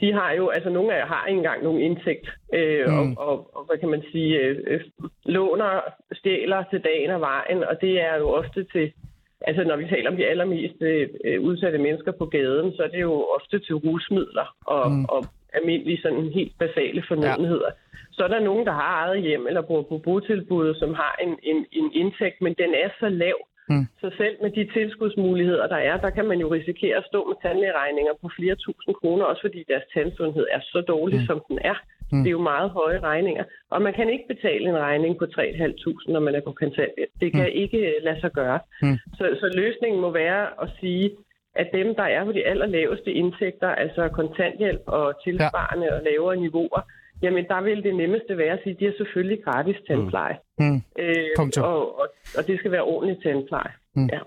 de 0.00 0.12
har 0.12 0.30
jo, 0.32 0.48
altså 0.48 0.70
nogle 0.70 0.94
af 0.94 0.98
jer 0.98 1.06
har 1.06 1.26
ikke 1.26 1.38
engang 1.38 1.62
nogen 1.62 1.80
indtægt, 1.88 2.26
øh, 2.54 2.86
Mm. 2.88 2.94
og, 2.98 3.28
og, 3.28 3.36
og, 3.56 3.62
hvad 3.66 3.78
kan 3.78 3.88
man 3.88 4.02
sige, 4.12 4.38
øh, 4.38 4.56
øh, 4.66 4.80
låner, 5.24 5.80
stjæler 6.12 6.62
til 6.70 6.80
dagen 6.80 7.10
og 7.10 7.20
vejen, 7.20 7.64
og 7.64 7.74
det 7.80 8.00
er 8.08 8.16
jo 8.22 8.28
ofte 8.40 8.64
til, 8.72 8.92
altså 9.40 9.64
når 9.64 9.76
vi 9.76 9.86
taler 9.88 10.10
om 10.10 10.16
de 10.16 10.26
allermest 10.26 10.82
øh, 10.82 11.40
udsatte 11.48 11.78
mennesker 11.78 12.12
på 12.12 12.26
gaden, 12.26 12.72
så 12.76 12.82
er 12.82 12.88
det 12.88 13.00
jo 13.00 13.14
ofte 13.36 13.58
til 13.58 13.74
rusmidler 13.74 14.46
og, 14.66 14.90
Mm. 14.90 14.96
mm. 14.96 15.04
og 15.04 15.24
almindelige 15.54 16.02
sådan 16.02 16.32
helt 16.38 16.54
basale 16.58 17.02
fornødenheder. 17.08 17.70
Ja. 17.72 17.80
Så 18.16 18.24
er 18.24 18.28
der 18.28 18.40
nogen, 18.40 18.66
der 18.66 18.72
har 18.72 18.90
eget 19.04 19.22
hjem 19.22 19.46
eller 19.46 19.62
bor 19.62 19.82
på 19.82 19.98
botilbud, 19.98 20.74
som 20.74 20.94
har 20.94 21.14
en, 21.22 21.38
en, 21.42 21.66
en 21.72 21.92
indtægt, 21.92 22.42
men 22.42 22.54
den 22.58 22.70
er 22.84 22.88
så 23.00 23.08
lav, 23.08 23.38
Mm. 23.68 23.86
Så 24.00 24.10
selv 24.16 24.36
med 24.42 24.50
de 24.50 24.64
tilskudsmuligheder, 24.76 25.66
der 25.66 25.80
er, 25.90 25.96
der 25.96 26.10
kan 26.10 26.26
man 26.30 26.38
jo 26.38 26.48
risikere 26.54 26.96
at 26.96 27.04
stå 27.10 27.20
med 27.28 27.36
tandlægeregninger 27.42 28.12
på 28.22 28.28
flere 28.36 28.54
tusind 28.54 28.94
kroner, 29.00 29.24
også 29.24 29.42
fordi 29.42 29.64
deres 29.68 29.86
tandsundhed 29.94 30.46
er 30.56 30.60
så 30.60 30.80
dårlig, 30.88 31.18
mm. 31.20 31.26
som 31.26 31.42
den 31.48 31.58
er. 31.64 31.76
Mm. 32.12 32.22
Det 32.22 32.28
er 32.28 32.38
jo 32.38 32.50
meget 32.52 32.70
høje 32.70 33.00
regninger. 33.00 33.44
Og 33.70 33.82
man 33.82 33.92
kan 33.94 34.08
ikke 34.10 34.26
betale 34.28 34.68
en 34.68 34.78
regning 34.78 35.18
på 35.18 35.24
3.500, 35.24 36.12
når 36.12 36.20
man 36.20 36.34
er 36.34 36.40
på 36.40 36.52
kontanthjælp. 36.52 37.12
Det 37.20 37.32
kan 37.32 37.46
mm. 37.48 37.62
ikke 37.62 37.94
lade 38.02 38.20
sig 38.20 38.32
gøre. 38.32 38.58
Mm. 38.82 38.98
Så, 39.18 39.24
så 39.40 39.46
løsningen 39.60 40.00
må 40.00 40.10
være 40.10 40.42
at 40.62 40.68
sige, 40.80 41.10
at 41.54 41.68
dem, 41.72 41.94
der 41.94 42.02
er 42.02 42.24
på 42.24 42.32
de 42.32 42.46
allerlaveste 42.46 43.10
indtægter, 43.12 43.68
altså 43.68 44.08
kontanthjælp 44.08 44.82
og 44.86 45.14
tilsvarende 45.24 45.86
ja. 45.86 45.94
og 45.96 46.02
lavere 46.08 46.36
niveauer, 46.36 46.80
jamen 47.22 47.44
der 47.48 47.60
vil 47.62 47.82
det 47.82 47.94
nemmeste 47.94 48.38
være 48.38 48.52
at 48.52 48.60
sige, 48.62 48.74
at 48.74 48.80
de 48.80 48.84
har 48.84 48.94
selvfølgelig 48.96 49.44
gratis 49.44 49.76
tandpleje. 49.88 50.36
Mm. 50.58 50.64
Mm. 50.64 50.82
Øh, 50.98 51.30
og, 51.56 51.98
og, 52.00 52.08
og 52.38 52.46
det 52.46 52.58
skal 52.58 52.70
være 52.70 52.82
ordentlig 52.82 53.22
tandpleje. 53.22 53.72
Mm. 53.94 54.08
Ja. 54.12 54.20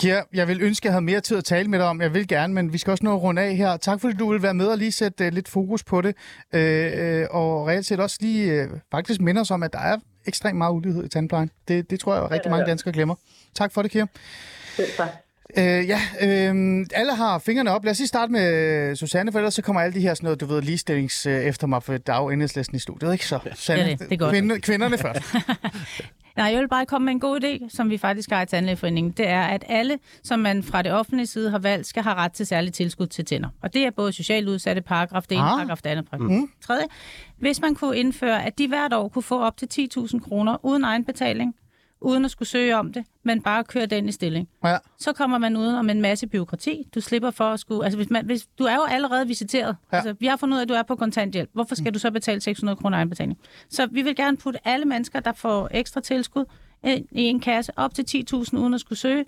Kira, 0.00 0.22
jeg 0.34 0.48
vil 0.48 0.62
ønske, 0.62 0.84
at 0.84 0.88
jeg 0.88 0.92
havde 0.92 1.04
mere 1.04 1.20
tid 1.20 1.36
at 1.38 1.44
tale 1.44 1.68
med 1.68 1.78
dig 1.78 1.86
om. 1.86 2.00
Jeg 2.00 2.14
vil 2.14 2.28
gerne, 2.28 2.54
men 2.54 2.72
vi 2.72 2.78
skal 2.78 2.90
også 2.90 3.04
nå 3.04 3.14
at 3.14 3.22
runde 3.22 3.42
af 3.42 3.56
her. 3.56 3.76
Tak 3.76 4.00
fordi 4.00 4.14
du 4.16 4.32
vil 4.32 4.42
være 4.42 4.54
med 4.54 4.66
og 4.66 4.78
lige 4.78 4.92
sætte 4.92 5.26
uh, 5.26 5.32
lidt 5.32 5.48
fokus 5.48 5.84
på 5.84 6.00
det. 6.00 6.14
Uh, 6.54 7.36
og 7.38 7.66
reelt 7.68 7.86
set 7.86 8.00
også 8.00 8.18
lige 8.20 8.62
uh, 8.62 8.78
faktisk 8.90 9.20
minder 9.20 9.42
os 9.42 9.50
om, 9.50 9.62
at 9.62 9.72
der 9.72 9.78
er 9.78 9.96
ekstremt 10.26 10.58
meget 10.58 10.74
ulighed 10.74 11.04
i 11.04 11.08
tandplejen. 11.08 11.50
Det, 11.68 11.90
det 11.90 12.00
tror 12.00 12.14
jeg, 12.14 12.24
at 12.24 12.30
rigtig 12.30 12.50
mange 12.50 12.66
danskere 12.66 12.94
glemmer. 12.94 13.14
Tak 13.54 13.72
for 13.72 13.82
det, 13.82 13.90
Kira. 13.90 14.06
Selv 14.76 14.88
tak. 14.96 15.08
Øh, 15.56 15.88
ja, 15.88 16.00
øh, 16.20 16.86
alle 16.94 17.14
har 17.14 17.38
fingrene 17.38 17.70
op. 17.70 17.84
Lad 17.84 17.90
os 17.90 17.98
lige 17.98 18.08
starte 18.08 18.32
med 18.32 18.96
Susanne, 18.96 19.32
for 19.32 19.38
ellers 19.38 19.54
så 19.54 19.62
kommer 19.62 19.80
alle 19.80 19.94
de 19.94 20.00
her 20.00 20.14
sådan 20.14 20.24
noget, 20.24 20.40
du 20.40 20.46
ved, 20.46 20.62
ligestillings 20.62 21.26
øh, 21.26 21.44
efter 21.44 21.66
mig, 21.66 21.82
for 21.82 21.92
er 22.06 22.16
jo 22.16 22.30
i 22.74 22.78
studiet, 22.78 23.12
ikke 23.12 23.26
så? 23.26 23.38
Ja, 23.68 23.90
det, 23.90 23.98
det 23.98 24.12
er 24.12 24.16
godt. 24.16 24.30
Kvinde, 24.32 24.60
kvinderne 24.60 24.98
først. 24.98 25.20
Nej, 26.36 26.46
jeg 26.46 26.60
vil 26.60 26.68
bare 26.68 26.86
komme 26.86 27.04
med 27.04 27.12
en 27.12 27.20
god 27.20 27.44
idé, 27.44 27.68
som 27.68 27.90
vi 27.90 27.98
faktisk 27.98 28.30
har 28.30 28.42
i 28.42 28.46
Tandlægeforeningen. 28.46 29.12
Det 29.12 29.28
er, 29.28 29.42
at 29.42 29.64
alle, 29.68 29.98
som 30.22 30.38
man 30.38 30.62
fra 30.62 30.82
det 30.82 30.92
offentlige 30.92 31.26
side 31.26 31.50
har 31.50 31.58
valgt, 31.58 31.86
skal 31.86 32.02
have 32.02 32.14
ret 32.14 32.32
til 32.32 32.46
særligt 32.46 32.74
tilskud 32.74 33.06
til 33.06 33.24
tænder. 33.24 33.48
Og 33.62 33.74
det 33.74 33.86
er 33.86 33.90
både 33.90 34.12
socialt 34.12 34.48
udsatte 34.48 34.82
paragraf, 34.82 35.22
det 35.22 35.32
ene 35.32 35.44
ah. 35.44 35.56
paragraf, 35.56 35.78
det 35.84 35.90
andet 35.90 36.10
paragraf. 36.10 36.30
Mm. 36.30 36.50
Tredje, 36.60 36.84
hvis 37.38 37.60
man 37.60 37.74
kunne 37.74 37.96
indføre, 37.96 38.44
at 38.44 38.58
de 38.58 38.68
hvert 38.68 38.92
år 38.92 39.08
kunne 39.08 39.22
få 39.22 39.40
op 39.40 39.56
til 39.56 39.88
10.000 39.96 40.18
kroner 40.18 40.64
uden 40.64 40.84
egenbetaling, 40.84 41.54
uden 42.00 42.24
at 42.24 42.30
skulle 42.30 42.48
søge 42.48 42.76
om 42.76 42.92
det, 42.92 43.04
men 43.22 43.42
bare 43.42 43.64
køre 43.64 43.86
den 43.86 44.08
i 44.08 44.12
stilling. 44.12 44.48
Ja. 44.64 44.76
Så 44.98 45.12
kommer 45.12 45.38
man 45.38 45.56
uden 45.56 45.74
om 45.74 45.90
en 45.90 46.00
masse 46.00 46.26
byråkrati. 46.26 46.88
Du 46.94 47.00
slipper 47.00 47.30
for 47.30 47.44
at 47.44 47.60
skulle... 47.60 47.84
Altså, 47.84 47.96
hvis 47.96 48.10
man, 48.10 48.26
hvis, 48.26 48.46
du 48.58 48.64
er 48.64 48.74
jo 48.74 48.84
allerede 48.88 49.26
visiteret. 49.26 49.76
Ja. 49.92 49.96
Altså, 49.96 50.14
vi 50.20 50.26
har 50.26 50.36
fundet 50.36 50.54
ud 50.54 50.58
af, 50.58 50.62
at 50.62 50.68
du 50.68 50.74
er 50.74 50.82
på 50.82 50.96
kontanthjælp. 50.96 51.50
Hvorfor 51.52 51.74
skal 51.74 51.90
mm. 51.90 51.92
du 51.92 51.98
så 51.98 52.10
betale 52.10 52.40
600 52.40 52.76
kroner 52.76 52.96
egenbetaling? 52.96 53.38
Så 53.68 53.86
vi 53.86 54.02
vil 54.02 54.16
gerne 54.16 54.36
putte 54.36 54.68
alle 54.68 54.84
mennesker, 54.84 55.20
der 55.20 55.32
får 55.32 55.68
ekstra 55.70 56.00
tilskud, 56.00 56.44
i 56.84 57.24
en 57.24 57.40
kasse 57.40 57.72
op 57.76 57.94
til 57.94 58.26
10.000 58.32 58.58
uden 58.58 58.74
at 58.74 58.80
skulle 58.80 58.98
søge, 58.98 59.24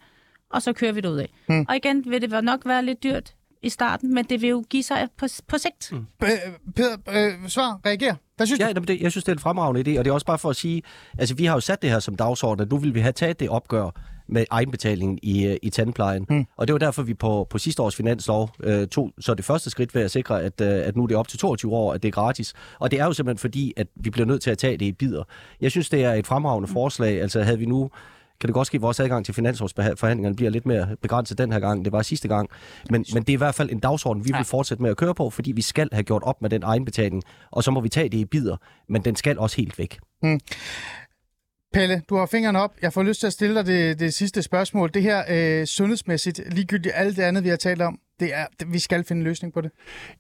og 0.50 0.62
så 0.62 0.72
kører 0.72 0.92
vi 0.92 1.00
det 1.00 1.08
ud 1.08 1.16
af. 1.18 1.28
Mm. 1.48 1.66
Og 1.68 1.76
igen 1.76 2.04
vil 2.10 2.22
det 2.22 2.44
nok 2.44 2.66
være 2.66 2.84
lidt 2.84 3.02
dyrt 3.02 3.34
i 3.62 3.68
starten, 3.68 4.14
men 4.14 4.24
det 4.24 4.42
vil 4.42 4.50
jo 4.50 4.64
give 4.70 4.82
sig 4.82 5.08
på, 5.18 5.26
på 5.48 5.58
sigt. 5.58 5.92
Mm. 5.92 6.06
Peder, 6.76 6.96
øh, 7.08 7.48
svar, 7.48 7.80
reager. 7.86 8.14
Hvad 8.36 8.46
synes 8.46 8.60
ja, 8.60 8.72
du? 8.72 8.80
Det, 8.80 9.00
jeg 9.00 9.10
synes, 9.10 9.24
det 9.24 9.32
er 9.32 9.36
en 9.36 9.40
fremragende 9.40 9.80
idé, 9.80 9.98
og 9.98 10.04
det 10.04 10.10
er 10.10 10.14
også 10.14 10.26
bare 10.26 10.38
for 10.38 10.50
at 10.50 10.56
sige, 10.56 10.82
altså 11.18 11.34
vi 11.34 11.44
har 11.44 11.54
jo 11.54 11.60
sat 11.60 11.82
det 11.82 11.90
her 11.90 11.98
som 11.98 12.16
dagsorden, 12.16 12.62
at 12.62 12.70
nu 12.70 12.78
vil 12.78 12.94
vi 12.94 13.00
have 13.00 13.12
taget 13.12 13.40
det 13.40 13.48
opgør 13.48 13.90
med 14.28 14.44
egenbetalingen 14.50 15.18
i, 15.22 15.46
øh, 15.46 15.56
i 15.62 15.70
tandplejen. 15.70 16.26
Mm. 16.30 16.44
Og 16.56 16.66
det 16.66 16.72
var 16.72 16.78
derfor, 16.78 17.02
vi 17.02 17.14
på, 17.14 17.46
på 17.50 17.58
sidste 17.58 17.82
års 17.82 17.96
finanslov 17.96 18.50
øh, 18.62 18.86
tog 18.88 19.12
så 19.18 19.34
det 19.34 19.44
første 19.44 19.70
skridt 19.70 19.94
ved 19.94 20.02
at 20.02 20.10
sikre, 20.10 20.42
at, 20.42 20.60
øh, 20.60 20.68
at 20.68 20.96
nu 20.96 21.02
er 21.02 21.06
det 21.06 21.16
op 21.16 21.28
til 21.28 21.38
22 21.38 21.72
år, 21.72 21.92
at 21.92 22.02
det 22.02 22.08
er 22.08 22.12
gratis. 22.12 22.54
Og 22.78 22.90
det 22.90 23.00
er 23.00 23.04
jo 23.04 23.12
simpelthen 23.12 23.38
fordi, 23.38 23.72
at 23.76 23.86
vi 23.94 24.10
bliver 24.10 24.26
nødt 24.26 24.42
til 24.42 24.50
at 24.50 24.58
tage 24.58 24.76
det 24.76 24.86
i 24.86 24.92
bidder. 24.92 25.22
Jeg 25.60 25.70
synes, 25.70 25.90
det 25.90 26.04
er 26.04 26.12
et 26.12 26.26
fremragende 26.26 26.66
mm. 26.66 26.72
forslag. 26.72 27.22
Altså 27.22 27.42
havde 27.42 27.58
vi 27.58 27.66
nu 27.66 27.90
kan 28.42 28.48
det 28.48 28.54
godt 28.54 28.66
ske, 28.66 28.74
at 28.74 28.82
vores 28.82 29.00
adgang 29.00 29.24
til 29.24 29.34
finansårsforhandlingerne 29.34 30.36
bliver 30.36 30.50
lidt 30.50 30.66
mere 30.66 30.96
begrænset 31.02 31.38
den 31.38 31.52
her 31.52 31.60
gang, 31.60 31.84
det 31.84 31.92
var 31.92 32.02
sidste 32.02 32.28
gang. 32.28 32.48
Men, 32.90 33.04
men 33.14 33.22
det 33.22 33.28
er 33.28 33.34
i 33.34 33.36
hvert 33.36 33.54
fald 33.54 33.70
en 33.70 33.78
dagsorden, 33.78 34.24
vi 34.24 34.32
vil 34.36 34.44
fortsætte 34.44 34.82
med 34.82 34.90
at 34.90 34.96
køre 34.96 35.14
på, 35.14 35.30
fordi 35.30 35.52
vi 35.52 35.62
skal 35.62 35.88
have 35.92 36.02
gjort 36.02 36.22
op 36.22 36.42
med 36.42 36.50
den 36.50 36.62
egenbetaling, 36.62 37.22
og 37.50 37.64
så 37.64 37.70
må 37.70 37.80
vi 37.80 37.88
tage 37.88 38.08
det 38.08 38.18
i 38.18 38.24
bidder, 38.24 38.56
men 38.88 39.04
den 39.04 39.16
skal 39.16 39.38
også 39.38 39.56
helt 39.56 39.78
væk. 39.78 39.98
Mm. 40.22 40.40
Pelle, 41.72 42.02
du 42.08 42.16
har 42.16 42.26
fingrene 42.26 42.60
op. 42.60 42.74
Jeg 42.82 42.92
får 42.92 43.02
lyst 43.02 43.20
til 43.20 43.26
at 43.26 43.32
stille 43.32 43.54
dig 43.54 43.66
det, 43.66 44.00
det 44.00 44.14
sidste 44.14 44.42
spørgsmål. 44.42 44.90
Det 44.94 45.02
her 45.02 45.22
øh, 45.28 45.66
sundhedsmæssigt, 45.66 46.40
ligegyldigt 46.54 46.94
alt 46.96 47.16
det 47.16 47.22
andet, 47.22 47.44
vi 47.44 47.48
har 47.48 47.56
talt 47.56 47.82
om, 47.82 47.98
det 48.20 48.34
er, 48.34 48.46
det, 48.60 48.72
vi 48.72 48.78
skal 48.78 49.04
finde 49.04 49.20
en 49.20 49.24
løsning 49.24 49.54
på 49.54 49.60
det. 49.60 49.70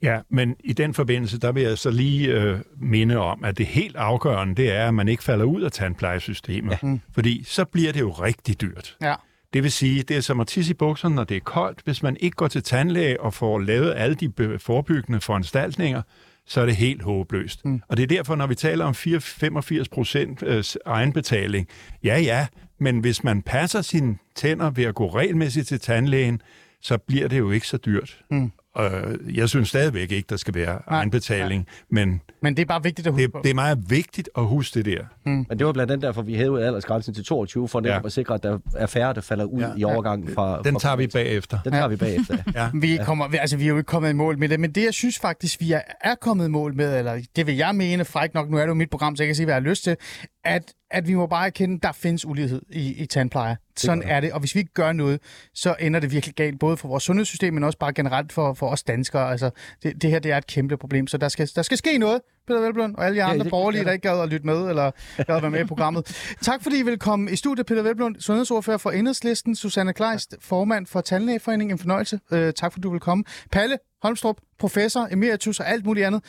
Ja, 0.02 0.20
men 0.30 0.56
i 0.64 0.72
den 0.72 0.94
forbindelse, 0.94 1.38
der 1.38 1.52
vil 1.52 1.62
jeg 1.62 1.78
så 1.78 1.90
lige 1.90 2.28
øh, 2.28 2.58
minde 2.76 3.16
om, 3.16 3.44
at 3.44 3.58
det 3.58 3.66
helt 3.66 3.96
afgørende, 3.96 4.54
det 4.54 4.72
er, 4.72 4.88
at 4.88 4.94
man 4.94 5.08
ikke 5.08 5.22
falder 5.22 5.44
ud 5.44 5.62
af 5.62 5.72
tandplejesystemet. 5.72 6.72
Ja. 6.72 6.78
Mm. 6.82 7.00
Fordi 7.14 7.44
så 7.44 7.64
bliver 7.64 7.92
det 7.92 8.00
jo 8.00 8.10
rigtig 8.10 8.60
dyrt. 8.60 8.96
Ja. 9.02 9.14
Det 9.52 9.62
vil 9.62 9.72
sige, 9.72 10.02
det 10.02 10.16
er 10.16 10.20
som 10.20 10.40
at 10.40 10.46
tisse 10.46 10.70
i 10.70 10.74
bukserne, 10.74 11.14
når 11.14 11.24
det 11.24 11.36
er 11.36 11.40
koldt. 11.40 11.80
Hvis 11.84 12.02
man 12.02 12.16
ikke 12.20 12.34
går 12.34 12.48
til 12.48 12.62
tandlæge 12.62 13.20
og 13.20 13.34
får 13.34 13.58
lavet 13.58 13.94
alle 13.96 14.14
de 14.14 14.58
forebyggende 14.58 15.20
foranstaltninger, 15.20 16.02
så 16.46 16.60
er 16.60 16.66
det 16.66 16.76
helt 16.76 17.02
håbløst. 17.02 17.64
Mm. 17.64 17.82
Og 17.88 17.96
det 17.96 18.02
er 18.02 18.06
derfor, 18.06 18.34
når 18.34 18.46
vi 18.46 18.54
taler 18.54 18.84
om 18.84 18.94
85 18.94 19.88
procent 19.88 20.42
øh, 20.42 20.64
egenbetaling, 20.86 21.68
ja 22.04 22.18
ja, 22.18 22.46
men 22.78 22.98
hvis 22.98 23.24
man 23.24 23.42
passer 23.42 23.82
sine 23.82 24.18
tænder 24.34 24.70
ved 24.70 24.84
at 24.84 24.94
gå 24.94 25.08
regelmæssigt 25.08 25.68
til 25.68 25.80
tandlægen, 25.80 26.40
så 26.80 26.98
bliver 26.98 27.28
det 27.28 27.38
jo 27.38 27.50
ikke 27.50 27.68
så 27.68 27.76
dyrt. 27.76 28.24
Mm. 28.30 28.52
Og 28.74 28.90
jeg 29.34 29.48
synes 29.48 29.68
stadigvæk 29.68 30.12
ikke, 30.12 30.26
der 30.30 30.36
skal 30.36 30.54
være 30.54 30.80
Nej. 30.90 30.98
egenbetaling, 30.98 31.66
men... 31.90 32.20
Men 32.42 32.56
det 32.56 32.62
er 32.62 32.66
bare 32.66 32.82
vigtigt 32.82 33.06
at 33.06 33.12
huske 33.12 33.26
det, 33.26 33.44
det 33.44 33.50
er 33.50 33.54
meget 33.54 33.90
vigtigt 33.90 34.30
at 34.36 34.44
huske 34.44 34.74
det 34.78 34.86
der. 34.86 35.04
Mm. 35.26 35.46
Men 35.48 35.58
det 35.58 35.66
var 35.66 35.72
blandt 35.72 35.92
andet 35.92 36.06
derfor, 36.06 36.22
vi 36.22 36.34
hævede 36.34 36.66
aldersgrænsen 36.66 37.14
til 37.14 37.24
22, 37.24 37.68
for 37.68 37.82
ja. 37.84 38.00
at 38.04 38.12
sikre, 38.12 38.34
at 38.34 38.42
der 38.42 38.58
er 38.76 38.86
færre, 38.86 39.14
der 39.14 39.20
falder 39.20 39.44
ud 39.44 39.60
ja. 39.60 39.68
i 39.76 39.84
overgangen 39.84 40.34
fra... 40.34 40.62
Den 40.62 40.78
tager 40.78 40.92
fra, 40.92 40.96
vi 40.96 41.06
bagefter. 41.06 41.58
Den 41.64 41.72
tager 41.72 41.84
ja. 41.88 41.88
vi 41.88 41.96
bagefter, 41.96 42.38
ja. 42.54 42.70
vi, 42.74 42.98
kommer, 43.04 43.28
altså, 43.40 43.56
vi 43.56 43.64
er 43.64 43.68
jo 43.68 43.76
ikke 43.76 43.86
kommet 43.86 44.10
i 44.10 44.12
mål 44.12 44.38
med 44.38 44.48
det, 44.48 44.60
men 44.60 44.72
det, 44.72 44.84
jeg 44.84 44.94
synes 44.94 45.18
faktisk, 45.18 45.60
vi 45.60 45.72
er, 45.72 45.80
er 46.00 46.14
kommet 46.14 46.46
i 46.46 46.50
mål 46.50 46.74
med, 46.74 46.98
eller 46.98 47.20
det 47.36 47.46
vil 47.46 47.56
jeg 47.56 47.74
mene, 47.74 48.04
fræk 48.04 48.34
nok, 48.34 48.50
nu 48.50 48.56
er 48.56 48.60
det 48.60 48.68
jo 48.68 48.74
mit 48.74 48.90
program, 48.90 49.16
så 49.16 49.22
jeg 49.22 49.28
kan 49.28 49.34
sige, 49.34 49.46
hvad 49.46 49.54
jeg 49.54 49.62
har 49.62 49.68
lyst 49.68 49.84
til, 49.84 49.96
at, 50.44 50.72
at 50.90 51.08
vi 51.08 51.14
må 51.14 51.26
bare 51.26 51.46
erkende, 51.46 51.74
at 51.74 51.82
der 51.82 51.92
findes 51.92 52.24
ulighed 52.24 52.62
i, 52.70 53.02
i 53.02 53.06
tandpleje. 53.06 53.56
Sådan 53.76 54.02
er 54.02 54.20
det, 54.20 54.32
og 54.32 54.40
hvis 54.40 54.54
vi 54.54 54.60
ikke 54.60 54.72
gør 54.72 54.92
noget, 54.92 55.20
så 55.54 55.74
ender 55.80 56.00
det 56.00 56.12
virkelig 56.12 56.34
galt, 56.34 56.58
både 56.58 56.76
for 56.76 56.88
vores 56.88 57.04
sundhedssystem, 57.04 57.54
men 57.54 57.64
også 57.64 57.78
bare 57.78 57.92
generelt 57.92 58.32
for, 58.32 58.54
for 58.54 58.68
os 58.68 58.82
danskere. 58.82 59.30
Altså, 59.30 59.50
det, 59.82 60.02
det 60.02 60.10
her 60.10 60.18
det 60.18 60.32
er 60.32 60.36
et 60.36 60.46
kæmpe 60.46 60.76
problem, 60.76 61.06
så 61.06 61.18
der 61.18 61.28
skal, 61.28 61.50
der 61.56 61.62
skal 61.62 61.78
ske 61.78 61.98
noget, 61.98 62.20
Peter 62.46 62.60
Velblom, 62.60 62.94
og 62.94 63.06
alle 63.06 63.16
de 63.16 63.22
andre 63.22 63.44
ja, 63.44 63.50
borgerlige, 63.50 63.84
der 63.84 63.92
ikke 63.92 64.08
gad 64.08 64.20
at 64.20 64.28
lytte 64.28 64.46
med, 64.46 64.68
eller 64.68 64.90
gad 65.16 65.36
at 65.36 65.42
være 65.42 65.50
med 65.50 65.60
i 65.60 65.64
programmet. 65.64 66.02
Tak 66.42 66.62
fordi 66.62 66.78
I 66.78 66.82
vil 66.82 66.98
komme 66.98 67.30
i 67.30 67.36
studiet, 67.36 67.66
Peter 67.66 67.82
Velblom, 67.82 68.20
sundhedsordfører 68.20 68.78
for 68.78 68.90
Enhedslisten, 68.90 69.56
Susanne 69.56 69.92
Kleist, 69.92 70.34
formand 70.40 70.86
for 70.86 71.00
Tandlægeforeningen. 71.00 71.74
En 71.74 71.78
fornøjelse. 71.78 72.20
Uh, 72.30 72.38
tak 72.38 72.72
fordi 72.72 72.80
du 72.80 72.90
vil 72.90 73.00
komme. 73.00 73.24
Palle 73.52 73.78
Holmstrup, 74.02 74.36
professor, 74.58 75.08
emeritus 75.10 75.60
og 75.60 75.68
alt 75.68 75.86
muligt 75.86 76.06
andet. 76.06 76.24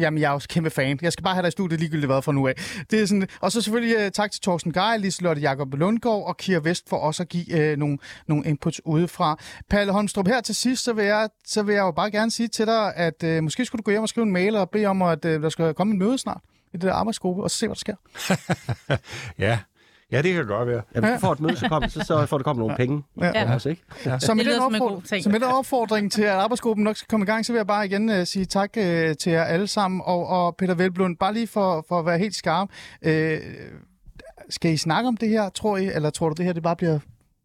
Jamen, 0.00 0.20
jeg 0.20 0.28
er 0.28 0.32
også 0.32 0.48
kæmpe 0.48 0.70
fan. 0.70 0.98
Jeg 1.02 1.12
skal 1.12 1.22
bare 1.22 1.34
have 1.34 1.42
dig 1.42 1.48
i 1.48 1.50
studiet 1.50 1.80
ligegyldigt 1.80 2.06
hvad 2.06 2.22
fra 2.22 2.32
nu 2.32 2.48
af. 2.48 2.54
Det 2.90 3.02
er 3.02 3.06
sådan, 3.06 3.28
og 3.40 3.52
så 3.52 3.60
selvfølgelig 3.60 3.96
uh, 3.96 4.10
tak 4.12 4.32
til 4.32 4.42
Thorsten 4.42 4.72
Geil, 4.72 5.00
Liselotte 5.00 5.42
Jakob 5.42 5.74
Lundgaard 5.74 6.26
og 6.26 6.36
Kira 6.36 6.60
Vest 6.64 6.88
for 6.88 6.96
også 6.96 7.22
at 7.22 7.28
give 7.28 7.72
uh, 7.72 7.78
nogle, 7.78 7.98
nogle 8.28 8.46
inputs 8.46 8.80
udefra. 8.86 9.38
Palle 9.70 9.92
Holmstrup, 9.92 10.26
her 10.26 10.40
til 10.40 10.54
sidst, 10.54 10.84
så 10.84 10.92
vil 10.92 11.04
jeg, 11.04 11.28
så 11.46 11.62
vil 11.62 11.74
jeg 11.74 11.82
jo 11.82 11.90
bare 11.90 12.10
gerne 12.10 12.30
sige 12.30 12.48
til 12.48 12.66
dig, 12.66 12.94
at 12.96 13.24
uh, 13.24 13.42
måske 13.42 13.64
skulle 13.64 13.80
du 13.80 13.82
gå 13.82 13.90
hjem 13.90 14.02
og 14.02 14.08
skrive 14.08 14.26
en 14.26 14.32
mail 14.32 14.56
og 14.56 14.70
bede 14.70 14.86
om, 14.86 15.02
at 15.02 15.24
uh, 15.24 15.30
der 15.30 15.48
skal 15.54 15.74
komme 15.74 15.92
en 15.92 15.98
møde 15.98 16.18
snart 16.18 16.40
i 16.72 16.76
det 16.76 16.82
der 16.82 16.92
arbejdsgruppe, 16.92 17.42
og 17.42 17.50
så 17.50 17.56
se, 17.56 17.66
hvad 17.66 17.74
der 17.74 17.78
sker. 17.78 18.98
ja, 19.46 19.58
Ja, 20.12 20.22
det 20.22 20.34
kan 20.34 20.46
godt 20.46 20.68
være. 20.68 20.82
Ja, 20.94 21.16
får 21.16 21.32
et 21.32 21.40
møde, 21.40 21.56
så, 21.56 21.68
kom, 21.68 21.88
så 21.88 22.04
for, 22.06 22.36
at 22.36 22.38
der 22.38 22.38
kommer 22.38 22.62
nogle 22.62 22.76
penge. 22.76 23.02
Ja. 23.20 23.30
Ja. 23.34 23.54
Os, 23.54 23.66
ikke? 23.66 23.82
Ja. 24.06 24.18
Så, 24.18 24.34
med 24.34 24.44
den 24.44 24.60
opfordring, 24.60 25.24
så 25.24 25.30
med 25.30 25.40
den 25.40 25.48
opfordring 25.48 26.12
til, 26.12 26.22
at 26.22 26.30
arbejdsgruppen 26.30 26.84
nok 26.84 26.96
skal 26.96 27.08
komme 27.08 27.24
i 27.24 27.26
gang, 27.26 27.46
så 27.46 27.52
vil 27.52 27.58
jeg 27.58 27.66
bare 27.66 27.86
igen 27.86 28.10
uh, 28.10 28.24
sige 28.24 28.44
tak 28.44 28.70
uh, 28.76 28.82
til 29.20 29.32
jer 29.32 29.44
alle 29.44 29.66
sammen. 29.66 30.00
Og, 30.04 30.26
og 30.26 30.56
Peter 30.56 30.74
Velblund, 30.74 31.16
bare 31.16 31.34
lige 31.34 31.46
for, 31.46 31.84
for 31.88 31.98
at 31.98 32.06
være 32.06 32.18
helt 32.18 32.34
skarp. 32.34 32.68
Uh, 33.06 33.12
skal 34.50 34.72
I 34.72 34.76
snakke 34.76 35.08
om 35.08 35.16
det 35.16 35.28
her, 35.28 35.48
tror 35.48 35.76
I? 35.76 35.86
Eller 35.86 36.10
tror 36.10 36.28
du, 36.28 36.34
det 36.36 36.44
her 36.44 36.52
det 36.52 36.62
bare 36.62 36.76
bliver 36.76 36.98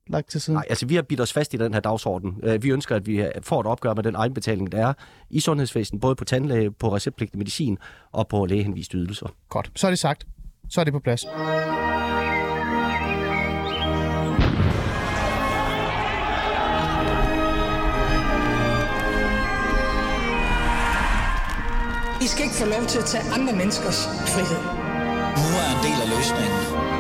lagt 0.10 0.30
til 0.30 0.42
siden? 0.42 0.58
Nej, 0.58 0.66
altså 0.70 0.86
vi 0.86 0.96
har 0.96 1.02
bidt 1.02 1.22
os 1.22 1.34
fast 1.34 1.54
i 1.54 1.58
den 1.58 1.74
her 1.74 1.82
dagsorden. 1.82 2.44
Vi 2.62 2.70
ønsker, 2.70 2.96
at 2.96 3.08
vi 3.08 3.26
får 3.42 3.60
et 3.62 3.68
opgør 3.68 3.94
med 3.94 4.04
den 4.04 4.16
egenbetaling, 4.16 4.72
der 4.72 4.88
er 4.88 4.94
i 5.30 5.40
sundhedsvæsenet, 5.40 6.02
både 6.02 6.16
på 6.16 6.26
tandlæge, 6.26 6.72
på 6.72 6.96
receptpligtig 6.96 7.38
medicin 7.38 7.78
og 8.12 8.28
på 8.28 8.46
lægehenviste 8.46 8.98
ydelser. 8.98 9.28
Godt, 9.50 9.72
så 9.76 9.88
er 9.88 9.92
det 9.92 10.00
sagt. 10.00 10.28
Så 10.70 10.80
er 10.80 10.84
det 10.84 10.94
på 10.94 11.00
plads. 11.00 11.26
I 22.22 22.28
skal 22.28 22.44
ikke 22.44 22.56
få 22.56 22.66
lov 22.66 22.86
til 22.88 23.00
at 23.00 23.06
tage 23.06 23.24
andre 23.34 23.54
menneskers 23.54 24.06
frihed. 24.06 24.64
Nu 25.42 25.48
er 25.62 25.70
en 25.76 25.82
del 25.88 26.02
af 26.02 26.10
løsningen. 26.18 26.99